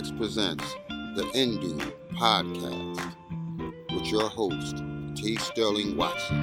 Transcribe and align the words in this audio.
FX 0.00 0.16
presents 0.16 0.64
the 1.14 1.24
Indoob 1.34 1.92
Podcast 2.14 3.14
with 3.92 4.06
your 4.06 4.30
host, 4.30 4.82
T. 5.14 5.36
Sterling 5.36 5.94
Watson. 5.94 6.40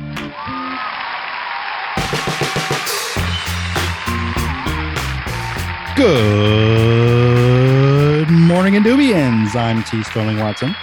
Good 5.95 8.29
morning, 8.29 8.75
Indoobians. 8.75 9.55
I'm 9.55 9.83
T. 9.85 10.03
Sterling 10.03 10.37
Watson. 10.37 10.75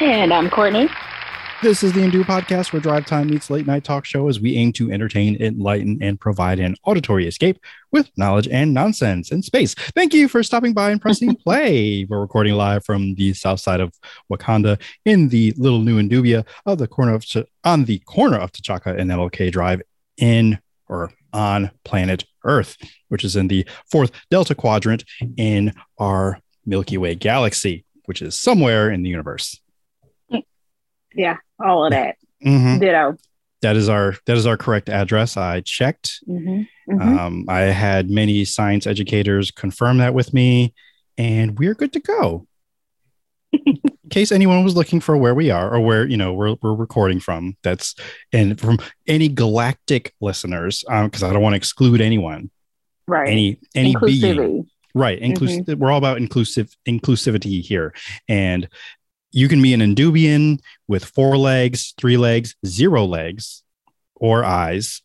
And 0.00 0.34
I'm 0.34 0.50
Kortney. 0.50 0.90
This 1.62 1.84
is 1.84 1.92
the 1.92 2.00
Indoob 2.00 2.24
podcast 2.24 2.72
where 2.72 2.82
drive 2.82 3.06
time 3.06 3.28
meets 3.28 3.48
late 3.48 3.68
night 3.68 3.84
talk 3.84 4.04
show 4.04 4.26
as 4.26 4.40
we 4.40 4.56
aim 4.56 4.72
to 4.72 4.90
entertain, 4.90 5.40
enlighten, 5.40 5.96
and 6.02 6.18
provide 6.18 6.58
an 6.58 6.74
auditory 6.82 7.28
escape 7.28 7.56
with 7.92 8.10
knowledge 8.18 8.48
and 8.48 8.74
nonsense 8.74 9.30
in 9.30 9.42
space. 9.42 9.74
Thank 9.94 10.12
you 10.12 10.26
for 10.26 10.42
stopping 10.42 10.72
by 10.72 10.90
and 10.90 11.00
pressing 11.00 11.36
play. 11.44 12.04
We're 12.04 12.20
recording 12.20 12.54
live 12.54 12.84
from 12.84 13.14
the 13.14 13.32
south 13.34 13.60
side 13.60 13.78
of 13.78 13.92
Wakanda 14.28 14.80
in 15.04 15.28
the 15.28 15.54
little 15.56 15.78
new 15.78 16.02
Indoobia 16.02 16.44
of 16.66 16.78
the 16.78 16.88
corner 16.88 17.14
of 17.14 17.24
on 17.62 17.84
the 17.84 18.00
corner 18.00 18.38
of 18.38 18.50
T'Chaka 18.50 18.98
and 18.98 19.08
MLK 19.08 19.52
Drive 19.52 19.82
in 20.16 20.58
or 20.88 21.12
on 21.32 21.70
planet 21.84 22.24
Earth, 22.42 22.76
which 23.06 23.22
is 23.22 23.36
in 23.36 23.46
the 23.46 23.64
fourth 23.88 24.10
Delta 24.32 24.56
quadrant 24.56 25.04
in 25.36 25.72
our 25.98 26.40
Milky 26.66 26.98
Way 26.98 27.14
galaxy, 27.14 27.84
which 28.06 28.20
is 28.20 28.34
somewhere 28.34 28.90
in 28.90 29.04
the 29.04 29.10
universe. 29.10 29.60
Yeah, 31.14 31.36
all 31.64 31.84
of 31.86 31.92
that. 31.92 32.16
Mhm. 32.44 32.80
Ditto. 32.80 33.16
That 33.62 33.76
is 33.76 33.88
our 33.88 34.16
that 34.26 34.36
is 34.36 34.46
our 34.46 34.56
correct 34.56 34.88
address. 34.88 35.36
I 35.36 35.60
checked. 35.60 36.20
hmm 36.26 36.62
hmm 36.88 37.00
Um, 37.00 37.44
I 37.48 37.60
had 37.60 38.10
many 38.10 38.44
science 38.44 38.86
educators 38.86 39.50
confirm 39.52 39.98
that 39.98 40.14
with 40.14 40.34
me, 40.34 40.74
and 41.16 41.58
we're 41.58 41.74
good 41.74 41.92
to 41.92 42.00
go. 42.00 42.46
In 43.52 43.78
case 44.10 44.32
anyone 44.32 44.64
was 44.64 44.74
looking 44.74 45.00
for 45.00 45.16
where 45.16 45.34
we 45.34 45.50
are 45.50 45.72
or 45.72 45.80
where 45.80 46.06
you 46.06 46.16
know 46.16 46.32
we're, 46.34 46.56
we're 46.60 46.74
recording 46.74 47.20
from, 47.20 47.56
that's 47.62 47.94
and 48.32 48.60
from 48.60 48.78
any 49.06 49.28
galactic 49.28 50.12
listeners, 50.20 50.84
because 50.88 51.22
I 51.22 51.32
don't 51.32 51.42
want 51.42 51.52
to 51.52 51.58
exclude 51.58 52.00
anyone, 52.00 52.50
right. 53.06 53.28
any 53.28 53.58
any 53.74 53.94
being, 54.04 54.68
right? 54.94 55.18
Inclusive. 55.18 55.78
We're 55.78 55.92
all 55.92 55.98
about 55.98 56.18
inclusive 56.18 56.74
inclusivity 56.88 57.62
here, 57.62 57.94
and 58.28 58.68
you 59.32 59.48
can 59.48 59.60
be 59.60 59.74
an 59.74 59.80
Indoobian 59.80 60.60
with 60.88 61.04
four 61.04 61.36
legs, 61.36 61.94
three 61.98 62.16
legs, 62.16 62.54
zero 62.64 63.04
legs, 63.04 63.62
or 64.14 64.44
eyes. 64.44 65.02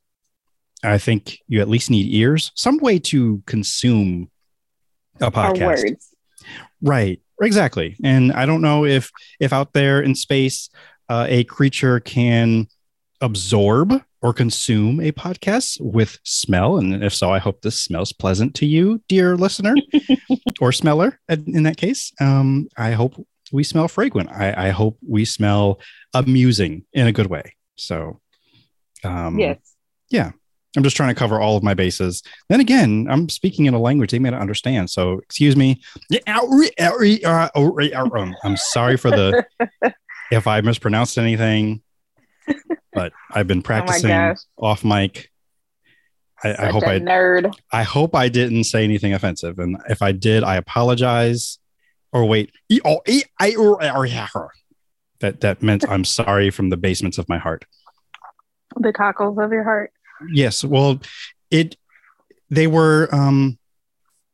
I 0.83 0.97
think 0.97 1.39
you 1.47 1.61
at 1.61 1.69
least 1.69 1.89
need 1.89 2.13
ears, 2.13 2.51
some 2.55 2.77
way 2.77 2.99
to 2.99 3.41
consume 3.45 4.29
a 5.19 5.31
podcast. 5.31 5.95
Right. 6.81 7.21
Exactly. 7.41 7.95
And 8.03 8.31
I 8.33 8.45
don't 8.45 8.61
know 8.61 8.85
if 8.85 9.11
if 9.39 9.53
out 9.53 9.73
there 9.73 10.01
in 10.01 10.15
space 10.15 10.69
uh, 11.09 11.25
a 11.29 11.43
creature 11.45 11.99
can 11.99 12.67
absorb 13.21 13.93
or 14.21 14.33
consume 14.33 14.99
a 14.99 15.11
podcast 15.11 15.79
with 15.79 16.19
smell, 16.23 16.77
and 16.77 17.03
if 17.03 17.13
so, 17.13 17.31
I 17.31 17.37
hope 17.37 17.61
this 17.61 17.79
smells 17.79 18.11
pleasant 18.11 18.55
to 18.55 18.65
you, 18.65 19.01
dear 19.07 19.37
listener 19.37 19.75
or 20.61 20.71
smeller. 20.71 21.19
In 21.29 21.55
in 21.55 21.63
that 21.63 21.77
case, 21.77 22.11
um, 22.19 22.67
I 22.75 22.91
hope 22.91 23.15
we 23.51 23.63
smell 23.63 23.87
fragrant. 23.87 24.29
I, 24.29 24.67
I 24.67 24.69
hope 24.69 24.97
we 25.07 25.25
smell 25.25 25.79
amusing 26.13 26.85
in 26.93 27.07
a 27.07 27.11
good 27.11 27.27
way. 27.27 27.55
So, 27.75 28.19
um, 29.03 29.39
yes. 29.39 29.57
Yeah. 30.09 30.31
I'm 30.75 30.83
just 30.83 30.95
trying 30.95 31.09
to 31.09 31.15
cover 31.15 31.39
all 31.39 31.57
of 31.57 31.63
my 31.63 31.73
bases. 31.73 32.21
Then 32.49 32.59
again, 32.59 33.07
I'm 33.09 33.29
speaking 33.29 33.65
in 33.65 33.73
a 33.73 33.79
language 33.79 34.11
they 34.11 34.19
may 34.19 34.29
not 34.29 34.41
understand. 34.41 34.89
So 34.89 35.13
excuse 35.19 35.55
me. 35.55 35.81
I'm 38.43 38.57
sorry 38.57 38.95
for 38.95 39.09
the 39.09 39.43
if 40.31 40.45
I 40.45 40.61
mispronounced 40.61 41.17
anything, 41.17 41.81
but 42.93 43.11
I've 43.31 43.47
been 43.47 43.61
practicing 43.63 44.09
gosh. 44.09 44.37
off 44.57 44.83
mic. 44.83 45.31
I, 46.43 46.67
I 46.67 46.71
hope 46.71 46.83
I 46.83 46.99
nerd. 46.99 47.51
I 47.71 47.81
hope 47.81 48.13
I 48.13 48.29
didn't 48.29 48.65
say 48.65 48.83
anything 48.83 49.13
offensive, 49.13 49.57
and 49.57 49.77
if 49.89 50.03
I 50.03 50.11
did, 50.11 50.43
I 50.43 50.57
apologize. 50.57 51.57
Or 52.13 52.25
wait, 52.25 52.51
E- 52.69 52.79
oh, 52.85 53.01
e- 53.07 53.23
I- 53.39 53.55
or- 53.55 53.83
or- 53.83 54.07
or- 54.35 54.51
that 55.19 55.41
that 55.41 55.61
meant 55.63 55.83
I'm 55.89 56.05
sorry 56.05 56.49
from 56.51 56.69
the 56.69 56.77
basements 56.77 57.17
of 57.17 57.27
my 57.27 57.37
heart. 57.37 57.65
The 58.79 58.93
cockles 58.93 59.37
of 59.39 59.51
your 59.51 59.63
heart. 59.63 59.91
Yes. 60.31 60.63
Well, 60.63 60.99
it 61.51 61.75
they 62.49 62.67
were 62.67 63.09
um 63.13 63.57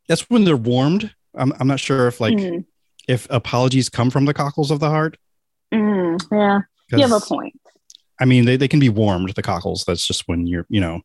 that's 0.08 0.28
when 0.30 0.44
they're 0.44 0.56
warmed. 0.56 1.12
I'm 1.34 1.52
I'm 1.58 1.66
not 1.66 1.80
sure 1.80 2.06
if 2.06 2.20
like 2.20 2.34
Mm, 2.36 2.64
if 3.08 3.26
apologies 3.30 3.88
come 3.88 4.10
from 4.10 4.24
the 4.26 4.34
cockles 4.34 4.70
of 4.70 4.80
the 4.80 4.88
heart. 4.90 5.16
mm, 5.72 6.20
yeah. 6.30 6.60
'cause, 6.90 7.00
You 7.00 7.06
have 7.08 7.22
a 7.22 7.24
point. 7.24 7.58
I 8.20 8.24
mean 8.26 8.44
they, 8.44 8.56
they 8.56 8.68
can 8.68 8.80
be 8.80 8.88
warmed, 8.90 9.30
the 9.34 9.42
cockles. 9.42 9.84
That's 9.86 10.06
just 10.06 10.28
when 10.28 10.46
you're, 10.46 10.66
you 10.68 10.80
know, 10.80 11.00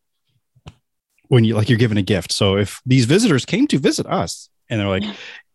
when 1.29 1.43
you 1.45 1.55
like 1.55 1.69
you're 1.69 1.77
given 1.79 1.97
a 1.97 2.01
gift. 2.03 2.31
So 2.31 2.57
if 2.57 2.81
these 2.85 3.05
visitors 3.05 3.45
came 3.45 3.65
to 3.67 3.79
visit 3.79 4.05
us 4.07 4.49
and 4.69 4.79
they're 4.79 4.87
like, 4.87 5.03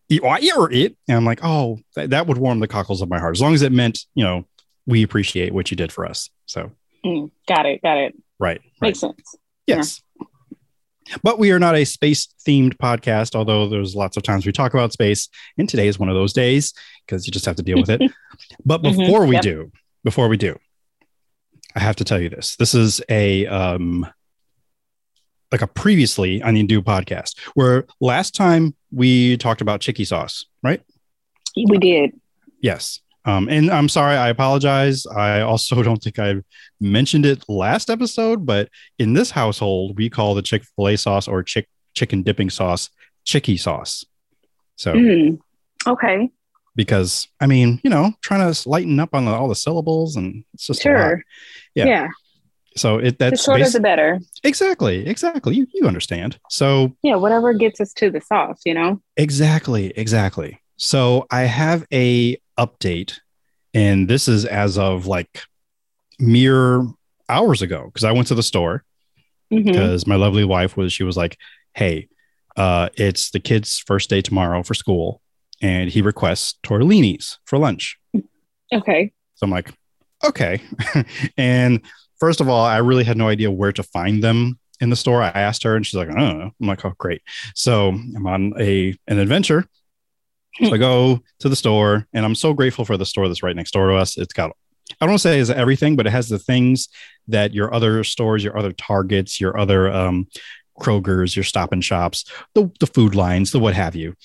"You 0.09 0.21
are 0.23 0.39
you 0.39 0.67
it, 0.71 0.95
and 1.07 1.17
I'm 1.17 1.25
like, 1.25 1.39
oh, 1.43 1.79
that, 1.95 2.11
that 2.11 2.27
would 2.27 2.37
warm 2.37 2.59
the 2.59 2.67
cockles 2.67 3.01
of 3.01 3.09
my 3.09 3.19
heart, 3.19 3.35
as 3.35 3.41
long 3.41 3.53
as 3.53 3.61
it 3.61 3.71
meant, 3.71 3.99
you 4.13 4.23
know, 4.23 4.45
we 4.85 5.03
appreciate 5.03 5.53
what 5.53 5.71
you 5.71 5.77
did 5.77 5.91
for 5.91 6.05
us. 6.05 6.29
So 6.45 6.71
Mm, 7.05 7.29
got 7.47 7.65
it. 7.67 7.81
Got 7.83 7.97
it. 7.97 8.15
right. 8.39 8.59
right. 8.59 8.89
Makes 8.89 8.99
sense. 8.99 9.35
Yes. 9.67 10.01
But 11.21 11.37
we 11.37 11.51
are 11.51 11.59
not 11.59 11.75
a 11.75 11.85
space 11.85 12.27
themed 12.47 12.77
podcast, 12.77 13.35
although 13.35 13.69
there's 13.69 13.95
lots 13.95 14.17
of 14.17 14.23
times 14.23 14.43
we 14.45 14.51
talk 14.51 14.73
about 14.73 14.91
space. 14.91 15.29
And 15.57 15.69
today 15.69 15.87
is 15.87 15.99
one 15.99 16.09
of 16.09 16.15
those 16.15 16.33
days 16.33 16.73
because 17.05 17.27
you 17.27 17.31
just 17.31 17.45
have 17.45 17.55
to 17.57 17.61
deal 17.63 17.77
with 17.77 17.91
it. 17.91 18.01
but 18.65 18.81
Mhm, 18.81 18.97
before 19.05 19.25
we 19.27 19.35
yep. 19.35 19.43
do, 19.43 19.71
before 20.03 20.27
we 20.29 20.37
do, 20.37 20.57
I 21.75 21.79
have 21.79 21.95
to 21.97 22.03
tell 22.03 22.19
you 22.19 22.29
this. 22.29 22.55
This 22.55 22.73
is 22.73 23.01
a 23.09 23.45
um 23.45 24.07
like 25.51 25.61
a 25.61 25.67
previously 25.67 26.41
on 26.41 26.55
the 26.55 26.63
Indoob 26.65 26.83
podcast 26.85 27.37
where 27.53 27.85
last 28.01 28.33
time 28.33 28.75
we 28.95 29.37
talked 29.37 29.61
about 29.61 29.81
chicky 29.81 30.05
sauce, 30.05 30.45
right? 30.63 30.81
We 31.55 31.77
did. 31.77 32.11
Yes. 32.61 33.01
Um, 33.25 33.49
and 33.49 33.71
I'm 33.71 33.89
sorry, 33.89 34.15
I 34.15 34.29
apologize. 34.29 35.05
I 35.07 35.41
also 35.41 35.81
don't 35.87 36.01
think 36.01 36.19
I 36.19 36.35
mentioned 36.79 37.25
it 37.25 37.43
last 37.49 37.89
episode, 37.89 38.45
but 38.45 38.69
in 38.99 39.13
this 39.13 39.31
household, 39.31 39.97
we 39.97 40.09
call 40.09 40.35
the 40.35 40.41
Chick 40.41 40.63
fil 40.75 40.89
A 40.89 40.95
sauce 40.95 41.27
or 41.27 41.43
chick 41.43 41.67
chicken 41.93 42.23
dipping 42.23 42.49
sauce 42.49 42.89
chicky 43.23 43.57
sauce. 43.57 44.05
So, 44.75 44.93
Mm, 44.93 45.39
okay. 45.87 46.29
because 46.75 47.27
I 47.39 47.47
mean, 47.47 47.79
you 47.83 47.89
know, 47.89 48.11
trying 48.21 48.51
to 48.53 48.69
lighten 48.69 48.99
up 48.99 49.15
on 49.15 49.25
the, 49.25 49.31
all 49.31 49.47
the 49.47 49.55
syllables 49.55 50.15
and 50.15 50.43
it's 50.53 50.67
just. 50.67 50.81
Sure. 50.83 51.23
Yeah. 51.73 51.85
Yeah. 51.85 52.07
So, 52.77 52.97
it 52.97 53.17
The 53.19 53.29
that's 53.29 53.43
shorter 53.43 53.63
basi- 53.63 53.73
the 53.73 53.79
better. 53.79 54.19
exactly, 54.43 55.07
exactly. 55.07 55.55
You, 55.55 55.67
you 55.73 55.87
understand. 55.87 56.37
So, 56.49 56.95
Yeah. 57.03 57.15
Whatever 57.15 57.53
gets 57.53 57.79
us 57.79 57.93
to 57.93 58.11
the 58.11 58.19
sauce, 58.21 58.61
you 58.65 58.73
know? 58.73 59.01
Exactly, 59.17 59.93
exactly. 59.95 60.59
So 60.77 61.25
I 61.31 61.41
have 61.43 61.85
a 61.93 62.37
update, 62.59 63.13
and 63.73 64.07
this 64.09 64.27
is 64.27 64.43
as 64.45 64.77
of 64.77 65.05
like 65.07 65.41
mere 66.19 66.85
hours 67.29 67.61
ago 67.61 67.85
because 67.85 68.03
I 68.03 68.11
went 68.11 68.27
to 68.27 68.35
the 68.35 68.43
store 68.43 68.83
because 69.49 70.05
my 70.05 70.15
lovely 70.15 70.43
wife 70.43 70.75
was 70.75 70.91
she 70.91 71.03
was 71.03 71.15
like, 71.15 71.37
"Hey, 71.75 72.09
uh, 72.57 72.89
it's 72.95 73.31
the 73.31 73.39
kid's 73.39 73.79
first 73.79 74.09
day 74.09 74.21
tomorrow 74.21 74.63
for 74.63 74.73
school, 74.73 75.21
and 75.61 75.89
he 75.89 76.01
requests 76.01 76.55
tortellinis 76.63 77.37
for 77.45 77.57
lunch." 77.57 77.97
Okay. 78.73 79.13
So 79.35 79.45
I'm 79.45 79.51
like, 79.51 79.71
"Okay," 80.25 80.61
and 81.37 81.81
first 82.19 82.41
of 82.41 82.49
all, 82.49 82.65
I 82.65 82.77
really 82.77 83.03
had 83.03 83.17
no 83.17 83.27
idea 83.27 83.51
where 83.51 83.71
to 83.71 83.83
find 83.83 84.23
them 84.23 84.59
in 84.81 84.89
the 84.89 84.95
store. 84.95 85.21
I 85.21 85.29
asked 85.29 85.63
her, 85.63 85.75
and 85.75 85.85
she's 85.85 85.95
like, 85.95 86.09
"I 86.09 86.13
don't 86.13 86.39
know." 86.39 86.51
I'm 86.59 86.67
like, 86.67 86.83
"Oh, 86.85 86.93
great." 86.97 87.21
So 87.53 87.89
I'm 87.89 88.27
on 88.27 88.53
a 88.59 88.95
an 89.07 89.19
adventure. 89.19 89.65
So 90.63 90.73
I 90.73 90.77
go 90.77 91.21
to 91.39 91.49
the 91.49 91.55
store, 91.55 92.07
and 92.13 92.25
I'm 92.25 92.35
so 92.35 92.53
grateful 92.53 92.85
for 92.85 92.97
the 92.97 93.05
store 93.05 93.27
that's 93.27 93.43
right 93.43 93.55
next 93.55 93.71
door 93.71 93.89
to 93.89 93.95
us. 93.95 94.17
It's 94.17 94.33
got 94.33 94.51
I 95.01 95.05
don't 95.05 95.11
want 95.11 95.21
to 95.21 95.27
say 95.27 95.39
it's 95.39 95.49
everything, 95.49 95.95
but 95.95 96.07
it 96.07 96.11
has 96.11 96.29
the 96.29 96.39
things 96.39 96.89
that 97.27 97.53
your 97.53 97.73
other 97.73 98.03
stores, 98.03 98.43
your 98.43 98.57
other 98.57 98.71
Targets, 98.71 99.41
your 99.41 99.57
other 99.59 99.91
um, 99.91 100.27
Kroger's, 100.79 101.35
your 101.35 101.43
Stop 101.43 101.71
and 101.71 101.83
Shops, 101.83 102.25
the 102.53 102.71
the 102.79 102.87
food 102.87 103.15
lines, 103.15 103.51
the 103.51 103.59
what 103.59 103.73
have 103.73 103.95
you. 103.95 104.15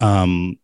Um, 0.00 0.58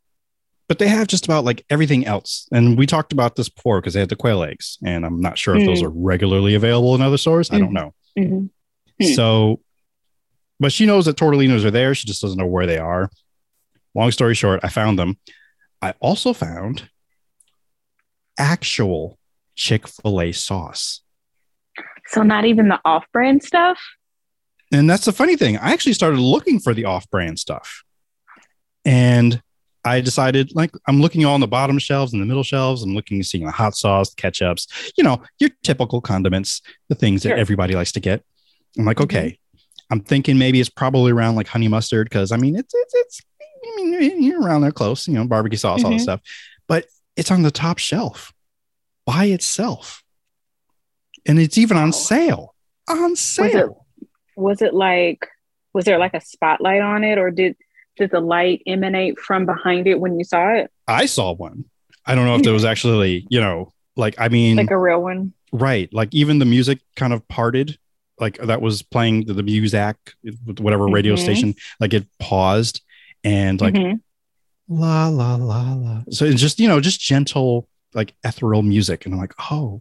but 0.69 0.79
they 0.79 0.89
have 0.89 1.07
just 1.07 1.25
about 1.25 1.45
like 1.45 1.65
everything 1.71 2.07
else. 2.07 2.49
And 2.53 2.77
we 2.77 2.87
talked 2.87 3.13
about 3.13 3.37
this 3.37 3.49
before 3.49 3.81
because 3.81 3.95
they 3.95 4.01
had 4.01 4.09
the 4.09 4.17
quail 4.17 4.43
eggs, 4.43 4.79
and 4.85 5.05
I'm 5.07 5.21
not 5.21 5.39
sure 5.39 5.57
if 5.57 5.65
those 5.67 5.81
Mm. 5.83 5.87
are 5.87 5.91
regularly 5.95 6.55
available 6.55 6.95
in 6.95 7.03
other 7.03 7.19
stores. 7.19 7.51
I 7.51 7.59
don't 7.59 7.73
know. 7.73 7.95
Mhm. 8.19 8.51
Hmm. 9.01 9.07
So, 9.15 9.61
but 10.59 10.73
she 10.73 10.87
knows 10.87 11.05
that 11.05 11.17
tortellinos 11.17 11.65
are 11.65 11.71
there. 11.71 11.95
She 11.95 12.07
just 12.07 12.23
doesn't 12.23 12.39
know 12.39 12.47
where 12.47 12.67
they 12.67 12.79
are. 12.79 13.11
Long 13.95 14.11
story 14.11 14.35
short, 14.35 14.61
I 14.63 14.69
found 14.69 14.99
them. 14.99 15.19
I 15.83 15.95
also 16.01 16.33
found 16.33 16.89
actual 18.39 19.19
Chick 19.55 19.89
fil 19.89 20.21
A 20.21 20.33
sauce. 20.33 21.01
So 22.09 22.23
not 22.23 22.45
even 22.45 22.69
the 22.69 22.81
off-brand 22.85 23.43
stuff. 23.43 23.79
And 24.73 24.89
that's 24.89 25.05
the 25.05 25.12
funny 25.12 25.37
thing. 25.37 25.57
I 25.59 25.73
actually 25.73 25.93
started 25.95 26.19
looking 26.19 26.61
for 26.61 26.75
the 26.75 26.85
off 26.85 27.09
brand 27.11 27.39
stuff. 27.39 27.83
And 28.85 29.43
I 29.87 30.00
decided 30.00 30.55
like 30.55 30.73
I'm 30.88 31.00
looking 31.00 31.25
on 31.25 31.41
the 31.41 31.47
bottom 31.47 31.79
shelves 31.79 32.12
and 32.12 32.21
the 32.21 32.27
middle 32.27 32.43
shelves. 32.43 32.83
I'm 32.83 32.94
looking, 32.94 33.23
seeing 33.23 33.44
the 33.47 33.53
hot 33.53 33.75
sauce, 33.77 34.12
ketchups, 34.15 34.93
you 34.99 35.05
know, 35.05 35.23
your 35.38 35.50
typical 35.62 36.00
condiments, 36.00 36.61
the 36.88 36.94
things 36.94 37.23
that 37.23 37.38
everybody 37.38 37.75
likes 37.75 37.93
to 37.93 38.00
get. 38.00 38.23
I'm 38.79 38.85
like, 38.85 38.99
Mhm. 38.99 39.05
okay, 39.05 39.38
I'm 39.91 40.00
thinking 40.00 40.37
maybe 40.38 40.61
it's 40.61 40.69
probably 40.69 41.12
around 41.12 41.37
like 41.37 41.47
honey 41.47 41.69
mustard 41.69 42.09
because 42.09 42.33
I 42.33 42.37
mean 42.37 42.56
it's 42.56 42.75
it's 42.75 42.94
it's 42.94 43.21
I 43.65 43.77
mean 43.77 44.23
you're 44.23 44.43
around 44.43 44.62
there 44.62 44.73
close, 44.73 45.06
you 45.06 45.15
know, 45.15 45.25
barbecue 45.27 45.56
sauce, 45.56 45.85
all 45.85 45.91
that 45.91 45.97
Mhm. 45.99 46.03
stuff, 46.03 46.21
but 46.69 46.87
it's 47.17 47.31
on 47.31 47.43
the 47.43 47.50
top 47.50 47.79
shelf 47.79 48.33
by 49.06 49.27
itself, 49.27 50.03
and 51.27 51.38
it's 51.38 51.56
even 51.59 51.77
on 51.77 51.93
sale. 51.93 52.55
On 52.88 53.15
sale. 53.17 53.87
Was 54.37 54.61
it 54.62 54.75
like 54.75 55.29
was 55.73 55.85
there 55.85 55.99
like 55.99 56.15
a 56.15 56.21
spotlight 56.21 56.81
on 56.81 57.05
it 57.05 57.19
or 57.19 57.31
did 57.31 57.55
did 57.97 58.11
the 58.11 58.21
light 58.21 58.63
emanate 58.67 59.19
from 59.19 59.47
behind 59.47 59.87
it 59.87 59.99
when 60.01 60.19
you 60.19 60.25
saw 60.25 60.51
it? 60.55 60.71
I 60.87 61.07
saw 61.07 61.33
one. 61.33 61.65
I 62.05 62.15
don't 62.15 62.25
know 62.27 62.37
if 62.37 62.43
there 62.43 62.53
was 62.53 62.65
actually, 62.73 63.27
you 63.31 63.41
know, 63.41 63.73
like 63.97 64.15
I 64.19 64.29
mean, 64.29 64.57
Like 64.57 64.71
a 64.71 64.79
real 64.79 65.03
one? 65.03 65.33
right, 65.53 65.93
like 65.93 66.15
even 66.15 66.39
the 66.39 66.45
music 66.45 66.81
kind 66.97 67.13
of 67.13 67.27
parted, 67.29 67.79
like 68.21 68.39
that 68.39 68.61
was 68.63 68.83
playing 68.83 69.25
the, 69.27 69.35
the 69.35 69.43
Muzak, 69.43 69.97
whatever 70.59 70.87
radio 70.87 71.15
Mhm. 71.15 71.19
station, 71.19 71.55
like 71.81 71.95
it 71.95 72.07
paused 72.19 72.83
and 73.25 73.61
like 73.61 73.75
Mhm. 73.75 74.01
la 74.69 75.09
la 75.09 75.37
la 75.37 75.73
la. 75.75 76.03
So 76.11 76.25
it's 76.25 76.41
just 76.41 76.61
you 76.61 76.69
know 76.69 76.81
just 76.81 77.01
gentle 77.01 77.69
like 77.95 78.15
ethereal 78.25 78.63
music, 78.63 79.05
and 79.07 79.15
I'm 79.15 79.21
like, 79.21 79.35
oh, 79.51 79.81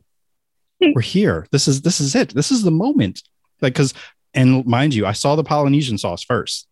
we're 0.82 1.02
here. 1.02 1.48
This 1.52 1.68
is 1.68 1.82
this 1.82 2.00
is 2.00 2.16
it. 2.16 2.34
This 2.34 2.52
is 2.52 2.64
the 2.64 2.72
moment. 2.72 3.22
Like 3.62 3.74
because 3.74 3.94
and 4.34 4.66
mind 4.66 4.94
you, 4.94 5.06
I 5.06 5.14
saw 5.14 5.36
the 5.36 5.44
Polynesian 5.44 5.98
sauce 5.98 6.24
first, 6.24 6.68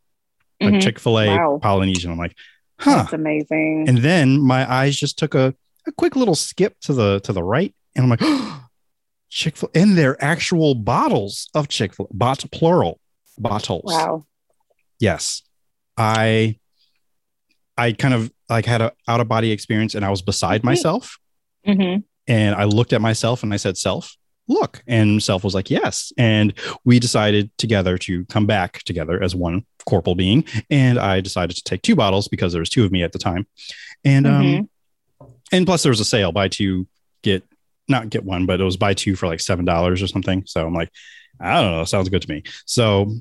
like 0.61 0.73
Mhm. 0.75 0.81
Chick 0.81 0.99
Fil 0.99 1.19
A 1.19 1.27
Wow. 1.27 1.59
Polynesian. 1.61 2.11
I'm 2.11 2.17
like, 2.17 2.35
huh. 2.79 2.97
That's 3.03 3.13
amazing. 3.13 3.85
And 3.87 3.97
then 3.99 4.39
my 4.39 4.71
eyes 4.71 4.95
just 4.95 5.17
took 5.17 5.35
a, 5.35 5.53
a 5.87 5.91
quick 5.91 6.15
little 6.15 6.35
skip 6.35 6.79
to 6.81 6.93
the 6.93 7.19
to 7.21 7.33
the 7.33 7.43
right, 7.43 7.73
and 7.95 8.03
I'm 8.03 8.09
like, 8.09 8.21
Chick 9.29 9.57
Fil, 9.57 9.69
A. 9.73 9.79
and 9.79 9.97
they're 9.97 10.21
actual 10.23 10.75
bottles 10.75 11.49
of 11.55 11.67
Chick-fil-A, 11.67 12.13
bot 12.13 12.43
plural 12.51 12.99
bottles. 13.37 13.83
wow. 13.85 14.25
Yes, 14.99 15.41
I, 15.97 16.59
I 17.77 17.91
kind 17.93 18.13
of 18.13 18.31
like 18.49 18.65
had 18.65 18.81
a 18.81 18.93
out 19.07 19.19
of 19.19 19.27
body 19.27 19.51
experience, 19.51 19.95
and 19.95 20.05
I 20.05 20.09
was 20.09 20.21
beside 20.21 20.63
myself, 20.63 21.17
hmm 21.65 21.97
and 22.25 22.55
I 22.55 22.63
looked 22.63 22.93
at 22.93 23.01
myself, 23.01 23.43
and 23.43 23.53
I 23.53 23.57
said, 23.57 23.75
"Self, 23.77 24.15
look," 24.47 24.83
and 24.87 25.21
self 25.23 25.43
was 25.43 25.53
like, 25.55 25.69
"Yes," 25.69 26.11
and 26.17 26.53
we 26.85 26.99
decided 26.99 27.49
together 27.57 27.97
to 27.99 28.25
come 28.25 28.45
back 28.45 28.83
together 28.83 29.21
as 29.21 29.35
one 29.35 29.65
corporal 29.85 30.15
being, 30.15 30.45
and 30.69 30.97
I 30.99 31.21
decided 31.21 31.55
to 31.57 31.63
take 31.63 31.81
two 31.81 31.95
bottles 31.95 32.27
because 32.27 32.53
there 32.53 32.59
was 32.61 32.69
two 32.69 32.85
of 32.85 32.91
me 32.91 33.03
at 33.03 33.11
the 33.11 33.19
time, 33.19 33.47
and 34.05 34.25
um 34.27 34.43
Mhm. 34.43 34.67
and 35.51 35.65
plus 35.65 35.83
there 35.83 35.89
was 35.91 35.99
a 35.99 36.05
sale 36.05 36.31
buy 36.31 36.47
two 36.47 36.87
get 37.21 37.43
not 37.89 38.09
get 38.09 38.23
one 38.23 38.45
but 38.45 38.59
it 38.61 38.63
was 38.63 38.77
buy 38.77 38.93
two 38.93 39.15
for 39.15 39.27
like 39.27 39.39
seven 39.41 39.65
dollars 39.65 40.01
or 40.01 40.07
something. 40.07 40.43
So 40.45 40.65
i'm 40.65 40.73
like 40.73 40.89
i 41.39 41.61
don't 41.61 41.71
know. 41.71 41.83
Sounds 41.85 42.09
good 42.09 42.21
to 42.21 42.29
me. 42.29 42.43
So 42.65 43.13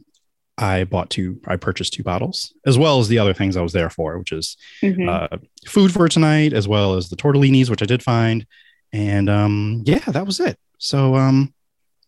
i 0.58 0.84
bought 0.84 1.08
two 1.10 1.40
i 1.46 1.56
purchased 1.56 1.94
two 1.94 2.02
bottles 2.02 2.52
as 2.66 2.76
well 2.78 3.00
as 3.00 3.08
the 3.08 3.18
other 3.18 3.32
things 3.32 3.56
i 3.56 3.62
was 3.62 3.72
there 3.72 3.88
for 3.90 4.18
which 4.18 4.32
is 4.32 4.56
Mhm. 4.82 5.08
uh, 5.08 5.38
food 5.66 5.90
for 5.92 6.08
tonight 6.08 6.52
as 6.52 6.68
well 6.68 6.94
as 6.94 7.08
the 7.08 7.16
tortellinis 7.16 7.70
which 7.70 7.82
i 7.82 7.86
did 7.86 8.02
find. 8.02 8.46
And 8.92 9.28
um 9.30 9.82
yeah 9.86 10.04
that 10.08 10.26
was 10.26 10.38
it 10.40 10.58
so 10.84 11.14
um 11.14 11.54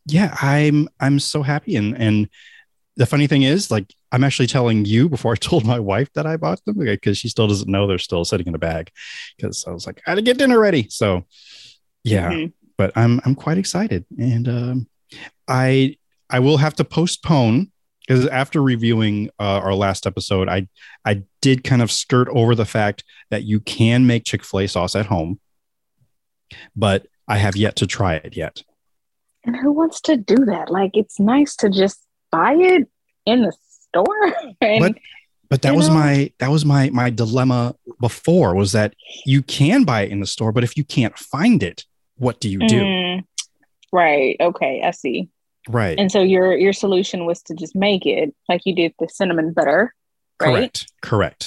yeah 0.06 0.34
i'm 0.42 0.88
i'm 1.00 1.18
so 1.20 1.42
happy. 1.42 1.76
And 1.76 1.96
and 1.96 2.28
the 2.96 3.06
funny 3.06 3.26
thing 3.26 3.42
is 3.42 3.70
like 3.70 3.92
i'm 4.12 4.24
actually 4.24 4.46
telling 4.48 4.84
you 4.84 5.08
before 5.08 5.32
i 5.32 5.36
told 5.50 5.64
my 5.64 5.78
wife 5.78 6.10
that 6.14 6.26
i 6.26 6.36
bought 6.36 6.64
them 6.64 6.78
because 6.78 7.16
she 7.18 7.28
still 7.28 7.46
doesn't 7.48 7.70
know 7.70 7.86
they're 7.86 7.98
still 7.98 8.24
sitting 8.24 8.46
in 8.46 8.54
a 8.54 8.58
bag 8.58 8.90
because 9.36 9.64
i 9.66 9.70
was 9.70 9.86
like 9.86 10.00
i 10.06 10.10
had 10.10 10.16
to 10.16 10.22
get 10.22 10.38
dinner 10.38 10.58
ready. 10.58 10.88
So 10.90 11.24
yeah 12.02 12.30
Mhm. 12.32 12.52
but 12.76 12.92
i'm 12.96 13.20
i'm 13.24 13.34
quite 13.34 13.58
excited. 13.58 14.04
And 14.18 14.48
um 14.48 14.88
i 15.48 15.96
i 16.30 16.38
will 16.40 16.56
have 16.58 16.74
to 16.74 16.84
postpone 16.84 17.70
because 18.00 18.26
after 18.26 18.60
reviewing 18.62 19.30
uh, 19.40 19.60
our 19.64 19.74
last 19.74 20.06
episode 20.06 20.48
i 20.48 20.66
i 21.04 21.22
did 21.40 21.64
kind 21.64 21.80
of 21.82 21.90
skirt 21.90 22.28
over 22.30 22.54
the 22.54 22.64
fact 22.66 23.04
that 23.30 23.44
you 23.44 23.60
can 23.60 24.06
make 24.06 24.24
chick-fil-a 24.24 24.66
sauce 24.68 24.94
at 24.96 25.06
home 25.06 25.38
but 26.76 27.06
i 27.28 27.36
have 27.38 27.56
yet 27.56 27.76
to 27.76 27.86
try 27.86 28.14
it 28.14 28.36
yet 28.36 28.62
And 29.46 29.56
who 29.56 29.72
wants 29.72 30.00
to 30.08 30.16
do 30.16 30.36
that? 30.46 30.70
Like, 30.70 30.92
it's 30.94 31.20
nice 31.20 31.54
to 31.56 31.68
just 31.68 31.98
buy 32.32 32.54
it 32.54 32.88
in 33.26 33.42
the 33.42 33.52
store. 33.52 34.24
and 34.60 34.80
But- 34.80 34.98
but 35.50 35.60
that 35.62 35.76
was 35.76 35.88
know? 35.88 35.94
my 35.94 36.32
that 36.40 36.50
was 36.50 36.64
my 36.64 36.90
my 36.90 37.10
dilemma 37.10 37.74
before 38.00 38.54
was 38.56 38.72
that 38.72 38.94
you 39.26 39.42
can 39.42 39.84
buy 39.84 40.00
it 40.04 40.10
in 40.10 40.18
the 40.20 40.26
store 40.26 40.50
but 40.50 40.64
if 40.64 40.76
you 40.78 40.84
can't 40.84 41.16
find 41.18 41.62
it 41.62 41.84
what 42.16 42.40
do 42.40 42.48
you 42.48 42.58
do 42.66 42.80
Mm, 42.82 43.24
right. 43.92 44.36
Okay. 44.40 44.82
I 44.82 44.90
see. 44.92 45.28
right 45.68 45.96
And 46.00 46.10
so 46.10 46.20
your 46.22 46.56
your 46.56 46.72
solution 46.72 47.26
was 47.26 47.42
to 47.46 47.54
just 47.54 47.74
make 47.76 48.04
it 48.06 48.34
like 48.48 48.62
you 48.64 48.74
did 48.74 48.92
the 48.98 49.08
cinnamon 49.08 49.52
butter, 49.52 49.94
right? 50.40 50.50
Correct. 50.50 50.92
Correct. 51.02 51.42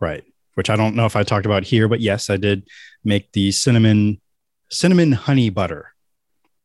Right. 0.00 0.24
Which 0.54 0.70
I 0.70 0.76
don't 0.80 0.96
know 0.96 1.06
if 1.06 1.14
I 1.14 1.22
talked 1.22 1.46
about 1.46 1.62
here, 1.64 1.86
but 1.92 2.00
yes, 2.00 2.30
I 2.30 2.38
did 2.38 2.58
make 3.04 3.30
the 3.32 3.52
cinnamon 3.52 4.20
cinnamon 4.70 5.12
honey 5.12 5.50
butter, 5.50 5.92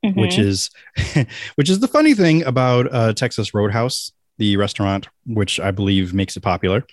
Mhm. 0.05 0.15
which 0.19 0.37
is 0.39 0.69
which 1.55 1.69
is 1.69 1.79
the 1.79 1.87
funny 1.87 2.13
thing 2.13 2.43
about 2.43 2.91
uh, 2.93 3.13
Texas 3.13 3.53
Roadhouse, 3.53 4.11
the 4.37 4.57
restaurant, 4.57 5.07
which 5.25 5.59
I 5.59 5.71
believe 5.71 6.13
makes 6.13 6.35
it 6.37 6.41
popular, 6.41 6.85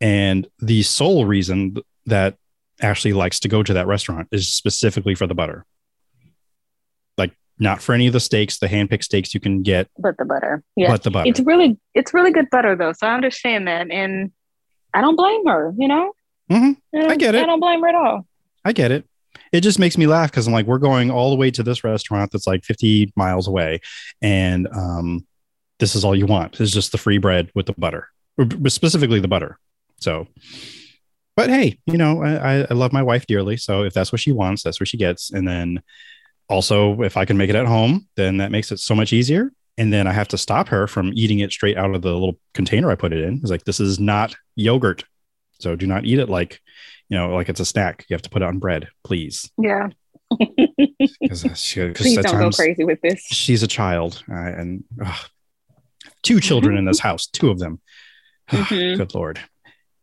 and 0.00 0.46
the 0.60 0.82
sole 0.82 1.24
reason 1.26 1.76
that 2.06 2.36
Ashley 2.82 3.12
likes 3.12 3.40
to 3.40 3.48
go 3.48 3.62
to 3.62 3.72
that 3.74 3.86
restaurant 3.86 4.28
is 4.30 4.52
specifically 4.52 5.14
for 5.14 5.26
the 5.26 5.34
butter. 5.34 5.64
Like 7.18 7.32
not 7.58 7.80
for 7.82 7.94
any 7.94 8.06
of 8.06 8.12
the 8.12 8.20
steaks, 8.20 8.58
the 8.58 8.68
hand 8.68 8.90
picked 8.90 9.04
steaks 9.04 9.32
you 9.34 9.40
can 9.40 9.62
get, 9.62 9.88
but 9.98 10.16
the 10.18 10.24
butter. 10.24 10.62
Yeah. 10.76 10.88
but 10.92 11.02
the 11.02 11.10
butter. 11.10 11.28
It's 11.28 11.40
really 11.40 11.78
it's 11.94 12.12
really 12.14 12.30
good 12.32 12.48
butter 12.50 12.76
though. 12.76 12.92
So 12.92 13.06
I 13.06 13.14
understand 13.14 13.66
that. 13.68 13.90
And 13.90 14.30
I 14.94 15.00
don't 15.00 15.16
blame 15.16 15.46
her, 15.46 15.74
you 15.78 15.88
know? 15.88 16.12
Mhm. 16.50 16.76
I 16.94 17.16
get 17.16 17.34
it. 17.34 17.42
I 17.42 17.46
don't 17.46 17.60
blame 17.60 17.80
her 17.82 17.88
at 17.88 17.94
all. 17.94 18.26
I 18.64 18.72
get 18.72 18.92
it. 18.92 19.04
It 19.52 19.60
just 19.62 19.78
makes 19.78 19.96
me 19.98 20.06
laugh 20.06 20.30
because 20.30 20.46
I'm 20.46 20.52
like, 20.52 20.66
we're 20.66 20.78
going 20.78 21.10
all 21.10 21.30
the 21.30 21.36
way 21.36 21.50
to 21.52 21.62
this 21.62 21.84
restaurant 21.84 22.30
that's 22.32 22.46
like 22.46 22.64
50 22.64 23.12
miles 23.16 23.48
away, 23.48 23.80
and 24.22 24.68
um, 24.74 25.26
this 25.78 25.94
is 25.94 26.04
all 26.04 26.14
you 26.16 26.26
want. 26.26 26.60
It's 26.60 26.72
just 26.72 26.92
the 26.92 26.98
free 26.98 27.18
bread 27.18 27.50
with 27.54 27.66
the 27.66 27.74
butter, 27.76 28.08
specifically 28.68 29.20
the 29.20 29.28
butter. 29.28 29.58
So, 30.00 30.26
but 31.36 31.50
hey, 31.50 31.78
you 31.86 31.98
know, 31.98 32.22
I- 32.22 32.62
I 32.70 32.74
love 32.74 32.92
my 32.92 33.02
wife 33.02 33.26
dearly. 33.26 33.56
So 33.56 33.82
if 33.82 33.92
that's 33.92 34.12
what 34.12 34.20
she 34.20 34.32
wants, 34.32 34.62
that's 34.62 34.80
what 34.80 34.88
she 34.88 34.96
gets. 34.96 35.30
And 35.30 35.46
then 35.46 35.82
also, 36.48 37.02
if 37.02 37.16
I 37.16 37.24
can 37.24 37.36
make 37.36 37.50
it 37.50 37.56
at 37.56 37.66
home, 37.66 38.08
then 38.16 38.38
that 38.38 38.50
makes 38.50 38.72
it 38.72 38.78
so 38.80 38.94
much 38.94 39.12
easier. 39.12 39.52
And 39.78 39.92
then 39.92 40.06
I 40.06 40.12
have 40.12 40.28
to 40.28 40.38
stop 40.38 40.68
her 40.68 40.86
from 40.86 41.12
eating 41.14 41.40
it 41.40 41.52
straight 41.52 41.76
out 41.76 41.94
of 41.94 42.00
the 42.02 42.12
little 42.12 42.38
container 42.54 42.90
I 42.90 42.94
put 42.94 43.12
it 43.12 43.22
in. 43.22 43.34
It's 43.42 43.50
like, 43.50 43.64
this 43.64 43.80
is 43.80 44.00
not 44.00 44.34
yogurt. 44.54 45.04
So 45.60 45.76
do 45.76 45.86
not 45.86 46.06
eat 46.06 46.18
it 46.18 46.30
like, 46.30 46.60
you 47.08 47.16
know, 47.18 47.34
like 47.34 47.48
it's 47.48 47.60
a 47.60 47.64
snack. 47.64 48.04
You 48.08 48.14
have 48.14 48.22
to 48.22 48.30
put 48.30 48.42
it 48.42 48.46
on 48.46 48.58
bread, 48.58 48.88
please. 49.04 49.50
Yeah. 49.58 49.88
Because 51.20 51.44
she, 51.54 51.80
'cause 51.92 51.96
Please 52.02 52.16
don't 52.18 52.38
go 52.38 52.50
crazy 52.50 52.84
with 52.84 53.00
this. 53.00 53.22
she's 53.26 53.62
a 53.62 53.68
child 53.68 54.22
uh, 54.30 54.34
and 54.34 54.82
ugh, 55.04 55.28
two 56.22 56.40
children 56.40 56.76
in 56.76 56.84
this 56.84 56.98
house, 56.98 57.26
two 57.26 57.50
of 57.50 57.58
them. 57.58 57.80
Mhm. 58.50 58.96
Good 58.96 59.14
Lord. 59.14 59.40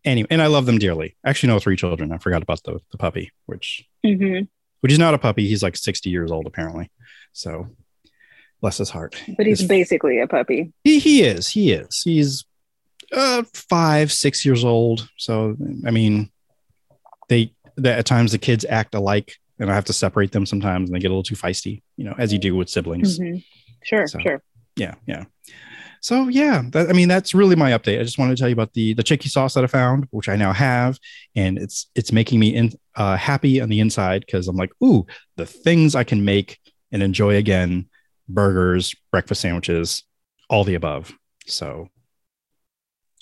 Anyway, 0.06 0.28
and 0.30 0.42
I 0.42 0.48
love 0.48 0.66
them 0.66 0.78
dearly. 0.78 1.16
Actually, 1.26 1.54
no, 1.54 1.60
three 1.60 1.78
children. 1.78 2.12
I 2.12 2.18
forgot 2.18 2.42
about 2.44 2.62
the, 2.64 2.80
the 2.92 2.98
puppy, 2.98 3.32
which 3.46 3.86
hmm 4.06 4.40
which 4.82 4.92
is 4.92 5.00
not 5.00 5.14
a 5.14 5.18
puppy. 5.18 5.48
He's 5.48 5.64
like 5.64 5.78
60 5.78 6.10
years 6.10 6.30
old, 6.30 6.46
apparently. 6.46 6.92
So 7.32 7.68
bless 8.60 8.78
his 8.80 8.90
heart. 8.90 9.16
But 9.38 9.46
he's 9.46 9.60
His- 9.60 9.70
basically 9.70 10.20
a 10.20 10.28
puppy. 10.28 10.74
he, 10.84 11.00
he 11.00 11.24
is. 11.24 11.48
He 11.48 11.72
is. 11.72 12.02
He's 12.04 12.44
uh, 13.14 13.44
five, 13.54 14.12
six 14.12 14.46
years 14.46 14.66
old. 14.66 15.08
So, 15.18 15.56
I 15.88 15.92
mean, 15.92 16.30
they, 17.30 17.54
that 17.78 18.00
at 18.00 18.06
times 18.06 18.32
the 18.32 18.38
kids 18.38 18.66
act 18.70 18.94
alike 18.96 19.34
and 19.60 19.72
I 19.72 19.76
have 19.76 19.86
to 19.86 19.94
separate 19.94 20.32
them 20.32 20.46
sometimes 20.46 20.90
and 20.90 20.96
they 20.96 21.00
get 21.02 21.08
a 21.08 21.14
little 21.14 21.24
too 21.24 21.36
feisty, 21.36 21.82
you 21.98 22.06
know, 22.06 22.16
as 22.18 22.32
you 22.34 22.40
do 22.40 22.56
with 22.56 22.70
siblings. 22.70 23.20
Mhm. 23.20 23.44
Sure, 23.84 24.08
So- 24.08 24.20
sure. 24.20 24.42
yeah 24.78 24.96
yeah 25.08 25.26
so 26.00 26.28
yeah 26.30 26.64
that, 26.72 26.90
i 26.90 26.94
mean 26.94 27.08
that's 27.08 27.34
really 27.36 27.56
my 27.56 27.72
update 27.72 28.00
i 28.00 28.04
just 28.04 28.18
wanted 28.18 28.36
to 28.36 28.40
tell 28.42 28.50
you 28.50 28.54
about 28.54 28.74
the 28.74 28.94
the 28.94 29.04
chicky 29.04 29.30
sauce 29.30 29.54
that 29.54 29.64
i 29.64 29.68
found 29.68 30.08
which 30.12 30.28
i 30.30 30.36
now 30.36 30.52
have 30.52 30.98
and 31.36 31.58
it's 31.58 31.90
it's 31.96 32.12
making 32.12 32.40
me 32.40 32.56
in, 32.56 32.72
uh, 32.96 33.16
happy 33.16 33.62
on 33.62 33.70
the 33.70 33.80
inside 33.80 34.24
because 34.26 34.48
i'm 34.48 34.56
like 34.56 34.72
ooh 34.84 35.06
the 35.38 35.46
things 35.46 35.96
i 35.96 36.04
can 36.04 36.26
make 36.26 36.60
and 36.92 37.04
enjoy 37.04 37.36
again 37.36 37.88
burgers 38.28 38.96
breakfast 39.12 39.42
sandwiches 39.42 40.04
all 40.50 40.64
the 40.64 40.76
above 40.76 41.14
so 41.46 41.88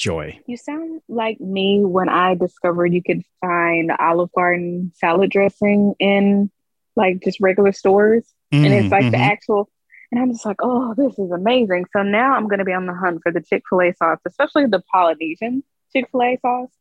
joy 0.08 0.27
You 0.48 0.58
sound 0.58 1.01
like 1.08 1.38
me 1.39 1.67
when 1.98 2.10
I 2.10 2.36
discovered 2.36 2.93
you 2.98 3.03
could 3.10 3.22
find 3.39 3.91
Olive 4.00 4.31
Garden 4.39 4.91
salad 4.96 5.29
dressing 5.31 5.93
in 6.00 6.50
like 6.96 7.15
just 7.24 7.39
regular 7.50 7.72
stores. 7.81 8.25
and 8.51 8.74
it's 8.79 8.91
like 8.91 9.10
the 9.12 9.17
Mhm, 9.17 9.31
actual 9.34 9.62
and 10.12 10.20
i'm 10.22 10.31
just 10.36 10.46
like 10.46 10.62
oh 10.70 10.93
this 11.01 11.13
is 11.24 11.31
amazing 11.31 11.84
so 11.93 12.00
now 12.03 12.29
i'm 12.36 12.48
going 12.51 12.60
to 12.63 12.65
be 12.72 12.74
on 12.79 12.86
the 12.91 12.93
hunt 13.03 13.17
for 13.24 13.31
the 13.31 13.41
chick-fil-a 13.50 13.93
sauce 14.00 14.20
especially 14.31 14.65
the 14.75 14.84
polynesian 14.93 15.63
chick-fil-a 15.93 16.31
sauce 16.43 16.74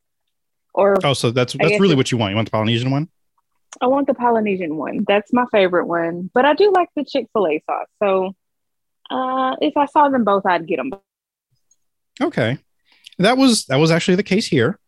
Or 0.73 0.89
Oh, 1.07 1.13
so 1.21 1.31
that's 1.31 1.53
that's 1.53 1.79
really 1.83 1.95
what 1.95 2.11
you 2.11 2.17
want. 2.17 2.31
You 2.31 2.35
want 2.39 2.47
the 2.49 2.57
Polynesian 2.59 2.91
one? 2.97 3.05
I 3.83 3.87
want 3.93 4.05
the 4.07 4.13
Polynesian 4.25 4.73
one. 4.85 4.97
That's 5.11 5.31
my 5.39 5.45
favorite 5.51 5.87
one. 5.99 6.29
But 6.35 6.43
I 6.45 6.53
do 6.61 6.67
like 6.79 6.89
the 6.95 7.03
Chick 7.11 7.25
fil 7.33 7.47
A 7.47 7.55
sauce. 7.67 7.91
So 8.03 8.09
uh, 9.15 9.55
if 9.61 9.75
I 9.83 9.85
saw 9.93 10.03
them 10.09 10.23
both, 10.31 10.45
I'd 10.45 10.67
get 10.67 10.77
them. 10.77 10.91
Okay. 12.21 12.57
That 13.21 13.37
was 13.37 13.65
that 13.65 13.77
was 13.77 13.91
actually 13.91 14.15
the 14.15 14.23
case 14.23 14.47
here. 14.47 14.79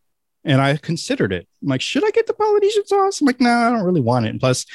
And 0.46 0.62
I 0.62 0.76
considered 0.76 1.32
it. 1.32 1.48
I'm 1.62 1.70
like, 1.70 1.82
should 1.82 2.06
I 2.06 2.12
get 2.12 2.28
the 2.28 2.34
Polynesian 2.34 2.86
sauce? 2.86 3.22
I'm 3.22 3.28
like, 3.28 3.40
no, 3.40 3.50
nah, 3.50 3.68
I 3.68 3.70
don't 3.72 3.86
really 3.86 4.02
want 4.02 4.26
it. 4.26 4.30
And 4.30 4.40
plus, 4.42 4.66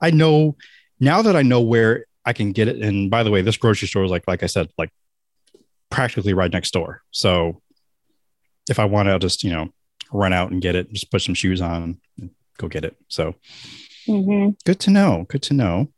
I 0.00 0.10
know 0.10 0.56
now 1.00 1.20
that 1.22 1.34
I 1.34 1.42
know 1.42 1.60
where 1.60 2.06
I 2.24 2.32
can 2.32 2.52
get 2.52 2.68
it. 2.68 2.80
And 2.80 3.10
by 3.10 3.24
the 3.24 3.30
way, 3.30 3.42
this 3.42 3.56
grocery 3.56 3.88
store 3.88 4.04
is 4.04 4.10
like, 4.10 4.24
like 4.28 4.44
I 4.44 4.46
said, 4.46 4.68
like 4.78 4.90
practically 5.90 6.32
right 6.32 6.52
next 6.52 6.72
door. 6.72 7.02
So 7.10 7.60
if 8.70 8.78
I 8.78 8.84
want 8.84 9.06
to, 9.06 9.12
I'll 9.12 9.18
just, 9.18 9.42
you 9.42 9.50
know, 9.50 9.68
run 10.12 10.32
out 10.32 10.52
and 10.52 10.62
get 10.62 10.76
it, 10.76 10.92
just 10.92 11.10
put 11.10 11.22
some 11.22 11.34
shoes 11.34 11.60
on 11.60 11.98
and 12.18 12.30
go 12.58 12.68
get 12.68 12.84
it. 12.84 12.96
So 13.08 13.34
hmm 14.06 14.50
good 14.64 14.78
to 14.80 14.90
know. 14.90 15.26
Good 15.28 15.42
to 15.42 15.54
know. 15.54 15.88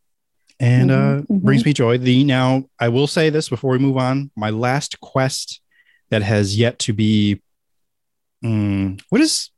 And 0.61 0.91
Mhm, 0.91 1.21
uh, 1.21 1.25
brings 1.41 1.65
me 1.65 1.73
joy. 1.73 1.99
The 1.99 2.25
now 2.25 2.65
I 2.81 2.89
will 2.89 3.07
say 3.07 3.31
this 3.31 3.49
before 3.49 3.71
we 3.73 3.79
move 3.79 3.97
on. 3.97 4.31
My 4.37 4.51
last 4.51 5.01
quest 5.01 5.61
that 6.11 6.23
has 6.23 6.59
yet 6.59 6.79
to 6.81 6.93
be. 6.93 7.43
Mm, 8.45 9.01
what 9.09 9.21
is 9.21 9.51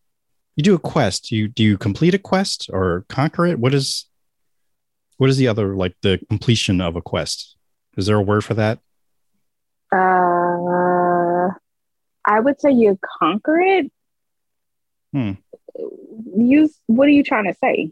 you 0.57 0.63
do 0.63 0.75
a 0.75 0.79
quest? 0.79 1.31
You 1.31 1.49
do 1.49 1.63
you 1.63 1.79
complete 1.79 2.15
a 2.15 2.19
quest 2.19 2.69
or 2.73 3.05
conquer 3.09 3.47
it? 3.47 3.59
What 3.59 3.75
is 3.75 4.07
what 5.17 5.31
is 5.31 5.37
the 5.37 5.49
other 5.49 5.75
like 5.77 5.95
the 6.03 6.19
completion 6.29 6.81
of 6.81 6.97
a 6.97 7.03
quest? 7.03 7.57
Is 7.97 8.07
there 8.07 8.17
a 8.17 8.23
word 8.23 8.45
for 8.45 8.55
that? 8.55 8.79
Uh, 9.93 11.53
I 12.27 12.41
would 12.41 12.61
say 12.61 12.71
you 12.73 12.99
conquer 13.19 13.61
it. 13.61 13.93
Hmm. 15.13 15.33
Use 16.37 16.79
what 16.87 17.07
are 17.09 17.13
you 17.13 17.23
trying 17.23 17.45
to 17.45 17.55
say? 17.55 17.91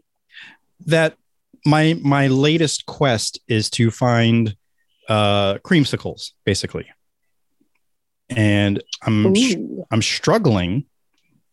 That 0.85 1.17
my 1.65 1.99
my 2.01 2.27
latest 2.27 2.85
quest 2.85 3.39
is 3.47 3.69
to 3.71 3.91
find 3.91 4.55
uh 5.07 5.55
creamsicles 5.59 6.31
basically. 6.45 6.87
And 8.29 8.81
I'm 9.01 9.25
Ooh. 9.35 9.85
I'm 9.91 10.01
struggling, 10.01 10.85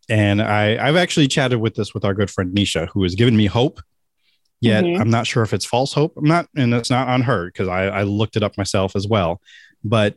and 0.08 0.42
I 0.42 0.76
I've 0.86 0.96
actually 0.96 1.28
chatted 1.28 1.58
with 1.60 1.74
this 1.74 1.94
with 1.94 2.04
our 2.04 2.14
good 2.14 2.30
friend 2.30 2.54
Nisha, 2.54 2.88
who 2.88 3.02
has 3.02 3.14
given 3.14 3.36
me 3.36 3.46
hope. 3.46 3.80
Yet 4.60 4.84
Mhm. 4.84 5.00
I'm 5.00 5.10
not 5.10 5.26
sure 5.26 5.42
if 5.42 5.52
it's 5.52 5.64
false 5.66 5.92
hope. 5.92 6.14
I'm 6.16 6.24
not, 6.26 6.48
and 6.56 6.72
it's 6.74 6.90
not 6.90 7.08
on 7.08 7.22
her 7.22 7.46
because 7.46 7.68
I 7.68 7.86
I 7.88 8.02
looked 8.04 8.36
it 8.36 8.42
up 8.42 8.56
myself 8.58 8.94
as 8.96 9.06
well. 9.06 9.40
But 9.84 10.16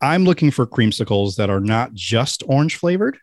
I'm 0.00 0.24
looking 0.24 0.50
for 0.50 0.66
creamsicles 0.66 1.36
that 1.36 1.50
are 1.50 1.60
not 1.60 1.94
just 1.94 2.42
orange 2.46 2.76
flavored 2.76 3.18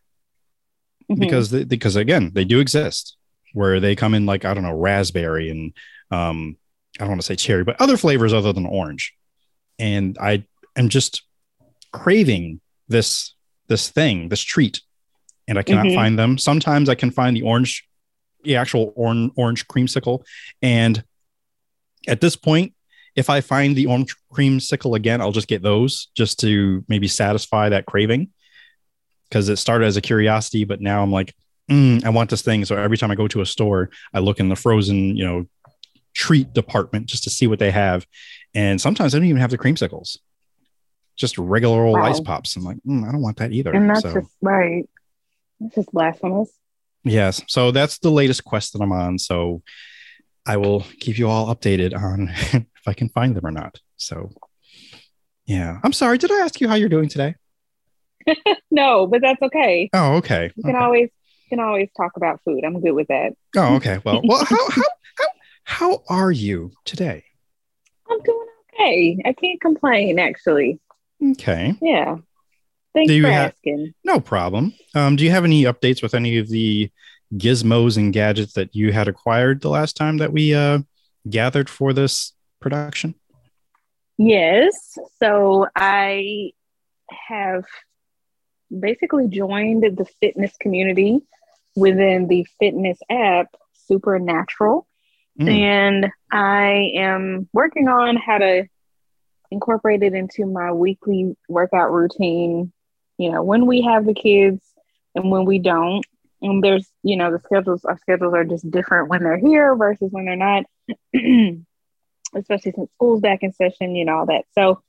Mhm. 1.09 1.19
because 1.19 1.51
they, 1.51 1.63
because 1.63 1.95
again 1.95 2.31
they 2.33 2.43
do 2.45 2.59
exist 2.59 3.15
where 3.53 3.79
they 3.79 3.95
come 3.95 4.13
in 4.13 4.25
like 4.25 4.43
I 4.43 4.53
don't 4.53 4.63
know 4.63 4.73
raspberry 4.77 5.49
and 5.49 5.73
um 6.11 6.57
I 6.99 7.03
don't 7.03 7.09
want 7.09 7.21
to 7.21 7.25
say 7.27 7.35
cherry 7.37 7.63
but 7.63 7.79
other 7.79 7.95
flavors 7.95 8.33
other 8.33 8.51
than 8.51 8.65
orange 8.65 9.13
and 9.79 10.17
I 10.19 10.45
am 10.75 10.89
just 10.89 11.21
craving 11.93 12.59
this 12.87 13.33
this 13.67 13.89
thing 13.89 14.29
this 14.29 14.41
treat 14.41 14.81
and 15.47 15.57
I 15.57 15.63
cannot 15.63 15.87
Mhm. 15.87 15.95
find 15.95 16.19
them 16.19 16.37
sometimes 16.37 16.89
I 16.89 16.95
can 16.95 17.11
find 17.11 17.35
the 17.35 17.41
orange 17.41 17.87
the 18.43 18.55
actual 18.55 18.93
orange 18.95 19.31
orange 19.35 19.67
creamsicle 19.67 20.23
and 20.61 21.03
at 22.07 22.21
this 22.21 22.35
point 22.35 22.73
if 23.15 23.29
I 23.29 23.41
find 23.41 23.75
the 23.75 23.87
orange 23.87 24.15
creamsicle 24.33 24.95
again 24.95 25.21
I'll 25.21 25.31
just 25.31 25.47
get 25.47 25.61
those 25.63 26.09
just 26.15 26.39
to 26.41 26.83
maybe 26.87 27.07
satisfy 27.07 27.69
that 27.69 27.85
craving 27.85 28.29
because 29.29 29.49
it 29.49 29.57
started 29.57 29.85
as 29.85 29.97
a 29.97 30.01
curiosity, 30.01 30.65
but 30.65 30.81
now 30.81 31.01
I'm 31.01 31.11
like, 31.11 31.33
mm, 31.69 32.03
I 32.05 32.09
want 32.09 32.29
this 32.29 32.43
thing. 32.43 32.63
So 32.63 32.75
every 32.77 32.95
time 32.95 33.09
I 33.09 33.15
go 33.15 33.27
to 33.29 33.41
a 33.41 33.45
store, 33.45 33.89
I 34.13 34.19
look 34.19 34.39
in 34.39 34.49
the 34.49 34.55
frozen, 34.55 35.17
you 35.17 35.25
know, 35.25 35.47
treat 36.13 36.53
department 36.53 37.07
just 37.07 37.23
to 37.23 37.31
see 37.31 37.47
what 37.47 37.57
they 37.57 37.71
have. 37.71 38.05
And 38.53 38.79
sometimes 38.79 39.11
they 39.11 39.19
don't 39.19 39.27
even 39.27 39.41
have 39.41 39.49
the 39.49 39.57
creamsicles, 39.57 40.19
just 41.15 41.37
regular 41.37 41.83
old 41.83 41.97
Wow. 41.97 42.05
ice 42.05 42.19
pops. 42.19 42.55
I'm 42.55 42.63
like, 42.63 42.77
mm, 42.87 43.07
I 43.07 43.11
don't 43.11 43.21
want 43.21 43.37
that 43.37 43.51
either. 43.51 43.73
and 43.73 43.89
that's 43.89 44.01
so 44.01 44.21
just 44.21 44.35
right. 44.41 44.83
That's 45.59 45.75
just 45.75 45.91
blasphemous. 45.91 46.51
yes, 47.03 47.41
so 47.47 47.71
that's 47.71 47.99
the 47.99 48.09
latest 48.11 48.43
quest 48.43 48.73
that 48.73 48.81
I'm 48.81 48.91
on. 48.91 49.17
So 49.19 49.61
I 50.45 50.57
will 50.57 50.81
keep 50.99 51.17
you 51.17 51.27
all 51.29 51.53
updated 51.55 51.95
on 51.95 52.29
if 52.53 52.87
I 52.87 52.93
can 52.93 53.09
find 53.09 53.35
them 53.35 53.45
or 53.45 53.51
not. 53.51 53.79
So 53.97 54.31
yeah, 55.45 55.79
I'm 55.83 55.93
sorry. 55.93 56.17
Did 56.17 56.31
I 56.31 56.39
ask 56.39 56.59
you 56.59 56.67
how 56.67 56.75
you're 56.75 56.89
doing 56.89 57.09
today? 57.09 57.35
No, 58.71 59.07
but 59.07 59.21
that's 59.21 59.41
okay. 59.41 59.89
Oh, 59.93 60.15
okay. 60.15 60.51
You 60.55 60.63
can 60.63 60.75
Okay. 60.75 60.83
always 60.83 61.09
you 61.49 61.57
can 61.57 61.59
always 61.59 61.89
talk 61.95 62.17
about 62.17 62.41
food. 62.43 62.63
I'm 62.65 62.81
good 62.81 62.91
with 62.91 63.07
that. 63.07 63.33
Oh, 63.55 63.75
okay. 63.75 63.99
Well, 64.03 64.21
well, 64.25 64.43
how 64.43 64.69
how 64.69 64.83
how 65.15 65.27
how 65.63 66.03
are 66.09 66.31
you 66.31 66.71
today? 66.83 67.23
I'm 68.09 68.21
doing 68.23 68.47
okay. 68.73 69.21
I 69.23 69.33
can't 69.33 69.61
complain 69.61 70.19
actually. 70.19 70.79
Okay, 71.31 71.73
Yeah. 71.81 72.17
Thanks 72.93 73.09
Do 73.09 73.15
you 73.15 73.23
for 73.23 73.29
have- 73.31 73.51
asking. 73.51 73.93
no 74.05 74.19
problem. 74.21 74.73
Um, 74.93 75.15
do 75.17 75.23
you 75.25 75.31
have 75.31 75.43
any 75.43 75.63
updates 75.63 76.01
with 76.01 76.13
any 76.13 76.37
of 76.37 76.47
the 76.47 76.89
gizmos 77.33 77.97
and 77.97 78.13
gadgets 78.13 78.53
that 78.53 78.73
you 78.75 78.93
had 78.93 79.07
acquired 79.09 79.59
the 79.61 79.69
last 79.69 79.97
time 79.97 80.17
that 80.17 80.31
we 80.31 80.53
uh 80.53 80.79
gathered 81.29 81.69
for 81.69 81.91
this 81.91 82.33
production? 82.61 83.15
Yes. 84.17 84.97
So 85.19 85.67
I 85.75 86.51
have 87.27 87.65
basically 88.77 89.27
joined 89.27 89.83
the 89.83 90.05
fitness 90.21 90.55
community 90.59 91.19
within 91.75 92.27
the 92.27 92.45
fitness 92.59 92.97
app 93.09 93.47
Supernatural. 93.87 94.87
Mm. 95.39 95.49
And 95.49 96.11
I 96.31 96.91
am 96.95 97.49
working 97.53 97.87
on 97.89 98.15
how 98.15 98.37
to 98.39 98.67
incorporate 99.51 100.03
it 100.03 100.13
into 100.13 100.45
my 100.45 100.71
weekly 100.71 101.35
workout 101.47 101.91
routine, 101.91 102.71
you 103.17 103.31
know, 103.31 103.43
when 103.43 103.65
we 103.65 103.81
have 103.81 104.05
the 104.05 104.13
kids 104.13 104.63
and 105.13 105.31
when 105.31 105.45
we 105.45 105.59
don't. 105.59 106.05
And 106.41 106.63
there's, 106.63 106.87
you 107.01 107.15
know, 107.15 107.31
the 107.31 107.39
schedules, 107.39 107.85
our 107.85 107.97
schedules 107.97 108.33
are 108.33 108.43
just 108.43 108.69
different 108.69 109.09
when 109.09 109.23
they're 109.23 109.37
here 109.37 109.75
versus 109.75 110.11
when 110.11 110.25
they're 110.25 110.35
not. 110.35 110.65
especially 112.35 112.73
since 112.73 112.91
school's 112.93 113.21
back 113.21 113.39
in 113.41 113.53
session, 113.53 113.95
you 113.95 114.05
know, 114.05 114.17
all 114.17 114.25
that. 114.27 114.43
So, 114.53 114.81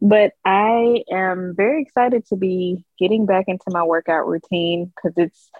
but 0.00 0.32
I 0.44 1.04
am 1.10 1.54
very 1.56 1.82
excited 1.82 2.26
to 2.26 2.36
be 2.36 2.84
getting 2.98 3.26
back 3.26 3.44
into 3.48 3.64
my 3.68 3.82
workout 3.82 4.26
routine 4.26 4.92
because 4.94 5.14
it's 5.16 5.50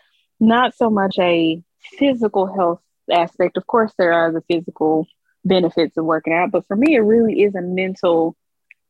not 0.41 0.75
so 0.75 0.91
much 0.91 1.17
a 1.19 1.63
physical 1.99 2.47
health 2.53 2.81
aspect. 3.11 3.57
Of 3.57 3.67
course, 3.67 3.93
there 3.99 4.13
are 4.13 4.33
the 4.33 4.43
physical 4.51 5.07
benefits 5.47 5.97
of 5.97 6.05
working 6.05 6.33
out, 6.33 6.51
but 6.51 6.67
for 6.67 6.77
me, 6.77 6.95
it 6.97 7.01
really 7.01 7.43
is 7.43 7.55
a 7.55 7.63
mental, 7.63 8.37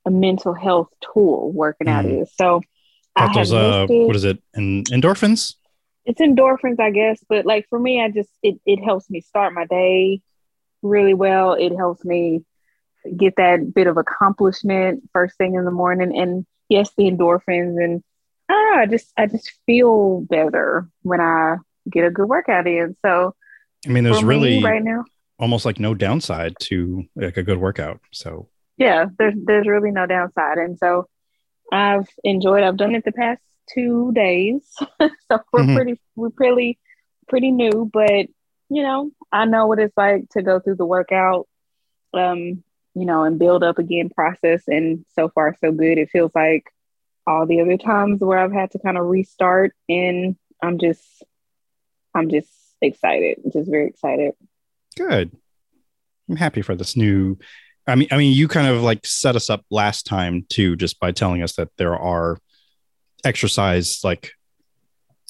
a 0.04 0.10
mental 0.10 0.54
health 0.54 0.88
tool. 1.12 1.52
Working 1.52 1.88
out 1.88 2.04
Mm. 2.04 2.22
is 2.22 2.32
so. 2.34 2.62
I 3.14 3.26
Got 3.26 3.34
those 3.34 3.52
uh, 3.52 3.86
what 3.88 4.16
is 4.16 4.24
it? 4.24 4.42
En- 4.54 4.84
endorphins? 4.84 5.54
it's 6.04 6.20
endorphins, 6.20 6.78
I 6.78 6.90
guess, 6.90 7.18
but 7.28 7.46
like 7.46 7.66
for 7.68 7.78
me, 7.78 8.00
I 8.02 8.10
just 8.10 8.30
it 8.42 8.60
it 8.66 8.76
helps 8.82 9.08
me 9.10 9.20
start 9.20 9.52
my 9.54 9.64
day 9.66 10.20
really 10.82 11.14
well. 11.14 11.54
It 11.54 11.74
helps 11.76 12.04
me 12.04 12.44
get 13.16 13.36
that 13.36 13.72
bit 13.74 13.86
of 13.86 13.96
accomplishment 13.96 15.02
first 15.12 15.36
thing 15.38 15.54
in 15.54 15.64
the 15.64 15.70
morning, 15.70 16.16
and 16.18 16.46
yes, 16.68 16.90
the 16.96 17.04
endorphins, 17.10 17.82
and 17.82 18.02
I 18.48 18.52
don't 18.52 18.76
know, 18.76 18.82
I 18.82 18.86
just 18.86 19.12
I 19.16 19.26
just 19.26 19.50
feel 19.66 20.20
better 20.20 20.88
when 21.02 21.20
I 21.20 21.56
get 21.90 22.04
a 22.04 22.10
good 22.10 22.28
workout 22.28 22.66
in. 22.66 22.96
So 23.04 23.34
I 23.86 23.88
mean, 23.90 24.04
there's 24.04 24.22
me 24.22 24.28
really 24.28 24.62
right 24.62 24.82
now, 24.82 25.04
almost 25.38 25.64
like 25.64 25.78
no 25.78 25.94
downside 25.94 26.54
to 26.60 27.04
like 27.14 27.36
a 27.36 27.42
good 27.42 27.58
workout. 27.58 28.00
So 28.12 28.48
yeah, 28.76 29.06
there's 29.18 29.34
there's 29.44 29.66
really 29.66 29.90
no 29.90 30.06
downside, 30.06 30.58
and 30.58 30.78
so 30.78 31.08
I've 31.72 32.08
enjoyed. 32.24 32.62
I've 32.62 32.76
done 32.76 32.94
it 32.94 33.04
the 33.04 33.12
past 33.12 33.42
two 33.72 34.12
days, 34.14 34.62
so 35.00 35.40
we're 35.52 35.62
Mhm. 35.62 35.74
pretty 35.74 36.00
we're 36.14 36.30
pretty 36.30 36.78
pretty 37.28 37.50
new, 37.50 37.90
but 37.92 38.26
you 38.68 38.82
know 38.82 39.10
I 39.32 39.44
know 39.46 39.66
what 39.66 39.78
it's 39.78 39.96
like 39.96 40.28
to 40.30 40.42
go 40.42 40.60
through 40.60 40.76
the 40.76 40.86
workout, 40.86 41.48
um, 42.14 42.62
you 42.94 43.04
know, 43.06 43.24
and 43.24 43.38
build 43.38 43.62
up 43.64 43.78
again 43.78 44.10
process, 44.10 44.62
and 44.68 45.04
so 45.14 45.28
far 45.28 45.56
so 45.60 45.72
good. 45.72 45.98
It 45.98 46.10
feels 46.10 46.32
like 46.34 46.64
all 47.26 47.46
the 47.46 47.60
other 47.60 47.76
times 47.76 48.20
where 48.20 48.38
I've 48.38 48.52
had 48.52 48.70
to 48.72 48.78
kind 48.78 48.96
of 48.98 49.06
restart, 49.06 49.74
and 49.88 50.36
I'm 50.62 50.78
just 50.78 51.02
I'm 52.14 52.30
just 52.30 52.50
excited, 52.80 53.38
just 53.52 53.70
very 53.70 53.88
excited. 53.88 54.34
Good. 54.96 55.30
I'm 56.28 56.36
happy 56.36 56.62
for 56.62 56.74
this 56.74 56.96
new. 56.96 57.38
I 57.86 57.94
mean, 57.94 58.08
I 58.10 58.16
mean, 58.16 58.32
you 58.32 58.48
kind 58.48 58.66
of 58.66 58.82
like 58.82 59.06
set 59.06 59.36
us 59.36 59.48
up 59.48 59.64
last 59.70 60.06
time 60.06 60.44
too, 60.48 60.74
just 60.76 60.98
by 60.98 61.12
telling 61.12 61.42
us 61.42 61.54
that 61.56 61.68
there 61.78 61.96
are 61.96 62.38
exercise 63.24 64.00
like 64.04 64.32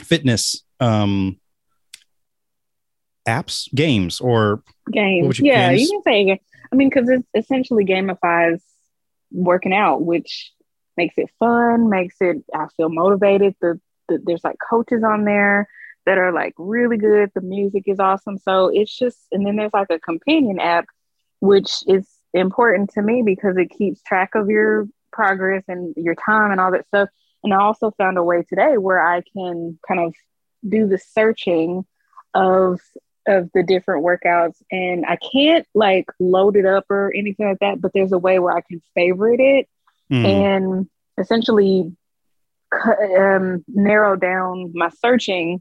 fitness 0.02 0.62
um 0.80 1.38
apps, 3.28 3.72
games, 3.74 4.20
or 4.20 4.62
games. 4.90 5.38
you- 5.38 5.46
yeah, 5.46 5.70
games? 5.70 5.82
you 5.82 5.88
can 5.90 6.02
say. 6.02 6.40
I 6.72 6.76
mean, 6.76 6.88
because 6.88 7.08
it 7.08 7.24
essentially 7.34 7.84
gamifies 7.84 8.60
working 9.30 9.72
out, 9.72 10.02
which 10.02 10.52
makes 10.96 11.14
it 11.18 11.28
fun, 11.38 11.88
makes 11.90 12.16
it. 12.20 12.38
I 12.54 12.66
feel 12.76 12.88
motivated. 12.88 13.54
The, 13.60 13.80
the 14.08 14.20
there's 14.24 14.44
like 14.44 14.56
coaches 14.70 15.02
on 15.04 15.24
there. 15.24 15.68
That 16.06 16.18
are 16.18 16.32
like 16.32 16.54
really 16.56 16.96
good. 16.96 17.30
The 17.34 17.40
music 17.40 17.84
is 17.86 18.00
awesome. 18.00 18.38
So 18.38 18.70
it's 18.72 18.96
just, 18.96 19.18
and 19.32 19.44
then 19.44 19.56
there's 19.56 19.74
like 19.74 19.90
a 19.90 19.98
companion 19.98 20.60
app, 20.60 20.86
which 21.40 21.70
is 21.86 22.08
important 22.32 22.90
to 22.90 23.02
me 23.02 23.22
because 23.22 23.56
it 23.56 23.70
keeps 23.76 24.02
track 24.02 24.34
of 24.34 24.48
your 24.48 24.86
progress 25.12 25.64
and 25.68 25.94
your 25.96 26.14
time 26.14 26.52
and 26.52 26.60
all 26.60 26.70
that 26.72 26.86
stuff. 26.86 27.08
And 27.42 27.52
I 27.52 27.58
also 27.58 27.90
found 27.98 28.18
a 28.18 28.22
way 28.22 28.44
today 28.48 28.78
where 28.78 29.04
I 29.04 29.22
can 29.36 29.78
kind 29.86 30.00
of 30.00 30.14
do 30.66 30.86
the 30.86 30.98
searching 30.98 31.84
of 32.34 32.80
of 33.28 33.50
the 33.54 33.64
different 33.64 34.04
workouts 34.04 34.62
and 34.70 35.04
I 35.04 35.16
can't 35.16 35.66
like 35.74 36.06
load 36.20 36.56
it 36.56 36.64
up 36.64 36.84
or 36.88 37.12
anything 37.12 37.48
like 37.48 37.58
that, 37.58 37.80
but 37.80 37.92
there's 37.92 38.12
a 38.12 38.18
way 38.18 38.38
where 38.38 38.56
I 38.56 38.60
can 38.60 38.80
favorite 38.94 39.40
it 39.40 39.68
mm. 40.12 40.24
and 40.24 40.88
essentially 41.18 41.92
um, 43.18 43.64
narrow 43.66 44.14
down 44.14 44.70
my 44.74 44.90
searching 44.90 45.60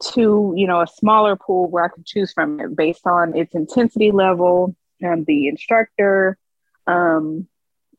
to 0.00 0.54
you 0.56 0.66
know 0.66 0.80
a 0.80 0.86
smaller 0.86 1.36
pool 1.36 1.70
where 1.70 1.84
I 1.84 1.88
could 1.88 2.06
choose 2.06 2.32
from 2.32 2.60
it 2.60 2.76
based 2.76 3.06
on 3.06 3.36
its 3.36 3.54
intensity 3.54 4.10
level 4.10 4.76
and 5.00 5.26
the 5.26 5.48
instructor 5.48 6.38
um, 6.86 7.46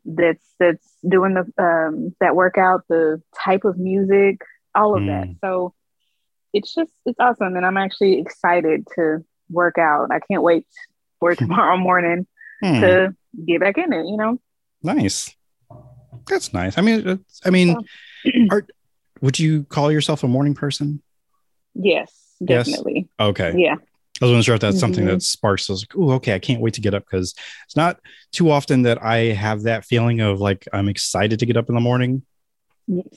that's 0.06 0.46
that's 0.60 0.88
doing 1.08 1.36
the 1.36 1.64
um, 1.64 2.16
that 2.20 2.36
workout, 2.36 2.84
the 2.90 3.22
type 3.44 3.66
of 3.66 3.78
music, 3.78 4.42
all 4.76 4.96
of 4.96 5.04
mm. 5.04 5.08
that. 5.08 5.36
So 5.42 5.74
it's 6.54 6.74
just 6.74 6.92
it's 7.06 7.20
awesome, 7.20 7.56
and 7.56 7.66
I'm 7.66 7.78
actually 7.78 8.20
excited 8.20 8.88
to 8.96 9.24
work 9.50 9.78
out. 9.78 10.12
I 10.12 10.20
can't 10.20 10.44
wait 10.44 10.66
for 11.20 11.36
tomorrow 11.36 11.78
morning 11.78 12.28
mm. 12.64 12.80
to 12.82 13.16
get 13.46 13.62
back 13.62 13.78
in 13.78 13.94
it. 13.94 14.06
You 14.06 14.18
know, 14.18 14.40
nice. 14.82 15.36
That's 16.28 16.54
nice. 16.54 16.78
I 16.78 16.82
mean, 16.82 17.24
I 17.46 17.50
mean, 17.50 17.76
are, 18.52 18.66
would 19.22 19.40
you 19.40 19.64
call 19.66 19.92
yourself 19.92 20.24
a 20.24 20.28
morning 20.28 20.54
person? 20.54 21.02
Yes, 21.74 22.12
definitely. 22.44 23.08
Yes? 23.20 23.28
Okay. 23.28 23.54
Yeah. 23.58 23.76
I 24.22 24.26
was 24.26 24.46
sure 24.46 24.56
if 24.56 24.62
that's 24.62 24.80
something 24.80 25.06
mm-hmm. 25.06 25.14
that 25.14 25.22
sparks. 25.22 25.70
I 25.70 25.74
was 25.74 25.84
like, 25.84 25.96
oh, 25.96 26.12
okay, 26.16 26.34
I 26.34 26.40
can't 26.40 26.62
wait 26.62 26.74
to 26.74 26.82
get 26.82 26.94
up 26.94 27.06
because 27.06 27.34
it's 27.66 27.76
not 27.76 28.00
too 28.32 28.52
often 28.52 28.82
that 28.82 29.02
I 29.02 29.18
have 29.34 29.64
that 29.64 29.86
feeling 29.86 30.20
of 30.20 30.42
like 30.42 30.68
I'm 30.74 30.90
excited 30.90 31.40
to 31.40 31.46
get 31.46 31.58
up 31.58 31.70
in 31.70 31.76
the 31.76 31.82
morning. 31.82 32.24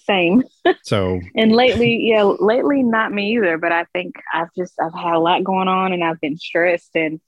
Same. 0.05 0.45
So 0.85 1.21
and 1.37 1.53
lately, 1.53 2.09
yeah, 2.09 2.23
lately 2.23 2.83
not 2.83 3.13
me 3.13 3.37
either. 3.37 3.57
But 3.59 3.73
I 3.73 3.85
think 3.93 4.17
I've 4.33 4.53
just 4.57 4.75
I've 4.81 4.95
had 4.95 5.15
a 5.15 5.19
lot 5.19 5.45
going 5.45 5.69
on 5.69 5.93
and 5.93 6.03
I've 6.03 6.21
been 6.21 6.37
stressed 6.37 6.95
and 6.95 7.21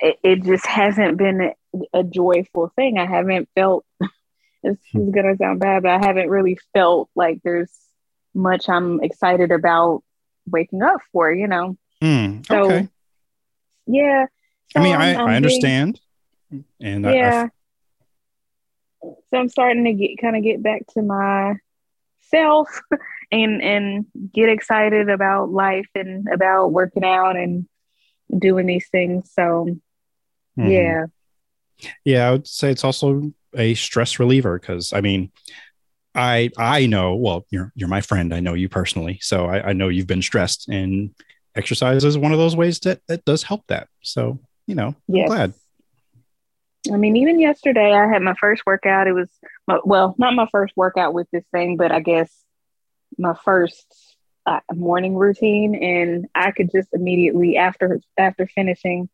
it, 0.00 0.18
it 0.22 0.42
just 0.42 0.66
hasn't 0.66 1.16
been 1.16 1.40
a, 1.40 1.98
a, 2.00 2.04
joyful 2.04 2.72
thing. 2.74 2.98
I 2.98 3.06
haven't 3.06 3.48
felt. 3.54 3.84
This 4.64 4.78
is 4.94 5.10
gonna 5.12 5.36
sound 5.36 5.58
bad, 5.58 5.82
but 5.82 5.90
I 5.90 6.06
haven't 6.06 6.30
really 6.30 6.56
felt 6.72 7.10
like 7.16 7.40
there's 7.42 7.72
much 8.32 8.68
I'm 8.68 9.02
excited 9.02 9.50
about 9.50 10.04
waking 10.46 10.82
up 10.82 11.00
for. 11.12 11.32
You 11.32 11.48
know. 11.48 11.76
Mm, 12.02 12.50
okay. 12.50 12.82
So, 12.82 12.88
yeah. 13.86 14.26
So 14.72 14.80
I 14.80 14.82
mean, 14.82 14.96
I, 14.96 15.14
I'm, 15.14 15.28
understand. 15.28 16.00
Being, 16.50 16.64
and 16.80 17.04
yeah. 17.04 17.48
I, 19.02 19.06
I, 19.06 19.10
so 19.30 19.38
I'm 19.38 19.48
starting 19.48 19.84
to 19.84 19.92
get 19.92 20.20
kind 20.20 20.36
of 20.36 20.42
get 20.42 20.62
back 20.62 20.82
to 20.94 21.02
myself 21.02 22.80
and 23.32 23.62
and 23.62 24.06
get 24.32 24.48
excited 24.48 25.08
about 25.08 25.50
life 25.50 25.88
and 25.94 26.28
about 26.28 26.72
working 26.72 27.04
out 27.04 27.36
and 27.36 27.66
doing 28.36 28.66
these 28.66 28.88
things. 28.90 29.30
So 29.32 29.66
mm-hmm. 30.58 30.70
yeah. 30.70 31.06
Yeah, 32.04 32.28
I 32.28 32.32
would 32.32 32.46
say 32.46 32.70
it's 32.70 32.84
also 32.84 33.32
a 33.54 33.74
stress 33.74 34.18
reliever 34.18 34.58
because 34.58 34.92
I 34.92 35.00
mean, 35.00 35.32
I 36.14 36.50
I 36.58 36.86
know 36.86 37.14
well 37.14 37.46
you're 37.50 37.72
you're 37.74 37.88
my 37.88 38.00
friend 38.00 38.34
I 38.34 38.40
know 38.40 38.54
you 38.54 38.68
personally 38.68 39.18
so 39.22 39.46
I, 39.46 39.70
I 39.70 39.72
know 39.72 39.88
you've 39.88 40.06
been 40.06 40.22
stressed 40.22 40.68
and 40.68 41.14
exercise 41.54 42.04
is 42.04 42.18
one 42.18 42.32
of 42.32 42.38
those 42.38 42.56
ways 42.56 42.78
that 42.80 43.00
that 43.08 43.24
does 43.24 43.42
help 43.42 43.66
that. 43.68 43.88
So, 44.02 44.38
you 44.66 44.74
know, 44.74 44.94
yes. 45.08 45.30
I'm 45.30 45.36
glad. 45.36 45.54
I 46.92 46.96
mean, 46.96 47.16
even 47.16 47.38
yesterday 47.38 47.92
I 47.92 48.08
had 48.08 48.22
my 48.22 48.34
first 48.34 48.62
workout. 48.66 49.06
It 49.06 49.12
was 49.12 49.30
my, 49.68 49.78
well, 49.84 50.16
not 50.18 50.34
my 50.34 50.48
first 50.50 50.74
workout 50.76 51.14
with 51.14 51.28
this 51.32 51.44
thing, 51.52 51.76
but 51.76 51.92
I 51.92 52.00
guess 52.00 52.28
my 53.18 53.34
first 53.44 53.86
uh, 54.46 54.60
morning 54.74 55.14
routine, 55.14 55.76
and 55.76 56.26
I 56.34 56.50
could 56.50 56.72
just 56.72 56.88
immediately 56.92 57.56
after 57.56 58.00
after 58.18 58.48
finishing, 58.48 59.08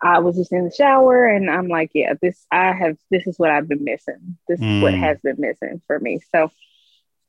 I 0.00 0.20
was 0.20 0.36
just 0.36 0.52
in 0.52 0.64
the 0.64 0.70
shower, 0.70 1.26
and 1.26 1.50
I'm 1.50 1.68
like, 1.68 1.90
yeah, 1.94 2.14
this 2.20 2.46
I 2.50 2.72
have 2.72 2.96
this 3.10 3.26
is 3.26 3.38
what 3.38 3.50
I've 3.50 3.68
been 3.68 3.84
missing. 3.84 4.38
This 4.46 4.60
mm. 4.60 4.76
is 4.76 4.82
what 4.82 4.94
mm. 4.94 5.00
has 5.00 5.18
been 5.22 5.36
missing 5.38 5.82
for 5.86 5.98
me. 5.98 6.20
So 6.32 6.50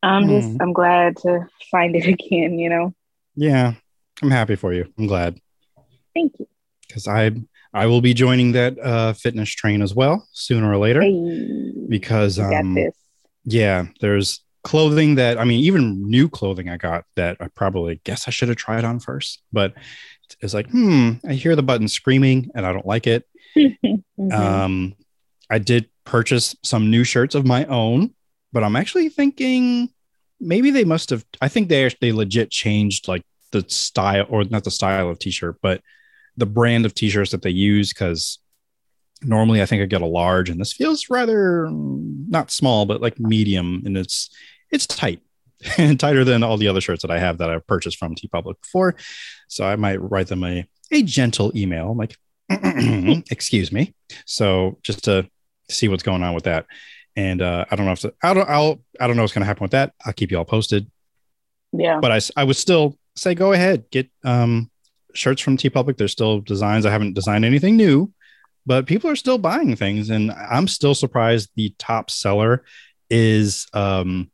I'm 0.04 0.26
mm. 0.26 0.40
just 0.42 0.62
I'm 0.62 0.74
glad 0.74 1.18
to 1.18 1.48
find 1.72 1.96
it 1.96 2.06
again. 2.08 2.60
You 2.60 2.70
know. 2.70 2.94
Yeah, 3.36 3.74
I'm 4.22 4.32
happy 4.32 4.56
for 4.56 4.74
you. 4.74 4.92
I'm 4.98 5.08
glad. 5.08 5.40
Thank 6.14 6.40
you. 6.40 6.48
Because 6.88 7.08
I 7.08 7.32
I 7.74 7.86
will 7.86 8.02
be 8.02 8.14
joining 8.14 8.52
that 8.54 8.78
uh, 8.80 9.14
fitness 9.14 9.50
train 9.50 9.82
as 9.82 9.94
well 9.94 10.28
sooner 10.32 10.72
or 10.72 10.78
later. 10.78 11.02
Hey, 11.02 11.74
because 11.88 12.40
um, 12.40 12.78
yeah, 13.46 13.86
there's 14.02 14.44
clothing 14.64 15.16
that 15.16 15.38
I 15.38 15.44
mean, 15.44 15.62
even 15.62 16.10
new 16.10 16.30
clothing 16.30 16.70
I 16.70 16.78
got 16.78 17.06
that 17.16 17.38
I 17.40 17.48
probably 17.48 18.02
guess 18.04 18.28
I 18.28 18.32
should 18.32 18.50
have 18.50 18.58
tried 18.58 18.84
on 18.84 19.00
first, 19.00 19.42
but 19.52 19.74
it's 20.42 20.54
like, 20.54 20.70
hmm, 20.70 21.14
I 21.28 21.34
hear 21.34 21.56
the 21.56 21.64
button 21.64 21.88
screaming 21.88 22.52
and 22.56 22.66
I 22.66 22.74
don't 22.74 22.86
like 22.86 23.08
it. 23.08 23.26
mm-hmm. 23.58 24.32
Um, 24.32 24.96
I 25.50 25.60
did 25.60 25.90
purchase 26.06 26.56
some 26.64 26.90
new 26.90 27.04
shirts 27.04 27.36
of 27.36 27.46
my 27.46 27.66
own, 27.66 28.14
but 28.52 28.64
I'm 28.64 28.76
actually 28.76 29.10
thinking 29.10 29.90
maybe 30.40 30.72
they 30.72 30.84
must 30.84 31.10
have. 31.10 31.26
I 31.42 31.48
think 31.48 31.70
they 31.70 31.90
they 32.02 32.12
legit 32.12 32.52
changed 32.52 33.08
like 33.08 33.24
the 33.52 33.66
style 33.68 34.26
or 34.30 34.44
not 34.44 34.64
the 34.64 34.72
style 34.72 35.10
of 35.10 35.20
t-shirt, 35.20 35.58
but 35.62 35.82
the 36.38 36.46
brand 36.46 36.86
of 36.86 36.94
t-shirts 36.94 37.32
that 37.32 37.42
they 37.42 37.50
use 37.50 37.92
because 37.92 38.40
normally 39.22 39.62
I 39.62 39.66
think 39.66 39.82
I 39.82 39.86
get 39.86 40.02
a 40.02 40.06
large 40.06 40.50
and 40.50 40.60
this 40.60 40.74
feels 40.74 41.10
rather 41.10 41.68
not 41.72 42.52
small, 42.52 42.86
but 42.86 43.02
like 43.02 43.20
medium 43.20 43.84
and 43.86 43.98
it's 43.98 44.30
it's 44.72 44.88
tight 44.88 45.22
and 45.78 46.00
tighter 46.00 46.24
than 46.24 46.44
all 46.44 46.58
the 46.58 46.68
other 46.68 46.82
shirts 46.82 47.02
that 47.02 47.12
I 47.12 47.20
have 47.20 47.38
that 47.40 47.50
I've 47.50 47.68
purchased 47.68 47.98
from 47.98 48.16
TeePublic 48.16 48.62
before. 48.62 48.96
So 49.48 49.66
I 49.66 49.76
might 49.76 49.98
write 49.98 50.28
them 50.28 50.44
a, 50.44 50.66
a 50.92 51.04
gentle 51.04 51.52
email 51.56 51.96
like, 51.96 52.16
excuse 53.30 53.72
me. 53.72 53.94
So 54.26 54.78
just 54.82 55.04
to 55.06 55.30
see 55.70 55.88
what's 55.88 56.04
going 56.04 56.24
on 56.24 56.34
with 56.34 56.46
that. 56.46 56.66
And 57.16 57.42
uh, 57.42 57.66
I 57.70 57.76
don't 57.76 57.86
know 57.86 57.92
if 57.92 58.00
to, 58.02 58.14
I 58.24 58.34
don't 58.34 58.50
I'll 58.50 58.80
I 59.00 59.08
don't 59.08 59.16
know 59.16 59.24
what's 59.24 59.34
going 59.34 59.42
to 59.42 59.48
happen 59.48 59.64
with 59.64 59.72
that. 59.72 59.94
I'll 60.06 60.14
keep 60.14 60.32
you 60.32 60.38
all 60.38 60.46
posted. 60.46 60.90
Yeah. 61.72 62.00
But 62.00 62.12
I 62.12 62.20
I 62.38 62.44
would 62.44 62.56
still 62.56 62.98
say 63.16 63.36
go 63.36 63.52
ahead, 63.52 63.86
get 63.92 64.10
um, 64.24 64.72
shirts 65.14 65.42
from 65.42 65.58
TeePublic. 65.58 65.98
There's 65.98 66.12
still 66.12 66.40
designs. 66.40 66.86
I 66.86 66.92
haven't 66.92 67.14
designed 67.14 67.46
anything 67.46 67.76
new, 67.76 68.12
but 68.66 68.86
people 68.86 69.10
are 69.10 69.16
still 69.16 69.38
buying 69.38 69.76
things, 69.76 70.10
and 70.10 70.32
I'm 70.32 70.68
still 70.68 70.96
surprised. 70.96 71.50
The 71.56 71.74
top 71.78 72.10
seller 72.10 72.64
is 73.10 73.68
um, 73.74 74.32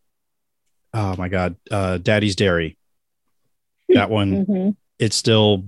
oh 0.95 1.15
my 1.17 1.29
god, 1.29 1.55
uh, 1.69 1.97
Daddy's 1.97 2.35
Dairy. 2.35 2.77
That 3.89 4.09
one, 4.09 4.45
mm-hmm. 4.45 4.69
it's 4.97 5.15
still. 5.15 5.65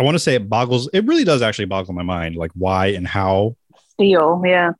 I 0.00 0.04
want 0.04 0.14
to 0.14 0.20
say 0.20 0.34
it 0.34 0.48
boggles. 0.48 0.88
It 0.92 1.04
really 1.06 1.24
does 1.24 1.42
actually 1.42 1.66
boggle 1.66 1.94
my 1.94 2.02
mind, 2.02 2.36
like 2.36 2.52
why 2.54 2.88
and 2.88 3.06
how. 3.06 3.56
Still, 3.92 4.42
yeah. 4.44 4.72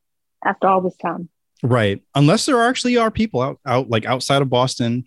After 0.45 0.69
all 0.69 0.81
this 0.81 0.97
time. 0.97 1.29
Right. 1.63 2.01
Unless 2.15 2.47
there 2.47 2.63
actually 2.63 2.97
are 2.97 3.11
people 3.11 3.41
out, 3.43 3.59
out 3.67 3.91
like 3.91 4.07
outside 4.07 4.43
of 4.43 4.49
Boston 4.49 5.07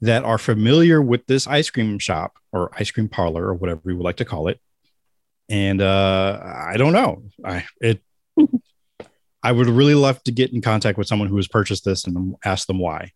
that 0.00 0.24
are 0.24 0.38
familiar 0.38 1.00
with 1.00 1.24
this 1.26 1.46
ice 1.46 1.70
cream 1.70 1.98
shop 2.00 2.32
or 2.52 2.70
ice 2.76 2.90
cream 2.90 3.08
parlor 3.08 3.46
or 3.46 3.54
whatever 3.54 3.82
you 3.86 3.96
would 3.96 4.04
like 4.04 4.16
to 4.16 4.24
call 4.24 4.48
it. 4.48 4.60
And 5.48 5.80
uh, 5.80 6.40
I 6.42 6.76
don't 6.76 6.92
know. 6.92 7.22
I 7.44 7.64
it 7.80 8.02
I 9.44 9.52
would 9.52 9.68
really 9.68 9.94
love 9.94 10.22
to 10.24 10.32
get 10.32 10.52
in 10.52 10.60
contact 10.60 10.98
with 10.98 11.06
someone 11.06 11.28
who 11.28 11.36
has 11.36 11.46
purchased 11.46 11.84
this 11.84 12.04
and 12.04 12.34
ask 12.44 12.66
them 12.66 12.78
why. 12.78 13.12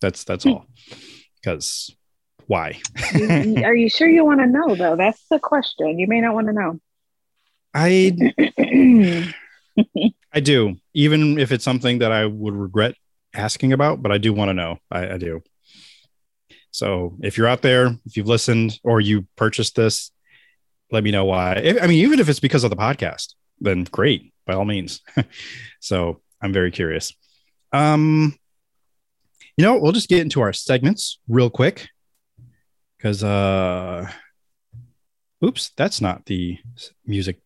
That's 0.00 0.24
that's 0.24 0.46
all. 0.46 0.66
Because 1.36 1.94
why? 2.46 2.80
Are 3.14 3.74
you 3.74 3.90
sure 3.90 4.08
you 4.08 4.24
want 4.24 4.40
to 4.40 4.46
know 4.46 4.74
though? 4.74 4.96
That's 4.96 5.22
the 5.30 5.38
question. 5.38 5.98
You 5.98 6.06
may 6.06 6.20
not 6.20 6.34
want 6.34 6.46
to 6.48 6.52
know. 6.52 6.80
I 7.74 8.16
I 10.32 10.40
do, 10.40 10.76
even 10.94 11.38
if 11.38 11.52
it's 11.52 11.64
something 11.64 11.98
that 11.98 12.12
I 12.12 12.26
would 12.26 12.54
regret 12.54 12.94
asking 13.34 13.72
about, 13.72 14.02
but 14.02 14.12
I 14.12 14.18
do 14.18 14.32
want 14.32 14.48
to 14.48 14.54
know. 14.54 14.78
I, 14.90 15.14
I 15.14 15.18
do. 15.18 15.42
So 16.70 17.16
if 17.22 17.36
you're 17.36 17.46
out 17.46 17.62
there, 17.62 17.88
if 18.06 18.16
you've 18.16 18.28
listened 18.28 18.78
or 18.82 19.00
you 19.00 19.26
purchased 19.36 19.76
this, 19.76 20.10
let 20.90 21.04
me 21.04 21.10
know 21.10 21.24
why. 21.24 21.54
If, 21.54 21.82
I 21.82 21.86
mean, 21.86 22.04
even 22.04 22.20
if 22.20 22.28
it's 22.28 22.40
because 22.40 22.64
of 22.64 22.70
the 22.70 22.76
podcast, 22.76 23.34
then 23.60 23.84
great, 23.84 24.32
by 24.46 24.54
all 24.54 24.64
means. 24.64 25.00
so 25.80 26.20
I'm 26.40 26.52
very 26.52 26.70
curious. 26.70 27.14
Um, 27.72 28.36
you 29.58 29.64
know, 29.64 29.76
we'll 29.76 29.90
just 29.90 30.08
get 30.08 30.20
into 30.20 30.40
our 30.40 30.52
segments 30.52 31.18
real 31.28 31.50
quick 31.50 31.88
because, 32.96 33.24
uh, 33.24 34.08
oops, 35.44 35.72
that's 35.76 36.00
not 36.00 36.24
the 36.26 36.58
music 37.04 37.40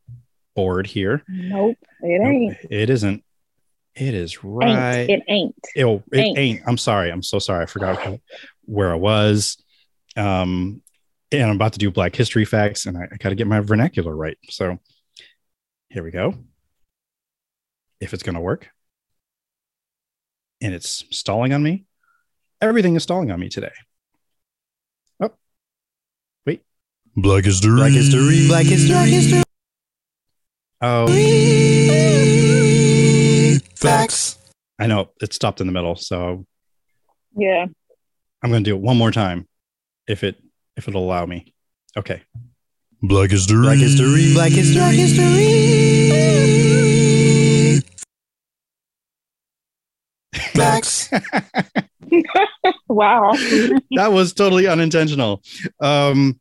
board 0.55 0.87
here. 0.87 1.23
Nope, 1.27 1.79
it 2.03 2.21
ain't. 2.21 2.49
Nope, 2.49 2.71
it 2.71 2.91
isn't. 2.91 3.25
It 3.95 4.13
is 4.13 4.45
right. 4.45 5.09
Ain't. 5.09 5.11
It 5.11 5.23
ain't. 5.27 5.55
It, 5.75 5.87
it 5.87 6.19
ain't. 6.19 6.39
ain't. 6.39 6.61
I'm 6.67 6.77
sorry. 6.77 7.11
I'm 7.11 7.23
so 7.23 7.39
sorry. 7.39 7.63
I 7.63 7.67
forgot 7.67 8.19
where 8.67 8.93
I 8.93 8.97
was. 8.97 9.57
Um, 10.15 10.83
and 11.31 11.45
I'm 11.45 11.57
about 11.57 11.73
to 11.73 11.79
do 11.79 11.91
Black 11.91 12.15
History 12.15 12.45
facts, 12.45 12.85
and 12.85 12.99
I, 12.99 13.05
I 13.11 13.17
got 13.17 13.31
to 13.31 13.35
get 13.35 13.47
my 13.47 13.61
vernacular 13.61 14.15
right. 14.15 14.37
So 14.51 14.79
here 15.89 16.05
we 16.05 16.11
go. 16.11 16.35
If 18.01 18.13
it's 18.13 18.23
going 18.23 18.35
to 18.35 18.41
work, 18.43 18.69
and 20.61 20.75
it's 20.75 21.05
stalling 21.11 21.55
on 21.55 21.63
me, 21.63 21.87
everything 22.63 22.95
is 22.97 23.03
stalling 23.03 23.31
on 23.31 23.39
me 23.41 23.49
today. 23.51 23.73
Oh, 25.21 25.33
wait. 26.47 26.63
Black 27.17 27.45
history. 27.45 27.77
Black 27.77 27.93
history. 27.93 28.47
Black 28.47 28.65
history. 28.67 29.43
Oh, 30.81 31.07
Facts. 33.77 34.39
I 34.79 34.87
know 34.87 35.11
it 35.21 35.33
stopped 35.35 35.61
in 35.61 35.67
the 35.67 35.73
middle, 35.73 35.97
so 35.97 36.47
Yeah. 37.37 37.67
I'm 38.43 38.51
going 38.51 38.65
to 38.65 38.71
do 38.71 38.75
it 38.77 38.83
one 38.83 38.97
more 38.97 39.13
time, 39.13 39.47
if 40.09 40.25
it 40.25 40.37
if 40.77 40.89
it'll 40.89 41.05
allow 41.05 41.27
me. 41.27 41.55
Okay. 41.97 42.23
Black 43.03 43.31
history. 43.31 43.63
Black 43.63 43.79
history. 43.79 44.33
Black 44.33 44.51
history. 44.51 44.81
Black 44.81 44.95
history. 44.95 45.83
Facts. 50.55 51.11
Wow. 52.89 53.33
that 53.93 54.13
was 54.13 54.33
totally 54.35 54.67
unintentional. 54.67 55.43
Um, 55.81 56.39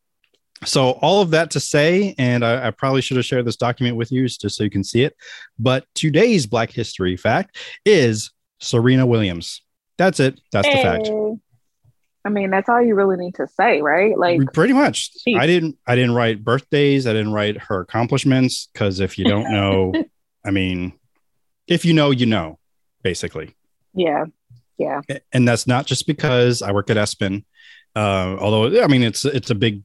so 0.65 0.91
all 1.01 1.21
of 1.21 1.31
that 1.31 1.51
to 1.51 1.60
say, 1.60 2.13
and 2.17 2.45
I, 2.45 2.67
I 2.67 2.71
probably 2.71 3.01
should 3.01 3.17
have 3.17 3.25
shared 3.25 3.45
this 3.45 3.55
document 3.55 3.95
with 3.95 4.12
you 4.12 4.27
just 4.27 4.51
so 4.51 4.63
you 4.63 4.69
can 4.69 4.84
see 4.84 5.03
it. 5.03 5.15
But 5.57 5.86
today's 5.95 6.45
Black 6.45 6.71
History 6.71 7.17
fact 7.17 7.57
is 7.86 8.31
Serena 8.60 9.05
Williams. 9.05 9.62
That's 9.97 10.19
it. 10.19 10.39
That's 10.51 10.67
the 10.67 10.81
fact. 10.81 11.10
I 12.23 12.29
mean, 12.29 12.51
that's 12.51 12.69
all 12.69 12.81
you 12.81 12.93
really 12.93 13.17
need 13.17 13.36
to 13.36 13.47
say, 13.47 13.81
right? 13.81 14.15
Like, 14.17 14.39
Pretty 14.53 14.73
much. 14.73 15.12
Jeez. 15.27 15.39
I 15.39 15.47
didn't. 15.47 15.77
I 15.88 15.95
didn't 15.95 16.13
write 16.13 16.43
birthdays. 16.43 17.07
I 17.07 17.13
didn't 17.13 17.34
write 17.34 17.57
her 17.57 17.79
accomplishments 17.81 18.69
because 18.71 18.99
if 18.99 19.17
you 19.17 19.25
don't 19.25 19.51
know, 19.51 19.93
I 20.45 20.51
mean, 20.51 20.93
if 21.67 21.86
you 21.86 21.93
know, 21.93 22.12
you 22.12 22.27
know, 22.27 22.60
basically. 23.01 23.55
yeah, 23.93 24.25
yeah, 24.82 25.17
and 25.32 25.48
that's 25.48 25.67
not 25.67 25.86
just 25.86 26.08
because 26.08 26.62
I 26.62 26.72
work 26.72 26.89
at 26.89 26.98
ESPN. 26.98 27.44
Uh, 27.96 28.38
although 28.39 28.82
I 28.82 28.88
mean 28.88 29.04
it's 29.04 29.26
it's 29.26 29.50
a 29.50 29.56
big 29.56 29.84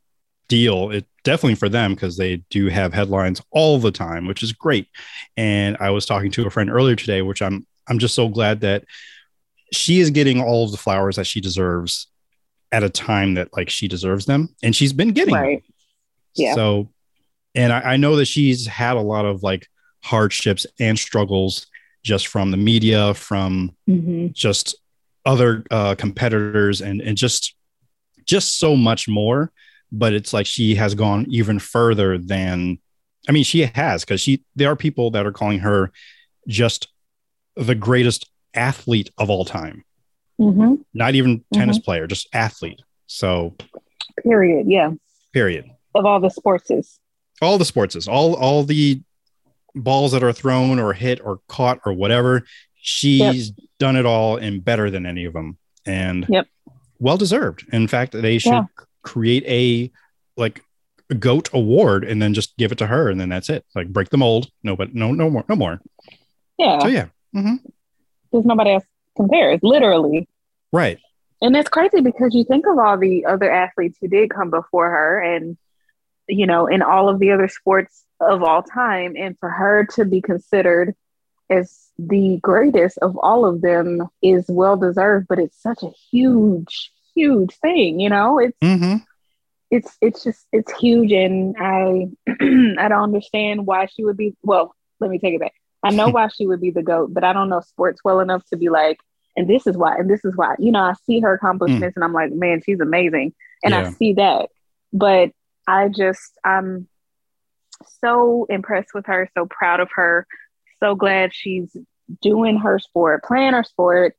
deal. 0.49 0.91
It 0.91 1.07
definitely 1.25 1.57
for 1.57 1.69
them 1.69 1.95
because 1.95 2.17
they 2.17 2.37
do 2.51 2.69
have 2.69 2.93
headlines 2.93 3.43
all 3.51 3.79
the 3.79 3.91
time, 3.91 4.27
which 4.27 4.43
is 4.43 4.53
great. 4.53 4.89
And 5.37 5.77
I 5.81 5.91
was 5.91 6.07
talking 6.07 6.31
to 6.33 6.47
a 6.47 6.51
friend 6.51 6.71
earlier 6.71 6.97
today, 6.97 7.23
which 7.23 7.43
I'm 7.43 7.67
I'm 7.89 7.99
just 7.99 8.15
so 8.15 8.29
glad 8.29 8.61
that 8.61 8.85
she 9.73 10.01
is 10.01 10.11
getting 10.11 10.41
all 10.41 10.65
of 10.65 10.71
the 10.71 10.77
flowers 10.77 11.17
that 11.17 11.27
she 11.27 11.41
deserves 11.41 12.07
at 12.73 12.85
a 12.85 12.91
time 12.91 13.35
that 13.35 13.49
like 13.57 13.71
she 13.71 13.89
deserves 13.89 14.27
them, 14.27 14.55
and 14.63 14.75
she's 14.75 14.93
been 14.93 15.13
getting 15.13 15.35
them. 15.35 15.63
Yeah. 16.35 16.55
So, 16.55 16.91
and 17.55 17.73
I, 17.73 17.81
I 17.81 17.97
know 17.97 18.17
that 18.17 18.27
she's 18.27 18.67
had 18.67 18.97
a 18.97 19.01
lot 19.01 19.25
of 19.25 19.43
like 19.43 19.67
hardships 20.03 20.67
and 20.79 20.99
struggles 20.99 21.67
just 22.03 22.29
from 22.29 22.51
the 22.51 22.57
media, 22.57 23.15
from 23.15 23.75
hmm 23.87 24.29
just 24.33 24.77
other 25.27 25.63
uh, 25.71 25.95
competitors 25.97 26.81
and 26.81 27.03
and 27.03 27.17
just 27.19 27.55
just 28.25 28.59
so 28.59 28.75
much 28.75 29.07
more 29.09 29.53
but 29.93 30.13
it's 30.15 30.33
like 30.33 30.47
she 30.47 30.75
has 30.77 30.95
gone 30.95 31.27
even 31.29 31.59
further 31.59 32.17
than 32.19 32.79
i 33.29 33.33
mean 33.33 33.45
she 33.45 33.61
has 33.67 34.05
because 34.05 34.21
she 34.21 34.43
there 34.55 34.71
are 34.71 34.77
people 34.77 35.11
that 35.11 35.27
are 35.27 35.33
calling 35.33 35.59
her 35.59 35.93
just 36.49 36.89
the 37.57 37.75
greatest 37.75 38.31
athlete 38.55 39.11
of 39.19 39.29
all 39.29 39.45
time 39.45 39.85
hmm 40.39 40.75
not 40.95 41.15
even 41.15 41.45
tennis 41.53 41.79
player 41.79 42.07
just 42.07 42.29
athlete 42.33 42.81
so 43.07 43.55
Period. 44.23 44.67
Yeah. 44.69 44.93
period 45.33 45.67
Of 45.95 46.07
all 46.07 46.21
the 46.21 46.29
sportses. 46.31 46.99
all 47.43 47.59
the 47.59 47.65
sports 47.65 48.09
all 48.09 48.35
all 48.35 48.63
the 48.65 49.03
balls 49.75 50.13
that 50.13 50.23
are 50.25 50.33
thrown 50.33 50.79
or 50.79 50.95
hit 50.95 51.21
or 51.23 51.41
caught 51.49 51.81
or 51.85 51.93
whatever 51.93 52.45
she's 52.87 53.51
done 53.79 53.97
it 53.97 54.07
all 54.07 54.37
and 54.37 54.65
better 54.65 54.91
than 54.91 55.05
any 55.07 55.25
of 55.25 55.33
them 55.33 55.59
and 55.85 56.25
Yep. 56.29 56.47
well 57.01 57.17
deserved 57.17 57.65
in 57.73 57.89
fact 57.89 58.13
they 58.13 58.39
should 58.39 58.53
Yeah. 58.53 58.65
create 59.03 59.45
a 59.47 59.91
like 60.37 60.63
a 61.11 61.15
goat 61.15 61.49
award 61.53 62.05
and 62.05 62.23
then 62.23 62.33
just 62.33 62.57
give 62.57 62.71
it 62.73 62.79
to 62.79 62.87
her 62.87 63.11
and 63.11 63.21
then 63.21 63.29
that's 63.29 63.51
it 63.51 63.65
like 63.75 63.89
break 63.93 64.11
the 64.11 64.17
mold 64.17 64.49
no 64.63 64.77
but 64.77 64.95
no 64.95 65.11
no 65.13 65.29
more 65.29 65.45
no 65.49 65.57
more 65.57 65.81
Yeah. 66.59 66.79
so 66.79 66.87
yeah 66.87 67.07
hmm 67.33 67.57
There's 68.33 68.45
nobody 68.45 68.71
else 68.75 68.85
compares, 69.17 69.61
literally. 69.63 70.29
right 70.73 70.99
And 71.43 71.57
it's 71.57 71.69
crazy 71.69 72.01
because 72.01 72.35
you 72.35 72.45
think 72.45 72.67
of 72.67 72.79
all 72.79 72.97
the 72.99 73.25
other 73.27 73.51
athletes 73.51 73.99
who 74.01 74.07
did 74.09 74.31
come 74.31 74.51
before 74.51 74.89
her 74.91 75.21
and, 75.21 75.57
you 76.29 76.47
know, 76.47 76.67
in 76.67 76.83
all 76.83 77.09
of 77.09 77.19
the 77.19 77.33
other 77.33 77.49
sports 77.49 78.05
of 78.21 78.43
all 78.43 78.63
time. 78.63 79.15
And 79.17 79.37
for 79.39 79.49
her 79.51 79.85
to 79.97 80.05
be 80.05 80.21
considered 80.23 80.95
as 81.51 81.86
the 81.99 82.39
greatest 82.43 82.99
of 82.99 83.17
all 83.19 83.45
of 83.45 83.63
them 83.63 84.03
is 84.23 84.45
well 84.49 84.77
deserved, 84.77 85.27
but 85.29 85.39
it's 85.39 85.61
such 85.61 85.83
a 85.83 85.91
huge, 86.11 86.91
huge 87.15 87.55
thing, 87.57 88.01
you 88.01 88.09
know? 88.11 88.39
It's 88.39 88.59
hmm 88.63 88.97
it's 89.71 89.97
it's 90.01 90.23
just 90.23 90.47
it's 90.53 90.73
huge 90.79 91.13
and 91.13 91.57
I 91.59 92.07
I 92.29 92.89
don't 92.89 93.03
understand 93.03 93.67
why 93.67 93.87
she 93.87 94.05
would 94.05 94.17
be 94.17 94.35
well, 94.43 94.75
let 95.01 95.11
me 95.11 95.19
take 95.19 95.35
it 95.35 95.41
back. 95.41 95.53
I 95.83 95.91
know 95.91 96.09
why 96.11 96.29
she 96.29 96.47
would 96.47 96.61
be 96.61 96.71
the 96.71 96.83
GOAT, 96.83 97.13
but 97.13 97.25
I 97.25 97.33
don't 97.33 97.49
know 97.49 97.61
sports 97.61 98.01
well 98.05 98.21
enough 98.21 98.45
to 98.51 98.57
be 98.57 98.69
like, 98.69 98.99
and 99.37 99.49
this 99.49 99.67
is 99.67 99.77
why, 99.77 99.97
and 99.97 100.09
this 100.11 100.25
is 100.25 100.37
why. 100.37 100.55
You 100.59 100.73
know, 100.73 100.81
I 100.81 100.95
see 101.07 101.21
her 101.21 101.35
accomplishments 101.35 101.97
and 101.97 102.05
I'm 102.05 102.13
like, 102.13 102.33
man, 102.33 102.63
she's 102.65 102.81
amazing. 102.81 103.35
And 103.65 103.75
Yeah. 103.75 103.81
I 103.81 103.85
see 103.85 104.15
that. 104.15 104.49
But 104.93 105.31
I 105.67 105.89
just 105.89 106.33
I'm 106.45 106.89
so 108.01 108.47
impressed 108.49 108.95
with 108.95 109.07
her, 109.07 109.29
so 109.37 109.47
proud 109.47 109.81
of 109.81 109.89
her, 109.95 110.27
so 110.83 110.95
glad 110.95 111.33
she's 111.35 111.77
doing 112.23 112.59
her 112.59 112.79
sport, 112.79 113.25
playing 113.25 113.53
her 113.55 113.65
sport, 113.65 114.15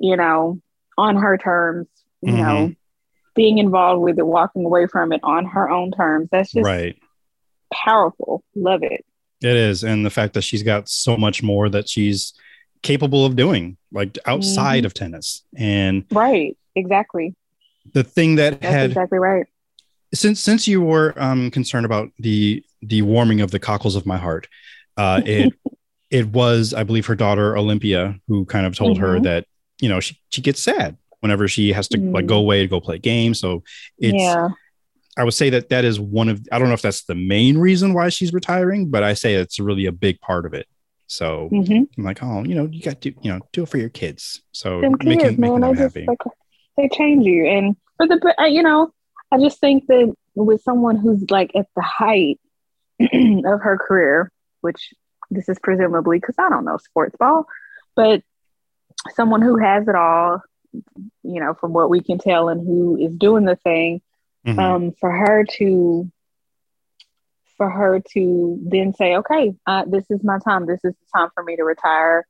you 0.00 0.16
know, 0.16 0.60
on 0.96 1.16
her 1.16 1.36
terms, 1.38 1.86
you 2.22 2.32
Mhm. 2.32 2.36
know, 2.38 2.74
being 3.34 3.58
involved 3.58 4.02
with 4.02 4.18
it, 4.18 4.26
walking 4.26 4.64
away 4.64 4.86
from 4.86 5.12
it 5.12 5.20
on 5.22 5.44
her 5.46 5.70
own 5.70 5.90
terms. 5.92 6.28
That's 6.30 6.52
just 6.52 6.64
right 6.66 6.96
powerful. 7.72 8.42
Love 8.54 8.82
it. 8.82 9.04
it 9.42 9.54
is 9.56 9.84
and 9.84 10.04
the 10.04 10.10
fact 10.10 10.32
that 10.34 10.42
she's 10.42 10.62
got 10.64 10.88
so 10.88 11.16
much 11.16 11.42
more 11.42 11.68
that 11.68 11.88
she's 11.88 12.32
capable 12.82 13.24
of 13.26 13.36
doing 13.36 13.76
like 13.92 14.16
outside 14.26 14.82
Mhm. 14.82 14.86
of 14.86 14.94
tennis 14.94 15.44
and 15.56 16.04
Right. 16.10 16.56
Exactly. 16.74 17.34
the 17.92 18.02
thing 18.02 18.36
that 18.36 18.60
That's 18.60 18.72
had 18.74 18.90
exactly 18.90 19.18
right. 19.18 19.44
since 20.14 20.40
since 20.40 20.66
you 20.66 20.80
were 20.80 21.12
um 21.18 21.50
concerned 21.50 21.84
about 21.86 22.08
the 22.18 22.64
the 22.82 23.02
warming 23.02 23.40
of 23.42 23.50
the 23.50 23.58
cockles 23.60 23.94
of 23.96 24.06
my 24.06 24.16
heart 24.16 24.48
uh 24.98 25.20
it 25.26 25.54
it 26.10 26.26
was 26.28 26.74
i 26.74 26.82
believe 26.82 27.06
her 27.06 27.14
daughter 27.14 27.56
olympia 27.56 28.18
who 28.28 28.44
kind 28.44 28.66
of 28.66 28.74
told 28.76 28.98
her 28.98 29.18
Mhm. 29.18 29.22
that 29.22 29.46
you 29.80 29.88
know 29.88 30.00
she, 30.00 30.18
she 30.30 30.42
gets 30.42 30.62
sad 30.62 30.96
whenever 31.20 31.48
she 31.48 31.72
has 31.72 31.88
to 31.88 31.98
like 31.98 32.24
Mm. 32.26 32.28
go 32.28 32.38
away 32.38 32.60
to 32.62 32.66
go 32.68 32.80
play 32.80 32.98
games 32.98 33.40
so 33.40 33.62
it's 33.98 34.14
yeah. 34.14 34.48
i 35.16 35.24
would 35.24 35.34
say 35.34 35.50
that 35.50 35.68
that 35.70 35.84
is 35.84 35.98
one 35.98 36.28
of 36.28 36.40
i 36.52 36.58
don't 36.58 36.68
know 36.68 36.74
if 36.74 36.82
that's 36.82 37.04
the 37.04 37.14
main 37.14 37.56
reason 37.58 37.94
why 37.94 38.08
she's 38.08 38.32
retiring 38.32 38.90
but 38.90 39.02
i 39.02 39.14
say 39.14 39.34
it's 39.34 39.58
really 39.58 39.86
a 39.86 39.92
big 39.92 40.20
part 40.20 40.44
of 40.46 40.52
it 40.54 40.66
so 41.06 41.48
hmm 41.50 41.82
i'm 41.96 42.04
like 42.04 42.22
oh 42.22 42.44
you 42.44 42.54
know 42.54 42.66
you 42.70 42.82
got 42.82 43.00
to 43.00 43.10
you 43.22 43.30
know 43.32 43.40
do 43.52 43.62
it 43.62 43.68
for 43.68 43.78
your 43.78 43.88
kids 43.88 44.42
so 44.52 44.80
Them 44.80 44.96
making, 45.04 45.18
kids, 45.20 45.38
making 45.38 45.60
them 45.60 45.74
just 45.74 45.94
happy 45.96 46.06
like, 46.06 46.18
they 46.76 46.88
change 46.90 47.26
you. 47.26 47.44
And 47.46 47.74
for 47.96 48.06
the, 48.06 48.34
uh, 48.40 48.44
you 48.44 48.62
know, 48.62 48.92
I 49.32 49.38
just 49.40 49.58
think 49.58 49.86
that 49.88 50.14
with 50.36 50.62
someone 50.62 50.94
who's 50.96 51.28
like 51.28 51.50
at 51.56 51.66
the 51.74 51.82
height 51.82 52.38
of 53.00 53.60
her 53.60 53.76
career, 53.84 54.30
which 54.60 54.92
this 55.30 55.48
is 55.48 55.58
presumably 55.58 56.18
because 56.18 56.36
I 56.38 56.48
don't 56.48 56.64
know 56.64 56.78
sports 56.78 57.16
ball, 57.16 57.46
but 57.94 58.22
someone 59.14 59.42
who 59.42 59.56
has 59.56 59.88
it 59.88 59.94
all, 59.94 60.42
you 60.72 61.40
know, 61.40 61.54
from 61.54 61.72
what 61.72 61.90
we 61.90 62.00
can 62.00 62.18
tell, 62.18 62.48
and 62.48 62.60
who 62.66 62.96
is 62.96 63.14
doing 63.14 63.44
the 63.44 63.56
thing, 63.56 64.00
Mhm. 64.46 64.58
um, 64.58 64.92
for 64.92 65.10
her 65.10 65.44
to 65.58 66.10
for 67.56 67.68
her 67.68 68.00
to 68.12 68.56
then 68.62 68.94
say, 68.94 69.16
okay, 69.16 69.52
uh, 69.66 69.84
this 69.84 70.04
is 70.10 70.22
my 70.22 70.38
time. 70.38 70.64
This 70.64 70.84
is 70.84 70.94
the 70.94 71.18
time 71.18 71.28
for 71.34 71.42
me 71.42 71.56
to 71.56 71.64
retire. 71.64 72.24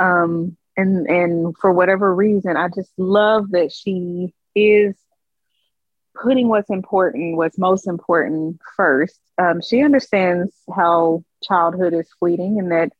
Um, 0.00 0.56
and 0.76 1.06
and 1.06 1.56
for 1.58 1.72
whatever 1.72 2.12
reason, 2.12 2.56
I 2.56 2.68
just 2.68 2.92
love 2.98 3.52
that 3.52 3.70
she 3.72 4.34
is 4.56 4.96
putting 6.20 6.48
what's 6.48 6.70
important, 6.70 7.36
what's 7.36 7.58
most 7.58 7.86
important 7.86 8.60
first. 8.76 9.20
Um, 9.38 9.60
she 9.60 9.82
understands 9.82 10.52
how 10.74 11.24
childhood 11.46 11.94
is 11.94 12.08
fleeting 12.18 12.58
and 12.58 12.70
that 12.72 12.90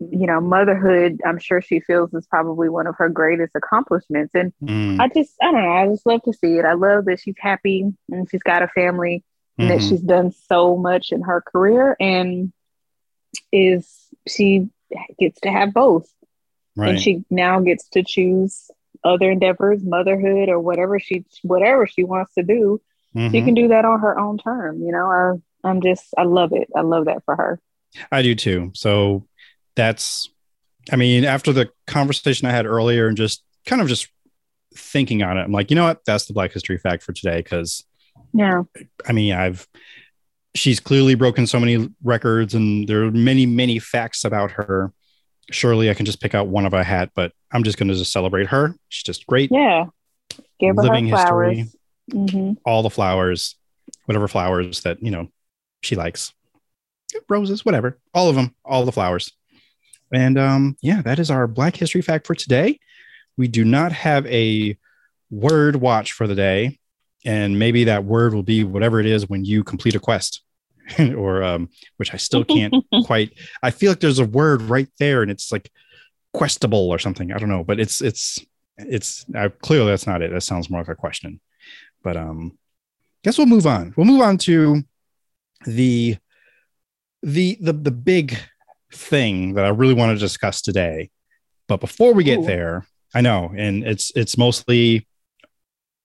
you 0.00 0.26
know 0.26 0.40
motherhood. 0.40 1.20
I'm 1.26 1.38
sure 1.38 1.60
she 1.60 1.80
feels 1.80 2.12
is 2.14 2.26
probably 2.26 2.68
one 2.68 2.86
of 2.86 2.96
her 2.98 3.08
greatest 3.08 3.54
accomplishments. 3.56 4.34
And 4.34 4.52
Mm, 4.62 4.98
I 5.00 5.08
just, 5.08 5.34
I 5.42 5.52
don't 5.52 5.62
know. 5.62 5.72
I 5.72 5.86
just 5.88 6.06
love 6.06 6.22
to 6.24 6.32
see 6.32 6.58
it. 6.58 6.64
I 6.64 6.74
love 6.74 7.06
that 7.06 7.20
she's 7.20 7.36
happy 7.38 7.92
and 8.10 8.28
she's 8.30 8.42
got 8.42 8.62
a 8.62 8.68
family 8.68 9.22
and 9.58 9.70
that 9.70 9.80
mhm. 9.80 9.88
she's 9.88 10.00
done 10.00 10.32
so 10.32 10.76
much 10.76 11.12
in 11.12 11.22
her 11.22 11.40
career 11.42 11.96
and 12.00 12.52
is 13.52 14.08
she 14.26 14.68
gets 15.18 15.40
to 15.40 15.50
have 15.50 15.72
both. 15.72 16.08
right 16.76 16.90
And 16.90 16.98
she 17.00 17.24
now 17.30 17.60
gets 17.60 17.88
to 17.90 18.02
choose 18.06 18.70
other 19.04 19.30
endeavors, 19.30 19.82
motherhood 19.84 20.48
or 20.48 20.58
whatever 20.60 20.98
she 20.98 21.24
whatever 21.42 21.86
she 21.86 22.04
wants 22.04 22.34
to 22.34 22.42
do. 22.42 22.80
she 23.30 23.40
Mhm. 23.40 23.44
can 23.44 23.54
do 23.54 23.68
that 23.68 23.84
on 23.84 24.00
her 24.00 24.18
own 24.18 24.38
term. 24.38 24.82
You 24.82 24.92
know, 24.92 25.06
I, 25.06 25.68
I'm 25.68 25.80
just, 25.82 26.14
I 26.16 26.22
love 26.24 26.52
it. 26.52 26.68
I 26.74 26.80
love 26.82 27.06
that 27.06 27.24
for 27.24 27.36
her. 27.36 27.60
I 28.12 28.22
do 28.22 28.34
too. 28.34 28.70
So 28.74 29.26
that's, 29.76 30.28
I 30.92 30.96
mean, 30.96 31.24
after 31.24 31.52
the 31.52 31.70
conversation 31.86 32.46
I 32.48 32.52
had 32.52 32.66
earlier 32.66 33.08
and 33.08 33.16
just 33.16 33.42
kind 33.66 33.82
of 33.82 33.88
just 33.88 34.08
thinking 34.74 35.22
on 35.22 35.38
it, 35.38 35.42
I'm 35.42 35.52
like, 35.52 35.70
you 35.70 35.76
know 35.76 35.84
what? 35.84 36.04
That's 36.04 36.26
the 36.26 36.32
Black 36.34 36.52
History 36.52 36.78
fact 36.78 37.02
for 37.02 37.12
today. 37.12 37.42
Cause 37.42 37.84
Yeah. 38.32 38.62
I 39.06 39.12
mean, 39.12 39.32
I've, 39.34 39.66
she's 40.54 40.80
clearly 40.80 41.14
broken 41.14 41.46
so 41.46 41.60
many 41.60 41.88
records 42.02 42.54
and 42.54 42.88
there 42.88 43.04
are 43.04 43.10
many, 43.10 43.46
many 43.46 43.78
facts 43.78 44.24
about 44.24 44.52
her. 44.52 44.92
Surely 45.50 45.88
I 45.88 45.94
can 45.94 46.04
just 46.06 46.20
pick 46.20 46.34
out 46.34 46.48
one 46.48 46.66
of 46.66 46.74
a 46.74 46.84
hat, 46.84 47.10
but 47.14 47.32
I'm 47.52 47.64
just 47.64 47.78
going 47.78 47.88
to 47.88 47.94
just 47.94 48.12
celebrate 48.12 48.48
her. 48.48 48.74
She's 48.88 49.04
just 49.04 49.26
great. 49.26 49.50
Yeah. 49.52 49.86
Give 50.60 50.76
her 50.76 50.82
Living 50.82 51.08
her 51.08 51.16
flowers. 51.16 51.58
history. 51.58 51.78
hmm 52.12 52.52
All 52.64 52.82
the 52.82 52.90
flowers, 52.90 53.56
whatever 54.04 54.28
flowers 54.28 54.82
that, 54.82 55.02
you 55.02 55.10
know, 55.10 55.28
she 55.82 55.96
likes. 55.96 56.32
Roses, 57.28 57.64
whatever. 57.64 57.98
All 58.14 58.28
of 58.28 58.36
them, 58.36 58.54
all 58.64 58.84
the 58.84 58.92
flowers. 58.92 59.32
And 60.12 60.38
um, 60.38 60.76
yeah, 60.80 61.02
that 61.02 61.18
is 61.18 61.30
our 61.30 61.46
Black 61.46 61.76
History 61.76 62.02
fact 62.02 62.26
for 62.26 62.34
today. 62.34 62.80
We 63.36 63.48
do 63.48 63.64
not 63.64 63.92
have 63.92 64.26
a 64.26 64.76
word 65.30 65.76
watch 65.76 66.12
for 66.12 66.26
the 66.26 66.34
day. 66.34 66.78
And 67.24 67.58
maybe 67.58 67.84
that 67.84 68.04
word 68.04 68.32
will 68.32 68.42
be 68.42 68.64
whatever 68.64 69.00
it 69.00 69.06
is 69.06 69.28
when 69.28 69.44
you 69.44 69.64
complete 69.64 69.94
a 69.94 70.00
quest. 70.00 70.42
or 71.16 71.42
um, 71.42 71.68
which 71.96 72.14
I 72.14 72.16
still 72.16 72.44
can't 72.44 72.74
quite. 73.04 73.32
I 73.62 73.70
feel 73.70 73.90
like 73.90 74.00
there's 74.00 74.18
a 74.18 74.24
word 74.24 74.62
right 74.62 74.88
there, 74.98 75.22
and 75.22 75.30
it's 75.30 75.52
like 75.52 75.70
questable 76.34 76.88
or 76.88 76.98
something. 76.98 77.32
I 77.32 77.38
don't 77.38 77.48
know, 77.48 77.64
but 77.64 77.80
it's 77.80 78.00
it's 78.00 78.38
it's 78.76 79.26
uh, 79.34 79.50
clearly 79.60 79.90
that's 79.90 80.06
not 80.06 80.22
it. 80.22 80.32
That 80.32 80.42
sounds 80.42 80.70
more 80.70 80.80
like 80.80 80.88
a 80.88 80.94
question. 80.94 81.40
But 82.02 82.16
um, 82.16 82.56
guess 83.22 83.38
we'll 83.38 83.46
move 83.46 83.66
on. 83.66 83.92
We'll 83.96 84.06
move 84.06 84.20
on 84.20 84.38
to 84.38 84.82
the 85.66 86.16
the 87.22 87.58
the 87.60 87.72
the 87.72 87.90
big 87.90 88.38
thing 88.92 89.54
that 89.54 89.64
I 89.64 89.68
really 89.68 89.94
want 89.94 90.16
to 90.16 90.18
discuss 90.18 90.62
today. 90.62 91.10
But 91.66 91.80
before 91.80 92.14
we 92.14 92.24
get 92.24 92.40
Ooh. 92.40 92.46
there, 92.46 92.86
I 93.14 93.20
know, 93.20 93.52
and 93.56 93.84
it's 93.84 94.12
it's 94.14 94.38
mostly 94.38 95.06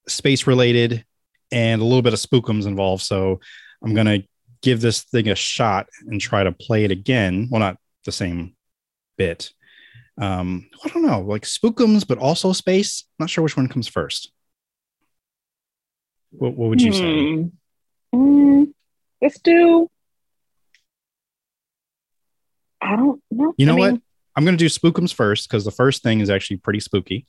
space 0.07 0.47
related 0.47 1.05
and 1.51 1.81
a 1.81 1.85
little 1.85 2.01
bit 2.01 2.13
of 2.13 2.19
spookums 2.19 2.65
involved. 2.65 3.03
So 3.03 3.39
I'm 3.83 3.93
gonna 3.93 4.23
give 4.61 4.81
this 4.81 5.03
thing 5.03 5.29
a 5.29 5.35
shot 5.35 5.87
and 6.07 6.19
try 6.19 6.43
to 6.43 6.51
play 6.51 6.83
it 6.83 6.91
again. 6.91 7.47
Well, 7.51 7.59
not 7.59 7.77
the 8.05 8.11
same 8.11 8.55
bit. 9.17 9.51
Um, 10.19 10.69
I 10.83 10.89
don't 10.89 11.05
know, 11.05 11.21
like 11.21 11.43
spookums, 11.43 12.07
but 12.07 12.17
also 12.17 12.53
space. 12.53 13.05
Not 13.19 13.29
sure 13.29 13.43
which 13.43 13.57
one 13.57 13.67
comes 13.67 13.87
first. 13.87 14.31
What, 16.31 16.55
what 16.55 16.69
would 16.69 16.81
you 16.81 16.93
say? 16.93 17.33
Hmm. 17.33 17.47
Mm, 18.13 18.73
let's 19.21 19.39
do. 19.39 19.89
I 22.83 22.95
don't 22.95 23.21
know. 23.31 23.53
You 23.57 23.65
know 23.65 23.73
I 23.73 23.75
mean, 23.75 23.91
what? 23.93 24.01
I'm 24.35 24.43
going 24.45 24.57
to 24.57 24.63
do 24.63 24.69
spookums 24.69 25.13
first 25.13 25.49
because 25.49 25.63
the 25.63 25.71
first 25.71 26.03
thing 26.03 26.19
is 26.19 26.29
actually 26.29 26.57
pretty 26.57 26.79
spooky. 26.79 27.25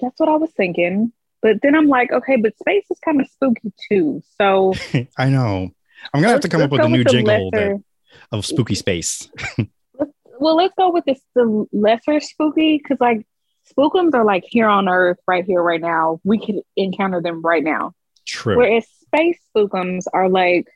That's 0.00 0.18
what 0.18 0.28
I 0.28 0.36
was 0.36 0.50
thinking. 0.56 1.12
But 1.42 1.58
then 1.62 1.74
I'm 1.74 1.88
like, 1.88 2.12
okay, 2.12 2.36
but 2.36 2.56
space 2.58 2.84
is 2.90 2.98
kind 3.04 3.20
of 3.20 3.28
spooky 3.28 3.72
too. 3.90 4.22
So 4.38 4.74
I 5.18 5.28
know. 5.28 5.70
I'm 6.12 6.20
going 6.20 6.28
to 6.28 6.32
have 6.32 6.40
to 6.40 6.48
come 6.48 6.62
up 6.62 6.70
with 6.70 6.80
a 6.80 6.88
new 6.88 7.04
the 7.04 7.10
jingle 7.10 7.50
lesser- 7.50 7.76
that, 7.76 8.36
of 8.36 8.44
spooky 8.44 8.74
space. 8.74 9.30
let's, 9.58 10.12
well, 10.38 10.56
let's 10.56 10.74
go 10.76 10.90
with 10.90 11.04
this 11.04 11.20
the 11.34 11.66
lesser 11.72 12.20
spooky 12.20 12.78
because 12.78 12.98
like 13.00 13.26
spookums 13.70 14.14
are 14.14 14.24
like 14.24 14.44
here 14.46 14.68
on 14.68 14.88
Earth, 14.88 15.18
right 15.26 15.44
here, 15.44 15.62
right 15.62 15.80
now. 15.80 16.20
We 16.24 16.44
could 16.44 16.60
encounter 16.76 17.20
them 17.20 17.42
right 17.42 17.62
now. 17.62 17.92
True. 18.26 18.56
Whereas 18.56 18.86
space 19.02 19.38
spookums 19.54 20.04
are 20.12 20.28
like, 20.28 20.66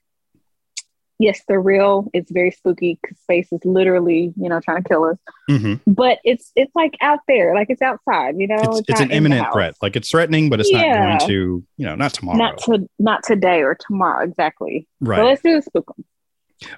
yes, 1.24 1.40
they're 1.48 1.60
real. 1.60 2.08
It's 2.12 2.30
very 2.30 2.50
spooky 2.50 2.98
because 3.00 3.18
space 3.18 3.48
is 3.52 3.60
literally, 3.64 4.32
you 4.36 4.48
know, 4.48 4.60
trying 4.60 4.82
to 4.82 4.88
kill 4.88 5.04
us. 5.04 5.16
Mhm. 5.50 5.80
But 5.86 6.18
it's 6.24 6.52
it's 6.54 6.74
like 6.76 6.94
out 7.00 7.20
there, 7.26 7.54
like 7.54 7.68
it's 7.70 7.82
outside. 7.82 8.34
You 8.38 8.46
know, 8.48 8.56
It's, 8.60 8.80
it's 8.88 9.00
not 9.00 9.00
an 9.02 9.10
imminent 9.10 9.46
threat. 9.52 9.74
Like 9.82 9.96
it's 9.96 10.10
threatening, 10.10 10.50
but 10.50 10.60
it's 10.60 10.70
Yeah. 10.70 10.82
not 10.82 11.18
going 11.20 11.28
to, 11.30 11.64
you 11.76 11.86
know, 11.86 11.94
not 11.94 12.12
tomorrow. 12.14 12.36
Not 12.38 12.58
to 12.66 12.88
not 12.98 13.22
today 13.24 13.62
or 13.62 13.76
tomorrow 13.86 14.22
exactly. 14.24 14.86
right. 15.00 15.18
So 15.18 15.24
let's 15.24 15.42
do 15.42 15.60
the 15.60 15.70
spookum. 15.70 16.04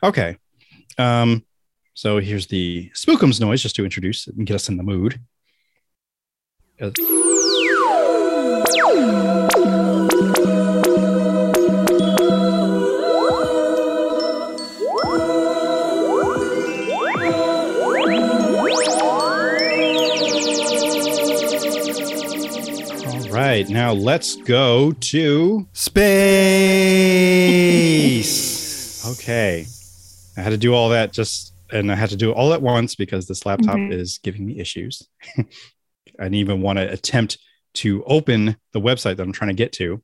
Okay. 0.02 0.36
Um, 0.98 1.44
so 1.94 2.18
here's 2.18 2.46
the 2.46 2.90
spookums 2.94 3.40
noise 3.40 3.62
just 3.62 3.76
to 3.76 3.84
introduce 3.84 4.26
and 4.26 4.46
get 4.46 4.54
us 4.54 4.68
in 4.68 4.76
the 4.76 4.82
mood. 4.82 5.20
Uh, 6.80 6.90
right, 23.56 23.68
now 23.70 23.92
let's 23.92 24.36
go 24.36 24.92
to 24.92 25.66
Space. 25.72 27.06
Okay. 29.06 29.64
I 30.36 30.40
had 30.40 30.50
to 30.50 30.56
do 30.56 30.74
all 30.74 30.88
that 30.88 31.12
just, 31.12 31.52
and 31.70 31.92
I 31.92 31.94
had 31.94 32.10
to 32.10 32.16
do 32.16 32.30
it 32.30 32.34
all 32.34 32.52
at 32.52 32.60
once 32.60 32.96
because 32.96 33.28
this 33.28 33.46
laptop 33.46 33.78
Mhm. 33.78 33.92
is 33.92 34.18
giving 34.18 34.44
me 34.44 34.58
issues. 34.58 35.00
I 35.38 35.44
didn't 36.24 36.34
even 36.34 36.60
want 36.60 36.80
to 36.80 36.90
attempt 36.90 37.38
to 37.74 38.02
open 38.04 38.56
the 38.72 38.80
website 38.80 39.16
that 39.16 39.22
I'm 39.22 39.30
trying 39.32 39.50
to 39.50 39.54
get 39.54 39.70
to 39.74 40.02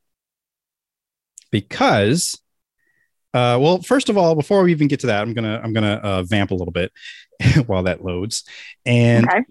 because, 1.51 2.39
uh, 3.33 3.57
well, 3.59 3.81
first 3.81 4.07
of 4.07 4.17
all, 4.17 4.35
before 4.35 4.63
we 4.63 4.71
even 4.71 4.87
get 4.87 5.01
to 5.01 5.07
that, 5.07 5.21
I'm 5.21 5.33
gonna 5.33 5.59
I'm 5.61 5.73
gonna 5.73 5.99
uh, 6.01 6.23
vamp 6.23 6.51
a 6.51 6.55
little 6.55 6.71
bit 6.71 6.93
while 7.67 7.83
that 7.83 8.05
loads 8.05 8.45
and 8.85 9.27
Okay. 9.27 9.41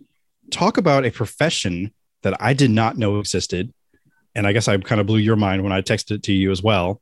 talk 0.51 0.79
about 0.79 1.05
a 1.05 1.11
profession 1.11 1.93
that 2.23 2.41
I 2.41 2.55
did 2.55 2.71
not 2.71 2.97
know 2.97 3.19
existed. 3.19 3.71
And 4.35 4.47
I 4.47 4.53
guess 4.53 4.69
I 4.69 4.77
kind 4.79 5.01
of 5.01 5.07
blew 5.07 5.19
your 5.19 5.37
mind 5.37 5.63
when 5.63 5.73
I 5.73 5.83
texted 5.83 6.13
it 6.13 6.23
to 6.25 6.33
you 6.33 6.51
as 6.51 6.63
well. 6.63 7.01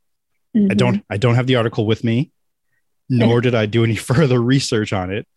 I 0.55 0.59
Mhm. 0.59 0.77
don't 0.77 1.05
I 1.09 1.17
don't 1.17 1.35
have 1.35 1.47
the 1.47 1.55
article 1.55 1.85
with 1.85 2.03
me, 2.03 2.31
nor 3.09 3.39
did 3.41 3.55
I 3.55 3.65
do 3.67 3.83
any 3.83 3.95
further 4.09 4.41
research 4.41 4.91
on 4.93 5.11
it. 5.11 5.27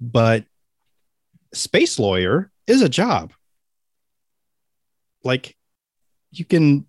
But 0.00 0.44
space 1.54 1.98
lawyer 1.98 2.50
is 2.66 2.82
a 2.82 2.88
job. 2.88 3.32
Like 5.24 5.56
you 6.32 6.44
can 6.44 6.86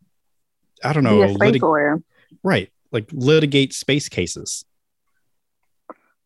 I 0.84 0.94
don't 0.94 1.04
know, 1.04 1.18
Be 1.18 1.32
a 1.32 1.34
space 1.36 1.52
litig- 1.54 1.62
lawyer. 1.62 2.02
right, 2.44 2.72
like 2.92 3.10
litigate 3.12 3.74
space 3.74 4.10
cases. 4.10 4.66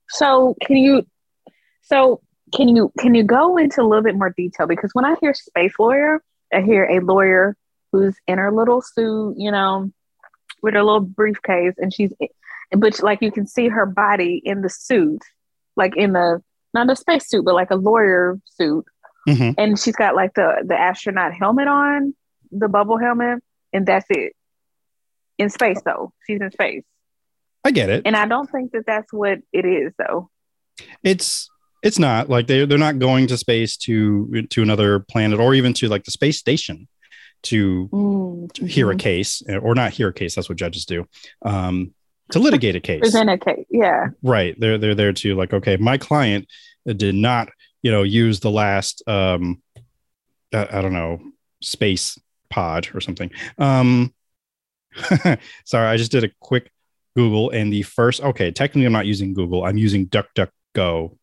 So 0.10 0.56
can 0.66 0.78
you 0.78 1.06
so 1.82 2.22
can 2.56 2.68
you 2.76 2.92
can 3.00 3.16
you 3.16 3.24
go 3.24 3.58
into 3.58 3.82
a 3.82 3.84
little 3.88 4.04
bit 4.04 4.16
more 4.16 4.34
detail? 4.38 4.68
Because 4.68 4.92
when 4.94 5.06
I 5.06 5.16
hear 5.20 5.34
space 5.34 5.74
lawyer, 5.80 6.24
I 6.54 6.62
hear 6.62 6.86
a 6.86 7.00
lawyer 7.00 7.58
who's 7.94 8.18
in 8.28 8.38
her 8.40 8.52
little 8.52 8.82
suit, 8.82 9.36
you 9.38 9.52
know, 9.52 9.90
with 10.62 10.74
her 10.74 10.84
little 10.84 11.00
briefcase, 11.00 11.76
and 11.78 11.94
she's 11.94 12.12
but 12.72 13.02
like 13.02 13.22
you 13.22 13.32
can 13.32 13.48
see 13.48 13.70
her 13.70 13.86
body 13.86 14.42
in 14.44 14.62
the 14.62 14.70
suit, 14.70 15.22
like 15.78 15.96
in 15.96 16.12
the 16.12 16.42
not 16.74 16.90
a 16.90 16.96
space 16.98 17.30
suit, 17.30 17.46
but 17.46 17.54
like 17.54 17.70
a 17.72 17.76
lawyer 17.76 18.40
suit, 18.46 18.84
Mhm. 19.30 19.56
and 19.58 19.80
she's 19.80 19.96
got 19.96 20.16
like 20.16 20.34
the 20.34 20.64
the 20.66 20.78
astronaut 20.78 21.34
helmet 21.34 21.68
on, 21.68 22.14
the 22.52 22.68
bubble 22.68 22.98
helmet, 22.98 23.42
and 23.72 23.86
that's 23.86 24.08
it. 24.10 24.34
In 25.38 25.50
space, 25.50 25.82
though, 25.86 26.14
she's 26.28 26.42
in 26.42 26.52
space, 26.52 26.84
I 27.64 27.72
get 27.72 27.90
it. 27.90 28.04
and 28.06 28.16
I 28.16 28.26
don't 28.28 28.50
think 28.50 28.72
that 28.74 28.86
that's 28.86 29.12
what 29.14 29.40
it 29.54 29.66
is, 29.66 29.94
though. 29.98 30.30
it's 31.04 31.50
it's 31.84 32.00
not 32.00 32.30
like 32.30 32.48
they 32.48 32.66
they're 32.66 32.78
not 32.80 32.98
going 32.98 33.28
to 33.28 33.38
space 33.38 33.78
to 33.78 34.42
to 34.50 34.62
another 34.64 35.00
planet 35.00 35.40
or 35.40 35.54
even 35.54 35.74
to 35.74 35.88
like 35.90 36.04
the 36.06 36.12
space 36.12 36.40
station 36.40 36.88
to 37.44 37.90
Mm, 37.92 38.68
hear 38.68 38.90
a 38.92 38.96
case 38.96 39.42
or 39.48 39.76
not 39.76 39.92
hear 39.94 40.08
a 40.10 40.14
case 40.14 40.36
that's 40.36 40.50
what 40.50 40.58
judges 40.58 40.86
do 40.86 41.06
um 41.44 41.94
to 42.32 42.40
litigate 42.40 42.76
a 42.76 42.80
case 42.80 43.00
present 43.02 43.30
a 43.30 43.38
case. 43.38 43.66
Yeah. 43.70 44.08
right 44.22 44.60
they're 44.60 44.78
they're 44.78 44.96
there 44.96 45.14
to 45.14 45.36
like 45.36 45.54
okay 45.54 45.78
my 45.78 45.98
client 45.98 46.48
did 46.86 47.16
not 47.16 47.50
you 47.82 47.92
know 47.92 48.04
use 48.04 48.40
the 48.40 48.50
last 48.52 49.04
um 49.08 49.62
i, 50.54 50.68
I 50.72 50.82
don't 50.82 50.94
know 50.94 51.20
space 51.62 52.18
pod 52.50 52.90
or 52.94 53.02
something 53.02 53.30
um 53.58 54.14
sorry 55.66 55.88
i 55.88 55.98
just 55.98 56.12
did 56.12 56.24
a 56.24 56.30
quick 56.40 56.72
google 57.16 57.50
and 57.52 57.72
the 57.72 57.82
first 57.84 58.22
okay 58.22 58.52
technically 58.52 58.86
i'm 58.86 58.92
not 58.94 59.06
using 59.06 59.34
google 59.34 59.64
i'm 59.66 59.78
using 59.78 60.08
duckduckgo.com 60.08 61.22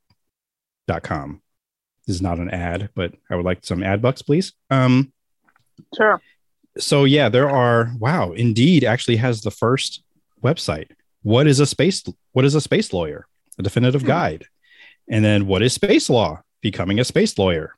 this 2.07 2.17
is 2.17 2.23
not 2.23 2.39
an 2.39 2.51
ad 2.51 2.91
but 2.95 3.15
i 3.31 3.37
would 3.37 3.45
like 3.45 3.65
some 3.65 3.83
ad 3.83 4.01
bucks 4.03 4.23
please 4.23 4.53
um 4.71 5.13
Sure. 5.97 6.21
so 6.79 7.05
yeah 7.05 7.29
there 7.29 7.49
are 7.51 7.93
wow 7.99 8.33
indeed 8.33 8.85
actually 8.85 9.17
has 9.17 9.41
the 9.43 9.51
first 9.51 10.03
website 10.43 10.91
what 11.23 11.47
is 11.47 11.61
a 11.61 11.67
space 11.67 12.03
what 12.33 12.45
is 12.45 12.55
a 12.55 12.61
space 12.61 12.93
lawyer 12.93 13.27
a 13.59 13.63
definitive 13.63 14.03
Hmm. 14.03 14.09
guide 14.09 14.47
and 15.09 15.25
then 15.25 15.47
what 15.47 15.63
is 15.63 15.73
space 15.75 16.09
law 16.09 16.41
becoming 16.63 17.01
a 17.01 17.05
space 17.05 17.39
lawyer 17.39 17.75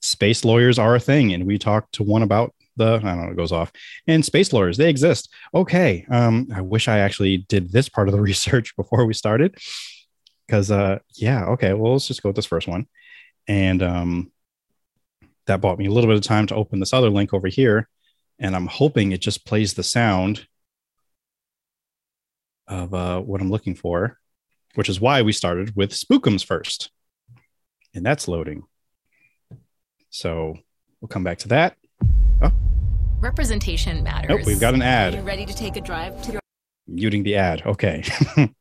space 0.00 0.44
lawyers 0.44 0.78
are 0.78 0.94
a 0.96 1.00
thing 1.00 1.32
and 1.32 1.46
we 1.46 1.58
talked 1.58 1.92
to 1.94 2.02
one 2.02 2.22
about 2.22 2.52
the 2.76 2.94
I 2.94 2.98
don't 3.00 3.26
know, 3.26 3.30
it 3.32 3.36
goes 3.36 3.52
off. 3.52 3.70
And 4.06 4.24
space 4.24 4.50
lawyers, 4.50 4.78
they 4.78 4.88
exist. 4.88 5.28
Okay. 5.54 6.06
Um, 6.10 6.48
I 6.54 6.62
wish 6.62 6.88
I 6.88 7.00
actually 7.00 7.38
did 7.48 7.70
this 7.70 7.90
part 7.90 8.08
of 8.08 8.14
the 8.14 8.20
research 8.30 8.74
before 8.76 9.04
we 9.04 9.12
started. 9.12 9.56
Because 10.46 10.70
uh 10.70 10.98
yeah, 11.16 11.44
okay, 11.48 11.74
well, 11.74 11.92
let's 11.92 12.08
just 12.08 12.22
go 12.22 12.30
with 12.30 12.36
this 12.36 12.46
first 12.46 12.66
one. 12.66 12.86
And 13.46 13.82
um 13.82 14.32
that 15.46 15.60
bought 15.60 15.78
me 15.78 15.86
a 15.86 15.90
little 15.90 16.08
bit 16.08 16.16
of 16.16 16.22
time 16.22 16.46
to 16.48 16.54
open 16.54 16.80
this 16.80 16.92
other 16.92 17.10
link 17.10 17.34
over 17.34 17.48
here. 17.48 17.88
And 18.38 18.56
I'm 18.56 18.66
hoping 18.66 19.12
it 19.12 19.20
just 19.20 19.46
plays 19.46 19.74
the 19.74 19.82
sound 19.82 20.46
of 22.66 22.94
uh, 22.94 23.20
what 23.20 23.40
I'm 23.40 23.50
looking 23.50 23.74
for, 23.74 24.18
which 24.74 24.88
is 24.88 25.00
why 25.00 25.22
we 25.22 25.32
started 25.32 25.76
with 25.76 25.92
Spookums 25.92 26.44
first. 26.44 26.90
And 27.94 28.04
that's 28.04 28.26
loading. 28.26 28.64
So 30.10 30.56
we'll 31.00 31.08
come 31.08 31.24
back 31.24 31.38
to 31.38 31.48
that. 31.48 31.76
Representation 33.20 34.02
matters. 34.02 34.30
Nope, 34.30 34.46
we've 34.46 34.60
got 34.60 34.74
an 34.74 34.82
Are 34.82 35.10
you 35.10 35.18
ad. 35.18 35.24
ready 35.24 35.46
to 35.46 35.54
take 35.54 35.76
a 35.76 35.80
drive 35.80 36.20
to 36.22 36.32
your 36.32 36.40
Muting 36.88 37.22
the 37.22 37.36
ad. 37.36 37.62
Okay. 37.64 38.02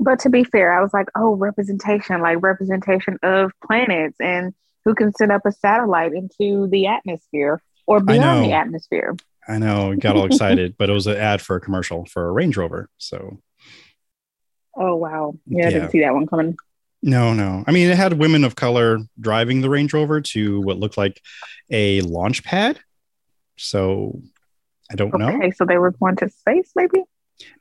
But 0.00 0.18
to 0.20 0.30
be 0.30 0.44
fair, 0.44 0.76
I 0.78 0.82
was 0.82 0.92
like, 0.92 1.08
oh, 1.16 1.34
representation, 1.34 2.20
like 2.20 2.42
representation 2.42 3.18
of 3.22 3.52
planets 3.66 4.16
and 4.20 4.52
who 4.84 4.94
can 4.94 5.12
send 5.14 5.32
up 5.32 5.42
a 5.46 5.52
satellite 5.52 6.12
into 6.12 6.66
the 6.68 6.86
atmosphere 6.86 7.60
or 7.86 8.00
beyond 8.00 8.44
the 8.44 8.52
atmosphere. 8.52 9.16
I 9.46 9.58
know, 9.58 9.94
got 9.96 10.16
all 10.16 10.24
excited, 10.26 10.76
but 10.78 10.88
it 10.88 10.92
was 10.94 11.06
an 11.06 11.16
ad 11.18 11.40
for 11.42 11.56
a 11.56 11.60
commercial 11.60 12.06
for 12.06 12.28
a 12.28 12.32
Range 12.32 12.56
Rover. 12.56 12.88
So 12.98 13.40
Oh 14.76 14.96
wow. 14.96 15.34
Yeah, 15.46 15.66
I 15.66 15.68
Yeah. 15.68 15.74
didn't 15.74 15.90
see 15.90 16.00
that 16.00 16.14
one 16.14 16.26
coming. 16.26 16.56
no, 17.02 17.32
no. 17.34 17.62
I 17.66 17.70
mean, 17.72 17.88
it 17.90 17.96
had 17.96 18.14
women 18.14 18.44
of 18.44 18.56
color 18.56 18.98
driving 19.20 19.60
the 19.60 19.68
Range 19.70 19.92
Rover 19.92 20.20
to 20.22 20.60
what 20.62 20.78
looked 20.78 20.96
like 20.96 21.20
a 21.70 22.00
launch 22.00 22.42
pad. 22.42 22.80
So 23.56 24.20
I 24.90 24.94
don't 24.96 25.16
know. 25.18 25.28
Okay, 25.28 25.50
so 25.52 25.64
they 25.64 25.78
were 25.78 25.92
going 25.92 26.16
to 26.16 26.28
space, 26.28 26.72
maybe? 26.74 27.04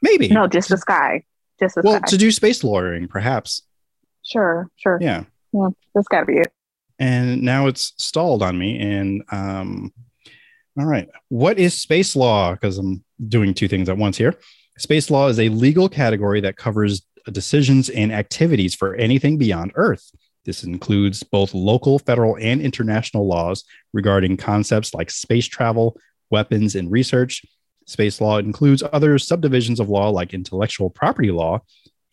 Maybe. 0.01 0.27
No, 0.29 0.47
just 0.47 0.69
the 0.69 0.77
sky. 0.77 1.23
Just 1.59 1.75
the 1.75 1.81
well, 1.83 1.97
sky. 1.97 2.07
to 2.07 2.17
do 2.17 2.31
space 2.31 2.63
lawyering, 2.63 3.07
perhaps. 3.07 3.61
sure, 4.23 4.69
sure. 4.77 4.97
Yeah. 5.01 5.25
Yeah, 5.51 5.67
that's 5.93 6.07
gotta 6.07 6.25
be 6.25 6.37
it. 6.37 6.51
And 7.03 7.41
now 7.41 7.67
it's 7.67 7.91
stalled 7.97 8.41
on 8.41 8.57
me. 8.57 8.79
And 8.79 9.23
um 9.31 9.93
all 10.79 10.85
right. 10.85 11.07
What 11.29 11.59
is 11.59 11.79
space 11.79 12.15
law? 12.15 12.53
Because 12.53 12.77
i'm 12.77 13.03
doing 13.27 13.53
two 13.53 13.67
things 13.67 13.89
at 13.89 13.97
once 13.97 14.17
here. 14.17 14.35
Space 14.77 15.11
law 15.11 15.27
is 15.27 15.39
a 15.39 15.49
legal 15.49 15.87
category 15.87 16.41
that 16.41 16.57
covers 16.57 17.05
decisions 17.31 17.89
and 17.89 18.11
activities 18.11 18.73
for 18.73 18.95
anything 18.95 19.37
beyond 19.37 19.71
earth. 19.75 20.11
This 20.45 20.63
includes 20.63 21.23
both 21.23 21.53
local 21.53 21.99
federal 21.99 22.37
and 22.37 22.61
international 22.61 23.27
laws 23.27 23.63
regarding 23.93 24.37
concepts 24.37 24.93
like 24.93 25.11
space 25.11 25.45
travel 25.45 25.97
weapons 26.31 26.75
and 26.75 26.89
research. 26.91 27.45
Space 27.85 28.19
law 28.19 28.37
includes 28.37 28.81
other 28.93 29.19
subdivisions 29.19 29.79
of 29.79 29.89
law 29.89 30.09
like 30.09 30.33
intellectual 30.33 30.89
property 30.89 31.31
law 31.31 31.59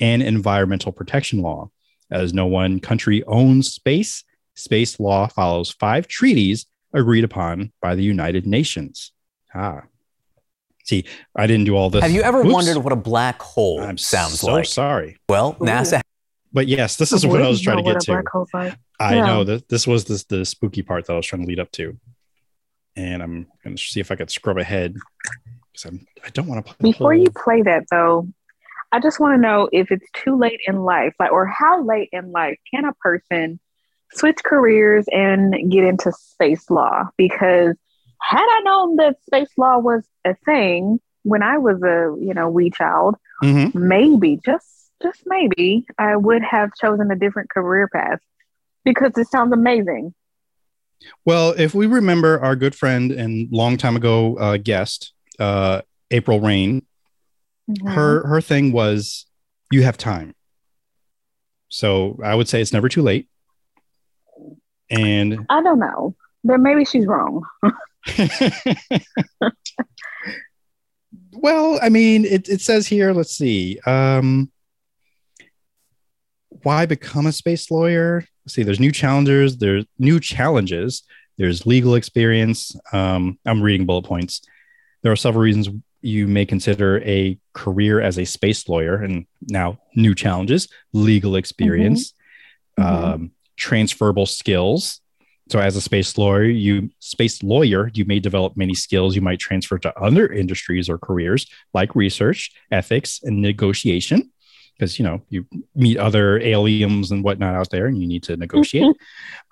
and 0.01 0.23
environmental 0.23 0.93
protection 0.93 1.43
law. 1.43 1.71
As 2.11 2.35
no 2.35 2.47
one 2.47 2.81
country 2.81 3.23
owns 3.25 3.73
space 3.73 4.25
space 4.61 5.01
law 5.01 5.27
follows 5.27 5.71
five 5.71 6.07
treaties 6.09 6.67
agreed 6.93 7.25
upon 7.25 7.73
by 7.81 7.95
the 7.95 8.03
United 8.03 8.47
Nations. 8.47 9.13
Ah. 9.55 9.83
See, 10.85 11.05
I 11.37 11.47
didn't 11.47 11.65
do 11.67 11.77
all 11.77 11.91
this. 11.91 12.03
Have 12.03 12.11
you 12.11 12.23
ever 12.23 12.41
Oops. 12.41 12.53
wondered 12.53 12.79
what 12.79 12.93
a 12.93 12.97
black 12.97 13.41
hole 13.41 13.79
sounds 13.79 13.85
like? 13.85 13.91
I'm 13.91 13.99
sounds 13.99 14.41
so 14.41 14.53
like? 14.53 14.65
sorry. 14.67 15.17
Well, 15.29 15.55
NASA 15.55 16.01
But 16.53 16.67
yes, 16.67 16.97
this 16.97 17.13
is 17.13 17.25
what 17.27 17.43
I 17.43 17.49
was 17.49 17.61
trying 17.61 17.77
to 17.77 17.83
get 17.83 18.01
to. 18.03 18.13
black 18.13 18.29
hole's 18.29 18.49
like. 18.53 18.75
I 18.99 19.17
Yeah. 19.17 19.27
know 19.27 19.45
that 19.45 19.69
this 19.69 19.87
was 19.87 20.05
this 20.05 20.25
the 20.25 20.45
spooky 20.45 20.83
part 20.83 21.07
that 21.07 21.13
I 21.13 21.17
was 21.17 21.27
trying 21.27 21.43
to 21.43 21.49
lead 21.49 21.61
up 21.61 21.71
to. 21.73 21.97
And 22.97 23.23
I'm 23.23 23.47
going 23.63 23.77
to 23.77 23.83
see 23.83 24.01
if 24.01 24.11
I 24.11 24.17
could 24.17 24.31
scrub 24.31 24.59
ahead 24.59 24.95
because 25.73 25.85
I'm 25.85 26.07
I 26.25 26.31
don't 26.31 26.47
want 26.49 26.65
to 26.67 26.73
play 26.73 26.77
the 26.81 26.91
Before 26.91 27.15
you 27.15 27.31
play 27.31 27.63
that 27.63 27.85
though, 27.91 28.27
I 28.93 28.99
just 28.99 29.21
want 29.21 29.37
to 29.37 29.41
know 29.41 29.69
if 29.73 29.93
it's 29.93 30.07
too 30.13 30.37
late 30.37 30.61
in 30.67 30.81
life, 30.81 31.15
like, 31.21 31.31
or 31.31 31.47
how 31.47 31.85
late 31.85 32.09
in 32.11 32.33
life 32.33 32.59
can 32.75 32.85
a 32.85 32.93
person 32.95 33.61
switch 34.13 34.39
careers 34.45 35.07
and 35.13 35.55
get 35.71 35.85
into 35.85 36.13
space 36.13 36.69
law? 36.71 37.05
Because 37.17 37.77
had 38.23 38.43
I 38.45 38.61
known 38.65 38.97
that 38.97 39.17
space 39.27 39.51
law 39.57 39.79
was 39.79 40.05
a 40.25 40.35
thing 40.45 40.99
when 41.23 41.43
I 41.43 41.59
was 41.59 41.83
a 41.83 42.15
you 42.25 42.35
know 42.35 42.49
wee 42.49 42.71
child, 42.71 43.17
Mhm. 43.43 43.75
maybe 43.75 44.39
just 44.45 44.67
just 45.03 45.23
maybe 45.27 45.87
I 45.99 46.17
would 46.17 46.43
have 46.43 46.71
chosen 46.81 47.11
a 47.11 47.17
different 47.17 47.49
career 47.51 47.89
path 47.89 48.19
because 48.85 49.13
it 49.17 49.29
sounds 49.29 49.53
amazing. 49.53 50.15
Well, 51.25 51.55
if 51.57 51.75
we 51.75 51.87
remember 51.87 52.39
our 52.41 52.55
good 52.57 52.75
friend 52.75 53.11
and 53.11 53.49
long 53.51 53.79
time 53.79 53.97
ago 53.97 54.37
uh, 54.37 54.59
guest, 54.59 55.15
uh, 55.39 55.81
April 56.11 56.41
Rain, 56.41 56.87
Mhm. 57.71 57.95
her 57.95 58.27
her 58.27 58.41
thing 58.41 58.73
was 58.73 59.27
you 59.71 59.83
have 59.85 59.97
time 59.97 60.35
so 61.69 62.19
i 62.25 62.35
would 62.35 62.49
say 62.49 62.61
it's 62.61 62.73
never 62.73 62.89
too 62.89 63.01
late 63.03 63.29
and 64.91 65.47
I 65.49 65.63
don't 65.63 65.79
know, 65.79 66.15
but 66.45 66.59
maybe 66.61 66.85
she's 66.85 67.07
wrong. 67.07 67.43
well 71.33 71.79
i 71.83 71.89
mean 71.89 72.25
it, 72.25 72.49
it 72.49 72.61
says 72.61 72.87
here 72.87 73.13
let's 73.13 73.37
see 73.37 73.79
um 73.87 74.51
why 76.63 76.85
become 76.87 77.27
a 77.27 77.33
space 77.33 77.71
lawyer? 77.71 78.25
Let's 78.45 78.55
see 78.55 78.63
there's 78.63 78.81
new 78.81 78.93
challenges 78.93 79.57
there's 79.59 79.85
new 79.99 80.21
challenges 80.21 81.03
there's 81.39 81.67
legal 81.67 81.95
experience. 81.95 82.75
Um 82.93 83.39
i'm 83.47 83.63
reading 83.63 83.87
bullet 83.87 84.05
points. 84.05 84.43
There 85.03 85.13
are 85.13 85.17
several 85.17 85.43
reasons 85.43 85.69
you 86.03 86.27
may 86.27 86.45
consider 86.47 87.01
a 87.03 87.39
career 87.55 88.01
as 88.01 88.19
a 88.19 88.25
space 88.27 88.69
lawyer 88.69 88.97
and 88.97 89.27
now 89.49 89.79
new 89.95 90.15
challenges 90.15 90.69
legal 90.93 91.37
experience. 91.37 92.13
Mhm. 92.79 92.85
um, 92.85 93.31
transferable 93.61 94.25
skills 94.27 95.01
so 95.51 95.59
as 95.59 95.77
a 95.77 95.81
space 95.81 96.17
lawyer 96.17 96.45
you 96.45 96.89
space 96.99 97.43
lawyer 97.43 97.91
you 97.93 98.05
may 98.07 98.19
develop 98.19 98.57
many 98.57 98.75
skills 98.75 99.15
you 99.15 99.21
might 99.21 99.39
transfer 99.39 99.79
to 99.79 99.91
other 100.01 100.27
industries 100.43 100.89
or 100.89 100.97
careers 100.99 101.47
like 101.75 101.95
research 101.95 102.51
ethics 102.73 103.21
and 103.23 103.43
negotiation 103.43 104.31
because 104.73 104.99
you 104.99 105.05
know 105.05 105.21
you 105.29 105.45
meet 105.75 105.99
other 105.99 106.39
aliens 106.41 107.11
and 107.11 107.23
whatnot 107.23 107.55
out 107.55 107.69
there 107.69 107.85
and 107.87 108.01
you 108.01 108.09
need 108.09 108.23
to 108.23 108.35
negotiate 108.37 108.85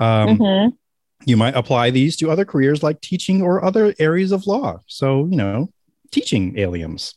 um, 0.00 0.38
Mhm. 0.38 0.72
you 1.26 1.36
might 1.36 1.54
apply 1.54 1.90
these 1.90 2.16
to 2.16 2.30
other 2.30 2.46
careers 2.46 2.82
like 2.82 3.00
teaching 3.02 3.42
or 3.42 3.62
other 3.62 3.92
areas 3.98 4.32
of 4.32 4.46
law. 4.46 4.80
So, 4.86 5.26
you 5.30 5.36
know, 5.36 5.68
teaching 6.10 6.56
aliens. 6.58 7.14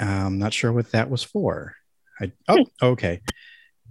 I'm 0.00 0.38
not 0.38 0.52
sure 0.52 0.70
what 0.72 0.92
that 0.92 1.08
was 1.10 1.22
for. 1.24 1.74
I, 2.20 2.32
oh, 2.48 2.64
okay. 2.92 3.22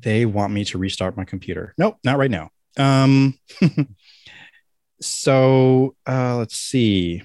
They 0.01 0.25
want 0.25 0.53
me 0.53 0.65
to 0.65 0.77
restart 0.77 1.17
my 1.17 1.25
computer. 1.25 1.73
Nope, 1.77 1.97
not 2.03 2.17
right 2.17 2.31
now. 2.31 2.49
Um, 2.77 3.37
so 5.01 5.95
uh, 6.07 6.37
let's 6.37 6.57
see. 6.57 7.23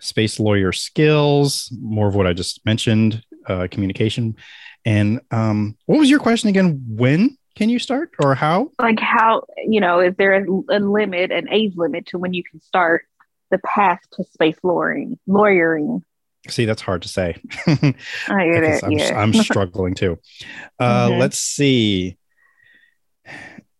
Space 0.00 0.38
lawyer 0.38 0.72
skills, 0.72 1.72
more 1.80 2.08
of 2.08 2.14
what 2.14 2.26
I 2.26 2.32
just 2.32 2.64
mentioned, 2.64 3.22
uh, 3.46 3.66
communication. 3.70 4.36
And 4.84 5.20
um, 5.30 5.76
what 5.86 5.98
was 5.98 6.08
your 6.08 6.20
question 6.20 6.48
again? 6.48 6.84
When 6.86 7.36
can 7.56 7.68
you 7.68 7.80
start 7.80 8.10
or 8.22 8.36
how? 8.36 8.70
like 8.80 9.00
how 9.00 9.42
you 9.66 9.80
know 9.80 9.98
is 9.98 10.14
there 10.16 10.44
a, 10.44 10.46
a 10.70 10.78
limit 10.78 11.32
an 11.32 11.48
age 11.50 11.72
limit 11.76 12.06
to 12.06 12.16
when 12.16 12.32
you 12.32 12.44
can 12.48 12.60
start 12.60 13.04
the 13.50 13.58
path 13.58 13.98
to 14.12 14.22
space 14.22 14.58
lawyering 14.62 15.18
lawyering 15.26 16.04
See, 16.48 16.64
that's 16.64 16.82
hard 16.82 17.02
to 17.02 17.08
say. 17.08 17.36
i 17.66 17.74
get 18.28 18.64
it 18.64 18.84
I'm, 18.84 18.90
yeah 18.92 19.20
I'm 19.20 19.32
struggling 19.48 19.94
too. 19.94 20.18
Uh, 20.78 21.08
Mhm. 21.08 21.18
Let's 21.18 21.38
see. 21.38 22.16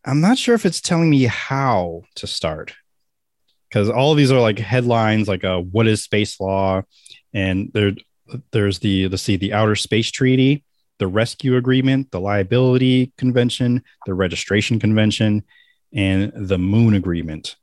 I'm 0.05 0.21
not 0.21 0.39
sure 0.39 0.55
if 0.55 0.65
it's 0.65 0.81
telling 0.81 1.11
me 1.11 1.25
how 1.25 2.03
to 2.17 2.27
start 2.27 2.75
because 3.69 3.91
all 3.91 4.13
of 4.13 4.19
these 4.19 4.33
are 4.33 4.41
like 4.41 4.59
headlines, 4.59 5.29
like 5.29 5.45
uh, 5.45 5.61
"What 5.61 5.87
is 5.87 6.03
space 6.03 6.41
law?" 6.41 6.83
and 7.35 7.71
there, 7.75 7.93
there's 8.53 8.79
the 8.79 9.09
let's 9.09 9.23
see, 9.23 9.37
the 9.37 9.53
Outer 9.53 9.75
Space 9.77 10.11
Treaty, 10.11 10.65
the 10.99 11.07
Rescue 11.07 11.57
Agreement, 11.57 12.11
the 12.11 12.21
Liability 12.21 13.13
Convention, 13.19 13.83
the 14.07 14.15
Registration 14.15 14.79
Convention, 14.79 15.45
and 15.93 16.33
the 16.35 16.59
Moon 16.59 16.95
Agreement. 16.95 17.57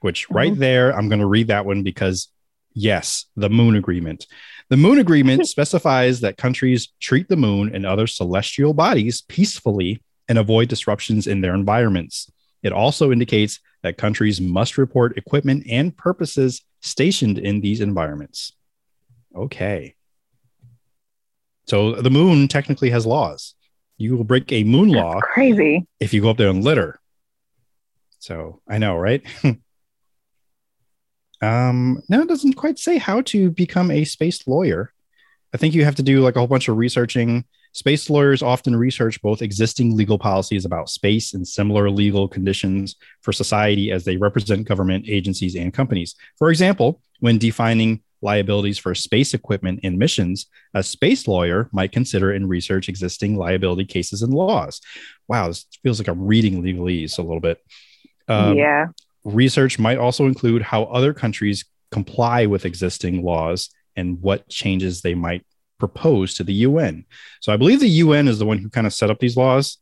Which 0.00 0.30
right 0.30 0.56
there, 0.56 0.96
I'm 0.96 1.08
going 1.08 1.20
to 1.20 1.26
read 1.26 1.48
that 1.48 1.66
one 1.66 1.82
because 1.82 2.28
yes, 2.72 3.26
the 3.36 3.50
Moon 3.50 3.76
Agreement. 3.76 4.26
The 4.68 4.76
Moon 4.76 4.98
Agreement 4.98 5.46
specifies 5.54 6.20
that 6.20 6.36
countries 6.36 6.92
treat 7.00 7.28
the 7.28 7.36
moon 7.36 7.74
and 7.74 7.86
other 7.86 8.06
celestial 8.06 8.74
bodies 8.74 9.22
peacefully 9.22 10.02
and 10.28 10.38
avoid 10.38 10.68
disruptions 10.68 11.26
in 11.26 11.40
their 11.40 11.54
environments. 11.54 12.30
It 12.62 12.72
also 12.72 13.12
indicates 13.12 13.60
that 13.82 13.96
countries 13.96 14.40
must 14.40 14.76
report 14.76 15.16
equipment 15.16 15.64
and 15.68 15.96
purposes 15.96 16.62
stationed 16.80 17.38
in 17.38 17.60
these 17.60 17.80
environments. 17.80 18.52
Okay. 19.34 19.94
So 21.66 21.94
the 21.94 22.10
moon 22.10 22.48
technically 22.48 22.90
has 22.90 23.06
laws. 23.06 23.54
You 23.96 24.16
will 24.16 24.24
break 24.24 24.52
a 24.52 24.64
moon 24.64 24.88
law 24.90 25.20
crazy 25.20 25.86
if 26.00 26.14
you 26.14 26.22
go 26.22 26.30
up 26.30 26.36
there 26.36 26.48
and 26.48 26.64
litter. 26.64 26.98
So 28.18 28.60
I 28.68 28.78
know, 28.78 28.96
right? 28.96 29.22
Um, 31.40 32.02
no, 32.08 32.22
it 32.22 32.28
doesn't 32.28 32.54
quite 32.54 32.78
say 32.78 32.98
how 32.98 33.20
to 33.22 33.50
become 33.50 33.90
a 33.90 34.04
space 34.04 34.46
lawyer. 34.46 34.92
I 35.54 35.56
think 35.56 35.74
you 35.74 35.84
have 35.84 35.94
to 35.96 36.02
do 36.02 36.20
like 36.20 36.36
a 36.36 36.40
whole 36.40 36.48
bunch 36.48 36.68
of 36.68 36.76
researching. 36.76 37.44
Space 37.72 38.10
lawyers 38.10 38.42
often 38.42 38.74
research 38.74 39.20
both 39.22 39.42
existing 39.42 39.96
legal 39.96 40.18
policies 40.18 40.64
about 40.64 40.88
space 40.88 41.34
and 41.34 41.46
similar 41.46 41.90
legal 41.90 42.26
conditions 42.26 42.96
for 43.20 43.32
society 43.32 43.92
as 43.92 44.04
they 44.04 44.16
represent 44.16 44.66
government 44.66 45.04
agencies 45.08 45.54
and 45.54 45.72
companies. 45.72 46.14
For 46.38 46.50
example, 46.50 47.00
when 47.20 47.38
defining 47.38 48.02
liabilities 48.20 48.78
for 48.78 48.94
space 48.94 49.32
equipment 49.32 49.80
and 49.84 49.98
missions, 49.98 50.46
a 50.74 50.82
space 50.82 51.28
lawyer 51.28 51.68
might 51.72 51.92
consider 51.92 52.32
and 52.32 52.48
research 52.48 52.88
existing 52.88 53.36
liability 53.36 53.84
cases 53.84 54.22
and 54.22 54.34
laws. 54.34 54.80
Wow, 55.28 55.48
this 55.48 55.66
feels 55.82 56.00
like 56.00 56.08
I'm 56.08 56.26
reading 56.26 56.62
legalese 56.62 57.18
a 57.18 57.22
little 57.22 57.40
bit. 57.40 57.62
Um, 58.26 58.56
yeah. 58.56 58.86
Research 59.34 59.78
might 59.78 59.98
also 59.98 60.26
include 60.26 60.62
how 60.62 60.84
other 60.84 61.12
countries 61.12 61.64
comply 61.90 62.46
with 62.46 62.64
existing 62.64 63.22
laws 63.22 63.70
and 63.96 64.20
what 64.20 64.48
changes 64.48 65.02
they 65.02 65.14
might 65.14 65.44
propose 65.78 66.34
to 66.34 66.44
the 66.44 66.52
UN. 66.52 67.04
So 67.40 67.52
I 67.52 67.56
believe 67.56 67.80
the 67.80 67.88
UN 67.88 68.28
is 68.28 68.38
the 68.38 68.46
one 68.46 68.58
who 68.58 68.68
kind 68.68 68.86
of 68.86 68.92
set 68.92 69.10
up 69.10 69.20
these 69.20 69.36
laws, 69.36 69.78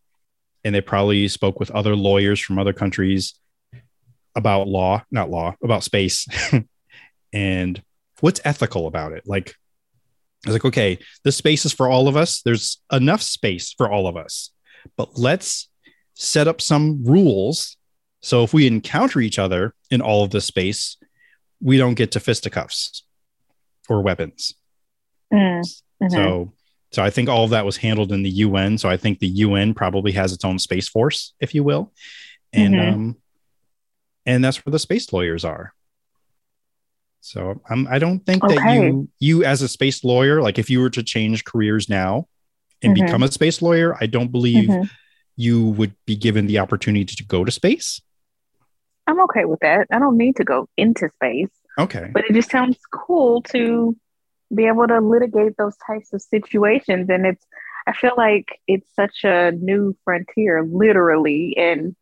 and 0.64 0.74
they 0.74 0.80
probably 0.80 1.28
spoke 1.28 1.59
with 1.59 1.70
other 1.70 1.97
lawyers 1.97 2.40
from 2.40 2.59
other 2.59 2.72
countries 2.72 3.34
about 4.34 4.68
law, 4.68 5.03
not 5.11 5.30
law, 5.30 5.55
about 5.62 5.84
space, 5.84 6.26
and 7.32 7.82
what's 8.20 8.40
ethical 8.44 8.86
about 8.86 9.12
it. 9.12 9.24
Like, 9.26 9.55
I 10.44 10.51
was 10.51 10.55
like, 10.55 10.64
okay, 10.66 10.99
this 11.24 11.36
space 11.36 11.64
is 11.64 11.72
for 11.72 11.88
all 11.88 12.09
of 12.09 12.16
us. 12.16 12.42
There's 12.42 12.80
enough 12.92 13.22
space 13.22 13.72
for 13.72 13.90
all 13.90 14.07
of 14.07 14.16
us, 14.16 14.51
but 14.97 15.18
let's 15.18 15.68
set 16.14 16.47
up 16.47 16.61
some 16.61 17.05
rules. 17.05 17.76
So 18.27 18.43
if 18.43 18.53
we 18.53 18.66
encounter 18.66 19.20
each 19.20 19.39
other 19.39 19.72
in 19.89 20.01
all 20.01 20.24
of 20.24 20.31
this 20.31 20.45
space, 20.47 20.97
we 21.61 21.79
don't 21.79 21.95
get 21.95 22.11
to 22.11 22.18
fisticuffs 22.18 23.05
or 23.89 24.03
weapons. 24.03 24.53
Mm, 25.33 25.62
mhm. 26.03 26.11
So, 26.11 26.53
so 26.91 27.05
I 27.05 27.11
think 27.11 27.29
all 27.29 27.45
of 27.45 27.51
that 27.51 27.64
was 27.64 27.77
handled 27.77 28.11
in 28.11 28.24
the 28.24 28.31
UN. 28.31 28.79
So 28.79 28.89
I 28.89 28.97
think 28.97 29.20
the 29.20 29.29
UN 29.29 29.74
probably 29.74 30.11
has 30.11 30.33
its 30.33 30.45
own 30.45 30.59
space 30.59 30.89
force, 30.89 31.35
if 31.39 31.55
you 31.55 31.62
will, 31.62 31.93
and 32.53 32.74
Mhm. 32.74 32.93
um, 32.95 33.16
and 34.27 34.45
that's 34.45 34.66
where 34.66 34.72
the 34.72 34.81
space 34.81 35.12
lawyers 35.12 35.45
are. 35.45 35.72
So 37.20 37.61
I'm, 37.70 37.87
I 37.87 38.01
don't 38.01 38.27
think 38.27 38.43
that 38.43 38.59
you 38.74 39.09
you 39.20 39.45
as 39.45 39.62
a 39.62 39.68
space 39.68 40.03
lawyer, 40.03 40.43
like 40.43 40.59
if 40.59 40.68
you 40.68 40.81
were 40.81 40.91
to 40.91 41.05
change 41.05 41.45
careers 41.45 41.89
now 41.89 42.27
and 42.83 42.91
Mhm. 42.91 43.07
become 43.07 43.22
a 43.22 43.31
space 43.31 43.62
lawyer, 43.62 43.97
I 44.01 44.07
don't 44.07 44.33
believe 44.33 44.68
Mhm. 44.70 44.91
you 45.37 45.66
would 45.79 45.95
be 46.07 46.16
given 46.16 46.47
the 46.49 46.59
opportunity 46.59 47.14
to 47.14 47.24
go 47.24 47.45
to 47.45 47.53
space. 47.53 48.01
I'm 49.07 49.20
okay 49.22 49.44
with 49.44 49.61
that. 49.61 49.86
I 49.90 49.98
don't 49.98 50.16
need 50.16 50.36
to 50.36 50.44
go 50.44 50.68
into 50.76 51.09
space, 51.11 51.50
Okay. 51.78 52.11
but 52.12 52.24
it 52.24 52.32
just 52.34 52.50
sounds 52.50 52.78
cool 52.92 53.42
to 53.42 53.96
be 54.54 54.66
able 54.66 54.86
to 54.88 55.00
litigate 55.00 55.57
those 55.57 55.76
types 55.86 56.12
of 56.12 56.22
situations. 56.22 57.09
And 57.09 57.26
it's, 57.26 57.44
I 57.86 57.92
feel 57.92 58.14
like 58.16 58.61
it's 58.66 58.88
such 58.94 59.24
a 59.24 59.52
new 59.52 59.96
frontier, 60.04 60.64
literally, 60.64 61.54
and 61.57 61.94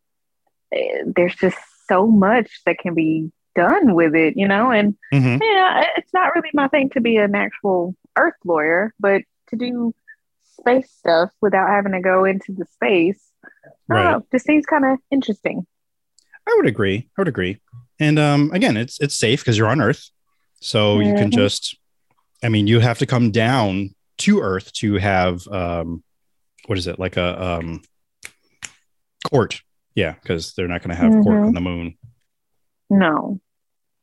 eh, 0.71 1.03
there's 1.05 1.35
just 1.35 1.57
so 1.87 2.07
much 2.07 2.61
that 2.65 2.79
can 2.79 2.93
be 2.95 3.31
done 3.55 3.93
with 3.93 4.15
it, 4.15 4.35
you 4.35 4.47
know? 4.47 4.71
And 4.71 4.95
Mhm. 5.13 5.39
yeah, 5.41 5.85
it's 5.97 6.13
not 6.13 6.33
really 6.35 6.49
my 6.53 6.67
thing 6.67 6.89
to 6.91 7.01
be 7.01 7.17
an 7.17 7.35
actual 7.35 7.95
Earth 8.17 8.35
lawyer, 8.43 8.93
but 8.99 9.21
to 9.49 9.55
do 9.55 9.93
space 10.59 10.89
stuff 10.91 11.31
without 11.41 11.69
having 11.69 11.91
to 11.91 12.01
go 12.01 12.25
into 12.25 12.51
the 12.51 12.65
space, 12.65 13.31
Right. 13.87 14.11
know, 14.11 14.25
just 14.31 14.45
seems 14.45 14.65
kind 14.65 14.85
of 14.85 14.99
interesting. 15.11 15.65
I 16.47 16.53
would 16.57 16.67
agree. 16.67 17.09
I 17.17 17.21
would 17.21 17.27
agree. 17.27 17.59
And 17.99 18.19
um, 18.19 18.51
again, 18.53 18.77
it's 18.77 18.99
it's 19.01 19.15
safe 19.15 19.41
because 19.41 19.57
you're 19.57 19.67
on 19.69 19.81
Earth, 19.81 20.09
so 20.61 20.99
you 20.99 21.13
can 21.13 21.31
just. 21.31 21.77
I 22.43 22.49
mean, 22.49 22.67
you 22.67 22.79
have 22.79 22.99
to 22.99 23.05
come 23.05 23.31
down 23.31 23.95
to 24.19 24.41
Earth 24.41 24.71
to 24.73 24.95
have 24.95 25.47
um, 25.47 26.03
what 26.67 26.77
is 26.77 26.87
it 26.87 26.99
like 26.99 27.17
a 27.17 27.41
um, 27.43 27.81
court? 29.29 29.61
Yeah, 29.95 30.15
because 30.21 30.53
they're 30.53 30.67
not 30.67 30.81
going 30.81 30.95
to 30.95 31.01
have 31.01 31.11
court 31.23 31.41
Mhm. 31.41 31.47
on 31.47 31.53
the 31.53 31.61
moon. 31.61 31.97
No, 32.89 33.39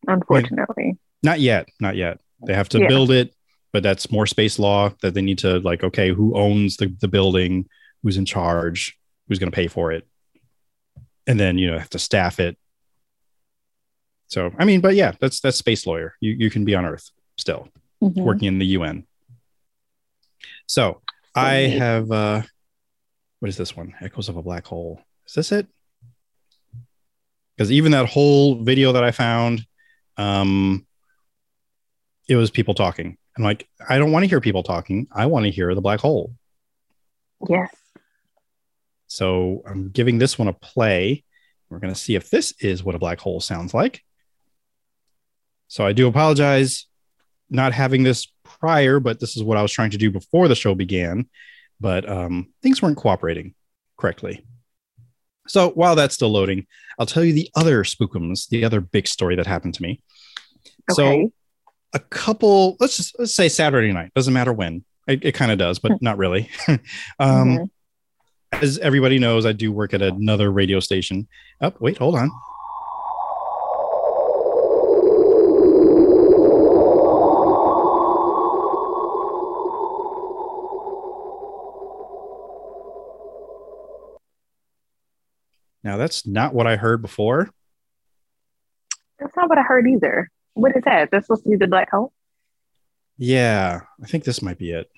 unfortunately. 0.08 0.98
Not 1.22 1.40
yet. 1.40 1.68
Not 1.80 1.96
yet. 1.96 2.18
They 2.46 2.54
have 2.54 2.68
to 2.70 2.80
Yeah. 2.80 2.88
build 2.88 3.10
it, 3.10 3.34
but 3.72 3.82
that's 3.82 4.10
more 4.10 4.26
space 4.26 4.58
law 4.58 4.90
that 5.02 5.14
they 5.14 5.22
need 5.22 5.38
to 5.38 5.60
like. 5.60 5.84
Okay, 5.84 6.10
who 6.12 6.34
owns 6.36 6.78
the 6.78 6.86
the 7.00 7.08
building? 7.08 7.66
Who's 8.02 8.16
in 8.16 8.24
charge? 8.24 8.98
Who's 9.28 9.38
going 9.38 9.52
to 9.52 9.54
pay 9.54 9.68
for 9.68 9.92
it? 9.92 10.08
And 11.26 11.38
then 11.38 11.58
you 11.58 11.70
know 11.70 11.78
have 11.78 11.90
to 11.90 11.98
staff 11.98 12.40
it. 12.40 12.58
So 14.26 14.50
I 14.58 14.64
mean, 14.64 14.80
but 14.80 14.94
yeah, 14.94 15.12
that's 15.20 15.40
that's 15.40 15.56
space 15.58 15.86
lawyer. 15.86 16.14
You 16.20 16.32
you 16.32 16.50
can 16.50 16.64
be 16.64 16.74
on 16.74 16.84
Earth 16.84 17.10
still 17.38 17.68
Mhm. 18.02 18.22
working 18.24 18.48
in 18.48 18.58
the 18.58 18.66
UN. 18.66 19.06
So 20.66 21.02
I 21.34 21.52
have 21.54 22.10
uh 22.10 22.42
what 23.40 23.48
is 23.48 23.56
this 23.56 23.76
one? 23.76 23.94
Echoes 24.00 24.28
of 24.28 24.36
a 24.36 24.42
black 24.42 24.66
hole. 24.66 25.00
Is 25.26 25.34
this 25.34 25.52
it? 25.52 25.66
Because 27.56 27.70
even 27.70 27.92
that 27.92 28.06
whole 28.08 28.62
video 28.62 28.92
that 28.92 29.04
I 29.04 29.10
found, 29.10 29.66
um, 30.16 30.86
it 32.28 32.36
was 32.36 32.50
people 32.50 32.74
talking. 32.74 33.18
I'm 33.36 33.44
like, 33.44 33.68
I 33.88 33.98
don't 33.98 34.12
want 34.12 34.22
to 34.24 34.28
hear 34.28 34.40
people 34.40 34.62
talking. 34.62 35.06
I 35.12 35.26
want 35.26 35.44
to 35.44 35.50
hear 35.50 35.74
the 35.74 35.80
black 35.80 36.00
hole. 36.00 36.34
Yes. 37.48 37.74
So 39.12 39.62
I'm 39.66 39.90
giving 39.90 40.16
this 40.16 40.38
one 40.38 40.48
a 40.48 40.54
play. 40.54 41.22
We're 41.68 41.80
going 41.80 41.92
to 41.92 42.00
see 42.00 42.14
if 42.14 42.30
this 42.30 42.54
is 42.60 42.82
what 42.82 42.94
a 42.94 42.98
black 42.98 43.20
hole 43.20 43.40
sounds 43.40 43.74
like. 43.74 44.02
So 45.68 45.86
I 45.86 45.92
do 45.92 46.08
apologize 46.08 46.86
not 47.50 47.74
having 47.74 48.04
this 48.04 48.28
prior, 48.42 49.00
but 49.00 49.20
this 49.20 49.36
is 49.36 49.42
what 49.42 49.58
I 49.58 49.62
was 49.62 49.70
trying 49.70 49.90
to 49.90 49.98
do 49.98 50.10
before 50.10 50.48
the 50.48 50.54
show 50.54 50.74
began. 50.74 51.28
But 51.78 52.08
um, 52.08 52.54
things 52.62 52.80
weren't 52.80 52.96
cooperating 52.96 53.54
correctly. 53.98 54.46
So 55.46 55.68
while 55.70 55.94
that's 55.94 56.14
still 56.14 56.30
loading, 56.30 56.66
I'll 56.98 57.04
tell 57.04 57.22
you 57.24 57.34
the 57.34 57.50
other 57.54 57.84
spookums, 57.84 58.48
the 58.48 58.64
other 58.64 58.80
big 58.80 59.06
story 59.06 59.36
that 59.36 59.46
happened 59.46 59.74
to 59.74 59.82
me. 59.82 60.00
So 60.90 61.32
a 61.92 61.98
couple, 61.98 62.78
let's 62.80 62.96
just 62.96 63.14
let's 63.18 63.34
say 63.34 63.50
Saturday 63.50 63.92
night, 63.92 64.14
doesn't 64.14 64.32
matter 64.32 64.54
when. 64.54 64.84
It, 65.06 65.22
it 65.22 65.32
kind 65.32 65.52
of 65.52 65.58
does, 65.58 65.80
but 65.80 66.00
not 66.00 66.16
really. 66.16 66.48
um, 66.68 66.78
Mhm. 67.58 67.70
As 68.52 68.78
everybody 68.78 69.18
knows, 69.18 69.46
I 69.46 69.52
do 69.52 69.72
work 69.72 69.94
at 69.94 70.02
another 70.02 70.50
radio 70.50 70.80
station. 70.80 71.26
Up, 71.60 71.80
wait, 71.80 71.98
hold 71.98 72.16
on. 72.16 72.30
Now 85.84 85.96
that's 85.96 86.26
not 86.26 86.54
what 86.54 86.66
I 86.66 86.76
heard 86.76 87.02
before. 87.02 87.50
That's 89.18 89.36
not 89.36 89.48
what 89.48 89.58
I 89.58 89.62
heard 89.62 89.88
either. 89.88 90.30
What 90.54 90.76
is 90.76 90.82
that? 90.84 91.10
That's 91.10 91.26
supposed 91.26 91.44
to 91.44 91.50
be 91.50 91.56
the 91.56 91.66
black 91.66 91.90
hole? 91.90 92.12
Yeah, 93.18 93.80
I 94.02 94.06
think 94.06 94.24
this 94.24 94.42
might 94.42 94.58
be 94.58 94.70
it. 94.70 94.90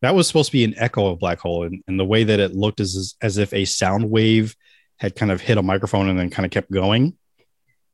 That 0.00 0.14
was 0.14 0.28
supposed 0.28 0.48
to 0.48 0.52
be 0.52 0.64
an 0.64 0.74
echo 0.76 1.06
of 1.08 1.18
black 1.18 1.40
hole, 1.40 1.64
and, 1.64 1.82
and 1.88 1.98
the 1.98 2.04
way 2.04 2.24
that 2.24 2.38
it 2.38 2.54
looked 2.54 2.80
is 2.80 2.96
as, 2.96 3.14
as 3.20 3.38
if 3.38 3.52
a 3.52 3.64
sound 3.64 4.10
wave 4.10 4.54
had 4.98 5.16
kind 5.16 5.32
of 5.32 5.40
hit 5.40 5.58
a 5.58 5.62
microphone 5.62 6.08
and 6.08 6.18
then 6.18 6.30
kind 6.30 6.46
of 6.46 6.52
kept 6.52 6.70
going. 6.70 7.16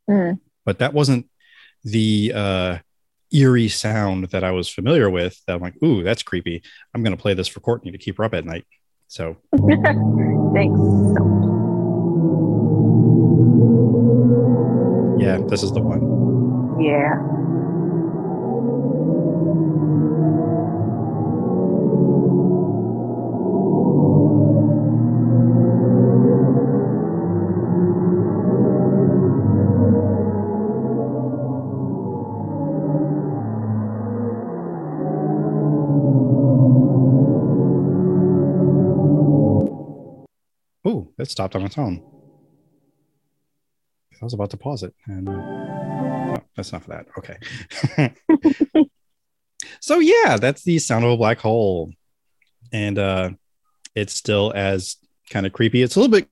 Mm. 0.08 0.38
But 0.64 0.78
that 0.78 0.92
wasn't 0.92 1.28
the 1.82 2.32
uh, 2.34 2.78
eerie 3.32 3.68
sound 3.68 4.28
that 4.30 4.44
I 4.44 4.50
was 4.52 4.68
familiar 4.68 5.08
with. 5.10 5.40
That 5.46 5.56
I'm 5.56 5.62
like, 5.62 5.82
ooh, 5.82 6.02
that's 6.02 6.22
creepy. 6.22 6.62
I'm 6.94 7.02
going 7.02 7.16
to 7.16 7.20
play 7.20 7.34
this 7.34 7.48
for 7.48 7.60
Kortney 7.60 7.92
to 7.92 7.98
keep 7.98 8.18
her 8.18 8.24
up 8.24 8.34
at 8.34 8.44
night. 8.44 8.64
So 9.08 9.36
Thanks. 9.52 10.80
yeah, 15.20 15.38
this 15.48 15.62
is 15.62 15.72
the 15.72 15.80
one. 15.80 16.80
Yeah. 16.80 17.14
That 41.24 41.30
stopped 41.30 41.56
on 41.56 41.62
its 41.62 41.78
own. 41.78 42.02
I 44.20 44.24
was 44.26 44.34
about 44.34 44.50
to 44.50 44.58
pause 44.58 44.82
it, 44.82 44.94
and 45.06 45.26
oh, 45.26 46.36
that's 46.54 46.70
not 46.70 46.82
for 46.82 46.90
that. 46.90 47.06
Okay. 47.16 48.84
so 49.80 50.00
yeah, 50.00 50.36
that's 50.36 50.64
the 50.64 50.78
sound 50.78 51.06
of 51.06 51.12
a 51.12 51.16
black 51.16 51.38
hole, 51.38 51.90
and 52.74 52.98
uh, 52.98 53.30
it's 53.94 54.12
still 54.12 54.52
as 54.54 54.96
kind 55.30 55.46
of 55.46 55.54
creepy. 55.54 55.80
It's 55.80 55.96
a 55.96 56.00
little 56.00 56.12
bit 56.12 56.28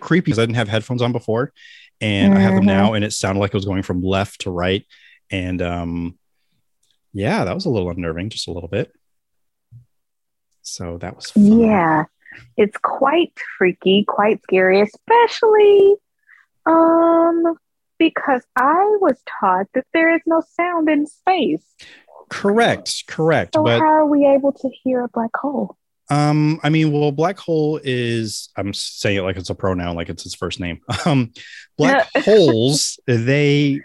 creepy 0.00 0.24
because 0.24 0.40
I 0.40 0.42
didn't 0.42 0.56
have 0.56 0.68
headphones 0.68 1.00
on 1.00 1.12
before, 1.12 1.52
and 2.00 2.34
I 2.34 2.40
have 2.40 2.56
them 2.56 2.66
now, 2.66 2.94
and 2.94 3.04
it 3.04 3.12
sounded 3.12 3.38
like 3.38 3.50
it 3.50 3.56
was 3.56 3.66
going 3.66 3.84
from 3.84 4.02
left 4.02 4.40
to 4.40 4.50
right, 4.50 4.84
and 5.30 5.62
um, 5.62 6.18
yeah, 7.12 7.44
that 7.44 7.54
was 7.54 7.66
a 7.66 7.70
little 7.70 7.88
unnerving, 7.88 8.30
just 8.30 8.48
a 8.48 8.52
little 8.52 8.68
bit. 8.68 8.90
So 10.62 10.98
that 10.98 11.14
was 11.14 11.30
fun. 11.30 11.60
Yeah, 11.60 12.04
it's 12.56 12.76
quite 12.78 13.32
freaky, 13.58 14.04
quite 14.06 14.42
scary, 14.42 14.80
especially 14.80 15.94
um 16.66 17.56
because 17.98 18.42
I 18.56 18.96
was 19.00 19.16
taught 19.40 19.66
that 19.74 19.86
there 19.92 20.14
is 20.14 20.20
no 20.26 20.42
sound 20.56 20.88
in 20.88 21.06
space. 21.06 21.64
correct, 22.30 23.04
correct, 23.06 23.54
So 23.54 23.62
but 23.64 23.78
how 23.80 23.86
are 23.86 24.06
we 24.06 24.26
able 24.26 24.52
to 24.52 24.68
hear 24.82 25.04
a 25.04 25.08
black 25.08 25.30
hole? 25.36 25.76
Um, 26.10 26.60
I 26.62 26.68
mean, 26.68 26.92
well, 26.92 27.12
black 27.12 27.38
hole 27.38 27.80
is 27.82 28.50
I'm 28.56 28.74
saying 28.74 29.18
it 29.18 29.22
like 29.22 29.36
it's 29.36 29.48
a 29.50 29.54
pronoun, 29.54 29.96
like 29.96 30.08
it's 30.10 30.22
his 30.24 30.34
first 30.34 30.60
name. 30.60 30.80
Um, 31.06 31.32
black 31.78 32.08
holes, 32.18 32.98
they 33.06 33.80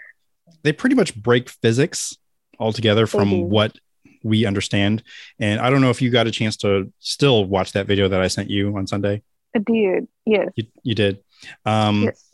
they 0.62 0.72
pretty 0.72 0.96
much 0.96 1.14
break 1.14 1.48
physics 1.48 2.16
altogether 2.58 3.06
from 3.06 3.30
do. 3.30 3.42
what 3.46 3.76
we 4.22 4.44
understand. 4.44 5.02
And 5.38 5.60
I 5.60 5.70
don't 5.70 5.80
know 5.80 5.90
if 5.90 6.02
you 6.02 6.10
got 6.10 6.26
a 6.26 6.30
chance 6.30 6.56
to 6.58 6.92
still 6.98 7.44
watch 7.44 7.72
that 7.72 7.86
video 7.86 8.08
that 8.08 8.20
I 8.20 8.28
sent 8.28 8.50
you 8.50 8.76
on 8.76 8.86
Sunday. 8.86 9.22
I 9.54 9.60
did. 9.60 10.06
Yes. 10.26 10.48
You, 10.54 10.64
you 10.82 10.94
did. 10.94 11.18
Um, 11.64 12.04
yes. 12.04 12.24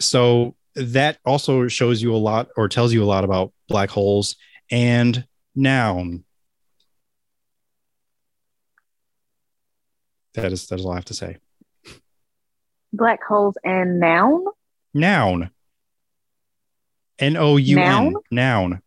so 0.00 0.54
that 0.74 1.18
also 1.24 1.68
shows 1.68 2.02
you 2.02 2.14
a 2.14 2.18
lot 2.18 2.48
or 2.56 2.68
tells 2.68 2.92
you 2.92 3.02
a 3.02 3.06
lot 3.06 3.24
about 3.24 3.52
black 3.68 3.90
holes 3.90 4.36
and 4.70 5.24
noun. 5.54 6.24
That 10.34 10.52
is 10.52 10.66
that 10.66 10.78
is 10.78 10.84
all 10.84 10.92
I 10.92 10.96
have 10.96 11.06
to 11.06 11.14
say. 11.14 11.38
Black 12.92 13.22
holes 13.24 13.54
and 13.64 13.98
noun. 13.98 14.44
Noun. 14.92 15.50
N 17.18 17.36
O 17.36 17.56
U 17.56 17.78
N. 17.78 18.14
Noun? 18.30 18.82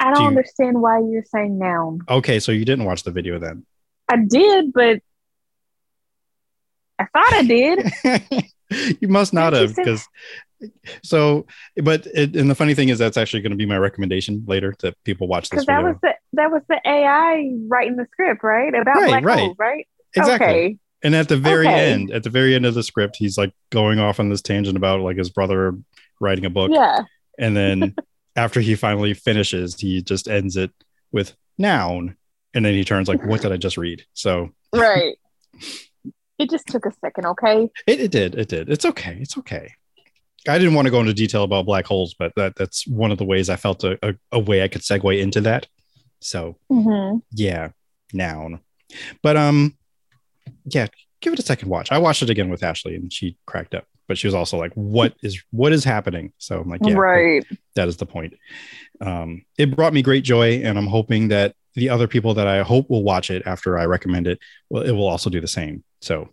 I 0.00 0.04
don't 0.06 0.14
Do 0.14 0.20
you- 0.22 0.28
understand 0.28 0.80
why 0.82 0.98
you're 1.00 1.24
saying 1.24 1.58
noun. 1.58 2.00
Okay, 2.08 2.40
so 2.40 2.50
you 2.52 2.64
didn't 2.64 2.84
watch 2.86 3.02
the 3.04 3.10
video 3.12 3.38
then. 3.38 3.64
I 4.08 4.16
did, 4.16 4.72
but 4.72 5.00
I 6.98 7.04
thought 7.04 7.32
I 7.32 7.42
did. 7.42 7.92
you 9.00 9.08
must 9.08 9.32
not 9.32 9.52
have 9.52 9.74
because 9.74 10.06
so 11.02 11.46
but 11.82 12.06
it, 12.14 12.36
and 12.36 12.50
the 12.50 12.54
funny 12.54 12.74
thing 12.74 12.88
is 12.90 12.98
that's 12.98 13.16
actually 13.16 13.40
going 13.40 13.50
to 13.52 13.56
be 13.56 13.64
my 13.66 13.78
recommendation 13.78 14.44
later 14.46 14.74
that 14.80 14.94
people 15.04 15.26
watch 15.26 15.48
this 15.48 15.64
that 15.64 15.76
video 15.76 15.88
was 15.92 15.96
the 16.02 16.14
that 16.34 16.50
was 16.50 16.62
the 16.68 16.78
AI 16.86 17.50
writing 17.68 17.96
the 17.96 18.06
script, 18.12 18.42
right? 18.44 18.74
About 18.74 18.96
Right, 18.96 19.08
black 19.08 19.24
right. 19.24 19.52
right? 19.58 19.88
exactly 20.14 20.46
Okay. 20.46 20.76
and 21.02 21.14
at 21.14 21.28
the 21.28 21.36
very 21.36 21.66
Okay. 21.66 21.92
end 21.92 22.10
at 22.10 22.22
the 22.24 22.30
very 22.30 22.54
end 22.54 22.66
of 22.66 22.74
the 22.74 22.82
script 22.82 23.16
he's 23.16 23.38
like 23.38 23.52
going 23.70 23.98
off 24.00 24.18
on 24.20 24.28
this 24.28 24.42
tangent 24.42 24.76
about 24.76 25.00
like 25.00 25.16
his 25.16 25.30
brother 25.30 25.74
writing 26.20 26.44
a 26.44 26.50
book 26.50 26.70
Yeah. 26.74 27.02
and 27.38 27.56
then 27.56 27.94
after 28.36 28.60
he 28.60 28.74
finally 28.74 29.14
finishes 29.14 29.78
he 29.80 30.02
just 30.02 30.28
ends 30.28 30.56
it 30.56 30.70
with 31.12 31.34
noun 31.58 32.16
and 32.54 32.64
then 32.64 32.74
he 32.74 32.84
turns 32.84 33.08
like 33.08 33.24
what 33.24 33.40
did 33.42 33.52
i 33.52 33.56
just 33.56 33.76
read 33.76 34.04
so 34.14 34.50
Right. 34.74 35.16
it 36.38 36.48
just 36.48 36.66
took 36.68 36.86
a 36.86 36.92
second, 37.00 37.26
okay? 37.26 37.68
It, 37.86 38.00
it 38.00 38.10
did. 38.12 38.34
It 38.36 38.48
did. 38.48 38.70
It's 38.70 38.84
okay. 38.84 39.18
It's 39.20 39.36
okay. 39.38 39.74
I 40.48 40.58
didn't 40.58 40.74
want 40.74 40.86
to 40.86 40.90
go 40.90 41.00
into 41.00 41.12
detail 41.12 41.42
about 41.42 41.66
black 41.66 41.84
holes, 41.86 42.14
but 42.18 42.32
that 42.36 42.54
that's 42.56 42.86
one 42.86 43.10
of 43.10 43.18
the 43.18 43.24
ways 43.24 43.50
I 43.50 43.56
felt 43.56 43.82
a, 43.84 43.98
a, 44.02 44.14
a 44.32 44.38
way 44.38 44.62
I 44.62 44.68
could 44.68 44.82
segue 44.82 45.20
into 45.20 45.40
that. 45.42 45.66
So 46.20 46.56
Mm-hmm. 46.70 47.18
yeah, 47.32 47.70
noun. 48.14 48.60
But 49.22 49.36
um, 49.36 49.76
yeah, 50.64 50.86
give 51.20 51.32
it 51.32 51.38
a 51.40 51.42
second 51.42 51.68
watch. 51.68 51.90
I 51.92 51.98
watched 51.98 52.22
it 52.22 52.30
again 52.30 52.48
with 52.48 52.62
Ashley, 52.62 52.94
and 52.94 53.12
she 53.12 53.36
cracked 53.44 53.74
up. 53.74 53.86
But 54.10 54.18
she 54.18 54.26
was 54.26 54.34
also 54.34 54.58
like, 54.58 54.72
"What 54.74 55.14
is 55.22 55.40
what 55.52 55.72
is 55.72 55.84
happening?" 55.84 56.32
So 56.38 56.60
I'm 56.60 56.68
like, 56.68 56.80
"Yeah, 56.84 56.94
Right. 56.94 57.46
that 57.76 57.86
is 57.86 57.96
the 57.96 58.06
point." 58.06 58.34
Um, 59.00 59.44
it 59.56 59.76
brought 59.76 59.92
me 59.92 60.02
great 60.02 60.24
joy, 60.24 60.54
and 60.64 60.76
I'm 60.76 60.88
hoping 60.88 61.28
that 61.28 61.54
the 61.76 61.90
other 61.90 62.08
people 62.08 62.34
that 62.34 62.48
I 62.48 62.62
hope 62.64 62.90
will 62.90 63.04
watch 63.04 63.30
it 63.30 63.44
after 63.46 63.78
I 63.78 63.84
recommend 63.84 64.26
it, 64.26 64.40
well, 64.68 64.82
it 64.82 64.90
will 64.90 65.06
also 65.06 65.30
do 65.30 65.40
the 65.40 65.46
same. 65.46 65.84
So, 66.00 66.30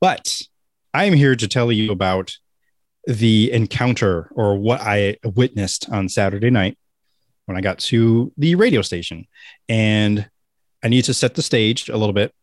but 0.00 0.42
I 0.92 1.04
am 1.04 1.12
here 1.14 1.36
to 1.36 1.46
tell 1.46 1.70
you 1.70 1.92
about 1.92 2.36
the 3.06 3.52
encounter 3.52 4.28
or 4.34 4.58
what 4.58 4.80
I 4.80 5.18
witnessed 5.22 5.88
on 5.88 6.08
Saturday 6.08 6.50
night 6.50 6.76
when 7.46 7.56
I 7.56 7.60
got 7.60 7.78
to 7.78 8.32
the 8.36 8.56
radio 8.56 8.82
station. 8.82 9.28
And 9.68 10.28
I 10.82 10.88
need 10.88 11.02
to 11.02 11.14
set 11.14 11.36
the 11.36 11.42
stage 11.42 11.88
a 11.88 11.96
little 11.96 12.12
bit. 12.12 12.34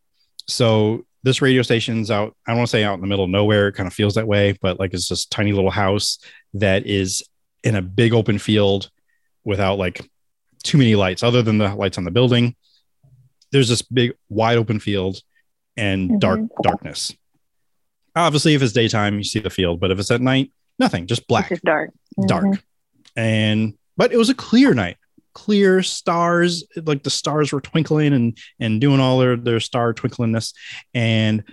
So, 0.47 1.05
this 1.26 1.41
radio 1.41 1.63
station's 1.63 2.11
out, 2.11 2.36
I 2.47 2.51
don't 2.51 2.59
want 2.59 2.67
to 2.69 2.71
say 2.71 2.84
out 2.84 2.93
in 2.93 3.01
the 3.01 3.07
middle 3.07 3.26
of 3.26 3.32
nowhere. 3.32 3.67
It 3.69 3.73
kind 3.73 3.88
of 3.88 3.93
feels 3.93 4.13
that 4.15 4.28
way, 4.28 4.55
but 4.61 4.80
like 4.80 4.93
it's 4.93 5.09
this 5.09 5.26
tiny 5.26 5.51
little 5.53 5.71
house 5.71 6.19
that 6.53 6.86
is 6.86 7.23
in 7.63 7.76
a 7.76 7.82
big 7.82 8.13
open 8.13 8.38
field 8.38 8.91
without 9.43 9.80
like 9.80 9.99
too 10.63 10.78
many 10.78 10.95
lights 10.95 11.23
other 11.23 11.41
than 11.41 11.57
the 11.57 11.73
lights 11.76 11.97
on 11.97 12.03
the 12.03 12.11
building. 12.11 12.55
There's 13.51 13.69
this 13.69 13.82
big 13.82 14.13
wide 14.30 14.57
open 14.57 14.80
field 14.80 15.21
and 15.76 16.21
dark 16.21 16.41
Mhm. 16.41 16.49
darkness. 16.61 17.11
Obviously, 18.15 18.53
if 18.53 18.61
it's 18.61 18.71
daytime, 18.73 19.17
you 19.17 19.23
see 19.23 19.39
the 19.39 19.49
field, 19.49 19.80
but 19.80 19.91
if 19.91 19.99
it's 19.99 20.11
at 20.11 20.21
night, 20.21 20.51
nothing, 20.80 21.07
just 21.07 21.28
black, 21.28 21.45
It's 21.51 21.59
just 21.59 21.63
dark. 21.65 21.91
dark. 22.28 22.45
Mhm. 22.45 22.61
And 23.15 23.73
but 23.97 24.11
it 24.13 24.17
was 24.17 24.30
a 24.30 24.36
clear 24.36 24.73
night, 24.73 24.97
clear 25.36 25.83
stars, 25.83 26.63
like 26.86 27.03
the 27.03 27.09
stars 27.11 27.51
were 27.51 27.61
twinkling 27.61 28.13
and 28.13 28.36
and 28.59 28.81
doing 28.81 28.99
all 28.99 29.19
their 29.19 29.36
their 29.38 29.59
star 29.59 29.93
twinklingness. 29.93 30.53
And 30.95 31.43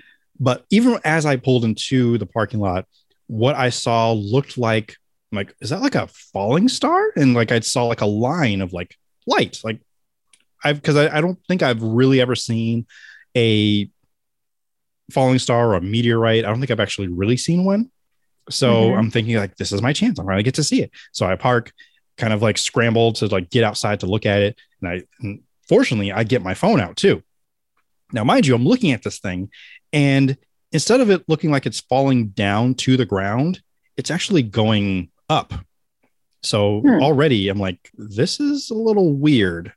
but 0.41 0.64
even 0.70 0.99
as 1.05 1.26
I 1.26 1.37
pulled 1.37 1.64
into 1.66 2.16
the 2.16 2.26
parking 2.26 2.61
lot, 2.61 2.87
what 3.26 3.55
I 3.57 3.68
saw 3.68 4.12
looked 4.12 4.57
like 4.57 4.97
I'm 5.30 5.37
like 5.37 5.55
is 5.61 5.68
that 5.70 5.83
like 5.83 5.97
a 5.97 6.07
falling 6.33 6.68
star? 6.68 7.12
And 7.16 7.35
like 7.35 7.53
I 7.53 7.61
saw 7.61 7.85
like 7.85 8.01
a 8.01 8.07
line 8.07 8.62
of 8.62 8.72
like 8.72 8.97
light, 9.26 9.61
like 9.64 9.80
I've 10.64 10.76
because 10.76 10.97
I, 10.97 11.18
I 11.18 11.20
don't 11.20 11.39
think 11.49 11.62
I've 11.62 11.83
really 11.83 12.20
ever 12.20 12.35
seen 12.37 12.87
a 13.37 13.91
falling 15.11 15.39
star 15.39 15.70
or 15.70 15.74
a 15.74 15.80
meteorite. 15.80 16.45
I 16.45 16.49
don't 16.49 16.59
think 16.61 16.70
I've 16.70 16.80
actually 16.80 17.09
really 17.09 17.37
seen 17.37 17.64
one. 17.64 17.91
So 18.51 18.91
Mhm. 18.91 18.99
I'm 18.99 19.11
thinking 19.11 19.37
like 19.37 19.57
this 19.57 19.72
is 19.72 19.83
my 19.83 19.93
chance. 19.93 20.18
I'm 20.18 20.26
gonna 20.26 20.43
get 20.43 20.55
to 20.55 20.64
see 20.64 20.83
it. 20.83 20.91
So 21.12 21.26
I 21.26 21.37
park, 21.37 21.72
kind 22.17 22.33
of 22.33 22.43
like 22.43 22.59
scramble 22.59 23.13
to 23.15 23.27
like 23.27 23.51
get 23.51 23.65
outside 23.65 24.01
to 24.01 24.07
look 24.07 24.27
at 24.27 24.43
it. 24.43 24.59
And 24.81 24.89
I 24.91 25.03
and 25.21 25.41
fortunately 25.69 26.13
I 26.13 26.25
get 26.25 26.43
my 26.43 26.55
phone 26.55 26.81
out 26.81 26.97
too. 26.97 27.23
Now, 28.13 28.25
mind 28.25 28.47
you, 28.47 28.55
I'm 28.55 28.65
looking 28.67 28.93
at 28.93 29.03
this 29.03 29.19
thing, 29.21 29.51
and 29.93 30.37
instead 30.71 31.01
of 31.01 31.11
it 31.11 31.27
looking 31.29 31.51
like 31.51 31.65
it's 31.67 31.81
falling 31.81 32.29
down 32.29 32.75
to 32.75 32.97
the 32.97 33.07
ground, 33.07 33.63
it's 33.97 34.11
actually 34.11 34.43
going 34.43 35.11
up. 35.31 35.55
So 36.43 36.81
Hmm. 36.81 37.03
already 37.03 37.49
I'm 37.49 37.59
like, 37.59 37.91
this 37.97 38.41
is 38.41 38.71
a 38.71 38.75
little 38.75 39.13
weird. 39.15 39.73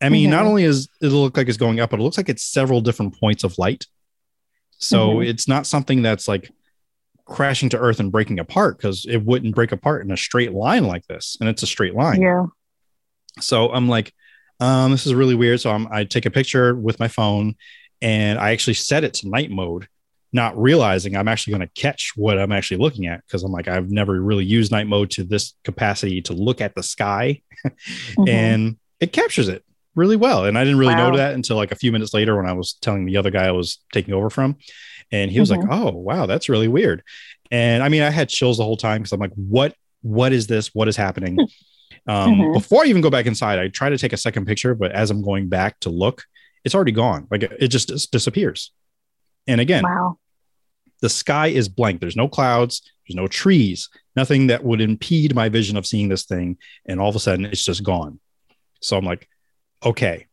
I 0.00 0.08
mean, 0.08 0.30
not 0.30 0.44
only 0.46 0.64
is 0.64 0.88
it 1.00 1.06
look 1.08 1.36
like 1.36 1.48
it's 1.48 1.56
going 1.56 1.78
up, 1.78 1.90
but 1.90 2.00
it 2.00 2.02
looks 2.02 2.16
like 2.16 2.28
it's 2.28 2.42
several 2.42 2.80
different 2.80 3.18
points 3.20 3.44
of 3.44 3.56
light. 3.56 3.86
So 4.78 5.18
Mhm. 5.18 5.28
it's 5.28 5.46
not 5.46 5.64
something 5.66 6.02
that's 6.02 6.26
like 6.26 6.50
crashing 7.24 7.68
to 7.70 7.78
earth 7.78 8.00
and 8.00 8.10
breaking 8.12 8.38
apart 8.38 8.76
because 8.78 9.06
it 9.08 9.18
wouldn't 9.24 9.54
break 9.54 9.72
apart 9.72 10.04
in 10.04 10.10
a 10.10 10.16
straight 10.16 10.52
line 10.52 10.84
like 10.86 11.06
this. 11.06 11.36
And 11.40 11.48
it's 11.48 11.62
a 11.62 11.66
straight 11.66 11.94
line. 11.94 12.20
Yeah. 12.20 12.46
So 13.40 13.70
I'm 13.72 13.88
like, 13.88 14.12
um, 14.60 14.90
this 14.90 15.06
is 15.06 15.14
really 15.14 15.34
weird. 15.34 15.60
So 15.60 15.70
I'm, 15.70 15.86
I 15.90 16.04
take 16.04 16.26
a 16.26 16.30
picture 16.30 16.74
with 16.74 17.00
my 17.00 17.08
phone 17.08 17.54
and 18.00 18.38
I 18.38 18.50
actually 18.52 18.74
set 18.74 19.04
it 19.04 19.14
to 19.14 19.28
night 19.28 19.50
mode, 19.50 19.88
not 20.32 20.60
realizing 20.60 21.16
I'm 21.16 21.28
actually 21.28 21.52
going 21.52 21.68
to 21.68 21.80
catch 21.80 22.12
what 22.16 22.38
I'm 22.38 22.52
actually 22.52 22.78
looking 22.78 23.06
at 23.06 23.24
because 23.26 23.42
I'm 23.42 23.52
like, 23.52 23.68
I've 23.68 23.90
never 23.90 24.20
really 24.20 24.44
used 24.44 24.70
night 24.72 24.86
mode 24.86 25.10
to 25.12 25.24
this 25.24 25.54
capacity 25.64 26.20
to 26.22 26.32
look 26.32 26.60
at 26.60 26.74
the 26.74 26.82
sky 26.82 27.40
Mhm. 28.16 28.28
and 28.28 28.76
it 29.00 29.12
captures 29.12 29.48
it 29.48 29.64
really 29.94 30.16
well. 30.16 30.46
And 30.46 30.56
I 30.58 30.64
didn't 30.64 30.78
really 30.78 30.94
know 30.94 31.16
that 31.16 31.34
until 31.34 31.56
like 31.56 31.70
a 31.70 31.76
few 31.76 31.92
minutes 31.92 32.14
later 32.14 32.36
when 32.36 32.46
I 32.46 32.52
was 32.54 32.72
telling 32.74 33.04
the 33.04 33.16
other 33.18 33.30
guy 33.30 33.46
I 33.46 33.52
was 33.52 33.78
taking 33.92 34.14
over 34.14 34.30
from. 34.30 34.56
And 35.12 35.30
he 35.30 35.38
was 35.40 35.50
Mhm. 35.50 35.58
like, 35.58 35.68
Oh, 35.70 35.90
wow, 35.90 36.26
that's 36.26 36.48
really 36.48 36.68
weird. 36.68 37.02
And 37.50 37.82
I 37.82 37.88
mean, 37.90 38.02
I 38.02 38.10
had 38.10 38.28
chills 38.30 38.56
the 38.56 38.64
whole 38.64 38.76
time 38.78 39.02
because 39.02 39.12
I'm 39.12 39.20
like, 39.20 39.34
what, 39.34 39.74
what 40.00 40.32
is 40.32 40.46
this? 40.48 40.74
What 40.74 40.88
is 40.88 40.96
happening? 40.96 41.38
Um, 42.04 42.34
Mhm. 42.34 42.54
Before 42.54 42.82
I 42.82 42.86
even 42.86 43.00
go 43.00 43.10
back 43.10 43.26
inside, 43.26 43.60
I 43.60 43.68
try 43.68 43.88
to 43.88 43.96
take 43.96 44.12
a 44.12 44.16
second 44.16 44.44
picture, 44.46 44.74
but 44.74 44.90
as 44.90 45.12
I'm 45.12 45.22
going 45.22 45.48
back 45.48 45.78
to 45.80 45.90
look, 45.90 46.24
it's 46.64 46.74
already 46.74 46.90
gone. 46.90 47.28
Like 47.30 47.44
it 47.44 47.68
just 47.68 47.86
dis- 47.86 48.08
disappears. 48.08 48.72
And 49.46 49.60
again, 49.60 49.84
wow. 49.84 50.18
the 51.00 51.08
sky 51.08 51.48
is 51.48 51.68
blank. 51.68 52.00
There's 52.00 52.16
no 52.16 52.26
clouds, 52.26 52.82
there's 53.06 53.14
no 53.14 53.28
trees, 53.28 53.88
nothing 54.16 54.48
that 54.48 54.64
would 54.64 54.80
impede 54.80 55.36
my 55.36 55.48
vision 55.48 55.76
of 55.76 55.86
seeing 55.86 56.08
this 56.08 56.24
thing. 56.24 56.56
And 56.86 56.98
all 56.98 57.08
of 57.08 57.14
a 57.14 57.20
sudden, 57.20 57.44
it's 57.44 57.64
just 57.64 57.84
gone. 57.84 58.18
So 58.80 58.96
I'm 58.96 59.04
like, 59.04 59.28
okay, 59.84 60.26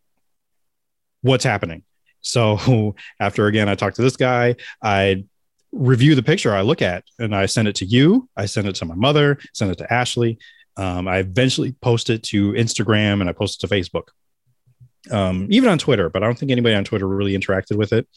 what's 1.21 1.43
happening? 1.43 1.83
So 2.21 2.95
after 3.19 3.47
again, 3.47 3.69
I 3.69 3.75
talk 3.75 3.93
to 3.95 4.01
this 4.01 4.17
guy, 4.17 4.55
I 4.81 5.25
review 5.71 6.15
the 6.15 6.23
picture 6.23 6.53
I 6.53 6.61
look 6.61 6.81
at 6.81 7.03
and 7.19 7.35
I 7.35 7.45
send 7.45 7.67
it 7.67 7.75
to 7.75 7.85
you. 7.85 8.27
I 8.35 8.45
send 8.45 8.67
it 8.67 8.75
to 8.75 8.85
my 8.85 8.95
mother, 8.95 9.37
send 9.53 9.71
it 9.71 9.77
to 9.79 9.93
Ashley. 9.93 10.39
Um, 10.77 11.07
I 11.07 11.17
eventually 11.17 11.73
post 11.73 12.09
it 12.09 12.23
to 12.23 12.53
Instagram 12.53 13.21
and 13.21 13.29
I 13.29 13.33
post 13.33 13.61
it 13.61 13.67
to 13.67 13.73
Facebook, 13.73 14.09
um, 15.11 15.47
even 15.49 15.69
on 15.69 15.77
Twitter, 15.77 16.09
but 16.09 16.23
I 16.23 16.25
don't 16.25 16.39
think 16.39 16.51
anybody 16.51 16.75
on 16.75 16.85
Twitter 16.85 17.07
really 17.07 17.37
interacted 17.37 17.77
with 17.77 17.93
it. 17.93 18.07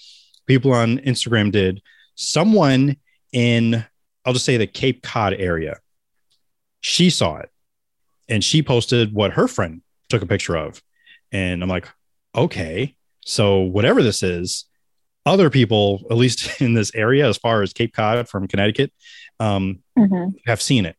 People 0.46 0.72
on 0.72 0.98
Instagram 0.98 1.50
did. 1.50 1.82
Someone 2.14 2.96
in 3.32 3.84
I'll 4.24 4.32
just 4.32 4.44
say 4.44 4.56
the 4.56 4.66
Cape 4.66 5.02
Cod 5.02 5.34
area. 5.34 5.78
She 6.80 7.10
saw 7.10 7.38
it 7.38 7.50
and 8.28 8.42
she 8.42 8.62
posted 8.62 9.12
what 9.12 9.32
her 9.32 9.48
friend 9.48 9.82
took 10.08 10.22
a 10.22 10.26
picture 10.26 10.56
of. 10.56 10.82
And 11.32 11.62
I'm 11.62 11.68
like, 11.68 11.88
okay, 12.34 12.94
so 13.24 13.60
whatever 13.60 14.02
this 14.02 14.22
is, 14.22 14.64
other 15.24 15.50
people, 15.50 16.02
at 16.10 16.16
least 16.16 16.60
in 16.60 16.74
this 16.74 16.94
area, 16.94 17.28
as 17.28 17.36
far 17.36 17.62
as 17.62 17.72
Cape 17.72 17.92
Cod 17.94 18.28
from 18.28 18.48
Connecticut, 18.48 18.92
um, 19.40 19.80
Mhm. 19.98 20.34
have 20.46 20.60
seen 20.62 20.86
it. 20.86 20.96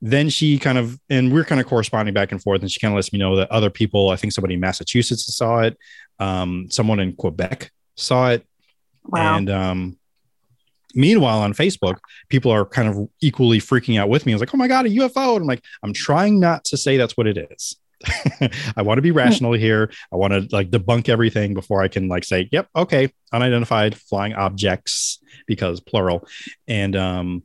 Then 0.00 0.28
she 0.30 0.58
kind 0.58 0.78
of, 0.78 0.98
and 1.08 1.32
we're 1.32 1.44
kind 1.44 1.60
of 1.60 1.66
corresponding 1.66 2.12
back 2.12 2.32
and 2.32 2.42
forth, 2.42 2.60
and 2.62 2.70
she 2.70 2.80
kind 2.80 2.92
of 2.92 2.96
lets 2.96 3.12
me 3.12 3.18
know 3.18 3.36
that 3.36 3.50
other 3.52 3.70
people, 3.70 4.08
I 4.10 4.16
think 4.16 4.32
somebody 4.32 4.54
in 4.54 4.60
Massachusetts 4.60 5.34
saw 5.36 5.60
it, 5.60 5.78
um, 6.18 6.66
someone 6.70 6.98
in 7.00 7.14
Quebec 7.14 7.70
saw 7.96 8.30
it, 8.30 8.44
Wow. 9.04 9.36
and 9.36 9.48
um, 9.50 9.98
meanwhile, 10.94 11.38
on 11.40 11.54
Facebook, 11.54 11.96
people 12.28 12.50
are 12.50 12.64
kind 12.66 12.88
of 12.88 13.08
equally 13.20 13.58
freaking 13.58 13.98
out 13.98 14.08
with 14.08 14.26
me. 14.26 14.32
I 14.32 14.34
was 14.34 14.40
like, 14.40 14.52
oh 14.54 14.58
my 14.58 14.68
God, 14.68 14.86
a 14.86 14.90
UFO. 14.90 15.34
And 15.34 15.42
I'm 15.42 15.46
like, 15.46 15.62
I'm 15.82 15.92
trying 15.92 16.38
not 16.40 16.64
to 16.66 16.76
say 16.76 16.96
that's 16.96 17.16
what 17.16 17.26
it 17.26 17.38
is. 17.50 17.76
I 18.76 18.82
want 18.82 18.98
to 18.98 19.02
be 19.02 19.10
rational 19.10 19.52
here. 19.52 19.90
I 20.12 20.16
want 20.16 20.32
to 20.32 20.48
like 20.54 20.70
debunk 20.70 21.08
everything 21.08 21.54
before 21.54 21.82
I 21.82 21.88
can 21.88 22.08
like 22.08 22.24
say, 22.24 22.48
yep, 22.52 22.68
okay, 22.74 23.12
unidentified 23.32 23.96
flying 23.96 24.34
objects 24.34 25.18
because 25.46 25.80
plural. 25.80 26.26
And 26.66 26.96
um, 26.96 27.42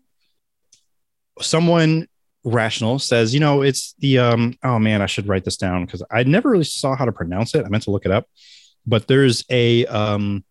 someone 1.42 2.08
rational 2.44 3.00
says, 3.00 3.34
you 3.34 3.40
know, 3.40 3.62
it's 3.62 3.94
the 4.00 4.20
um, 4.20 4.56
oh 4.64 4.80
man, 4.80 5.02
I 5.02 5.06
should 5.06 5.28
write 5.28 5.44
this 5.46 5.58
down 5.58 5.86
because 5.86 6.04
I 6.12 6.24
never 6.24 6.50
really 6.50 6.64
saw 6.64 6.96
how 6.96 7.06
to 7.06 7.12
pronounce 7.12 7.56
it. 7.56 7.66
I 7.66 7.70
meant 7.70 7.84
to 7.84 7.92
look 7.92 8.06
it 8.06 8.12
up, 8.12 8.26
but 8.86 9.08
there's 9.08 9.44
a 9.50 9.86
um, 9.88 10.44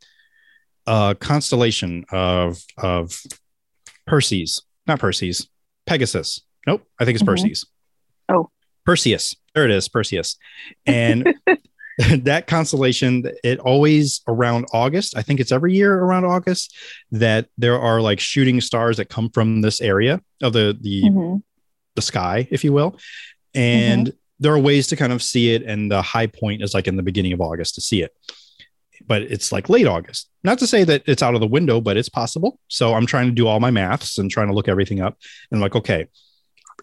a 0.86 1.16
constellation 1.18 2.04
of 2.12 2.62
of 2.76 3.20
Perseus, 4.06 4.60
not 4.86 5.00
Perseus, 5.00 5.48
Pegasus. 5.86 6.42
Nope, 6.66 6.82
I 7.00 7.04
think 7.04 7.16
it's 7.16 7.22
Mhm. 7.22 7.26
Perseus. 7.26 7.64
Oh. 8.28 8.50
Perseus. 8.86 9.34
There 9.54 9.64
it 9.64 9.70
is, 9.70 9.88
Perseus. 9.88 10.36
And 10.86 11.34
that 11.98 12.46
constellation, 12.46 13.24
it 13.42 13.58
always 13.58 14.20
around 14.28 14.66
August, 14.72 15.16
I 15.16 15.22
think 15.22 15.40
it's 15.40 15.52
every 15.52 15.74
year 15.74 15.94
around 15.94 16.24
August, 16.24 16.74
that 17.10 17.48
there 17.58 17.78
are 17.78 18.00
like 18.00 18.20
shooting 18.20 18.60
stars 18.60 18.96
that 18.98 19.06
come 19.08 19.30
from 19.30 19.60
this 19.62 19.80
area 19.80 20.20
of 20.42 20.52
the 20.52 20.76
the 20.80 21.02
Mhm. 21.04 21.42
the 21.94 22.02
sky, 22.02 22.46
if 22.50 22.62
you 22.64 22.72
will. 22.72 22.98
And 23.54 24.12
there 24.38 24.52
are 24.52 24.58
ways 24.58 24.86
to 24.88 24.96
kind 24.96 25.12
of 25.14 25.22
see 25.22 25.54
it. 25.54 25.62
And 25.62 25.90
the 25.90 26.02
high 26.02 26.26
point 26.26 26.62
is 26.62 26.74
like 26.74 26.86
in 26.86 26.96
the 26.96 27.02
beginning 27.02 27.32
of 27.32 27.40
August 27.40 27.74
to 27.76 27.80
see 27.80 28.02
it. 28.02 28.12
But 29.06 29.22
it's 29.22 29.50
like 29.50 29.70
late 29.70 29.86
August. 29.86 30.28
Not 30.44 30.58
to 30.58 30.66
say 30.66 30.84
that 30.84 31.02
it's 31.06 31.22
out 31.22 31.34
of 31.34 31.40
the 31.40 31.46
window, 31.46 31.80
but 31.80 31.96
it's 31.96 32.08
possible. 32.10 32.60
So 32.68 32.92
I'm 32.94 33.06
trying 33.06 33.26
to 33.28 33.32
do 33.32 33.46
all 33.46 33.60
my 33.60 33.70
maths 33.70 34.18
and 34.18 34.30
trying 34.30 34.48
to 34.48 34.54
look 34.54 34.68
everything 34.68 35.00
up. 35.00 35.16
And 35.50 35.56
I'm 35.56 35.62
like, 35.62 35.74
okay, 35.76 36.06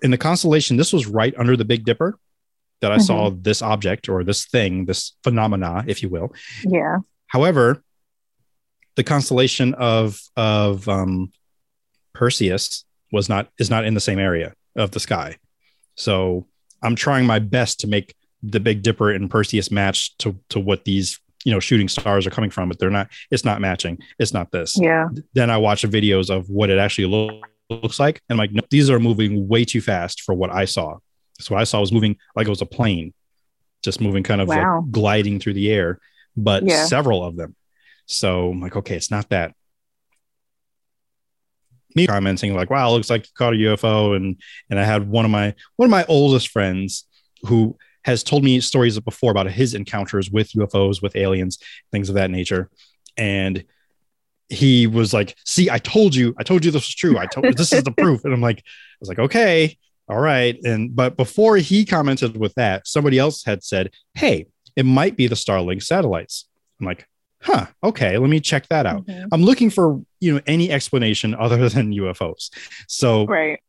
in 0.03 0.11
the 0.11 0.17
constellation, 0.17 0.77
this 0.77 0.93
was 0.93 1.07
right 1.07 1.33
under 1.37 1.57
the 1.57 1.65
Big 1.65 1.85
Dipper 1.85 2.19
that 2.81 2.91
I 2.91 2.97
saw 2.97 3.29
this 3.29 3.61
object 3.61 4.09
or 4.09 4.25
this 4.25 4.45
thing, 4.45 4.85
this 4.85 5.13
phenomena, 5.23 5.85
if 5.87 6.03
you 6.03 6.09
will. 6.09 6.33
Yeah. 6.65 6.97
However, 7.27 7.81
the 8.95 9.03
constellation 9.03 9.73
of 9.75 10.19
of 10.35 10.87
um, 10.89 11.31
Perseus 12.13 12.83
was 13.11 13.29
not 13.29 13.47
is 13.57 13.69
not 13.69 13.85
in 13.85 13.93
the 13.93 14.01
same 14.01 14.19
area 14.19 14.53
of 14.75 14.91
the 14.91 14.99
sky. 14.99 15.37
So 15.95 16.45
I'm 16.83 16.95
trying 16.95 17.25
my 17.25 17.39
best 17.39 17.79
to 17.79 17.87
make 17.87 18.15
the 18.43 18.59
Big 18.59 18.83
Dipper 18.83 19.11
and 19.11 19.31
Perseus 19.31 19.71
match 19.71 20.15
to 20.17 20.37
to 20.49 20.59
what 20.59 20.83
these 20.83 21.19
you 21.45 21.53
know 21.53 21.61
shooting 21.61 21.87
stars 21.87 22.27
are 22.27 22.31
coming 22.31 22.49
from, 22.49 22.67
but 22.67 22.79
they're 22.79 22.89
not. 22.89 23.09
It's 23.31 23.45
not 23.45 23.61
matching. 23.61 23.99
It's 24.19 24.33
not 24.33 24.51
this. 24.51 24.77
Yeah. 24.79 25.07
Then 25.33 25.49
I 25.49 25.57
watch 25.57 25.83
videos 25.83 26.29
of 26.29 26.49
what 26.49 26.69
it 26.69 26.79
actually 26.79 27.05
lo- 27.05 27.41
looks 27.81 27.99
like, 27.99 28.21
and 28.29 28.35
I'm 28.35 28.37
like, 28.37 28.51
no, 28.51 28.61
these 28.69 28.89
are 28.89 28.99
moving 28.99 29.47
way 29.47 29.65
too 29.65 29.81
fast 29.81 30.21
for 30.21 30.33
what 30.33 30.51
I 30.51 30.65
saw. 30.65 30.97
So 31.39 31.55
what 31.55 31.61
I 31.61 31.63
saw 31.65 31.79
was 31.79 31.91
moving 31.91 32.17
like 32.35 32.47
it 32.47 32.49
was 32.49 32.61
a 32.61 32.65
plane, 32.65 33.13
just 33.83 33.99
moving 34.01 34.23
kind 34.23 34.41
of 34.41 34.47
like 34.47 34.65
gliding 34.91 35.39
through 35.39 35.53
the 35.53 35.71
air, 35.71 35.99
but 36.37 36.63
Yeah. 36.63 36.85
several 36.85 37.23
of 37.23 37.35
them. 37.35 37.55
So 38.05 38.51
I'm 38.51 38.61
like, 38.61 38.75
okay, 38.75 38.95
it's 38.95 39.11
not 39.11 39.29
that. 39.29 39.53
Me 41.95 42.07
commenting 42.07 42.55
like, 42.55 42.69
wow, 42.71 42.89
it 42.89 42.93
looks 42.93 43.09
like 43.09 43.25
you 43.25 43.31
caught 43.37 43.53
a 43.53 43.57
UFO, 43.57 44.15
and 44.15 44.41
and 44.69 44.79
I 44.79 44.83
had 44.83 45.07
one 45.07 45.25
of 45.25 45.31
my 45.31 45.53
one 45.75 45.85
of 45.85 45.91
my 45.91 46.05
oldest 46.05 46.49
friends 46.49 47.05
who 47.43 47.77
has 48.03 48.23
told 48.23 48.43
me 48.43 48.59
stories 48.59 48.99
before 48.99 49.31
about 49.31 49.49
his 49.49 49.73
encounters 49.75 50.31
with 50.31 50.51
UFOs, 50.53 51.01
with 51.01 51.15
aliens, 51.15 51.59
things 51.91 52.09
of 52.09 52.15
that 52.15 52.31
nature, 52.31 52.69
and 53.15 53.63
he 54.49 54.87
was 54.87 55.13
like, 55.13 55.35
"See, 55.45 55.69
I 55.69 55.77
told 55.79 56.15
you, 56.15 56.33
I 56.37 56.43
told 56.43 56.63
you 56.65 56.71
this 56.71 56.83
was 56.87 56.95
true. 56.95 57.17
I 57.17 57.25
told 57.27 57.45
this 57.57 57.73
is 57.73 57.83
the 57.83 57.91
proof." 57.91 58.23
And 58.25 58.33
I'm 58.33 58.41
like, 58.41 58.59
I 58.59 58.97
was 58.99 59.09
like, 59.09 59.19
okay, 59.19 59.77
all 60.09 60.19
right. 60.19 60.57
And 60.63 60.95
but 60.95 61.17
before 61.17 61.57
he 61.57 61.85
commented 61.85 62.37
with 62.37 62.53
that, 62.55 62.87
somebody 62.87 63.17
else 63.19 63.43
had 63.43 63.63
said, 63.63 63.91
"Hey, 64.15 64.47
it 64.75 64.85
might 64.85 65.15
be 65.17 65.27
the 65.27 65.35
Starlink 65.35 65.83
satellites." 65.83 66.45
I'm 66.79 66.85
like, 66.87 67.07
huh, 67.41 67.67
okay, 67.83 68.17
let 68.17 68.29
me 68.29 68.39
check 68.39 68.67
that 68.69 68.85
out. 68.85 69.05
Mhm. 69.05 69.27
I'm 69.31 69.43
looking 69.43 69.69
for 69.69 70.01
you 70.19 70.35
know 70.35 70.41
any 70.47 70.71
explanation 70.71 71.33
other 71.35 71.69
than 71.69 71.91
UFOs. 71.93 72.49
So 72.87 73.25
Right. 73.25 73.59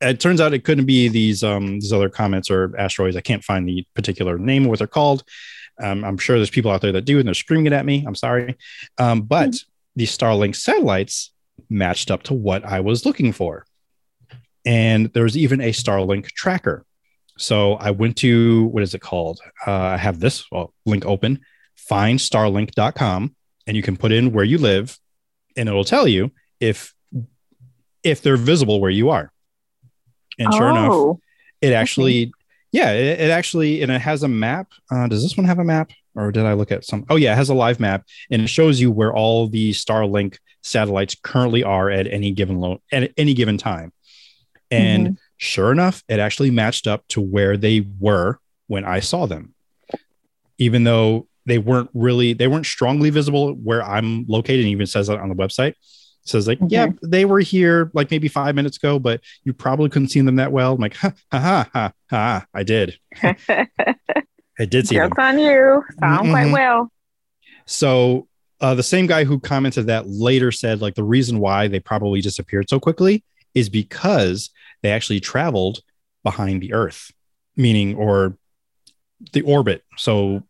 it 0.00 0.20
turns 0.20 0.40
out 0.40 0.52
it 0.54 0.64
couldn't 0.64 0.86
be 0.86 1.08
these 1.08 1.42
um 1.44 1.80
these 1.80 1.92
other 1.92 2.08
comets 2.08 2.50
or 2.50 2.74
asteroids. 2.78 3.16
I 3.16 3.20
can't 3.20 3.44
find 3.44 3.68
the 3.68 3.86
particular 3.94 4.38
name 4.38 4.64
of 4.64 4.70
what 4.70 4.78
they're 4.78 4.86
called. 4.88 5.24
Um, 5.82 6.04
I'm 6.04 6.16
sure 6.16 6.36
there's 6.36 6.48
people 6.50 6.70
out 6.70 6.80
there 6.80 6.92
that 6.92 7.04
do, 7.04 7.18
and 7.18 7.26
they're 7.28 7.34
screaming 7.34 7.66
it 7.66 7.72
at 7.74 7.84
me. 7.84 8.02
I'm 8.06 8.14
sorry, 8.14 8.56
um, 8.98 9.22
but 9.22 9.56
the 9.96 10.04
Starlink 10.04 10.54
satellites 10.54 11.32
matched 11.68 12.10
up 12.10 12.22
to 12.24 12.34
what 12.34 12.64
I 12.64 12.80
was 12.80 13.04
looking 13.04 13.32
for, 13.32 13.64
and 14.64 15.12
there 15.12 15.24
was 15.24 15.36
even 15.36 15.60
a 15.60 15.72
Starlink 15.72 16.26
tracker. 16.26 16.84
So 17.38 17.74
I 17.74 17.90
went 17.90 18.16
to 18.18 18.66
what 18.66 18.82
is 18.82 18.94
it 18.94 19.00
called? 19.00 19.40
Uh, 19.66 19.72
I 19.72 19.96
have 19.96 20.20
this 20.20 20.44
well, 20.50 20.72
link 20.84 21.04
open. 21.04 21.40
Findstarlink.com, 21.90 23.34
and 23.66 23.76
you 23.76 23.82
can 23.82 23.96
put 23.96 24.12
in 24.12 24.32
where 24.32 24.44
you 24.44 24.58
live, 24.58 24.98
and 25.56 25.68
it'll 25.68 25.84
tell 25.84 26.08
you 26.08 26.32
if 26.60 26.94
if 28.02 28.22
they're 28.22 28.36
visible 28.36 28.80
where 28.80 28.90
you 28.90 29.10
are. 29.10 29.32
And 30.38 30.52
sure 30.54 30.70
enough, 30.70 30.92
oh, 30.92 31.20
it 31.60 31.72
actually, 31.72 32.32
yeah, 32.72 32.92
it, 32.92 33.20
it 33.20 33.30
actually, 33.30 33.82
and 33.82 33.90
it 33.90 34.00
has 34.00 34.22
a 34.22 34.28
map. 34.28 34.68
Uh, 34.90 35.08
does 35.08 35.22
this 35.22 35.36
one 35.36 35.46
have 35.46 35.58
a 35.58 35.64
map, 35.64 35.90
or 36.16 36.32
did 36.32 36.44
I 36.46 36.54
look 36.54 36.72
at 36.72 36.84
some? 36.84 37.04
Oh 37.08 37.16
yeah, 37.16 37.32
it 37.32 37.36
has 37.36 37.48
a 37.50 37.54
live 37.54 37.78
map, 37.78 38.04
and 38.30 38.42
it 38.42 38.48
shows 38.48 38.80
you 38.80 38.90
where 38.90 39.12
all 39.14 39.46
the 39.48 39.70
Starlink 39.72 40.38
satellites 40.62 41.14
currently 41.22 41.62
are 41.62 41.90
at 41.90 42.06
any 42.06 42.32
given 42.32 42.78
at 42.92 43.12
any 43.16 43.34
given 43.34 43.56
time. 43.58 43.92
And 44.70 45.18
sure 45.36 45.70
enough, 45.70 46.02
it 46.08 46.18
actually 46.18 46.50
matched 46.50 46.86
up 46.88 47.06
to 47.08 47.20
where 47.20 47.56
they 47.56 47.86
were 48.00 48.40
when 48.66 48.84
I 48.84 48.98
saw 49.00 49.26
them, 49.26 49.54
even 50.58 50.82
though 50.84 51.28
they 51.44 51.58
weren't 51.58 51.90
really 51.94 52.32
they 52.32 52.48
weren't 52.48 52.66
strongly 52.66 53.10
visible 53.10 53.52
where 53.54 53.82
I'm 53.84 54.24
located. 54.26 54.60
And 54.60 54.68
even 54.70 54.86
says 54.86 55.06
that 55.06 55.18
on 55.20 55.28
the 55.28 55.36
website. 55.36 55.70
It 55.70 56.30
says 56.30 56.48
like, 56.48 56.58
Mhm. 56.58 56.72
yeah, 56.72 56.88
they 57.04 57.24
were 57.24 57.38
here 57.38 57.92
like 57.94 58.10
maybe 58.10 58.26
five 58.26 58.56
minutes 58.56 58.76
ago, 58.78 58.98
but 58.98 59.20
you 59.44 59.52
probably 59.52 59.88
couldn't 59.88 60.08
see 60.08 60.20
them 60.22 60.34
that 60.36 60.50
well. 60.50 60.74
I'm 60.74 60.80
like, 60.80 60.96
ha 60.96 61.12
ha 61.30 61.38
ha 61.38 61.70
ha, 61.72 61.92
ha 62.10 62.46
I 62.52 62.62
did. 62.64 62.98
I 64.58 64.64
did 64.64 64.88
see 64.88 64.96
them. 64.96 65.10
Jokes 65.10 65.18
on 65.22 65.38
you. 65.38 65.82
Sound 66.00 66.30
quite 66.30 66.46
Mhm. 66.46 66.52
well. 66.52 66.92
So 67.66 68.28
uh, 68.60 68.74
the 68.74 68.82
same 68.82 69.06
guy 69.06 69.24
who 69.24 69.38
commented 69.38 69.86
that 69.88 70.08
later 70.08 70.50
said 70.50 70.80
like 70.80 70.94
the 70.94 71.04
reason 71.04 71.40
why 71.40 71.68
they 71.68 71.80
probably 71.80 72.20
disappeared 72.22 72.68
so 72.70 72.80
quickly 72.80 73.22
is 73.54 73.68
because 73.68 74.50
they 74.82 74.90
actually 74.90 75.20
traveled 75.20 75.80
behind 76.24 76.62
the 76.62 76.72
Earth, 76.72 77.10
meaning 77.56 77.94
or 77.96 78.36
the 79.32 79.42
orbit. 79.42 79.82
So 79.96 80.42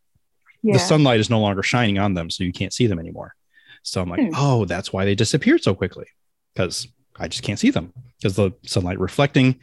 Yeah. 0.62 0.74
the 0.74 0.78
sunlight 0.78 1.20
is 1.20 1.30
no 1.30 1.40
longer 1.40 1.62
shining 1.62 1.98
on 1.98 2.14
them, 2.14 2.30
so 2.30 2.44
you 2.44 2.52
can't 2.52 2.72
see 2.72 2.86
them 2.86 2.98
anymore. 2.98 3.34
So 3.82 4.00
I'm 4.02 4.08
like, 4.08 4.20
Hmm. 4.20 4.30
oh, 4.34 4.64
that's 4.64 4.92
why 4.92 5.04
they 5.04 5.14
disappeared 5.14 5.62
so 5.62 5.74
quickly 5.74 6.06
because 6.54 6.88
I 7.18 7.28
just 7.28 7.42
can't 7.44 7.58
see 7.58 7.70
them 7.70 7.92
because 8.18 8.36
the 8.36 8.52
sunlight 8.64 8.98
reflecting. 8.98 9.56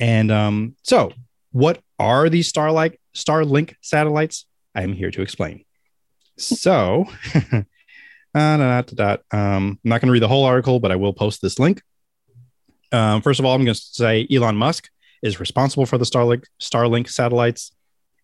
And 0.00 0.30
um, 0.30 0.76
so, 0.82 1.12
what 1.52 1.80
are 1.98 2.28
these 2.28 2.48
Starlight 2.48 3.00
Starlink 3.18 3.74
satellites? 3.80 4.46
I 4.74 4.82
am 4.82 4.92
here 4.92 5.10
to 5.10 5.22
explain. 5.22 5.64
So, 6.36 7.06
uh, 7.54 7.58
um, 8.34 9.18
I'm 9.32 9.78
not 9.84 10.00
going 10.00 10.06
to 10.06 10.12
read 10.12 10.22
the 10.22 10.28
whole 10.28 10.44
article, 10.44 10.78
but 10.78 10.92
I 10.92 10.96
will 10.96 11.12
post 11.12 11.42
this 11.42 11.58
link. 11.58 11.82
Um, 12.92 13.20
first 13.22 13.40
of 13.40 13.46
all, 13.46 13.54
I'm 13.54 13.64
going 13.64 13.74
to 13.74 13.80
say 13.80 14.26
Elon 14.30 14.56
Musk 14.56 14.88
is 15.22 15.40
responsible 15.40 15.84
for 15.84 15.98
the 15.98 16.04
Starlink 16.04 16.44
Starlink 16.60 17.08
satellites, 17.08 17.72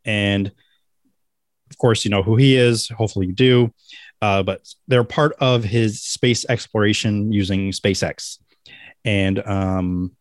and 0.04 0.52
of 1.70 1.78
course, 1.78 2.04
you 2.04 2.10
know 2.10 2.22
who 2.22 2.36
he 2.36 2.56
is. 2.56 2.88
Hopefully, 2.88 3.26
you 3.26 3.32
do. 3.32 3.72
Uh, 4.22 4.42
but 4.42 4.66
they're 4.88 5.04
part 5.04 5.34
of 5.40 5.64
his 5.64 6.02
space 6.02 6.46
exploration 6.48 7.32
using 7.32 7.72
SpaceX. 7.72 8.38
And 9.04 9.46
um, 9.46 10.12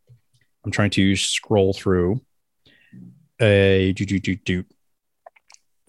I'm 0.65 0.71
trying 0.71 0.89
to 0.91 1.15
scroll 1.15 1.73
through. 1.73 2.19
A 3.43 3.93
do 3.93 4.05
do 4.05 4.19
do 4.19 4.35
do. 4.35 4.63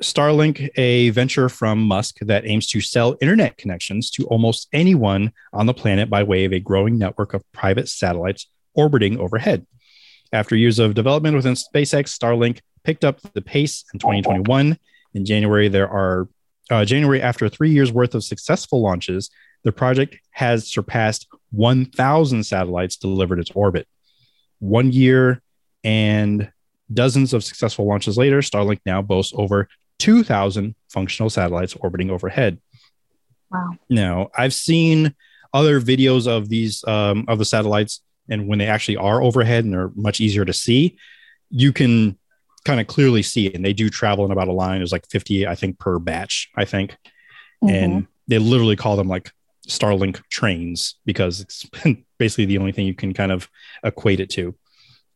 Starlink, 0.02 0.70
a 0.76 1.11
venture 1.11 1.48
from 1.48 1.80
Musk 1.82 2.18
that 2.22 2.44
aims 2.46 2.66
to 2.68 2.80
sell 2.80 3.16
internet 3.20 3.57
connections 3.57 4.11
to 4.11 4.26
almost 4.26 4.68
anyone 4.72 5.32
on 5.52 5.66
the 5.66 5.74
planet 5.74 6.11
by 6.11 6.24
way 6.24 6.44
of 6.44 6.52
a 6.52 6.59
growing 6.59 6.98
network 6.98 7.32
of 7.32 7.44
private 7.52 7.88
satellites 7.88 8.48
orbiting 8.74 9.18
overhead. 9.18 9.66
After 10.32 10.57
years 10.57 10.80
of 10.80 10.94
development 10.94 11.36
within 11.36 11.55
SpaceX, 11.55 12.09
Starlink 12.09 12.61
picked 12.82 13.05
up 13.05 13.20
the 13.34 13.40
pace 13.40 13.84
in 13.94 14.00
2021. 14.00 14.76
In 15.14 15.24
January, 15.24 15.68
there 15.68 15.88
are 15.88 16.28
uh, 16.70 16.84
January 16.84 17.22
after 17.22 17.48
three 17.48 17.70
years 17.70 17.92
worth 17.92 18.14
of 18.14 18.24
successful 18.24 18.82
launches, 18.82 19.30
the 19.64 19.72
project 19.72 20.18
has 20.30 20.68
surpassed 20.68 21.26
1,000 21.52 22.44
satellites 22.44 22.96
delivered 22.96 23.38
its 23.38 23.50
orbit. 23.55 23.86
One 24.59 24.92
year 24.92 25.42
and 25.82 26.50
dozens 26.93 27.32
of 27.32 27.45
successful 27.45 27.87
launches 27.87 28.16
later, 28.16 28.41
Starlink 28.41 28.80
now 28.85 29.03
boasts 29.03 29.32
over 29.37 29.68
2,000 29.99 30.74
functional 30.89 31.30
satellites 31.30 31.74
orbiting 31.80 32.11
overhead. 32.11 32.61
Wow. 33.51 33.78
Now, 33.89 34.30
I've 34.37 34.55
seen 34.55 35.14
other 35.53 35.80
videos 35.80 36.26
of 36.26 36.49
these 36.49 36.85
um, 36.87 37.24
of 37.28 37.39
the 37.39 37.45
satellites, 37.45 38.03
and 38.28 38.49
when 38.49 38.59
they 38.59 38.66
actually 38.66 38.97
are 38.97 39.22
overhead 39.22 39.64
and 39.64 39.72
they're 39.72 39.93
much 39.95 40.20
easier 40.20 40.45
to 40.45 40.53
see, 40.53 40.97
you 41.51 41.72
can 41.72 42.18
kind 42.64 42.80
of 42.80 42.87
clearly 42.87 43.22
see 43.22 43.47
it. 43.47 43.55
And 43.55 43.64
they 43.64 43.72
do 43.72 43.89
travel 43.89 44.24
in 44.24 44.32
about 44.32 44.49
a 44.49 44.53
line. 44.53 44.78
There's 44.78 44.93
like 44.93 45.09
50, 45.09 45.47
I 45.47 45.55
think, 45.55 45.78
per 45.78 45.99
batch, 45.99 46.51
I 46.57 46.64
think. 46.64 46.97
And 47.66 48.07
they 48.28 48.39
literally 48.39 48.76
call 48.76 48.97
them 48.97 49.09
like 49.09 49.32
Starlink 49.68 50.22
trains 50.28 50.97
because 51.05 51.41
it's 51.41 51.66
basically 52.18 52.47
the 52.47 52.59
only 52.59 52.72
thing 52.72 52.87
you 52.87 52.95
can 52.95 53.14
kind 53.14 53.32
of 53.32 53.49
equate 53.82 54.20
it 54.20 54.30
to. 54.30 54.55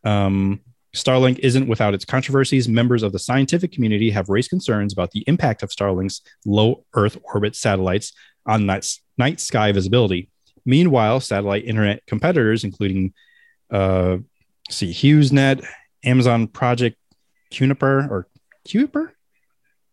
Um, 0.05 0.61
Starlink 0.95 1.39
isn't 1.41 1.69
without 1.69 1.95
its 1.95 2.05
controversies. 2.05 2.69
Members 2.69 3.03
of 3.03 3.13
the 3.13 3.19
scientific 3.19 3.73
community 3.73 4.11
have 4.11 4.29
raised 4.29 4.51
concerns 4.51 4.93
about 4.93 5.11
the 5.11 5.25
impact 5.27 5.63
of 5.63 5.71
Starlink's 5.71 6.23
low 6.47 6.85
Earth 6.95 7.19
orbit 7.25 7.55
satellites 7.55 8.13
on 8.47 8.67
night, 8.67 9.41
sky 9.41 9.73
visibility. 9.73 10.31
Meanwhile, 10.65 11.21
satellite 11.21 11.65
internet 11.65 12.05
competitors, 12.07 12.65
including 12.65 13.13
uh, 13.71 14.19
see 14.71 14.91
HughesNet, 14.91 15.65
Amazon 16.05 16.47
Project 16.47 16.97
Cuniper 17.51 18.07
or 18.11 18.29
Kuiper, 18.67 19.11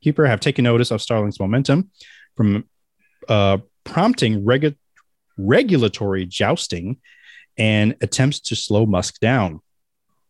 Kuiper, 0.04 0.28
have 0.28 0.40
taken 0.40 0.64
notice 0.64 0.92
of 0.92 1.02
Starlink's 1.02 1.40
momentum 1.40 1.92
from 2.36 2.66
uh, 3.28 3.58
prompting 3.84 4.44
regu- 4.44 4.76
regulatory 5.38 6.26
jousting 6.26 6.98
and 7.58 7.96
attempts 8.02 8.40
to 8.42 8.56
slow 8.56 8.86
Musk 8.86 9.20
down. 9.20 9.62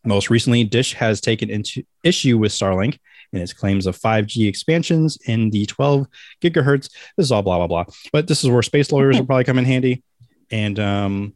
Most 0.05 0.29
recently, 0.29 0.63
Dish 0.63 0.93
has 0.93 1.19
taken 1.19 1.49
into 1.49 1.83
issue 2.03 2.37
with 2.37 2.51
Starlink 2.51 2.99
and 3.33 3.41
its 3.41 3.53
claims 3.53 3.87
of 3.87 3.97
5G 3.97 4.47
expansions 4.47 5.17
in 5.25 5.49
the 5.49 5.65
12 5.65 6.07
gigahertz. 6.41 6.89
This 7.17 7.25
is 7.25 7.31
all 7.31 7.41
blah 7.41 7.57
blah 7.57 7.67
blah. 7.67 7.85
But 8.11 8.27
this 8.27 8.43
is 8.43 8.49
where 8.49 8.61
space 8.61 8.91
lawyers 8.91 9.17
will 9.17 9.25
probably 9.25 9.43
come 9.43 9.57
in 9.57 9.65
handy. 9.65 10.03
And 10.51 10.79
um, 10.79 11.35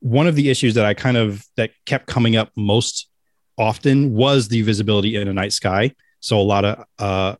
one 0.00 0.26
of 0.26 0.36
the 0.36 0.50
issues 0.50 0.74
that 0.74 0.84
I 0.84 0.94
kind 0.94 1.16
of 1.16 1.44
that 1.56 1.70
kept 1.86 2.06
coming 2.06 2.36
up 2.36 2.50
most 2.54 3.08
often 3.58 4.14
was 4.14 4.48
the 4.48 4.62
visibility 4.62 5.16
in 5.16 5.28
a 5.28 5.32
night 5.32 5.52
sky. 5.52 5.92
So 6.20 6.38
a 6.38 6.42
lot 6.42 6.64
of 6.64 6.84
uh, 6.98 7.36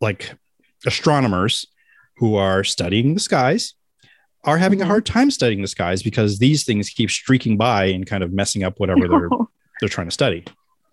like 0.00 0.32
astronomers 0.86 1.66
who 2.16 2.36
are 2.36 2.64
studying 2.64 3.14
the 3.14 3.20
skies 3.20 3.74
are 4.44 4.58
having 4.58 4.80
a 4.80 4.82
mm-hmm. 4.82 4.90
hard 4.90 5.06
time 5.06 5.30
studying 5.30 5.62
the 5.62 5.68
skies 5.68 6.02
because 6.02 6.38
these 6.38 6.64
things 6.64 6.90
keep 6.90 7.10
streaking 7.10 7.56
by 7.56 7.86
and 7.86 8.06
kind 8.06 8.22
of 8.22 8.32
messing 8.32 8.62
up 8.62 8.78
whatever 8.78 9.08
they're 9.08 9.28
they're 9.80 9.88
trying 9.88 10.06
to 10.06 10.12
study. 10.12 10.44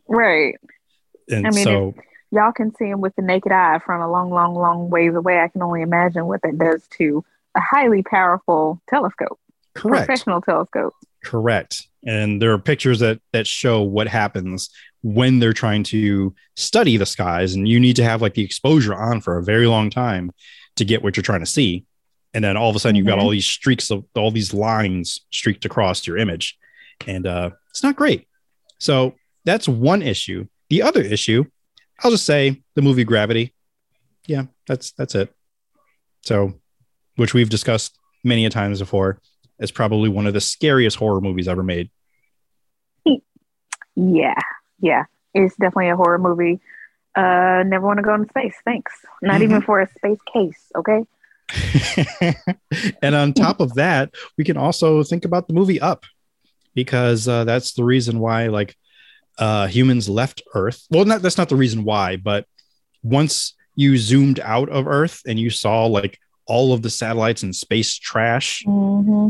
right. 0.07 0.55
And 1.27 1.47
I 1.47 1.49
mean, 1.49 1.63
so 1.63 1.95
Y'all 2.35 2.51
can 2.51 2.75
see 2.75 2.89
them 2.89 2.99
with 2.99 3.15
the 3.15 3.21
naked 3.21 3.53
eye 3.53 3.79
from 3.85 4.01
a 4.01 4.11
long, 4.11 4.29
long, 4.29 4.55
long 4.55 4.89
ways 4.89 5.15
away. 5.15 5.39
I 5.39 5.47
can 5.47 5.61
only 5.61 5.81
imagine 5.81 6.25
what 6.25 6.41
that 6.41 6.57
does 6.57 6.85
to 6.97 7.23
a 7.55 7.61
highly 7.61 8.03
powerful 8.03 8.81
telescope, 8.89 9.39
correct, 9.73 10.05
professional 10.05 10.41
telescope. 10.41 10.93
correct. 11.23 11.87
And 12.05 12.41
there 12.41 12.51
are 12.51 12.59
pictures 12.59 12.99
that 12.99 13.21
that 13.31 13.47
show 13.47 13.81
what 13.81 14.07
happens 14.07 14.69
when 15.01 15.39
they're 15.39 15.53
trying 15.53 15.83
to 15.83 16.35
study 16.57 16.97
the 16.97 17.05
skies, 17.05 17.55
and 17.55 17.67
you 17.67 17.79
need 17.79 17.95
to 17.95 18.03
have 18.03 18.21
like 18.21 18.33
the 18.33 18.43
exposure 18.43 18.93
on 18.93 19.21
for 19.21 19.37
a 19.37 19.43
very 19.43 19.67
long 19.67 19.89
time 19.89 20.31
to 20.75 20.83
get 20.83 21.03
what 21.03 21.15
you're 21.15 21.23
trying 21.23 21.39
to 21.39 21.45
see. 21.45 21.85
And 22.35 22.43
then 22.43 22.57
all 22.57 22.69
of 22.69 22.75
a 22.75 22.79
sudden, 22.79 22.97
you've 22.97 23.07
got 23.07 23.17
Mhm. 23.17 23.23
all 23.23 23.29
these 23.29 23.45
streaks 23.45 23.89
of 23.89 24.03
all 24.13 24.29
these 24.29 24.53
lines 24.53 25.21
streaked 25.31 25.63
across 25.63 26.05
your 26.05 26.17
image, 26.17 26.57
and 27.07 27.25
uh, 27.25 27.51
it's 27.69 27.81
not 27.81 27.95
great. 27.95 28.27
So 28.77 29.15
that's 29.45 29.67
one 29.69 30.01
issue. 30.01 30.45
The 30.69 30.81
other 30.81 31.01
issue, 31.01 31.45
I'll 32.03 32.11
just 32.11 32.25
say, 32.25 32.61
the 32.75 32.81
movie 32.81 33.05
Gravity. 33.05 33.53
Yeah, 34.27 34.47
that's 34.67 34.91
that's 34.91 35.15
it. 35.15 35.33
So, 36.23 36.59
which 37.15 37.33
we've 37.33 37.49
discussed 37.49 37.97
many 38.23 38.45
a 38.45 38.49
times 38.49 38.79
before, 38.79 39.21
is 39.59 39.71
probably 39.71 40.09
one 40.09 40.27
of 40.27 40.33
the 40.33 40.41
scariest 40.41 40.97
horror 40.97 41.21
movies 41.21 41.47
ever 41.47 41.63
made. 41.63 41.89
Yeah, 43.95 44.39
yeah. 44.81 45.05
It's 45.33 45.55
definitely 45.55 45.89
a 45.89 45.95
horror 45.95 46.17
movie. 46.17 46.59
Uh, 47.15 47.63
never 47.65 47.85
want 47.87 47.97
to 47.97 48.03
go 48.03 48.13
into 48.13 48.27
space. 48.27 48.55
Thanks. 48.65 48.93
Not 49.21 49.41
even 49.41 49.61
for 49.61 49.79
a 49.79 49.87
space 49.87 50.19
case. 50.33 50.69
Okay. 50.75 51.05
and 53.01 53.15
on 53.15 53.33
top 53.33 53.59
of 53.59 53.73
that, 53.75 54.13
we 54.37 54.43
can 54.43 54.57
also 54.57 55.03
think 55.03 55.25
about 55.25 55.47
the 55.47 55.53
movie 55.53 55.79
Up 55.79 56.05
because 56.73 57.27
uh, 57.27 57.43
that's 57.45 57.73
the 57.73 57.83
reason 57.83 58.19
why 58.19 58.47
like 58.47 58.75
uh, 59.37 59.67
humans 59.67 60.09
left 60.09 60.41
Earth. 60.53 60.85
Well, 60.89 61.05
not 61.05 61.21
that's 61.21 61.37
not 61.37 61.49
the 61.49 61.55
reason 61.55 61.83
why, 61.83 62.17
but 62.17 62.45
once 63.03 63.53
you 63.75 63.97
zoomed 63.97 64.39
out 64.39 64.69
of 64.69 64.87
Earth 64.87 65.21
and 65.27 65.39
you 65.39 65.49
saw 65.49 65.85
like 65.85 66.17
all 66.47 66.73
of 66.73 66.81
the 66.81 66.89
satellites 66.89 67.43
and 67.43 67.55
space 67.55 67.97
trash, 67.97 68.63
hmm 68.65 69.29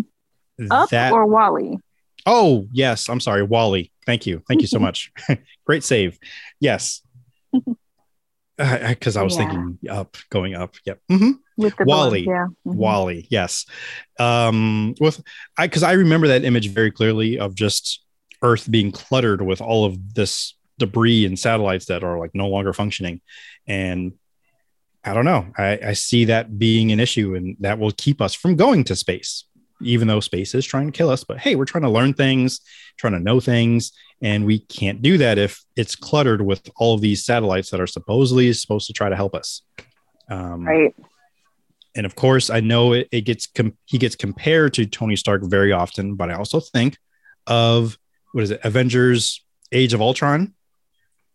Up 0.72 0.90
that 0.90 1.12
or 1.12 1.26
Wall-E? 1.26 1.80
oh 2.26 2.68
yes, 2.72 3.10
I'm 3.10 3.20
sorry, 3.20 3.44
Wall-E. 3.44 3.92
Thank 4.06 4.26
you, 4.26 4.42
thank 4.48 4.62
you 4.62 4.68
so 4.68 4.80
much. 4.80 5.12
Great 5.66 5.84
save. 5.84 6.18
Yes. 6.60 7.02
Because 8.58 9.18
I 9.18 9.24
was 9.24 9.34
Yeah. 9.34 9.40
thinking 9.40 9.80
up, 9.90 10.16
going 10.30 10.56
up. 10.56 10.76
Yep. 10.86 11.02
hmm 11.10 11.32
With 11.58 11.76
the 11.78 11.86
Wall-E. 11.86 12.26
balloons, 12.26 12.52
yeah. 12.66 12.72
Mhm. 12.72 12.76
Wall-E, 12.76 13.28
yes. 13.30 13.66
Um, 14.20 14.96
with 15.00 15.22
I 15.58 15.68
because 15.68 15.84
I 15.84 15.94
remember 15.94 16.28
that 16.28 16.44
image 16.44 16.70
very 16.70 16.92
clearly 16.92 17.40
of 17.40 17.56
just 17.56 18.04
Earth 18.42 18.70
being 18.70 18.92
cluttered 18.92 19.42
with 19.42 19.62
all 19.62 19.86
of 19.86 20.16
this 20.16 20.56
debris 20.78 21.26
and 21.26 21.40
satellites 21.40 21.86
that 21.86 22.04
are 22.04 22.20
like 22.20 22.32
no 22.34 22.48
longer 22.50 22.74
functioning, 22.74 23.22
and 23.68 24.14
I 25.04 25.14
don't 25.14 25.26
know. 25.26 25.48
I, 25.58 25.80
I 25.82 25.94
see 25.94 26.26
that 26.26 26.58
being 26.60 26.92
an 26.92 27.00
issue, 27.00 27.36
and 27.36 27.56
that 27.60 27.80
will 27.80 27.92
keep 27.92 28.22
us 28.22 28.34
from 28.34 28.56
going 28.56 28.84
to 28.86 28.96
space, 28.96 29.46
even 29.82 30.08
though 30.08 30.20
space 30.20 30.54
is 30.56 30.66
trying 30.66 30.88
to 30.88 30.92
kill 30.92 31.10
us. 31.10 31.24
But 31.24 31.38
hey, 31.38 31.56
we're 31.56 31.66
trying 31.66 31.84
to 31.84 31.90
learn 31.90 32.14
things, 32.14 32.60
trying 32.98 33.14
to 33.14 33.20
know 33.20 33.40
things, 33.40 33.92
and 34.22 34.46
we 34.46 34.60
can't 34.60 35.02
do 35.02 35.18
that 35.20 35.38
if 35.38 35.64
it's 35.76 35.96
cluttered 35.96 36.42
with 36.42 36.70
all 36.78 36.96
of 36.96 37.02
these 37.02 37.24
satellites 37.24 37.70
that 37.70 37.80
are 37.80 37.88
supposedly 37.88 38.52
supposed 38.54 38.88
to 38.88 38.94
try 38.94 39.08
to 39.10 39.16
help 39.16 39.36
us. 39.36 39.62
Um, 40.30 40.66
Right. 40.66 40.96
And 41.96 42.06
of 42.06 42.16
course 42.16 42.50
i 42.50 42.60
know 42.60 42.94
it, 42.94 43.08
it 43.12 43.22
gets 43.22 43.48
com- 43.48 43.78
he 43.86 43.98
gets 43.98 44.16
compared 44.16 44.74
to 44.74 44.86
tony 44.86 45.16
stark 45.16 45.42
very 45.44 45.72
often 45.72 46.16
but 46.16 46.30
i 46.30 46.34
also 46.36 46.60
think 46.60 46.98
of 47.48 47.98
what 48.34 48.44
is 48.44 48.52
it 48.52 48.60
avengers 48.64 49.44
age 49.72 49.94
of 49.94 50.02
ultron? 50.02 50.54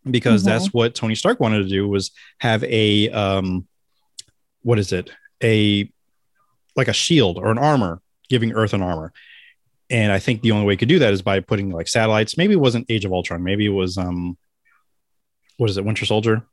Because 0.09 0.41
Mhm. 0.41 0.45
that's 0.45 0.67
what 0.73 0.95
tony 0.95 1.15
stark 1.15 1.39
wanted 1.39 1.63
to 1.63 1.69
do 1.69 1.87
was 1.87 2.11
have 2.39 2.63
a 2.63 3.09
um 3.09 3.67
what 4.63 4.77
is 4.79 4.91
it? 4.93 5.09
A 5.43 5.91
like 6.75 6.87
a 6.87 6.93
shield 6.93 7.37
or 7.37 7.49
an 7.51 7.57
armor 7.57 8.01
giving 8.29 8.53
earth 8.53 8.73
an 8.73 8.81
armor. 8.81 9.11
And 9.89 10.11
i 10.11 10.19
think 10.19 10.41
the 10.41 10.51
only 10.51 10.65
way 10.65 10.73
he 10.73 10.77
could 10.77 10.89
do 10.89 10.99
that 10.99 11.13
is 11.13 11.21
by 11.21 11.39
putting 11.39 11.69
like 11.71 11.87
satellites. 11.87 12.37
Maybe 12.37 12.53
it 12.53 12.59
wasn't 12.67 12.85
age 12.89 13.05
of 13.05 13.11
ultron. 13.13 13.43
Maybe 13.43 13.65
it 13.65 13.69
was 13.69 13.97
um 13.97 14.37
what 15.57 15.69
is 15.69 15.77
it 15.77 15.85
winter 15.85 16.05
soldier? 16.05 16.43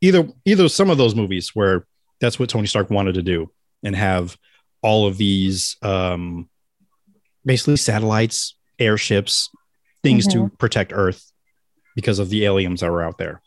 Either 0.00 0.28
either 0.44 0.68
some 0.68 0.90
of 0.90 0.98
those 0.98 1.14
movies 1.14 1.50
where 1.54 1.86
that's 2.20 2.38
what 2.38 2.48
Tony 2.48 2.66
Stark 2.66 2.90
wanted 2.90 3.14
to 3.14 3.22
do 3.22 3.50
and 3.82 3.94
have 3.96 4.36
all 4.82 5.06
of 5.06 5.16
these 5.18 5.76
um 5.82 6.48
basically 7.44 7.76
satellites, 7.76 8.56
airships, 8.78 9.48
things 10.02 10.26
to 10.28 10.48
protect 10.58 10.92
Earth 10.94 11.30
because 11.94 12.18
of 12.18 12.28
the 12.28 12.44
aliens 12.44 12.80
that 12.80 12.90
were 12.90 13.02
out 13.02 13.18
there. 13.18 13.40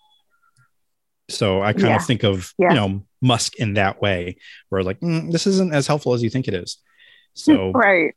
So 1.29 1.61
I 1.61 1.73
kind 1.73 1.87
Yeah. 1.89 1.95
of 1.97 2.05
think 2.05 2.23
of 2.23 2.53
Yeah. 2.57 2.69
you 2.69 2.75
know 2.75 3.03
Musk 3.21 3.55
in 3.59 3.73
that 3.73 4.01
way, 4.01 4.37
where 4.69 4.81
like 4.83 4.99
"Mm, 5.01 5.31
this 5.31 5.45
isn't 5.45 5.73
as 5.73 5.85
helpful 5.87 6.13
as 6.13 6.23
you 6.23 6.29
think 6.29 6.47
it 6.47 6.53
is. 6.53 6.77
So, 7.33 7.71
right. 7.75 8.13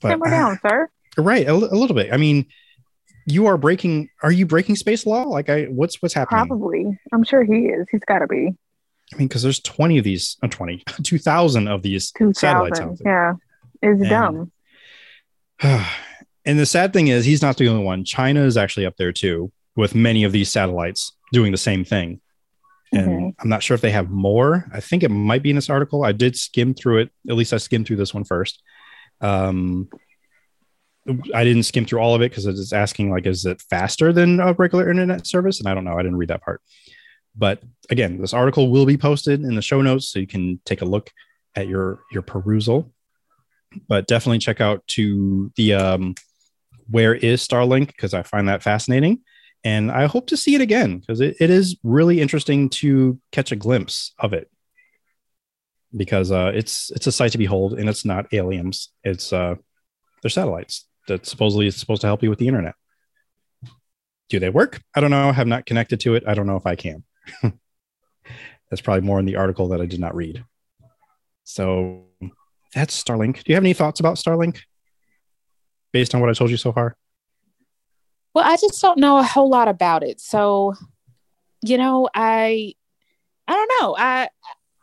but, 0.00 0.10
Simmer 0.12 0.30
down, 0.30 0.58
sir. 0.66 0.88
right, 1.18 1.46
a, 1.46 1.52
a 1.52 1.76
little 1.76 1.94
bit. 1.94 2.12
I 2.12 2.16
mean, 2.16 2.46
you 3.26 3.46
are 3.46 3.56
breaking. 3.58 4.08
Are 4.22 4.32
you 4.32 4.46
breaking 4.46 4.76
space 4.76 5.04
law? 5.06 5.24
Like, 5.24 5.48
I 5.50 5.64
what's 5.64 6.00
what's 6.02 6.14
happening? 6.14 6.46
Probably. 6.46 6.98
I'm 7.12 7.24
sure 7.24 7.44
he 7.44 7.66
is. 7.66 7.86
He's 7.90 8.00
got 8.08 8.20
to 8.20 8.26
be. 8.26 8.54
I 9.14 9.18
mean, 9.18 9.28
because 9.28 9.42
there's 9.42 9.60
20 9.60 9.98
of 9.98 10.04
these, 10.04 10.36
uh, 10.42 10.48
20, 10.48 10.82
2,000 11.02 11.68
of 11.68 11.82
these 11.82 12.12
satellites 12.32 12.80
out 12.80 12.98
there. 12.98 13.38
Yeah. 13.82 13.90
It's 13.90 14.00
And- 14.00 14.10
dumb. 14.10 14.52
and 16.44 16.58
the 16.58 16.66
sad 16.66 16.92
thing 16.92 17.08
is, 17.08 17.24
he's 17.24 17.42
not 17.42 17.56
the 17.56 17.68
only 17.68 17.84
one. 17.84 18.04
China 18.04 18.42
is 18.44 18.56
actually 18.56 18.86
up 18.86 18.96
there 18.96 19.12
too, 19.12 19.52
with 19.76 19.94
many 19.94 20.24
of 20.24 20.32
these 20.32 20.50
satellites. 20.50 21.12
doing 21.32 21.50
the 21.50 21.58
same 21.58 21.84
thing. 21.84 22.20
And 22.92 23.08
Mhm. 23.08 23.34
I'm 23.40 23.48
not 23.48 23.60
sure 23.64 23.74
if 23.74 23.80
they 23.80 23.90
have 23.90 24.10
more. 24.10 24.64
I 24.72 24.78
think 24.78 25.02
it 25.02 25.10
might 25.10 25.42
be 25.42 25.50
in 25.50 25.56
this 25.56 25.68
article. 25.68 26.04
I 26.04 26.12
did 26.12 26.36
skim 26.36 26.72
through 26.72 26.98
it. 26.98 27.10
At 27.28 27.34
least 27.34 27.52
I 27.52 27.56
skimmed 27.56 27.84
through 27.88 27.96
this 27.96 28.14
one 28.14 28.22
first. 28.22 28.62
Um, 29.20 29.88
I 31.34 31.42
didn't 31.42 31.64
skim 31.64 31.84
through 31.84 31.98
all 31.98 32.14
of 32.14 32.22
it 32.22 32.30
because 32.30 32.46
it's 32.46 32.72
asking 32.72 33.10
like, 33.10 33.26
is 33.26 33.44
it 33.44 33.60
faster 33.68 34.12
than 34.12 34.38
a 34.38 34.52
regular 34.52 34.88
internet 34.88 35.26
service? 35.26 35.58
And 35.58 35.68
I 35.68 35.74
don't 35.74 35.84
know. 35.84 35.98
I 35.98 36.02
didn't 36.02 36.16
read 36.18 36.30
that 36.30 36.42
part. 36.42 36.62
But 37.36 37.62
again, 37.90 38.20
this 38.20 38.32
article 38.32 38.70
will 38.70 38.86
be 38.86 38.96
posted 38.96 39.42
in 39.42 39.54
the 39.54 39.62
show 39.62 39.82
notes, 39.82 40.08
so 40.08 40.18
you 40.18 40.26
can 40.26 40.60
take 40.64 40.82
a 40.82 40.86
look 40.86 41.10
at 41.54 41.68
your 41.68 42.00
your 42.10 42.22
perusal. 42.22 42.92
But 43.88 44.06
definitely 44.06 44.38
check 44.38 44.60
out 44.60 44.86
to 44.88 45.52
the 45.56 45.74
um, 45.74 46.14
where 46.88 47.14
is 47.14 47.46
Starlink 47.46 47.88
because 47.88 48.14
I 48.14 48.22
find 48.22 48.48
that 48.48 48.62
fascinating, 48.62 49.20
and 49.64 49.90
I 49.90 50.06
hope 50.06 50.28
to 50.28 50.36
see 50.36 50.54
it 50.54 50.60
again 50.60 50.98
because 50.98 51.20
it, 51.20 51.36
it 51.40 51.50
is 51.50 51.76
really 51.82 52.20
interesting 52.20 52.70
to 52.70 53.20
catch 53.32 53.52
a 53.52 53.56
glimpse 53.56 54.14
of 54.18 54.32
it 54.32 54.50
because 55.94 56.30
uh, 56.30 56.52
it's 56.54 56.90
it's 56.90 57.06
a 57.06 57.12
sight 57.12 57.32
to 57.32 57.38
behold, 57.38 57.74
and 57.74 57.88
it's 57.88 58.04
not 58.04 58.32
aliens. 58.32 58.90
It's 59.04 59.32
uh, 59.32 59.56
they're 60.22 60.30
satellites 60.30 60.86
that 61.08 61.26
supposedly 61.26 61.66
is 61.66 61.76
supposed 61.76 62.00
to 62.00 62.06
help 62.06 62.22
you 62.22 62.30
with 62.30 62.38
the 62.38 62.48
internet. 62.48 62.74
Do 64.28 64.40
they 64.40 64.48
work? 64.48 64.80
I 64.94 65.00
don't 65.00 65.10
know. 65.10 65.28
I 65.28 65.32
have 65.32 65.46
not 65.46 65.66
connected 65.66 66.00
to 66.00 66.14
it. 66.14 66.24
I 66.26 66.34
don't 66.34 66.46
know 66.46 66.56
if 66.56 66.66
I 66.66 66.74
can. 66.74 67.04
That's 68.70 68.80
probably 68.82 69.02
more 69.06 69.18
in 69.20 69.26
the 69.26 69.36
article 69.36 69.68
that 69.68 69.80
I 69.80 69.86
did 69.86 70.00
not 70.00 70.14
read. 70.14 70.44
So 71.44 72.04
that's 72.74 73.00
Starlink. 73.02 73.36
Do 73.36 73.42
you 73.46 73.54
have 73.54 73.62
any 73.62 73.72
thoughts 73.74 74.00
about 74.00 74.16
Starlink 74.16 74.58
based 75.92 76.14
on 76.14 76.20
what 76.20 76.28
I 76.28 76.32
told 76.32 76.50
you 76.50 76.56
so 76.56 76.72
far? 76.72 76.96
Well, 78.34 78.44
I 78.44 78.56
just 78.56 78.82
don't 78.82 78.98
know 78.98 79.18
a 79.18 79.22
whole 79.22 79.48
lot 79.48 79.68
about 79.68 80.02
it. 80.02 80.20
So, 80.20 80.74
you 81.62 81.78
know, 81.78 82.08
I 82.14 82.74
I 83.46 83.52
don't 83.54 83.70
know. 83.80 83.96
I 83.96 84.28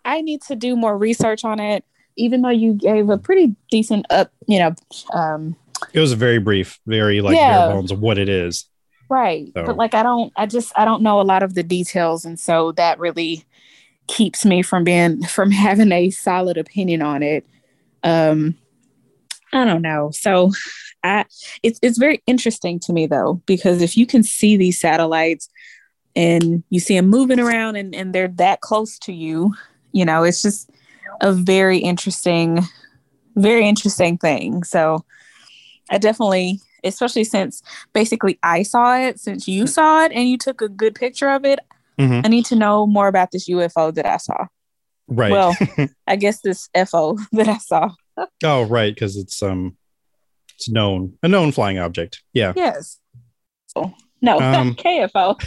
I 0.06 0.22
need 0.22 0.42
to 0.44 0.56
do 0.56 0.76
more 0.78 0.98
research 0.98 1.44
on 1.44 1.60
it. 1.60 1.84
Even 2.16 2.42
though 2.42 2.50
you 2.50 2.74
gave 2.74 3.10
a 3.10 3.18
pretty 3.18 3.56
decent 3.70 4.06
up, 4.10 4.32
you 4.48 4.60
know, 4.60 4.74
um, 5.14 5.56
It 5.94 6.00
was 6.00 6.14
a 6.14 6.16
very 6.16 6.38
brief, 6.40 6.80
very 6.86 7.20
like 7.20 7.36
Yeah. 7.36 7.68
bare 7.68 7.76
bones 7.76 7.92
of 7.92 8.00
what 8.00 8.18
it 8.18 8.30
is. 8.30 8.70
Right. 9.10 9.52
So- 9.56 9.66
But 9.66 9.78
like 9.78 9.94
I 9.94 10.04
don't 10.04 10.32
I 10.36 10.46
just 10.46 10.72
I 10.76 10.86
don't 10.86 11.02
know 11.04 11.20
a 11.22 11.24
lot 11.24 11.44
of 11.44 11.54
the 11.56 11.64
details 11.64 12.26
and 12.26 12.40
so 12.40 12.72
that 12.74 13.00
really 13.00 13.46
keeps 14.08 14.46
me 14.46 14.62
from 14.62 14.84
being 14.84 15.24
from 15.28 15.52
having 15.52 15.92
a 15.92 16.10
solid 16.10 16.58
opinion 16.58 17.02
on 17.02 17.24
it. 17.24 17.46
Um 18.04 18.56
I 19.52 19.66
don't 19.66 19.82
know. 19.84 20.10
So 20.12 20.52
I 21.04 21.26
it's 21.62 21.80
it's 21.82 21.98
very 21.98 22.22
interesting 22.26 22.80
to 22.82 22.94
me 22.94 23.06
though 23.08 23.42
because 23.46 23.82
if 23.82 23.96
you 23.98 24.06
can 24.06 24.24
see 24.24 24.58
these 24.58 24.80
satellites 24.80 25.48
and 26.16 26.64
you 26.70 26.80
see 26.80 26.96
them 26.96 27.08
moving 27.10 27.40
around 27.40 27.76
and, 27.76 27.94
and 27.96 28.14
they're 28.14 28.28
that 28.28 28.62
close 28.62 28.98
to 29.00 29.12
you, 29.14 29.54
you 29.92 30.06
know, 30.06 30.24
it's 30.24 30.42
just 30.44 30.70
a 31.22 31.32
very 31.32 31.80
interesting, 31.80 32.60
very 33.36 33.68
interesting 33.68 34.18
thing. 34.18 34.64
So 34.64 35.04
I 35.90 35.98
definitely, 35.98 36.60
especially 36.84 37.24
since 37.24 37.62
basically 37.94 38.38
I 38.44 38.64
saw 38.64 38.98
it, 38.98 39.20
since 39.20 39.48
you 39.48 39.68
saw 39.68 40.04
it 40.06 40.12
and 40.14 40.28
you 40.30 40.38
took 40.38 40.62
a 40.62 40.70
good 40.70 40.96
picture 40.96 41.30
of 41.30 41.46
it, 41.46 41.60
Mhm. 42.00 42.26
I 42.26 42.28
need 42.28 42.46
to 42.48 42.56
know 42.56 42.88
more 42.88 43.08
about 43.08 43.32
this 43.32 43.48
UFO 43.48 43.94
that 43.94 44.06
I 44.06 44.18
saw. 44.18 44.48
Right. 45.08 45.32
Well, 45.32 45.56
I 46.08 46.16
guess 46.16 46.42
this 46.42 46.70
FO 46.88 47.18
that 47.34 47.48
I 47.48 47.58
saw. 47.58 47.90
oh, 48.44 48.64
right, 48.64 48.94
because 48.94 49.16
it's 49.18 49.42
um 49.44 49.78
it's 50.56 50.70
known 50.70 51.18
a 51.24 51.28
known 51.28 51.52
flying 51.52 51.78
object. 51.80 52.22
Yeah. 52.34 52.54
Yes. 52.56 53.00
Oh, 53.76 53.94
no, 54.22 54.40
Um, 54.42 54.76
KFO. 54.76 55.38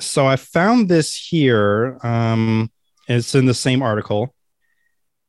So 0.00 0.26
I 0.26 0.36
found 0.36 0.88
this 0.88 1.14
here. 1.16 1.98
Um 2.02 2.70
it's 3.08 3.34
in 3.34 3.46
the 3.46 3.54
same 3.54 3.82
article. 3.82 4.34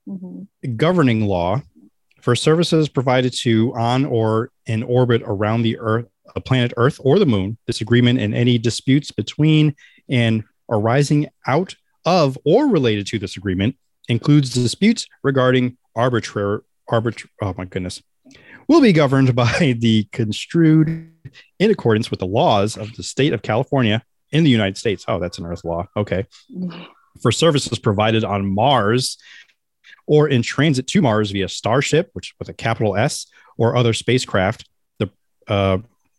Mhm. 0.08 0.48
governing 0.76 1.26
law 1.28 1.62
for 2.24 2.36
services 2.36 2.88
provided 2.88 3.34
to 3.34 3.74
on 3.76 4.06
or 4.06 4.50
in 4.66 4.82
orbit 4.82 5.22
around 5.26 5.62
the 5.62 5.78
earth 5.78 6.06
a 6.36 6.42
planet 6.42 6.74
earth 6.78 7.00
or 7.04 7.20
the 7.20 7.26
moon 7.26 7.58
this 7.68 7.82
agreement 7.82 8.18
and 8.18 8.34
any 8.34 8.58
disputes 8.58 9.12
between 9.12 9.76
and 10.10 10.44
arising 10.72 11.28
out 11.46 11.76
of 12.06 12.38
or 12.46 12.68
related 12.68 13.06
to 13.06 13.20
this 13.20 13.36
agreement 13.36 13.76
includes 14.08 14.54
disputes 14.54 15.06
regarding 15.22 15.78
arbitrary 15.96 16.62
arbitra- 16.90 17.28
oh 17.42 17.54
my 17.58 17.66
goodness 17.66 18.02
will 18.70 18.82
be 18.82 18.94
governed 18.94 19.36
by 19.44 19.76
the 19.78 20.08
construed 20.14 21.12
in 21.60 21.72
accordance 21.72 22.10
with 22.10 22.22
the 22.22 22.26
laws 22.26 22.78
of 22.78 22.96
the 22.96 23.04
state 23.04 23.34
of 23.34 23.42
california 23.42 24.02
in 24.32 24.44
the 24.44 24.50
united 24.50 24.78
states. 24.78 25.06
Oh 25.08 25.20
that's 25.20 25.38
an 25.38 25.46
earth 25.46 25.64
law. 25.64 25.88
Okay. 25.96 26.26
Mm-hmm. 26.54 26.84
For 27.22 27.32
services 27.32 27.78
provided 27.78 28.24
on 28.24 28.54
mars 28.54 29.18
or 30.06 30.28
in 30.28 30.42
transit 30.42 30.88
to 30.88 31.02
Mars 31.02 31.32
via 31.32 31.48
Starship, 31.50 32.10
which 32.14 32.34
with 32.40 32.50
a 32.50 32.54
capital 32.54 32.96
S, 32.96 33.26
or 33.58 33.76
other 33.76 33.94
spacecraft. 33.94 34.68
The 35.00 35.10
uh, 35.48 35.78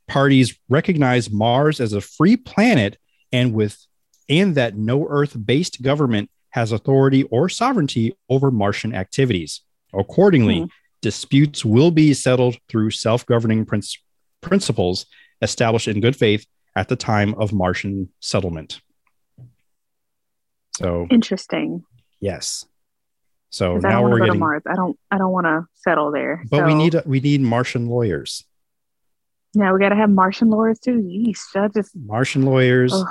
parties 0.08 0.58
recognize 0.68 1.30
Mars 1.30 1.80
as 1.80 1.92
a 1.92 2.00
free 2.00 2.36
planet 2.36 2.98
and 3.32 3.52
with 3.52 3.78
and 4.28 4.54
that 4.54 4.76
no 4.76 5.06
Earth-based 5.08 5.82
government 5.82 6.30
has 6.50 6.72
authority 6.72 7.24
or 7.24 7.48
sovereignty 7.48 8.16
over 8.30 8.50
Martian 8.50 8.94
activities. 8.94 9.60
Accordingly, 9.92 10.60
Hmm. 10.60 10.66
disputes 11.02 11.64
will 11.64 11.90
be 11.90 12.14
settled 12.14 12.56
through 12.68 12.90
self-governing 12.90 13.66
princ- 13.66 13.98
principles 14.40 15.04
established 15.42 15.88
in 15.88 16.00
good 16.00 16.16
faith 16.16 16.46
at 16.74 16.88
the 16.88 16.96
time 16.96 17.34
of 17.34 17.52
Martian 17.52 18.08
settlement. 18.20 18.80
So, 20.78 21.06
Interesting. 21.10 21.84
yes. 22.20 22.64
So 23.54 23.76
now 23.76 24.02
we're 24.02 24.10
to 24.10 24.16
go 24.16 24.24
getting 24.26 24.32
to 24.32 24.38
Mars. 24.38 24.62
I 24.66 24.74
don't. 24.74 24.98
I 25.12 25.18
don't 25.18 25.30
want 25.30 25.46
to 25.46 25.66
settle 25.74 26.10
there. 26.10 26.42
but 26.50 26.64
we 26.66 26.72
So, 26.72 26.76
need 26.76 26.96
we 27.06 27.20
need 27.20 27.40
Martian 27.40 27.88
lawyers. 27.88 28.44
Yeah, 29.54 29.72
we 29.72 29.78
got 29.78 29.90
to 29.90 29.96
have 29.96 30.10
Martian 30.10 30.50
lawyers 30.50 30.80
too. 30.80 30.96
Yeesh, 31.00 31.38
I 31.54 31.68
just. 31.68 31.92
Martian 31.94 32.42
lawyers, 32.42 32.92
ugh. 32.92 33.06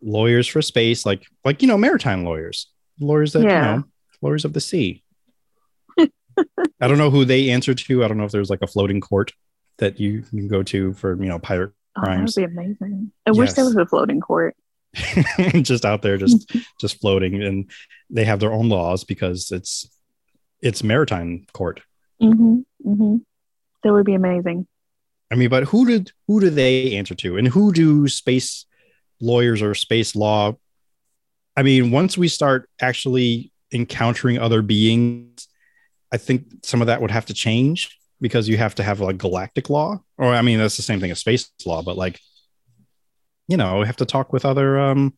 lawyers 0.00 0.46
for 0.46 0.62
space, 0.62 1.04
like 1.04 1.26
like 1.44 1.60
you 1.60 1.66
know, 1.68 1.76
maritime 1.76 2.24
lawyers, 2.24 2.68
lawyers 3.00 3.32
that 3.32 3.42
Yeah. 3.42 3.70
you 3.72 3.76
know, 3.78 3.84
lawyers 4.22 4.44
of 4.44 4.52
the 4.52 4.60
sea. 4.60 5.02
I 5.98 6.86
don't 6.86 6.98
know 6.98 7.10
who 7.10 7.24
they 7.24 7.50
answer 7.50 7.74
to. 7.74 8.04
I 8.04 8.08
don't 8.08 8.16
know 8.16 8.24
if 8.24 8.32
there's 8.32 8.50
like 8.50 8.62
a 8.62 8.68
floating 8.68 9.00
court 9.00 9.32
that 9.78 9.98
you 9.98 10.22
can 10.22 10.46
go 10.46 10.62
to 10.62 10.92
for 10.94 11.20
you 11.20 11.28
know 11.28 11.38
pirate 11.40 11.72
Oh, 11.96 12.02
that 12.06 12.20
would 12.20 12.34
be 12.36 12.44
amazing. 12.44 13.10
I 13.26 13.32
wish 13.32 13.54
there 13.54 13.64
was 13.64 13.74
a 13.74 13.84
floating 13.84 14.20
court. 14.20 14.54
just 15.62 15.84
out 15.84 16.02
there, 16.02 16.16
just 16.16 16.52
just 16.80 17.00
floating, 17.00 17.42
and 17.42 17.70
they 18.08 18.24
have 18.24 18.40
their 18.40 18.52
own 18.52 18.68
laws 18.68 19.04
because 19.04 19.50
it's 19.52 19.88
it's 20.60 20.82
maritime 20.82 21.46
court. 21.52 21.80
hmm 22.20 22.60
hmm 22.82 23.16
That 23.82 23.92
would 23.92 24.06
be 24.06 24.14
amazing. 24.14 24.66
I 25.30 25.36
mean, 25.36 25.48
but 25.48 25.64
who 25.64 25.86
did 25.86 26.12
who 26.26 26.40
do 26.40 26.50
they 26.50 26.96
answer 26.96 27.14
to, 27.16 27.36
and 27.36 27.48
who 27.48 27.72
do 27.72 28.08
space 28.08 28.66
lawyers 29.20 29.62
or 29.62 29.74
space 29.74 30.16
law? 30.16 30.56
I 31.56 31.62
mean, 31.62 31.90
once 31.90 32.16
we 32.18 32.28
start 32.28 32.68
actually 32.80 33.52
encountering 33.72 34.38
other 34.38 34.62
beings, 34.62 35.46
I 36.12 36.16
think 36.16 36.46
some 36.64 36.80
of 36.80 36.86
that 36.88 37.00
would 37.00 37.10
have 37.10 37.26
to 37.26 37.34
change 37.34 37.96
because 38.20 38.48
you 38.48 38.56
have 38.56 38.74
to 38.76 38.82
have 38.82 39.00
like 39.00 39.18
galactic 39.18 39.70
law, 39.70 40.02
or 40.18 40.34
I 40.34 40.42
mean, 40.42 40.58
that's 40.58 40.76
the 40.76 40.82
same 40.82 41.00
thing 41.00 41.10
as 41.10 41.20
space 41.20 41.50
law, 41.64 41.82
but 41.82 41.96
like, 41.96 42.20
you 43.50 43.56
know, 43.56 43.82
have 43.82 43.96
to 43.96 44.06
talk 44.06 44.32
with 44.32 44.44
other 44.44 44.78
um 44.78 45.14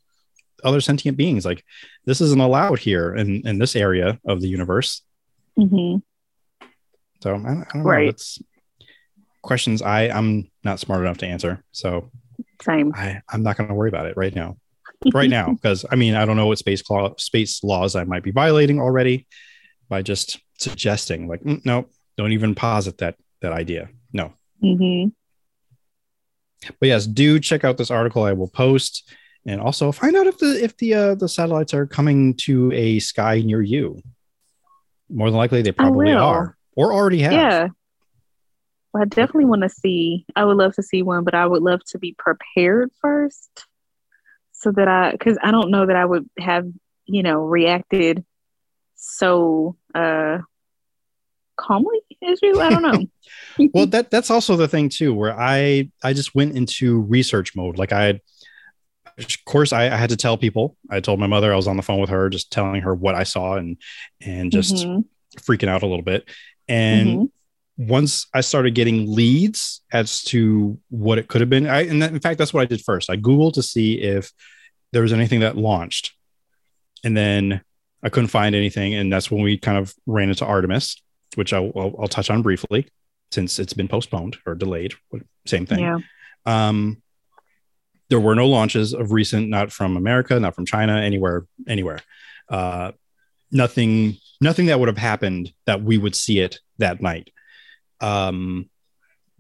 other 0.64 0.80
sentient 0.80 1.16
beings. 1.16 1.44
Like, 1.44 1.64
this 2.06 2.20
isn't 2.20 2.40
allowed 2.40 2.78
here 2.78 3.14
in 3.14 3.46
in 3.46 3.58
this 3.58 3.76
area 3.76 4.18
of 4.26 4.40
the 4.40 4.48
universe. 4.48 5.02
mm-hmm. 5.58 5.98
So 7.22 7.34
I, 7.34 7.36
I 7.36 7.54
don't 7.54 7.74
know. 7.76 7.82
Right. 7.82 8.08
It's 8.08 8.40
questions 9.42 9.82
I 9.82 10.08
I'm 10.08 10.50
not 10.64 10.80
smart 10.80 11.02
enough 11.02 11.18
to 11.18 11.26
answer. 11.26 11.62
So 11.72 12.10
Same. 12.62 12.92
I 12.94 13.20
I'm 13.28 13.42
not 13.42 13.56
going 13.56 13.68
to 13.68 13.74
worry 13.74 13.88
about 13.88 14.06
it 14.06 14.16
right 14.16 14.34
now. 14.34 14.56
Right 15.12 15.30
now, 15.30 15.52
because 15.52 15.84
I 15.90 15.96
mean 15.96 16.14
I 16.14 16.24
don't 16.24 16.36
know 16.36 16.46
what 16.46 16.58
space 16.58 16.82
claw, 16.82 17.14
space 17.18 17.62
laws 17.62 17.96
I 17.96 18.04
might 18.04 18.22
be 18.22 18.30
violating 18.30 18.80
already 18.80 19.26
by 19.88 20.02
just 20.02 20.40
suggesting 20.58 21.28
like 21.28 21.42
"Mm, 21.42 21.64
no, 21.66 21.86
don't 22.16 22.32
even 22.32 22.54
posit 22.54 22.98
that 22.98 23.16
that 23.40 23.52
idea. 23.52 23.90
No. 24.12 24.32
hmm 24.60 25.08
But 26.80 26.86
yes, 26.86 27.06
do 27.06 27.38
check 27.40 27.64
out 27.64 27.76
this 27.76 27.90
article 27.90 28.22
I 28.22 28.32
will 28.32 28.48
post, 28.48 29.10
and 29.46 29.60
also 29.60 29.92
find 29.92 30.16
out 30.16 30.26
if 30.26 30.38
the 30.38 30.62
if 30.62 30.76
the 30.76 30.94
uh, 30.94 31.14
the 31.14 31.28
satellites 31.28 31.74
are 31.74 31.86
coming 31.86 32.34
to 32.38 32.72
a 32.72 32.98
sky 32.98 33.40
near 33.40 33.62
you. 33.62 34.00
More 35.08 35.30
than 35.30 35.36
likely, 35.36 35.62
they 35.62 35.72
probably 35.72 36.12
are, 36.12 36.56
or 36.76 36.92
already 36.92 37.20
have. 37.22 37.32
Yeah. 37.32 37.68
Well, 38.92 39.02
I 39.02 39.06
definitely 39.06 39.46
want 39.46 39.62
to 39.62 39.68
see. 39.68 40.26
I 40.36 40.44
would 40.44 40.56
love 40.56 40.74
to 40.74 40.82
see 40.82 41.02
one, 41.02 41.24
but 41.24 41.34
I 41.34 41.46
would 41.46 41.62
love 41.62 41.80
to 41.86 41.98
be 41.98 42.14
prepared 42.18 42.90
first, 43.00 43.66
so 44.52 44.70
that 44.72 44.88
I, 44.88 45.12
because 45.12 45.38
I 45.42 45.50
don't 45.50 45.70
know 45.70 45.86
that 45.86 45.96
I 45.96 46.04
would 46.04 46.28
have, 46.38 46.66
you 47.06 47.22
know, 47.22 47.40
reacted 47.40 48.24
so 48.94 49.76
uh 49.94 50.38
calmly 51.56 52.00
you. 52.42 52.60
I 52.60 52.70
don't 52.70 52.82
know. 52.82 53.04
well 53.74 53.86
that 53.86 54.10
that's 54.10 54.30
also 54.30 54.56
the 54.56 54.66
thing 54.66 54.88
too 54.88 55.12
where 55.12 55.38
i 55.38 55.86
i 56.02 56.14
just 56.14 56.34
went 56.34 56.56
into 56.56 57.00
research 57.02 57.54
mode 57.54 57.76
like 57.76 57.92
i 57.92 58.18
of 59.18 59.26
course, 59.44 59.74
I, 59.74 59.84
I 59.86 59.96
had 59.96 60.08
to 60.08 60.16
tell 60.16 60.38
people. 60.38 60.74
I 60.90 61.00
told 61.00 61.20
my 61.20 61.26
mother 61.26 61.52
I 61.52 61.56
was 61.56 61.68
on 61.68 61.76
the 61.76 61.82
phone 61.82 62.00
with 62.00 62.08
her, 62.08 62.30
just 62.30 62.50
telling 62.50 62.80
her 62.80 62.94
what 62.94 63.14
I 63.14 63.24
saw 63.24 63.56
and 63.56 63.76
and 64.22 64.50
just 64.50 64.74
Mhm. 64.86 65.04
freaking 65.38 65.68
out 65.68 65.82
a 65.82 65.86
little 65.86 66.04
bit. 66.04 66.26
And 66.66 67.18
Mhm. 67.18 67.30
once 67.76 68.26
I 68.32 68.40
started 68.40 68.74
getting 68.74 69.14
leads 69.14 69.82
as 69.92 70.22
to 70.24 70.78
what 70.88 71.18
it 71.18 71.28
could 71.28 71.42
have 71.42 71.50
been, 71.50 71.66
I 71.66 71.82
and 71.82 72.00
that, 72.00 72.12
in 72.12 72.20
fact 72.20 72.38
that's 72.38 72.54
what 72.54 72.62
I 72.62 72.64
did 72.64 72.80
first. 72.82 73.10
I 73.10 73.18
googled 73.18 73.52
to 73.54 73.62
see 73.62 74.00
if 74.00 74.32
there 74.92 75.02
was 75.02 75.12
anything 75.12 75.40
that 75.40 75.58
launched, 75.58 76.14
and 77.04 77.14
then 77.14 77.60
I 78.02 78.08
couldn't 78.08 78.28
find 78.28 78.54
anything, 78.54 78.94
and 78.94 79.12
that's 79.12 79.30
when 79.30 79.42
we 79.42 79.58
kind 79.58 79.76
of 79.76 79.94
ran 80.06 80.30
into 80.30 80.46
Artemis, 80.46 81.02
which 81.36 81.52
I'll, 81.52 81.72
I'll, 81.76 81.94
I'll 82.00 82.08
touch 82.08 82.30
on 82.30 82.42
briefly 82.42 82.88
since 83.30 83.58
it's 83.58 83.72
been 83.72 83.88
postponed 83.88 84.36
or 84.46 84.54
delayed. 84.54 84.94
Same 85.46 85.66
thing. 85.66 85.80
Yeah. 85.80 85.98
Um, 86.44 87.02
there 88.10 88.20
were 88.20 88.34
no 88.34 88.46
launches 88.46 88.92
of 88.92 89.10
recent, 89.10 89.48
not 89.48 89.72
from 89.72 89.96
America, 89.96 90.38
not 90.38 90.54
from 90.54 90.66
China, 90.66 90.96
anywhere, 91.00 91.46
anywhere. 91.66 92.00
Uh, 92.48 92.92
nothing, 93.50 94.18
nothing 94.40 94.66
that 94.66 94.78
would 94.78 94.88
have 94.88 94.98
happened 94.98 95.52
that 95.64 95.82
we 95.82 95.96
would 95.96 96.14
see 96.14 96.38
it 96.40 96.58
that 96.78 97.00
night. 97.00 97.30
Um, 98.00 98.68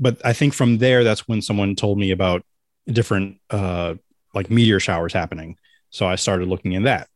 but 0.00 0.24
I 0.24 0.32
think 0.32 0.54
from 0.54 0.78
there, 0.78 1.04
that's 1.04 1.28
when 1.28 1.42
someone 1.42 1.76
told 1.76 1.98
me 1.98 2.12
about 2.12 2.44
different, 2.86 3.40
uh, 3.50 3.94
like 4.34 4.50
meteor 4.50 4.80
showers 4.80 5.12
happening. 5.12 5.58
So 5.90 6.06
I 6.06 6.14
started 6.14 6.48
looking 6.48 6.72
in 6.72 6.84
that. 6.84 7.08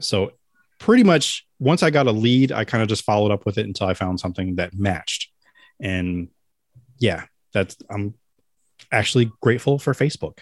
So 0.00 0.32
pretty 0.78 1.02
much 1.02 1.46
once 1.58 1.82
I 1.82 1.90
got 1.90 2.06
a 2.06 2.12
lead, 2.12 2.52
I 2.52 2.64
kind 2.64 2.82
of 2.82 2.88
just 2.88 3.04
followed 3.04 3.30
up 3.30 3.46
with 3.46 3.58
it 3.58 3.66
until 3.66 3.86
I 3.86 3.94
found 3.94 4.20
something 4.20 4.56
that 4.56 4.74
matched. 4.74 5.30
And 5.80 6.28
yeah, 6.98 7.24
that's 7.52 7.76
I'm 7.90 8.14
actually 8.92 9.30
grateful 9.40 9.78
for 9.78 9.92
Facebook. 9.92 10.38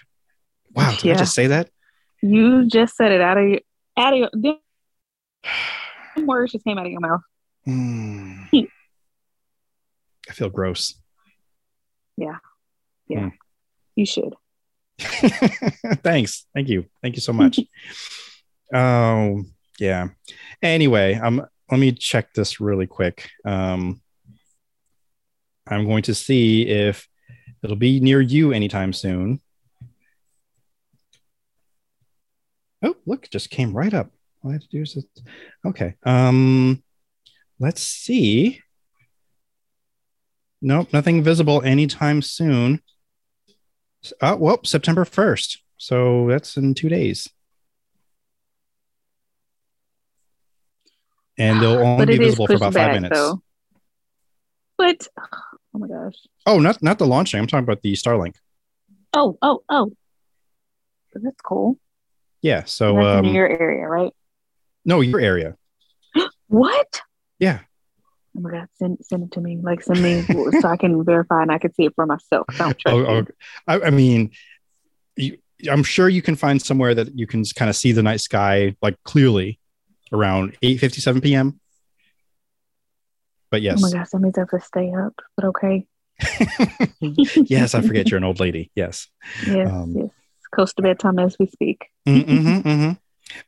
Wow, 0.73 0.95
did 1.01 1.13
I 1.13 1.19
just 1.19 1.35
say 1.35 1.49
that? 1.49 1.71
You 2.23 2.67
just 2.67 2.97
said 2.97 3.13
it 3.13 3.21
out 3.21 3.39
of 3.39 3.49
your 3.49 3.61
out 3.97 4.13
of 4.13 4.19
your 4.19 4.31
them 6.17 6.27
words 6.27 6.53
just 6.53 6.65
came 6.65 6.79
out 6.79 6.87
of 6.87 6.93
your 6.93 7.01
mouth. 7.01 7.21
Hmm. 7.65 8.43
I 10.29 10.33
feel 10.33 10.49
gross. 10.49 10.95
Yeah. 12.17 12.39
Yeah. 13.09 13.19
Mm. 13.19 13.33
You 13.97 14.07
should. 14.07 14.35
Thanks. 14.99 16.47
Thank 16.55 16.69
you. 16.69 16.87
Thank 17.03 17.17
you 17.17 17.21
so 17.21 17.33
much. 17.33 17.61
Oh, 18.73 19.43
yeah. 19.79 20.09
Anyway, 20.63 21.15
um 21.15 21.45
let 21.71 21.81
me 21.81 21.93
check 21.93 22.33
this 22.35 22.61
really 22.61 22.87
quick. 22.87 23.31
Um 23.45 24.01
I'm 25.67 25.87
going 25.87 26.03
to 26.05 26.15
see 26.15 26.67
if 26.67 27.09
it'll 27.63 27.77
be 27.77 28.01
near 28.01 28.21
you 28.21 28.53
anytime 28.53 28.93
soon. 28.93 29.41
Oh, 32.83 32.97
look, 33.07 33.31
just 33.31 33.49
came 33.49 33.73
right 33.73 33.95
up. 33.95 34.11
All 34.43 34.51
I 34.51 34.55
have 34.55 34.63
to 34.63 34.69
do 34.69 34.83
is 34.83 35.05
okay. 35.67 35.95
Um 36.05 36.83
let's 37.59 37.83
see. 37.83 38.61
Nope, 40.61 40.93
nothing 40.95 41.23
visible 41.23 41.61
anytime 41.63 42.23
soon. 42.23 42.81
Oh, 44.21 44.37
well, 44.37 44.61
September 44.65 45.05
1st. 45.05 45.59
So 45.77 46.27
that's 46.29 46.57
in 46.57 46.75
two 46.75 46.89
days. 46.89 47.29
And 51.39 51.61
they'll 51.61 51.79
only 51.79 52.07
be 52.07 52.19
visible 52.19 52.47
for 52.47 52.55
about 52.55 52.67
five 52.75 52.93
back, 52.93 52.95
minutes. 52.95 53.19
though. 53.19 53.43
But 54.79 55.07
oh 55.75 55.79
my 55.79 55.89
gosh. 55.89 56.15
Oh, 56.47 56.59
not 56.59 56.83
not 56.83 56.99
the 56.99 57.07
launching. 57.07 57.41
I'm 57.41 57.47
talking 57.47 57.65
about 57.65 57.83
the 57.83 57.93
Starlink. 57.95 58.35
Oh, 59.13 59.39
oh, 59.43 59.63
oh. 59.69 59.93
That's 61.15 61.41
cool. 61.41 61.79
Yeah. 62.43 62.65
So 62.65 63.01
um, 63.01 63.25
in 63.25 63.35
your 63.35 63.49
area, 63.49 63.87
right? 63.87 64.13
no, 64.85 65.01
your 65.01 65.21
area. 65.21 65.57
What? 66.49 67.01
Yeah. 67.39 67.61
Oh 68.37 68.41
my 68.41 68.51
god, 68.51 68.69
send 68.75 68.99
send 69.03 69.25
it 69.25 69.33
to 69.33 69.41
me. 69.41 69.59
Like 69.63 69.83
send 69.83 70.03
me 70.03 70.23
so 70.61 70.69
I 70.69 70.77
can 70.77 71.05
verify 71.05 71.43
and 71.43 71.51
I 71.51 71.59
can 71.59 71.73
see 71.75 71.85
it 71.87 71.95
for 71.95 72.05
myself. 72.07 72.47
I 72.51 72.57
don't 72.59 72.79
trust 72.79 72.95
Oh, 72.95 72.99
you. 73.01 73.07
oh, 73.07 73.25
I, 73.67 73.81
I 73.87 73.91
mean, 73.91 74.31
you, 75.17 75.39
I'm 75.71 75.83
sure 75.83 76.09
you 76.09 76.21
can 76.23 76.37
find 76.37 76.61
somewhere 76.61 76.95
that 76.95 77.17
you 77.19 77.27
can 77.27 77.45
kind 77.57 77.69
of 77.69 77.77
see 77.77 77.93
the 77.93 78.03
night 78.03 78.21
sky 78.21 78.77
like 78.83 78.97
clearly 79.05 79.59
around 80.15 80.57
8:57 80.63 81.23
p.m. 81.23 81.61
But 83.51 83.63
yes, 83.63 83.79
Oh 83.79 83.83
my 83.83 83.91
gosh, 83.99 84.09
that 84.11 84.19
means 84.21 84.37
I 84.39 84.43
have 84.43 84.51
to 84.51 84.61
stay 84.61 84.93
up. 84.93 85.15
But 85.37 85.45
okay. 85.47 85.87
yes, 87.01 87.75
I 87.75 87.81
forget 87.83 88.11
you're 88.11 88.19
an 88.19 88.25
old 88.25 88.41
lady. 88.41 88.71
Yes. 88.75 89.09
Yes, 89.47 89.69
Um, 89.71 89.95
yes. 89.97 90.11
Close 90.55 90.73
to 90.75 90.83
bedtime 90.83 91.19
as 91.19 91.37
we 91.39 91.47
speak. 91.47 91.87
Mhm, 92.07 92.25
mhm. 92.63 92.99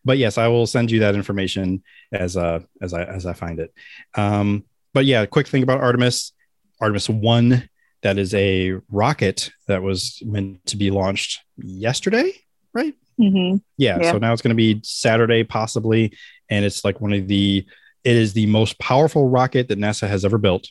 But 0.05 0.19
yes, 0.19 0.39
I 0.39 0.49
will 0.49 0.67
send 0.67 0.91
you 0.91 1.01
that 1.01 1.15
information 1.15 1.83
as 2.13 2.37
uh 2.37 2.61
as 2.83 2.93
I 2.93 3.05
as 3.05 3.27
I 3.27 3.33
find 3.33 3.61
it. 3.61 3.73
Um, 4.15 4.65
but 4.93 5.05
yeah, 5.05 5.25
quick 5.27 5.47
thing 5.47 5.63
about 5.63 5.81
Artemis, 5.81 6.33
Artemis 6.81 7.09
One, 7.09 7.69
that 8.03 8.19
is 8.19 8.35
a 8.35 8.75
rocket 8.91 9.51
that 9.69 9.83
was 9.83 10.21
meant 10.25 10.65
to 10.67 10.77
be 10.77 10.91
launched 10.91 11.41
yesterday, 11.57 12.33
right? 12.73 12.95
Hmm 13.19 13.57
Yeah, 13.77 13.99
Yeah. 14.01 14.13
So 14.13 14.19
now 14.19 14.33
it's 14.33 14.43
going 14.43 14.57
to 14.57 14.57
be 14.57 14.81
Saturday, 14.85 15.45
possibly, 15.45 16.13
and 16.51 16.65
it's 16.65 16.85
like 16.85 17.01
one 17.01 17.13
of 17.13 17.29
the. 17.29 17.67
It 18.05 18.15
is 18.17 18.35
the 18.35 18.47
most 18.47 18.79
powerful 18.79 19.29
rocket 19.29 19.67
that 19.69 19.79
NASA 19.81 20.07
has 20.09 20.25
ever 20.25 20.39
built. 20.39 20.69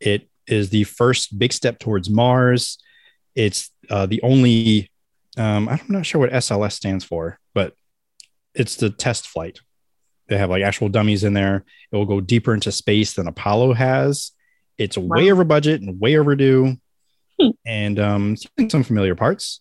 It 0.00 0.28
is 0.46 0.68
the 0.68 0.84
first 0.84 1.38
big 1.38 1.52
step 1.52 1.78
towards 1.78 2.10
Mars. 2.10 2.76
It's 3.34 3.70
uh, 3.88 4.06
the 4.06 4.20
only. 4.22 4.90
Um, 5.38 5.68
I'm 5.68 5.80
not 5.88 6.04
sure 6.06 6.20
what 6.20 6.32
SLS 6.32 6.72
stands 6.72 7.04
for, 7.04 7.38
but 7.54 7.74
it's 8.54 8.76
the 8.76 8.90
test 8.90 9.28
flight. 9.28 9.60
They 10.28 10.36
have 10.38 10.50
like 10.50 10.62
actual 10.62 10.88
dummies 10.88 11.24
in 11.24 11.34
there. 11.34 11.64
It 11.92 11.96
will 11.96 12.06
go 12.06 12.20
deeper 12.20 12.52
into 12.52 12.72
space 12.72 13.14
than 13.14 13.28
Apollo 13.28 13.74
has. 13.74 14.32
It's 14.78 14.98
way 14.98 15.30
over 15.30 15.44
budget 15.44 15.80
and 15.82 16.00
way 16.00 16.18
overdue, 16.18 16.76
Hmm. 17.40 17.50
and 17.66 17.98
um, 17.98 18.36
some 18.68 18.82
familiar 18.82 19.14
parts 19.14 19.60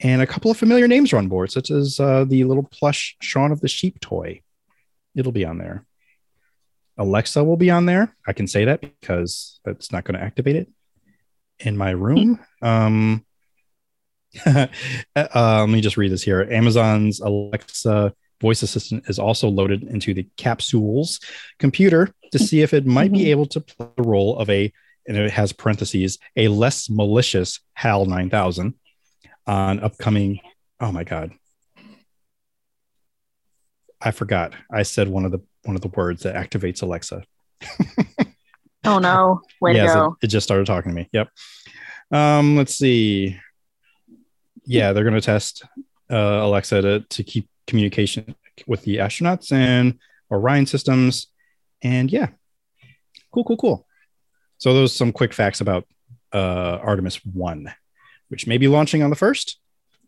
and 0.00 0.20
a 0.22 0.26
couple 0.26 0.50
of 0.50 0.56
familiar 0.56 0.86
names 0.88 1.12
are 1.12 1.16
on 1.18 1.28
board, 1.28 1.50
such 1.50 1.70
as 1.70 1.98
uh, 2.00 2.24
the 2.24 2.44
little 2.44 2.62
plush 2.62 3.16
Shaun 3.20 3.52
of 3.52 3.60
the 3.60 3.68
Sheep 3.68 4.00
toy. 4.00 4.42
It'll 5.14 5.32
be 5.32 5.44
on 5.44 5.58
there. 5.58 5.84
Alexa 6.98 7.42
will 7.44 7.56
be 7.56 7.70
on 7.70 7.86
there. 7.86 8.14
I 8.26 8.32
can 8.32 8.46
say 8.46 8.66
that 8.66 8.80
because 8.80 9.60
that's 9.64 9.92
not 9.92 10.04
going 10.04 10.18
to 10.18 10.24
activate 10.24 10.56
it 10.56 10.68
in 11.58 11.76
my 11.76 11.90
room. 11.90 12.38
Um, 12.62 13.24
uh, 14.46 14.66
let 15.14 15.68
me 15.68 15.80
just 15.82 15.96
read 15.98 16.10
this 16.10 16.22
here. 16.22 16.42
Amazon's 16.50 17.20
Alexa 17.20 18.14
voice 18.40 18.62
assistant 18.62 19.04
is 19.08 19.18
also 19.18 19.48
loaded 19.48 19.82
into 19.84 20.14
the 20.14 20.26
capsules 20.36 21.20
computer 21.58 22.12
to 22.32 22.38
see 22.38 22.62
if 22.62 22.72
it 22.74 22.86
might 22.86 23.12
be 23.12 23.20
Mhm. 23.20 23.26
able 23.28 23.46
to 23.46 23.60
play 23.60 23.86
the 23.96 24.02
role 24.02 24.38
of 24.38 24.50
a, 24.50 24.72
and 25.06 25.16
it 25.16 25.30
has 25.30 25.52
parentheses, 25.52 26.18
a 26.34 26.48
less 26.48 26.90
malicious 26.90 27.60
HAL 27.74 28.06
9000 28.06 28.74
on 29.46 29.80
upcoming. 29.80 30.40
Oh 30.80 30.92
my 30.92 31.04
God. 31.04 31.32
I 34.00 34.10
forgot. 34.10 34.54
I 34.70 34.82
said 34.82 35.08
one 35.08 35.24
of 35.24 35.32
the 35.32 35.40
one 35.64 35.76
of 35.76 35.82
the 35.82 35.88
words 35.88 36.22
that 36.22 36.34
activates 36.36 36.82
Alexa. 36.82 37.24
Oh 38.86 38.98
no. 38.98 39.42
Way 39.60 39.74
to 39.74 40.06
it, 40.20 40.26
it 40.26 40.26
just 40.28 40.44
started 40.44 40.66
talking 40.66 40.92
to 40.92 40.96
me. 40.96 41.08
Yep. 41.12 41.28
Um, 42.12 42.56
let's 42.56 42.76
see. 42.76 43.38
Yeah, 44.64 44.92
they're 44.92 45.04
going 45.04 45.14
to 45.14 45.20
test 45.20 45.64
uh, 46.10 46.16
Alexa 46.16 46.82
to, 46.82 47.00
to 47.00 47.24
keep 47.24 47.48
communication 47.66 48.34
with 48.66 48.82
the 48.82 48.98
astronauts 48.98 49.52
and 49.52 49.98
Orion 50.30 50.66
systems. 50.66 51.26
And 51.82 52.10
yeah, 52.10 52.28
cool, 53.32 53.44
cool, 53.44 53.56
cool. 53.56 53.86
So 54.58 54.72
those 54.72 54.92
are 54.92 54.94
some 54.94 55.12
quick 55.12 55.32
facts 55.32 55.60
about 55.60 55.86
uh, 56.32 56.78
Artemis 56.80 57.24
One, 57.24 57.72
which 58.28 58.46
may 58.46 58.58
be 58.58 58.68
launching 58.68 59.02
on 59.02 59.10
the 59.10 59.16
first, 59.16 59.58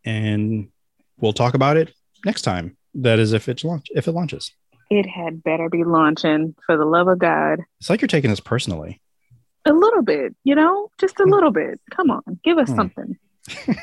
and 0.04 0.68
we'll 1.18 1.32
talk 1.32 1.54
about 1.54 1.76
it 1.76 1.92
next 2.24 2.42
time. 2.42 2.76
That 2.94 3.18
is, 3.18 3.32
if 3.32 3.48
it's 3.48 3.64
launch 3.64 3.88
if 3.94 4.08
it 4.08 4.12
launches. 4.12 4.52
It 4.90 5.06
had 5.06 5.42
better 5.42 5.68
be 5.68 5.84
launching 5.84 6.54
for 6.64 6.76
the 6.78 6.84
love 6.86 7.08
of 7.08 7.18
God. 7.18 7.60
It's 7.80 7.90
like 7.90 8.00
you're 8.00 8.08
taking 8.08 8.30
this 8.30 8.40
personally. 8.40 9.00
A 9.66 9.72
little 9.72 10.02
bit, 10.02 10.34
you 10.44 10.54
know, 10.54 10.90
just 10.98 11.20
a 11.20 11.24
Hmm. 11.24 11.30
little 11.32 11.50
bit. 11.50 11.78
Come 11.94 12.10
on, 12.10 12.22
give 12.42 12.56
us 12.58 12.70
Hmm. 12.70 12.76
something. 12.76 13.18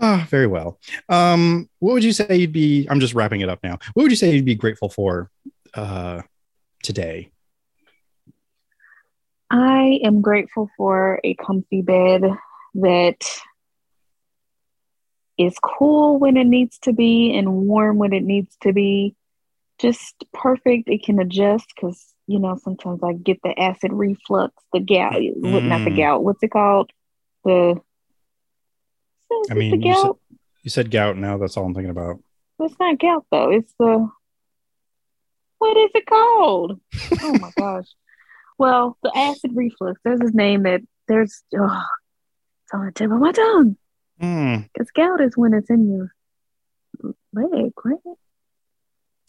Ah, 0.00 0.26
very 0.28 0.48
well. 0.48 0.80
Um, 1.08 1.70
what 1.78 1.92
would 1.92 2.02
you 2.02 2.12
say 2.12 2.36
you'd 2.36 2.52
be? 2.52 2.84
I'm 2.90 2.98
just 2.98 3.14
wrapping 3.14 3.42
it 3.42 3.48
up 3.48 3.60
now. 3.62 3.78
What 3.94 4.02
would 4.02 4.10
you 4.10 4.16
say 4.16 4.34
you'd 4.34 4.44
be 4.44 4.56
grateful 4.56 4.88
for 4.88 5.30
uh, 5.74 6.22
today? 6.82 7.30
I 9.50 10.00
am 10.02 10.20
grateful 10.20 10.68
for 10.76 11.20
a 11.22 11.34
comfy 11.34 11.80
bed 11.82 12.22
that 12.74 13.22
is 15.38 15.56
cool 15.58 16.18
when 16.18 16.36
it 16.36 16.46
needs 16.46 16.78
to 16.80 16.92
be 16.92 17.36
and 17.36 17.52
warm 17.66 17.98
when 17.98 18.12
it 18.12 18.22
needs 18.22 18.56
to 18.62 18.72
be. 18.72 19.14
Just 19.80 20.24
perfect. 20.32 20.88
It 20.88 21.02
can 21.04 21.18
adjust 21.18 21.66
because, 21.74 22.00
you 22.28 22.38
know, 22.38 22.56
sometimes 22.62 23.00
I 23.02 23.12
get 23.14 23.40
the 23.42 23.58
acid 23.58 23.92
reflux, 23.92 24.54
the 24.72 24.78
gout, 24.78 25.14
what 25.36 25.64
not 25.64 25.84
the 25.84 25.90
Mm. 25.90 25.96
gout, 25.96 26.22
what's 26.24 26.42
it 26.44 26.52
called? 26.52 26.92
The, 27.44 27.80
I 29.50 29.54
mean, 29.54 29.72
the 29.72 29.86
you 29.86 29.94
said- 29.94 30.02
gout? 30.02 30.18
You 30.62 30.70
said 30.70 30.90
gout. 30.90 31.16
Now 31.16 31.36
that's 31.38 31.56
all 31.56 31.66
I'm 31.66 31.74
thinking 31.74 31.90
about. 31.90 32.22
It's 32.60 32.78
not 32.78 32.98
gout 32.98 33.26
though. 33.32 33.50
It's 33.50 33.74
the 33.78 34.08
what 35.58 35.76
is 35.76 35.90
it 35.94 36.06
called? 36.06 36.80
oh 37.22 37.38
my 37.38 37.50
gosh. 37.58 37.86
Well, 38.58 38.96
the 39.02 39.10
acid 39.14 39.50
reflux. 39.54 40.00
There's 40.04 40.22
his 40.22 40.34
name 40.34 40.62
that 40.62 40.80
there's 41.08 41.42
oh, 41.58 41.82
on 42.74 42.86
the 42.86 42.92
tip 42.92 43.10
of 43.10 43.18
my 43.18 43.32
tongue. 43.32 43.76
Hmm. 44.20 44.56
Because 44.72 44.90
gout 44.90 45.20
is 45.20 45.36
when 45.36 45.54
it's 45.54 45.70
in 45.70 45.90
your 45.90 46.14
leg, 47.32 47.72
right? 47.84 47.98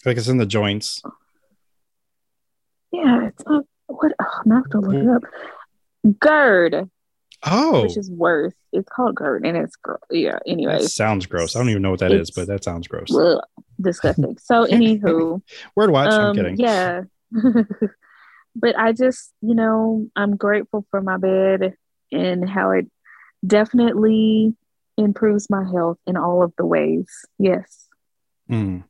Like 0.05 0.17
it's 0.17 0.27
in 0.27 0.37
the 0.37 0.45
joints. 0.45 1.01
Yeah, 2.91 3.27
it's 3.27 3.43
not 3.45 3.65
what 3.87 4.13
oh, 4.19 4.25
I'm 4.45 4.49
gonna 4.49 4.55
have 4.61 4.69
to 4.71 4.79
look 4.79 4.95
it 4.95 5.09
up. 5.09 5.23
GERD, 6.19 6.89
Oh, 7.45 7.83
which 7.83 7.97
is 7.97 8.09
worse. 8.11 8.53
It's 8.71 8.87
called 8.89 9.15
GERD 9.15 9.45
and 9.45 9.57
it's 9.57 9.75
gr- 9.75 9.95
yeah, 10.11 10.39
anyway. 10.47 10.79
sounds 10.81 11.25
gross. 11.25 11.55
I 11.55 11.59
don't 11.59 11.69
even 11.69 11.81
know 11.81 11.91
what 11.91 11.99
that 11.99 12.11
is, 12.11 12.29
It's- 12.29 12.35
but 12.35 12.47
that 12.47 12.63
sounds 12.63 12.87
gross. 12.87 13.13
Ugh, 13.15 13.39
disgusting. 13.81 14.37
So 14.41 14.65
anywho, 14.67 15.41
Word 15.75 15.89
watch. 15.91 16.11
I'm 16.11 16.21
um, 16.29 16.35
kidding. 16.35 16.57
yeah. 16.57 17.01
but 18.55 18.77
I 18.77 18.93
just, 18.93 19.33
you 19.41 19.55
know, 19.55 20.07
I'm 20.15 20.35
grateful 20.37 20.85
for 20.91 21.01
my 21.01 21.17
bed 21.17 21.73
and 22.11 22.47
how 22.49 22.71
it 22.71 22.85
definitely 23.45 24.55
improves 24.97 25.49
my 25.49 25.63
health 25.63 25.97
in 26.07 26.17
all 26.17 26.43
of 26.43 26.53
the 26.57 26.65
ways. 26.65 27.07
Yes. 27.37 27.87
Mm. 28.49 28.83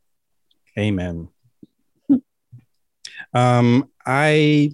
Amen. 0.77 1.29
um, 3.33 3.89
I 4.05 4.71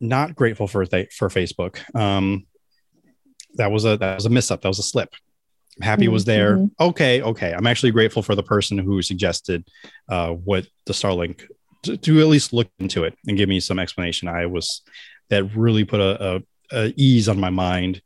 not 0.00 0.34
grateful 0.34 0.66
for 0.66 0.84
th- 0.84 1.12
for 1.12 1.28
Facebook. 1.28 1.78
Um, 1.94 2.46
that 3.54 3.70
was 3.70 3.84
a 3.84 3.96
that 3.96 4.14
was 4.16 4.26
a 4.26 4.30
miss 4.30 4.50
up. 4.50 4.62
That 4.62 4.68
was 4.68 4.78
a 4.78 4.84
slip. 4.84 5.14
Happy 5.82 6.08
was 6.08 6.24
there. 6.24 6.66
Okay, 6.80 7.20
okay. 7.20 7.52
I'm 7.52 7.66
actually 7.66 7.92
grateful 7.92 8.22
for 8.22 8.34
the 8.34 8.42
person 8.42 8.78
who 8.78 9.02
suggested 9.02 9.66
uh, 10.08 10.30
what 10.30 10.66
the 10.86 10.94
Starlink 10.94 11.46
to, 11.82 11.96
to 11.98 12.20
at 12.20 12.28
least 12.28 12.54
look 12.54 12.68
into 12.78 13.04
it 13.04 13.14
and 13.26 13.36
give 13.36 13.48
me 13.48 13.60
some 13.60 13.78
explanation. 13.78 14.28
I 14.28 14.46
was 14.46 14.82
that 15.28 15.44
really 15.54 15.84
put 15.84 16.00
a, 16.00 16.36
a, 16.36 16.42
a 16.72 16.92
ease 16.96 17.28
on 17.28 17.38
my 17.38 17.50
mind 17.50 18.02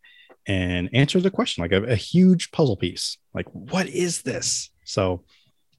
and 0.46 0.88
answered 0.92 1.22
the 1.22 1.30
question 1.30 1.62
like 1.62 1.72
a, 1.72 1.82
a 1.84 1.96
huge 1.96 2.50
puzzle 2.50 2.76
piece. 2.76 3.18
Like, 3.34 3.46
what 3.52 3.88
is 3.88 4.22
this? 4.22 4.70
So 4.84 5.24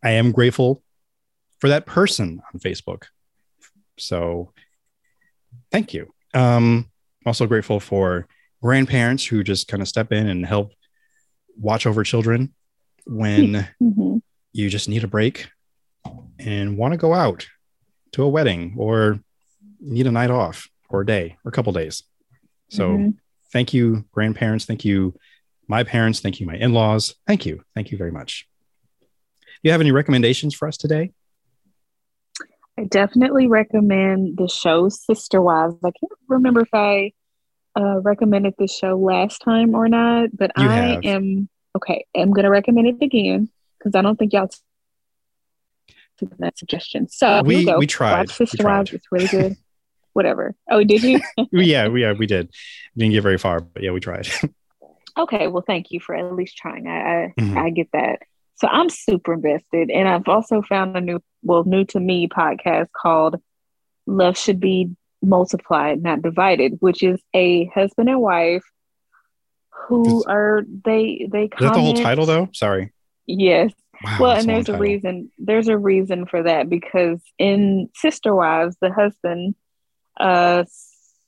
I 0.03 0.11
am 0.11 0.31
grateful 0.31 0.81
for 1.59 1.69
that 1.69 1.85
person 1.85 2.41
on 2.53 2.59
Facebook. 2.59 3.03
So 3.97 4.53
thank 5.71 5.93
you. 5.93 6.13
Um, 6.33 6.89
also 7.25 7.45
grateful 7.45 7.79
for 7.79 8.27
grandparents 8.61 9.25
who 9.25 9.43
just 9.43 9.67
kind 9.67 9.81
of 9.81 9.87
step 9.87 10.11
in 10.11 10.27
and 10.27 10.45
help 10.45 10.71
watch 11.57 11.85
over 11.85 12.03
children 12.03 12.53
when 13.05 13.67
hmm 13.79 14.17
you 14.53 14.69
just 14.69 14.89
need 14.89 15.03
a 15.03 15.07
break 15.07 15.47
and 16.37 16.77
want 16.77 16.91
to 16.93 16.97
go 16.97 17.13
out 17.13 17.47
to 18.11 18.23
a 18.23 18.29
wedding 18.29 18.75
or 18.77 19.19
need 19.79 20.07
a 20.07 20.11
night 20.11 20.29
off 20.29 20.67
or 20.89 21.01
a 21.01 21.05
day 21.05 21.37
or 21.45 21.49
a 21.49 21.51
couple 21.51 21.71
days. 21.71 22.03
So 22.71 22.89
Mhm. 22.97 23.17
thank 23.51 23.73
you, 23.73 24.05
grandparents. 24.11 24.65
Thank 24.65 24.85
you, 24.85 25.13
my 25.67 25.83
parents. 25.83 26.21
Thank 26.21 26.39
you, 26.39 26.45
my 26.47 26.55
in 26.55 26.73
laws. 26.73 27.15
Thank 27.27 27.45
you. 27.45 27.63
Thank 27.75 27.91
you 27.91 27.97
very 27.97 28.11
much. 28.11 28.47
Do 29.01 29.07
you 29.63 29.71
have 29.71 29.81
any 29.81 29.91
recommendations 29.91 30.55
for 30.55 30.67
us 30.69 30.77
today? 30.77 31.11
I 32.79 32.85
definitely 32.85 33.47
recommend 33.47 34.37
the 34.37 34.47
show 34.47 34.87
Sister 34.89 35.41
Wives. 35.41 35.75
I 35.83 35.91
can't 35.91 36.11
remember 36.29 36.61
if 36.61 36.69
I 36.73 37.11
uh, 37.75 37.99
recommended 38.01 38.53
this 38.57 38.75
show 38.75 38.97
last 38.97 39.39
time 39.39 39.75
or 39.75 39.87
not, 39.87 40.29
but 40.35 40.51
You 40.57 40.67
I 40.67 40.75
have. 40.75 41.05
am 41.05 41.49
okay. 41.75 42.05
I'm 42.15 42.31
going 42.31 42.43
to 42.45 42.49
recommend 42.49 42.87
it 42.87 43.01
again 43.05 43.49
because 43.77 43.95
I 43.95 44.01
don't 44.01 44.17
think 44.17 44.33
y'all 44.33 44.49
took 46.17 46.37
that 46.39 46.57
suggestion. 46.57 47.07
So 47.09 47.41
We- 47.43 47.65
we 47.77 47.87
tried. 47.87 48.19
Watch 48.27 48.35
Sister 48.35 48.57
We 48.59 48.63
tried. 48.63 48.77
Wives. 48.77 48.93
It's 48.93 49.07
really 49.11 49.27
good. 49.27 49.55
Whatever. 50.13 50.55
Oh, 50.69 50.83
did 50.83 51.03
you? 51.03 51.19
yeah, 51.51 51.87
we, 51.87 52.01
yeah, 52.01 52.13
we 52.13 52.25
did. 52.27 52.49
We 52.95 52.99
didn't 53.01 53.13
get 53.13 53.21
very 53.23 53.37
far, 53.37 53.61
but 53.61 53.81
yeah, 53.83 53.91
we 53.91 53.99
tried. 53.99 54.27
okay. 55.17 55.47
Well, 55.47 55.63
thank 55.65 55.87
you 55.91 55.99
for 55.99 56.15
at 56.15 56.33
least 56.35 56.57
trying. 56.57 56.87
I 56.87 56.99
I, 57.25 57.33
Mhm. 57.39 57.57
I 57.57 57.69
get 57.69 57.87
that. 57.93 58.19
So 58.55 58.67
I'm 58.67 58.89
super 58.89 59.33
invested, 59.33 59.89
and 59.89 60.07
I've 60.07 60.27
also 60.27 60.61
found 60.61 60.95
a 60.95 61.01
new, 61.01 61.19
well, 61.41 61.63
new 61.63 61.83
to 61.85 61.99
me 61.99 62.27
podcast 62.27 62.87
called 62.95 63.41
"Love 64.05 64.37
Should 64.37 64.59
Be 64.59 64.89
Multiplied, 65.23 66.03
Not 66.03 66.21
Divided," 66.21 66.73
which 66.79 67.01
is 67.03 67.19
a 67.33 67.65
husband 67.73 68.09
and 68.09 68.21
wife 68.21 68.63
who 69.87 70.19
Is- 70.19 70.25
are 70.25 70.63
they 70.85 71.27
they 71.31 71.47
Comment, 71.47 71.53
Is 71.53 71.59
that 71.69 71.73
the 71.73 71.81
whole 71.81 71.93
title 71.93 72.25
though? 72.25 72.49
Sorry. 72.53 72.91
Yes. 73.25 73.71
Wow. 74.03 74.17
well, 74.19 74.31
and 74.31 74.49
there's 74.49 74.67
a 74.67 74.73
title. 74.73 74.79
reason. 74.81 75.31
There's 75.37 75.67
a 75.67 75.77
reason 75.77 76.25
for 76.25 76.41
that 76.43 76.69
because 76.69 77.21
in 77.37 77.89
Sister 77.95 78.33
Wives, 78.35 78.75
the 78.81 78.91
husband, 78.91 79.53
uh, 80.21 80.63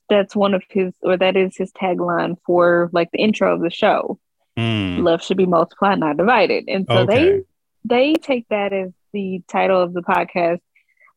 that's 0.08 0.36
one 0.36 0.54
of 0.54 0.62
his, 0.70 0.92
or 1.02 1.16
that 1.16 1.36
is 1.36 1.56
his 1.56 1.72
tagline 1.72 2.36
for 2.46 2.90
like 2.92 3.10
the 3.12 3.18
intro 3.20 3.54
of 3.54 3.60
the 3.62 3.70
show. 3.70 4.18
Hmm. 4.56 5.00
Love 5.02 5.22
should 5.22 5.36
be 5.36 5.46
multiplied, 5.46 5.98
not 5.98 6.16
divided. 6.16 6.64
And 6.68 6.86
so 6.88 7.00
Okay. 7.00 7.14
they 7.24 7.40
they 7.86 8.14
take 8.14 8.46
that 8.48 8.72
as 8.72 8.90
the 9.12 9.42
title 9.48 9.80
of 9.82 9.92
the 9.94 10.02
podcast, 10.02 10.60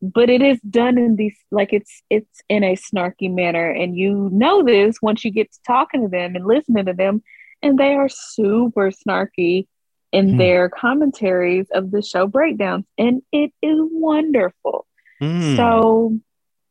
but 0.02 0.30
it 0.30 0.42
is 0.42 0.60
done 0.62 0.98
in 0.98 1.16
these 1.16 1.38
like 1.52 1.72
it's 1.74 2.02
it's 2.10 2.42
in 2.50 2.64
a 2.64 2.76
snarky 2.76 3.34
manner, 3.34 3.70
and 3.70 3.96
you 3.96 4.30
know 4.34 4.64
this 4.64 5.02
once 5.02 5.24
you 5.24 5.32
get 5.32 5.52
to 5.52 5.60
talking 5.66 6.02
to 6.04 6.08
them 6.10 6.36
and 6.36 6.46
listening 6.46 6.86
to 6.86 6.94
them, 6.94 7.22
and 7.62 7.78
they 7.78 7.94
are 7.96 8.10
super 8.10 8.92
snarky 8.92 9.68
in 10.12 10.32
Hmm. 10.32 10.38
their 10.38 10.70
commentaries 10.70 11.68
of 11.74 11.92
the 11.92 12.02
show 12.02 12.28
breakdowns, 12.28 12.86
and 12.98 13.22
it 13.32 13.52
is 13.62 13.80
wonderful. 13.92 14.86
Hmm. 15.20 15.56
So 15.56 16.18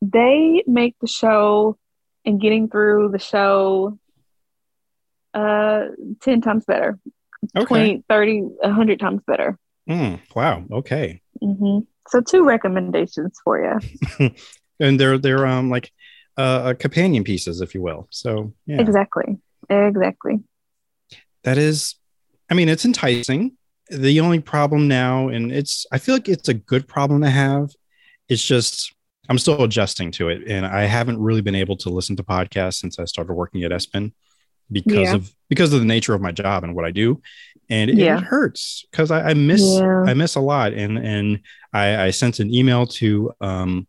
they 0.02 0.62
make 0.66 0.94
the 1.01 1.06
show 1.06 1.77
and 2.24 2.40
getting 2.40 2.68
through 2.68 3.10
the 3.10 3.18
show 3.18 3.98
uh 5.35 5.85
10 6.23 6.40
times 6.40 6.64
better 6.64 6.98
okay. 7.56 7.66
20 7.66 8.05
30 8.09 8.40
100 8.40 9.01
times 9.01 9.23
better 9.27 9.59
Hmm. 9.89 10.16
Wow. 10.35 10.64
Okay. 10.73 11.23
hmm 11.40 11.78
so 12.09 12.20
two 12.20 12.44
recommendations 12.44 13.39
for 13.44 13.81
you 14.20 14.31
And 14.81 15.01
they're 15.01 15.16
they're 15.16 15.47
um 15.47 15.70
like 15.70 15.90
uh 16.36 16.74
companion 16.78 17.24
pieces, 17.24 17.60
if 17.62 17.74
you 17.74 17.81
will. 17.82 18.09
So 18.10 18.52
yeah. 18.66 18.81
exactly 18.81 19.39
exactly 19.70 20.40
that 21.44 21.56
is 21.59 21.94
i 22.51 22.55
mean 22.55 22.68
it's 22.68 22.85
enticing 22.85 23.56
the 23.90 24.20
only 24.20 24.40
problem 24.40 24.86
now 24.86 25.28
and 25.28 25.51
it's 25.51 25.86
i 25.93 25.98
feel 25.98 26.14
like 26.14 26.28
it's 26.28 26.48
a 26.48 26.55
good 26.55 26.86
problem 26.86 27.23
to 27.23 27.31
have 27.31 27.70
it's 28.28 28.44
just 28.44 28.94
i'm 29.28 29.39
still 29.39 29.62
adjusting 29.62 30.11
to 30.11 30.28
it 30.28 30.43
and 30.47 30.65
i 30.66 30.82
haven't 30.85 31.20
really 31.20 31.40
been 31.40 31.55
able 31.55 31.77
to 31.77 31.89
listen 31.90 32.16
to 32.16 32.23
podcasts 32.23 32.74
since 32.81 32.98
i 32.98 33.05
started 33.05 33.32
working 33.35 33.62
at 33.65 33.70
ESPN 33.70 34.12
because 34.70 34.94
Yeah. 35.09 35.15
of 35.15 35.31
because 35.48 35.73
of 35.73 35.81
the 35.81 35.86
nature 35.86 36.15
of 36.15 36.20
my 36.20 36.32
job 36.32 36.65
and 36.65 36.74
what 36.74 36.85
i 36.85 36.90
do 36.90 37.20
and 37.69 37.90
it, 37.90 37.97
Yeah. 37.97 38.20
hurts 38.20 38.85
because 38.90 39.11
I, 39.11 39.31
I 39.31 39.35
miss 39.35 39.62
Yeah. 39.62 40.03
i 40.07 40.15
miss 40.15 40.35
a 40.36 40.40
lot 40.40 40.73
and 40.73 40.98
and 40.98 41.40
i 41.73 42.05
i 42.07 42.11
sent 42.11 42.40
an 42.40 42.53
email 42.53 42.86
to 42.86 43.32
um 43.40 43.86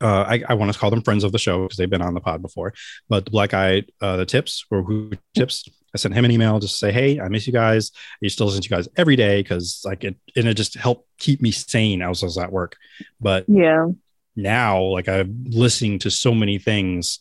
uh, 0.00 0.24
I, 0.28 0.44
I 0.48 0.54
want 0.54 0.72
to 0.72 0.78
call 0.78 0.90
them 0.90 1.02
friends 1.02 1.24
of 1.24 1.32
the 1.32 1.40
show 1.40 1.64
because 1.64 1.76
they've 1.76 1.90
been 1.90 2.02
on 2.02 2.14
the 2.14 2.20
pod 2.20 2.40
before. 2.40 2.72
But 3.08 3.24
the 3.24 3.32
black 3.32 3.52
eye, 3.52 3.82
uh, 4.00 4.16
the 4.16 4.26
tips 4.26 4.64
or 4.70 4.84
who 4.84 5.10
tips, 5.34 5.68
I 5.92 5.98
sent 5.98 6.14
him 6.14 6.24
an 6.24 6.30
email 6.30 6.60
just 6.60 6.74
to 6.74 6.78
say, 6.78 6.92
Hey, 6.92 7.18
I 7.18 7.26
miss 7.26 7.48
you 7.48 7.52
guys. 7.52 7.90
I 7.96 8.18
used 8.20 8.38
to 8.38 8.44
listen 8.44 8.62
to 8.62 8.68
you 8.70 8.76
guys 8.76 8.86
every 8.96 9.16
day 9.16 9.42
because 9.42 9.82
like 9.84 10.04
it, 10.04 10.14
and 10.36 10.46
it 10.46 10.54
just 10.54 10.74
helped 10.76 11.08
keep 11.18 11.42
me 11.42 11.50
sane 11.50 12.00
as 12.00 12.22
I 12.22 12.26
was 12.26 12.38
at 12.38 12.52
work. 12.52 12.76
But 13.20 13.46
yeah 13.48 13.88
now, 14.38 14.82
like 14.82 15.08
I'm 15.08 15.44
listening 15.48 16.00
to 16.00 16.10
so 16.10 16.34
many 16.34 16.58
things 16.58 17.20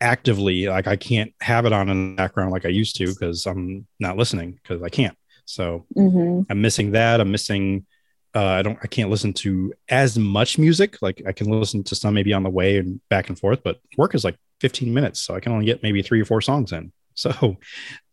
actively, 0.00 0.66
like 0.66 0.86
I 0.86 0.96
can't 0.96 1.32
have 1.40 1.66
it 1.66 1.72
on 1.72 1.88
in 1.88 2.10
the 2.12 2.16
background 2.16 2.52
like 2.52 2.66
I 2.66 2.70
used 2.70 2.96
to 2.96 3.08
because 3.08 3.46
I'm 3.46 3.86
not 4.00 4.16
listening 4.16 4.58
because 4.62 4.82
I 4.82 4.88
can't. 4.88 5.16
So 5.44 5.86
hmm 5.94 6.42
I'm 6.50 6.60
missing 6.60 6.92
that. 6.92 7.20
I'm 7.20 7.30
missing. 7.30 7.86
Uh, 8.34 8.46
I 8.46 8.62
don't. 8.62 8.78
I 8.82 8.86
can't 8.86 9.10
listen 9.10 9.32
to 9.34 9.72
as 9.88 10.18
much 10.18 10.58
music. 10.58 10.98
Like 11.02 11.22
I 11.26 11.32
can 11.32 11.48
listen 11.48 11.84
to 11.84 11.94
some 11.94 12.14
maybe 12.14 12.32
on 12.32 12.42
the 12.42 12.50
way 12.50 12.78
and 12.78 13.00
back 13.10 13.28
and 13.28 13.38
forth. 13.38 13.62
But 13.62 13.80
work 13.98 14.14
is 14.14 14.24
like 14.24 14.36
15 14.60 14.92
minutes, 14.94 15.20
so 15.20 15.34
I 15.34 15.40
can 15.40 15.52
only 15.52 15.66
get 15.66 15.82
maybe 15.82 16.02
three 16.02 16.20
or 16.20 16.24
four 16.24 16.40
songs 16.40 16.72
in. 16.72 16.92
So 17.14 17.58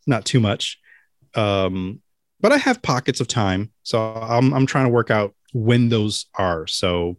not 0.06 0.26
too 0.26 0.40
much. 0.40 0.78
Um, 1.34 2.02
but 2.40 2.52
I 2.52 2.58
have 2.58 2.82
pockets 2.82 3.20
of 3.20 3.28
time, 3.28 3.72
so 3.82 4.00
I'm 4.00 4.52
I'm 4.52 4.66
trying 4.66 4.86
to 4.86 4.90
work 4.90 5.10
out 5.10 5.34
when 5.52 5.88
those 5.88 6.26
are. 6.34 6.66
So 6.66 7.16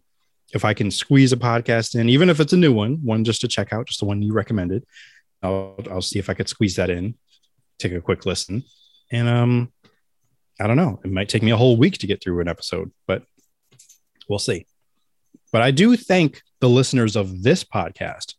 if 0.53 0.65
I 0.65 0.73
can 0.73 0.91
squeeze 0.91 1.33
a 1.33 1.37
podcast 1.37 1.95
in, 1.95 2.09
even 2.09 2.29
if 2.29 2.39
it's 2.39 2.53
a 2.53 2.57
new 2.57 2.73
one, 2.73 2.99
one 3.03 3.23
just 3.23 3.41
to 3.41 3.47
check 3.47 3.71
out, 3.73 3.87
just 3.87 3.99
the 3.99 4.05
one 4.05 4.21
you 4.21 4.33
recommended, 4.33 4.83
I'll 5.41 5.77
I'll 5.89 6.01
see 6.01 6.19
if 6.19 6.29
I 6.29 6.33
could 6.33 6.49
squeeze 6.49 6.75
that 6.75 6.89
in, 6.89 7.15
take 7.79 7.93
a 7.93 8.01
quick 8.01 8.25
listen, 8.25 8.63
and 9.11 9.27
um, 9.27 9.71
I 10.59 10.67
don't 10.67 10.77
know. 10.77 10.99
It 11.03 11.11
might 11.11 11.29
take 11.29 11.43
me 11.43 11.51
a 11.51 11.57
whole 11.57 11.77
week 11.77 11.97
to 11.99 12.07
get 12.07 12.21
through 12.21 12.39
an 12.41 12.47
episode, 12.47 12.91
but 13.07 13.23
we'll 14.29 14.39
see. 14.39 14.67
But 15.51 15.61
I 15.61 15.71
do 15.71 15.97
thank 15.97 16.41
the 16.59 16.69
listeners 16.69 17.15
of 17.15 17.43
this 17.43 17.63
podcast 17.63 18.35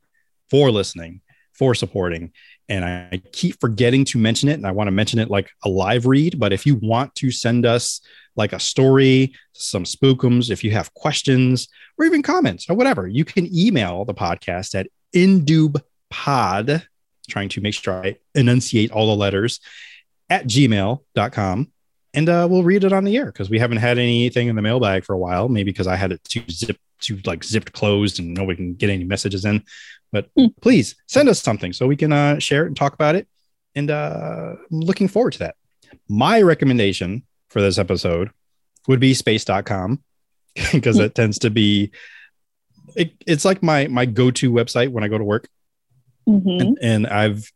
for 0.51 0.71
listening, 0.71 1.21
for 1.53 1.75
supporting, 1.75 2.33
And 2.69 2.85
I 2.85 3.21
keep 3.33 3.61
forgetting 3.61 4.05
to 4.07 4.19
mention 4.19 4.49
it, 4.49 4.55
and 4.55 4.67
I 4.67 4.71
want 4.71 4.89
to 4.89 4.93
mention 4.93 5.19
it 5.19 5.31
like 5.31 5.51
a 5.65 5.69
live 5.69 6.07
read. 6.07 6.39
But 6.39 6.53
if 6.53 6.65
you 6.65 6.77
want 6.77 7.15
to 7.17 7.31
send 7.31 7.67
us 7.67 8.01
like 8.37 8.53
a 8.53 8.61
story, 8.61 9.35
some 9.53 9.85
spookums, 9.85 10.51
if 10.51 10.65
you 10.65 10.71
have 10.71 10.95
questions 10.95 11.69
or 11.99 12.07
even 12.07 12.23
comments 12.23 12.71
or 12.71 12.77
whatever, 12.77 13.07
you 13.07 13.25
can 13.25 13.49
email 13.55 14.05
the 14.05 14.15
podcast 14.15 14.75
at 14.75 14.89
indoobpod, 15.15 16.83
trying 17.29 17.49
to 17.51 17.61
make 17.61 17.75
sure 17.75 18.05
I 18.05 18.17
enunciate 18.35 18.91
all 18.91 19.07
the 19.07 19.17
letters 19.17 19.61
at 20.31 20.47
gmail.com. 20.47 21.73
And 22.15 22.29
uh, 22.29 22.47
we'll 22.51 22.63
read 22.63 22.85
it 22.85 22.93
on 22.93 23.05
the 23.05 23.17
air 23.17 23.27
because 23.27 23.49
we 23.49 23.59
haven't 23.59 23.79
had 23.79 23.99
anything 23.99 24.49
in 24.49 24.57
the 24.57 24.63
mailbag 24.63 25.05
for 25.05 25.15
a 25.15 25.19
while. 25.19 25.49
Maybe 25.49 25.71
because 25.71 25.87
I 25.87 25.97
had 25.97 26.13
it 26.13 26.23
to 26.25 26.43
zip 26.51 26.77
to 27.03 27.19
like 27.25 27.45
zipped 27.45 27.73
closed 27.73 28.19
and 28.19 28.35
nobody 28.35 28.57
can 28.57 28.75
get 28.75 28.91
any 28.91 29.05
messages 29.05 29.45
in. 29.45 29.63
But 30.13 30.29
Hmm. 30.37 30.47
please 30.61 30.95
send 31.07 31.29
us 31.29 31.43
something 31.43 31.73
so 31.73 31.87
we 31.87 31.97
can 31.97 32.13
uh, 32.13 32.39
share 32.39 32.65
it 32.65 32.69
and 32.69 32.77
talk 32.77 32.93
about 32.95 33.15
it. 33.15 33.27
And 33.75 33.91
uh, 33.91 34.55
I'm 34.71 34.81
looking 34.81 35.09
forward 35.09 35.33
to 35.35 35.39
that. 35.41 35.55
My 36.09 36.43
recommendation 36.43 37.23
for 37.49 37.63
this 37.63 37.79
episode 37.79 38.31
would 38.89 39.01
be 39.01 39.15
space.com 39.15 40.03
because 40.73 40.99
it 41.07 41.15
tends 41.15 41.39
to 41.41 41.51
be 41.51 41.91
it, 42.97 43.13
it's 43.27 43.45
like 43.45 43.63
my 43.63 43.87
my 43.89 44.05
go-to 44.05 44.53
website 44.53 44.89
when 44.91 45.05
I 45.05 45.09
go 45.09 45.17
to 45.19 45.25
work 45.25 45.49
Mhm. 46.29 46.61
and, 46.61 46.79
and 46.83 47.07
I've 47.07 47.51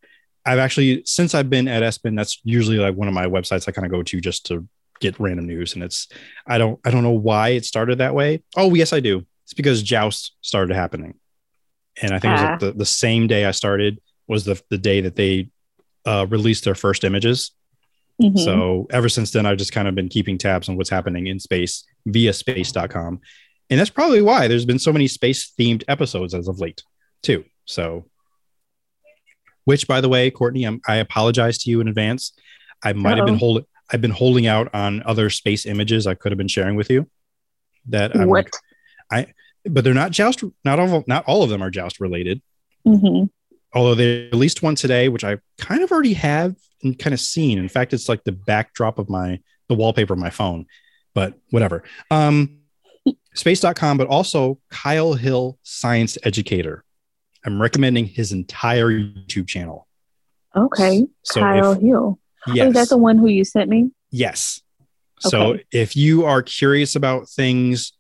I've 0.45 0.59
actually 0.59 1.03
since 1.05 1.35
I've 1.35 1.51
been 1.51 1.69
at 1.69 1.83
ESPN, 1.83 2.17
that's 2.17 2.41
usually 2.45 2.79
like 2.79 2.95
one 2.95 3.07
of 3.09 3.15
my 3.15 3.27
websites 3.27 3.69
I 3.69 3.73
kind 3.73 3.85
of 3.87 3.93
go 3.93 4.03
to 4.03 4.21
just 4.21 4.47
to 4.47 4.67
get 5.01 5.21
random 5.21 5.47
news. 5.47 5.75
And 5.75 5.83
it's 5.85 6.09
I 6.47 6.57
don't 6.59 6.81
I 6.85 6.91
don't 6.91 7.03
know 7.03 7.11
why 7.11 7.51
it 7.51 7.65
started 7.65 7.99
that 7.99 8.15
way. 8.15 8.43
Oh 8.57 8.75
yes, 8.75 8.93
I 8.93 9.01
do. 9.01 9.27
It's 9.47 9.55
because 9.55 9.83
Joust 9.83 10.35
started 10.43 10.75
happening, 10.75 11.15
and 12.03 12.13
I 12.13 12.19
think 12.19 12.33
it 12.33 12.35
was 12.35 12.41
Ah. 12.43 12.51
like 12.51 12.61
the, 12.61 12.73
the 12.73 12.85
same 12.85 13.27
day 13.27 13.45
I 13.47 13.53
started 13.53 14.01
was 14.27 14.45
the 14.45 14.61
the 14.71 14.79
day 14.79 15.01
that 15.03 15.17
they 15.17 15.49
uh, 16.05 16.27
released 16.29 16.65
their 16.65 16.75
first 16.75 17.05
images. 17.05 17.53
Mhm. 18.23 18.39
So 18.39 18.87
ever 18.91 19.09
since 19.09 19.31
then, 19.31 19.47
I've 19.47 19.59
just 19.59 19.73
kind 19.73 19.89
of 19.89 19.95
been 19.95 20.09
keeping 20.09 20.39
tabs 20.39 20.69
on 20.69 20.77
what's 20.77 20.91
happening 20.91 21.27
in 21.27 21.39
space 21.41 21.85
via 22.07 22.33
space.com. 22.33 23.21
And 23.71 23.81
that's 23.81 23.91
probably 23.91 24.23
why 24.23 24.47
there's 24.49 24.65
been 24.65 24.79
so 24.79 24.93
many 24.93 25.07
space 25.09 25.53
themed 25.59 25.83
episodes 25.89 26.33
as 26.35 26.47
of 26.49 26.61
late, 26.61 26.83
too. 27.23 27.45
So, 27.67 28.07
which 29.65 29.87
by 29.89 30.01
the 30.01 30.09
way, 30.09 30.31
Kortney, 30.31 30.67
I'm, 30.67 30.81
I 30.87 30.97
apologize 30.97 31.59
to 31.59 31.71
you 31.71 31.81
in 31.81 31.89
advance. 31.89 32.33
I 32.85 32.93
might 32.93 33.17
have 33.17 33.27
been 33.27 33.39
holding, 33.39 33.65
I've 33.93 34.01
been 34.01 34.11
holding 34.13 34.47
out 34.47 34.73
on 34.75 35.03
other 35.05 35.29
space 35.31 35.67
images 35.67 36.07
I 36.07 36.15
could 36.15 36.31
have 36.33 36.39
been 36.39 36.49
sharing 36.49 36.77
with 36.77 36.91
you 36.91 37.09
that 37.89 38.15
I'm 38.17 38.29
what? 38.29 38.49
like, 39.11 39.35
but 39.71 39.85
they're 39.85 39.95
not 39.95 40.11
joust, 40.11 40.43
not 40.65 40.79
all, 40.79 41.05
not 41.07 41.25
all 41.27 41.43
of 41.43 41.51
them 41.51 41.63
are 41.63 41.71
joust 41.71 42.01
related 42.01 42.41
hmm 42.85 43.25
although 43.73 43.95
they 43.97 44.29
released 44.33 44.63
one 44.63 44.75
today 44.77 45.09
which 45.09 45.25
i 45.25 45.37
kind 45.59 45.83
of 45.83 45.91
already 45.91 46.15
have 46.15 46.55
and 46.83 46.99
kind 46.99 47.13
of 47.13 47.21
seen 47.21 47.59
in 47.59 47.69
fact 47.69 47.93
it's 47.93 48.09
like 48.09 48.23
the 48.25 48.33
backdrop 48.33 48.99
of 48.99 49.11
my 49.11 49.41
the 49.69 49.75
wallpaper 49.75 50.13
of 50.13 50.19
my 50.19 50.31
phone 50.31 50.65
but 51.15 51.35
whatever 51.51 51.83
um 52.13 52.61
space.com 53.35 53.99
but 53.99 54.07
also 54.07 54.59
kyle 54.71 55.15
hill 55.15 55.59
science 55.65 56.17
educator 56.23 56.85
i'm 57.45 57.61
recommending 57.61 58.07
his 58.07 58.33
entire 58.33 58.89
youtube 58.89 59.49
channel 59.49 59.87
Okay. 60.55 61.05
so 61.23 61.41
Kyle 61.41 61.73
if, 61.73 61.81
Hill. 61.83 62.19
yes 62.55 62.69
Is 62.69 62.75
that 62.75 62.89
the 62.89 62.97
one 62.97 63.19
who 63.19 63.27
you 63.27 63.45
sent 63.45 63.69
me? 63.69 63.91
yes 64.11 64.61
so 65.19 65.55
Okay. 65.55 65.65
if 65.73 65.97
you 65.97 66.25
are 66.25 66.41
curious 66.43 66.95
about 66.95 67.29
things 67.29 67.93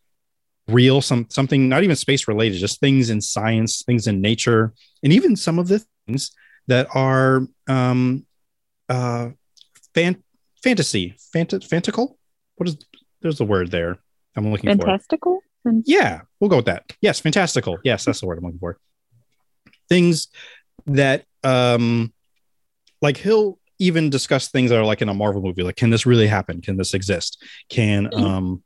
real 0.69 1.01
some 1.01 1.27
something 1.29 1.69
not 1.69 1.85
even 1.85 1.95
space 1.95 2.27
related 2.27 2.59
just 2.59 2.81
things 2.81 3.09
in 3.09 3.21
science 3.21 3.83
things 3.85 4.09
in 4.09 4.21
nature 4.21 4.73
and 5.03 5.13
even 5.13 5.37
some 5.37 5.59
of 5.59 5.69
the 5.69 5.85
things 6.07 6.33
that 6.67 6.89
are 6.95 7.47
um 7.69 8.27
uh 8.89 9.29
fan 9.95 10.23
fantasy 10.63 11.15
fant- 11.35 11.69
fantical? 11.69 12.17
What 12.57 12.69
is 12.69 12.77
there's 13.23 13.39
the 13.39 13.45
word 13.45 13.71
there 13.71 13.99
i'm 14.35 14.51
looking 14.51 14.71
for. 14.77 14.87
Fantastical? 14.87 15.41
Yeah 15.85 16.23
we'll 16.41 16.51
go 16.51 16.57
with 16.57 16.67
that. 16.67 16.85
Yes 17.01 17.21
fantastical. 17.21 17.79
Yes 17.85 18.05
that's 18.05 18.21
the 18.21 18.27
word 18.27 18.39
i'm 18.39 18.45
looking 18.45 18.59
for. 18.59 18.79
Things 19.89 20.29
that 20.87 21.25
um 21.45 22.13
like 23.01 23.19
he'll 23.19 23.59
even 23.79 24.11
discuss 24.11 24.49
things 24.49 24.71
that 24.71 24.79
are 24.79 24.85
like 24.85 25.03
in 25.03 25.09
a 25.09 25.15
marvel 25.15 25.43
movie 25.43 25.63
like 25.63 25.77
can 25.77 25.91
this 25.91 26.07
really 26.07 26.27
happen? 26.27 26.61
Can 26.61 26.77
this 26.77 26.93
exist? 26.93 27.41
Can 27.69 28.13
um 28.13 28.65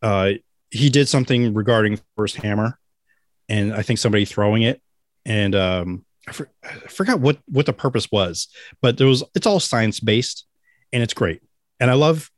uh 0.00 0.32
he 0.74 0.90
did 0.90 1.08
something 1.08 1.54
regarding 1.54 1.98
first 2.16 2.36
hammer 2.36 2.78
and 3.48 3.72
i 3.72 3.80
think 3.82 3.98
somebody 3.98 4.24
throwing 4.24 4.62
it 4.62 4.80
and 5.24 5.54
um 5.54 6.04
I, 6.28 6.32
for, 6.32 6.48
I 6.64 6.72
forgot 6.88 7.20
what 7.20 7.38
what 7.46 7.66
the 7.66 7.72
purpose 7.72 8.10
was 8.10 8.48
but 8.82 8.98
there 8.98 9.06
was 9.06 9.22
it's 9.34 9.46
all 9.46 9.60
science 9.60 10.00
based 10.00 10.46
and 10.92 11.02
it's 11.02 11.14
great 11.14 11.42
and 11.80 11.90
i 11.90 11.94
love 11.94 12.30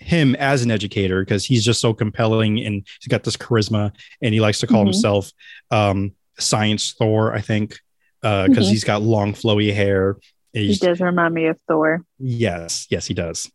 him 0.00 0.34
as 0.36 0.62
an 0.64 0.70
educator 0.70 1.22
because 1.24 1.44
he's 1.44 1.64
just 1.64 1.80
so 1.80 1.92
compelling 1.94 2.58
and 2.64 2.84
he's 3.00 3.08
got 3.08 3.22
this 3.24 3.36
charisma 3.36 3.92
and 4.22 4.34
he 4.34 4.40
likes 4.40 4.58
to 4.60 4.66
call 4.66 4.82
Mhm. 4.82 4.86
himself 4.86 5.30
um 5.70 6.12
science 6.38 6.92
thor 6.98 7.34
i 7.34 7.40
think 7.40 7.78
uh 8.24 8.48
because 8.48 8.66
Mhm. 8.68 8.70
he's 8.70 8.84
got 8.84 9.02
long 9.02 9.32
flowy 9.34 9.72
hair 9.74 10.16
He 10.54 10.74
does 10.76 11.00
remind 11.00 11.32
me 11.34 11.46
of 11.46 11.58
Thor. 11.66 12.04
Yes, 12.18 12.86
yes, 12.90 13.06
he 13.06 13.14
does. 13.14 13.50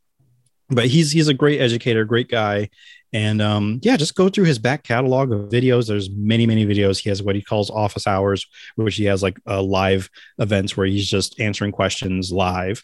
But 0.70 0.88
he's 0.88 1.12
he's 1.12 1.28
a 1.28 1.34
great 1.36 1.62
educator, 1.62 2.06
great 2.06 2.28
guy, 2.28 2.70
and 3.14 3.42
um, 3.42 3.80
yeah, 3.84 3.96
just 3.96 4.16
go 4.16 4.30
through 4.30 4.46
his 4.46 4.60
back 4.60 4.84
catalog 4.84 5.32
of 5.32 5.50
videos. 5.50 5.88
There's 5.88 6.10
many 6.10 6.46
many 6.46 6.66
videos. 6.66 7.00
He 7.00 7.10
has 7.10 7.24
what 7.24 7.36
he 7.36 7.42
calls 7.42 7.70
office 7.70 8.06
hours, 8.06 8.46
which 8.76 8.96
he 8.96 9.06
has 9.06 9.24
like 9.24 9.38
uh, 9.48 9.62
live 9.62 10.10
events 10.40 10.76
where 10.76 10.86
he's 10.86 11.10
just 11.10 11.40
answering 11.40 11.72
questions 11.72 12.32
live, 12.32 12.84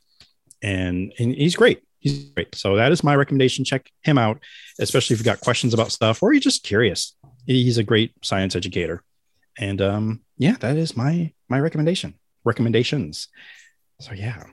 and 0.61 1.13
and 1.19 1.33
he's 1.35 1.55
great. 1.55 1.83
He's 1.99 2.25
great. 2.25 2.55
So 2.55 2.75
that 2.77 2.91
is 2.91 3.03
my 3.03 3.15
recommendation. 3.15 3.65
Check 3.65 3.89
him 4.01 4.17
out, 4.17 4.39
especially 4.79 5.13
if 5.13 5.19
you've 5.19 5.25
got 5.25 5.41
questions 5.41 5.73
about 5.73 5.91
stuff 5.91 6.21
or 6.21 6.33
you're 6.33 6.41
just 6.41 6.63
curious. 6.63 7.15
He's 7.45 7.77
a 7.77 7.83
great 7.83 8.13
science 8.23 8.55
educator, 8.55 9.03
and 9.57 9.81
um, 9.81 10.21
yeah, 10.37 10.55
that 10.61 10.77
is 10.77 10.95
my 10.95 11.33
my 11.49 11.59
recommendation. 11.59 12.13
Recommendations. 12.45 13.27
So 13.99 14.13
yeah. 14.13 14.43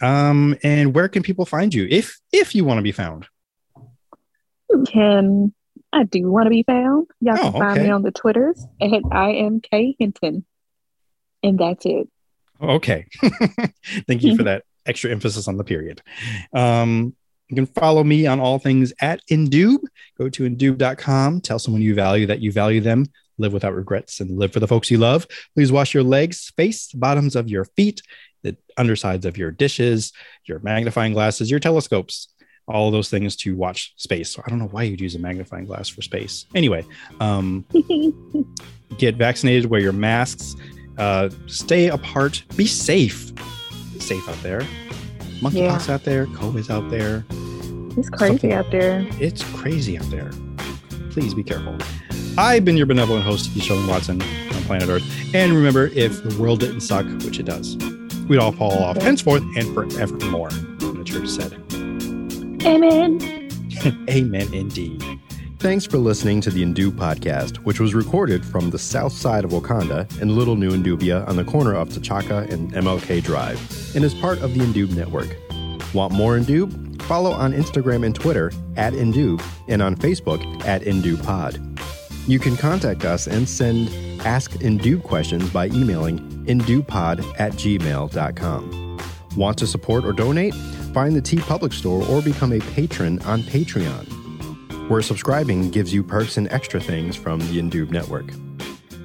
Um, 0.00 0.56
and 0.62 0.94
where 0.94 1.08
can 1.08 1.22
people 1.22 1.44
find 1.44 1.72
you 1.72 1.86
if 1.90 2.18
if 2.32 2.54
you 2.54 2.64
want 2.64 2.78
to 2.78 2.82
be 2.82 2.92
found? 2.92 3.26
You 4.70 4.84
can 4.86 5.52
I 5.92 6.04
do 6.04 6.30
want 6.30 6.46
to 6.46 6.50
be 6.50 6.62
found. 6.64 7.06
Y'all 7.20 7.36
can 7.36 7.46
Oh, 7.54 7.58
find 7.58 7.78
okay. 7.78 7.84
me 7.84 7.90
on 7.90 8.02
the 8.02 8.10
Twitters 8.10 8.66
at 8.80 9.02
I 9.10 9.30
am 9.30 9.60
K 9.60 9.96
Hinton. 9.98 10.44
And 11.42 11.58
that's 11.58 11.86
it. 11.86 12.08
Okay. 12.60 13.06
Thank 14.06 14.22
you 14.22 14.36
for 14.36 14.42
that 14.42 14.64
extra 14.84 15.10
emphasis 15.10 15.48
on 15.48 15.56
the 15.56 15.64
period. 15.64 16.02
Um, 16.52 17.14
you 17.48 17.54
can 17.54 17.66
follow 17.66 18.04
me 18.04 18.26
on 18.26 18.40
all 18.40 18.58
things 18.58 18.92
at 19.00 19.20
Indoob. 19.30 19.78
Go 20.18 20.28
to 20.28 20.42
indoob.com. 20.50 21.40
Tell 21.40 21.58
someone 21.58 21.80
you 21.80 21.94
value 21.94 22.26
that 22.26 22.40
you 22.40 22.52
value 22.52 22.80
them. 22.80 23.06
Live 23.38 23.52
without 23.52 23.74
regrets 23.74 24.20
and 24.20 24.36
live 24.38 24.52
for 24.52 24.60
the 24.60 24.66
folks 24.66 24.90
you 24.90 24.98
love. 24.98 25.26
Please 25.54 25.70
wash 25.70 25.94
your 25.94 26.02
legs, 26.02 26.50
face, 26.56 26.90
bottoms 26.92 27.36
of 27.36 27.48
your 27.48 27.64
feet, 27.64 28.02
the 28.42 28.56
undersides 28.76 29.24
of 29.24 29.38
your 29.38 29.52
dishes, 29.52 30.12
your 30.44 30.58
magnifying 30.58 31.12
glasses, 31.12 31.48
your 31.50 31.60
telescopes, 31.60 32.28
all 32.68 32.86
of 32.88 32.92
those 32.92 33.08
things 33.10 33.34
to 33.36 33.56
watch 33.56 33.92
space. 33.96 34.30
So 34.30 34.42
I 34.46 34.50
don't 34.50 34.58
know 34.58 34.66
why 34.68 34.84
you'd 34.84 35.00
use 35.00 35.14
a 35.14 35.18
magnifying 35.18 35.64
glass 35.64 35.88
for 35.88 36.02
space. 36.02 36.46
Anyway, 36.54 36.84
um, 37.20 37.64
get 38.98 39.16
vaccinated, 39.16 39.66
wear 39.70 39.80
your 39.80 39.92
masks, 39.92 40.54
uh, 40.98 41.30
stay 41.46 41.88
apart, 41.88 42.42
be 42.56 42.66
safe. 42.66 43.34
Be 43.92 44.00
safe 44.00 44.28
out 44.28 44.40
there. 44.42 44.60
Monkeypox 45.40 45.88
out 45.88 46.04
there, 46.04 46.26
COVID's 46.26 46.70
out 46.70 46.88
there. 46.90 47.24
It's 47.96 48.10
crazy 48.10 48.32
Something- 48.32 48.52
out 48.52 48.70
there. 48.70 49.06
It's 49.20 49.42
crazy 49.54 49.98
out 49.98 50.08
there. 50.10 50.30
Please 51.10 51.34
be 51.34 51.42
careful. 51.42 51.76
I've 52.36 52.64
been 52.64 52.76
your 52.76 52.86
benevolent 52.86 53.24
host, 53.24 53.52
Keith 53.52 53.64
Sherman 53.64 53.88
Watson 53.88 54.22
on 54.22 54.62
planet 54.64 54.88
Earth. 54.88 55.34
And 55.34 55.52
remember, 55.52 55.86
if 55.94 56.22
the 56.22 56.36
world 56.40 56.60
didn't 56.60 56.80
suck, 56.82 57.04
which 57.24 57.40
it 57.40 57.44
does, 57.44 57.76
we'd 58.28 58.38
all 58.38 58.52
fall 58.52 58.72
off 58.72 58.96
henceforth 58.98 59.42
and 59.56 59.74
forevermore. 59.74 60.50
The 60.50 61.02
church 61.04 61.28
said. 61.28 61.52
Amen. 62.64 63.48
Amen 64.10 64.52
indeed. 64.54 65.02
Thanks 65.58 65.84
for 65.84 65.98
listening 65.98 66.40
to 66.42 66.50
the 66.50 66.62
Indoob 66.62 66.92
podcast, 66.92 67.56
which 67.58 67.80
was 67.80 67.92
recorded 67.92 68.44
from 68.44 68.70
the 68.70 68.78
south 68.78 69.12
side 69.12 69.44
of 69.44 69.50
Wakanda 69.50 70.20
in 70.22 70.36
Little 70.36 70.54
New 70.54 70.70
Indoobia 70.70 71.26
on 71.26 71.34
the 71.34 71.44
corner 71.44 71.74
of 71.74 71.88
T'Chaka 71.88 72.48
and 72.50 72.72
MLK 72.72 73.22
Drive, 73.24 73.58
and 73.96 74.04
is 74.04 74.14
part 74.14 74.38
of 74.38 74.54
the 74.54 74.60
Indoob 74.60 74.94
network. 74.94 75.36
Want 75.92 76.12
more 76.12 76.38
Indoob? 76.38 77.02
Follow 77.02 77.32
on 77.32 77.52
Instagram 77.52 78.06
and 78.06 78.14
Twitter 78.14 78.52
at 78.76 78.92
Indoob 78.92 79.42
and 79.66 79.82
on 79.82 79.96
Facebook 79.96 80.44
at 80.64 80.82
IndoobPod. 80.82 82.28
You 82.28 82.38
can 82.38 82.56
contact 82.56 83.04
us 83.04 83.26
and 83.26 83.48
send 83.48 83.88
Ask 84.20 84.52
Indoob 84.52 85.02
questions 85.02 85.48
by 85.50 85.66
emailing 85.68 86.18
indoobpod 86.44 87.24
at 87.40 87.52
gmail.com. 87.52 88.87
Want 89.38 89.56
to 89.58 89.68
support 89.68 90.04
or 90.04 90.12
donate? 90.12 90.52
Find 90.92 91.14
the 91.14 91.22
TeePublic 91.22 91.72
Store 91.72 92.02
or 92.08 92.20
become 92.20 92.52
a 92.52 92.58
patron 92.58 93.22
on 93.22 93.42
Patreon 93.42 94.90
where 94.90 95.00
subscribing 95.00 95.70
gives 95.70 95.94
you 95.94 96.02
perks 96.02 96.38
and 96.38 96.50
extra 96.50 96.80
things 96.80 97.14
from 97.14 97.38
the 97.38 97.60
Indoob 97.60 97.92
network. 97.92 98.32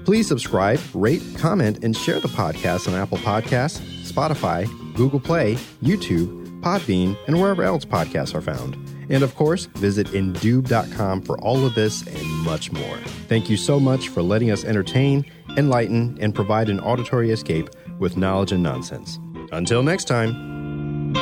Please 0.06 0.28
subscribe, 0.28 0.80
rate, 0.96 1.22
comment, 1.38 1.84
and 1.84 1.96
share 1.96 2.20
the 2.20 2.30
podcast 2.30 2.88
on 2.88 2.96
Apple 2.96 3.20
Podcasts, 3.20 3.80
Spotify, 4.12 4.66
Google 4.96 5.20
Play, 5.20 5.54
YouTube, 5.84 6.62
Podbean, 6.62 7.16
and 7.28 7.40
wherever 7.40 7.62
else 7.62 7.86
podcasts 7.86 8.34
are 8.34 8.42
found. 8.42 8.74
And 9.12 9.22
of 9.22 9.36
course, 9.36 9.66
visit 9.66 10.08
indoob.com 10.08 11.22
for 11.22 11.38
all 11.42 11.64
of 11.64 11.76
this 11.76 12.08
and 12.08 12.28
much 12.40 12.72
more. 12.72 12.98
Thank 13.28 13.52
you 13.52 13.58
so 13.58 13.80
much 13.80 14.10
for 14.10 14.24
letting 14.24 14.50
us 14.50 14.66
entertain, 14.66 15.32
enlighten, 15.58 16.18
and 16.20 16.34
provide 16.34 16.70
an 16.70 16.80
auditory 16.80 17.30
escape 17.30 17.70
with 18.00 18.18
knowledge 18.18 18.52
and 18.52 18.64
nonsense. 18.64 19.20
Until 19.52 19.84
next 19.84 20.06
time. 20.06 21.14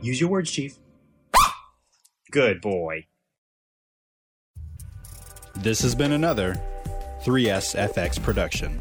Use 0.00 0.20
your 0.20 0.30
words, 0.30 0.50
Chief. 0.50 0.76
Good 2.30 2.60
boy. 2.60 3.06
This 5.56 5.80
has 5.82 5.94
been 5.94 6.12
another 6.12 6.60
3SFX 7.24 8.20
production. 8.20 8.80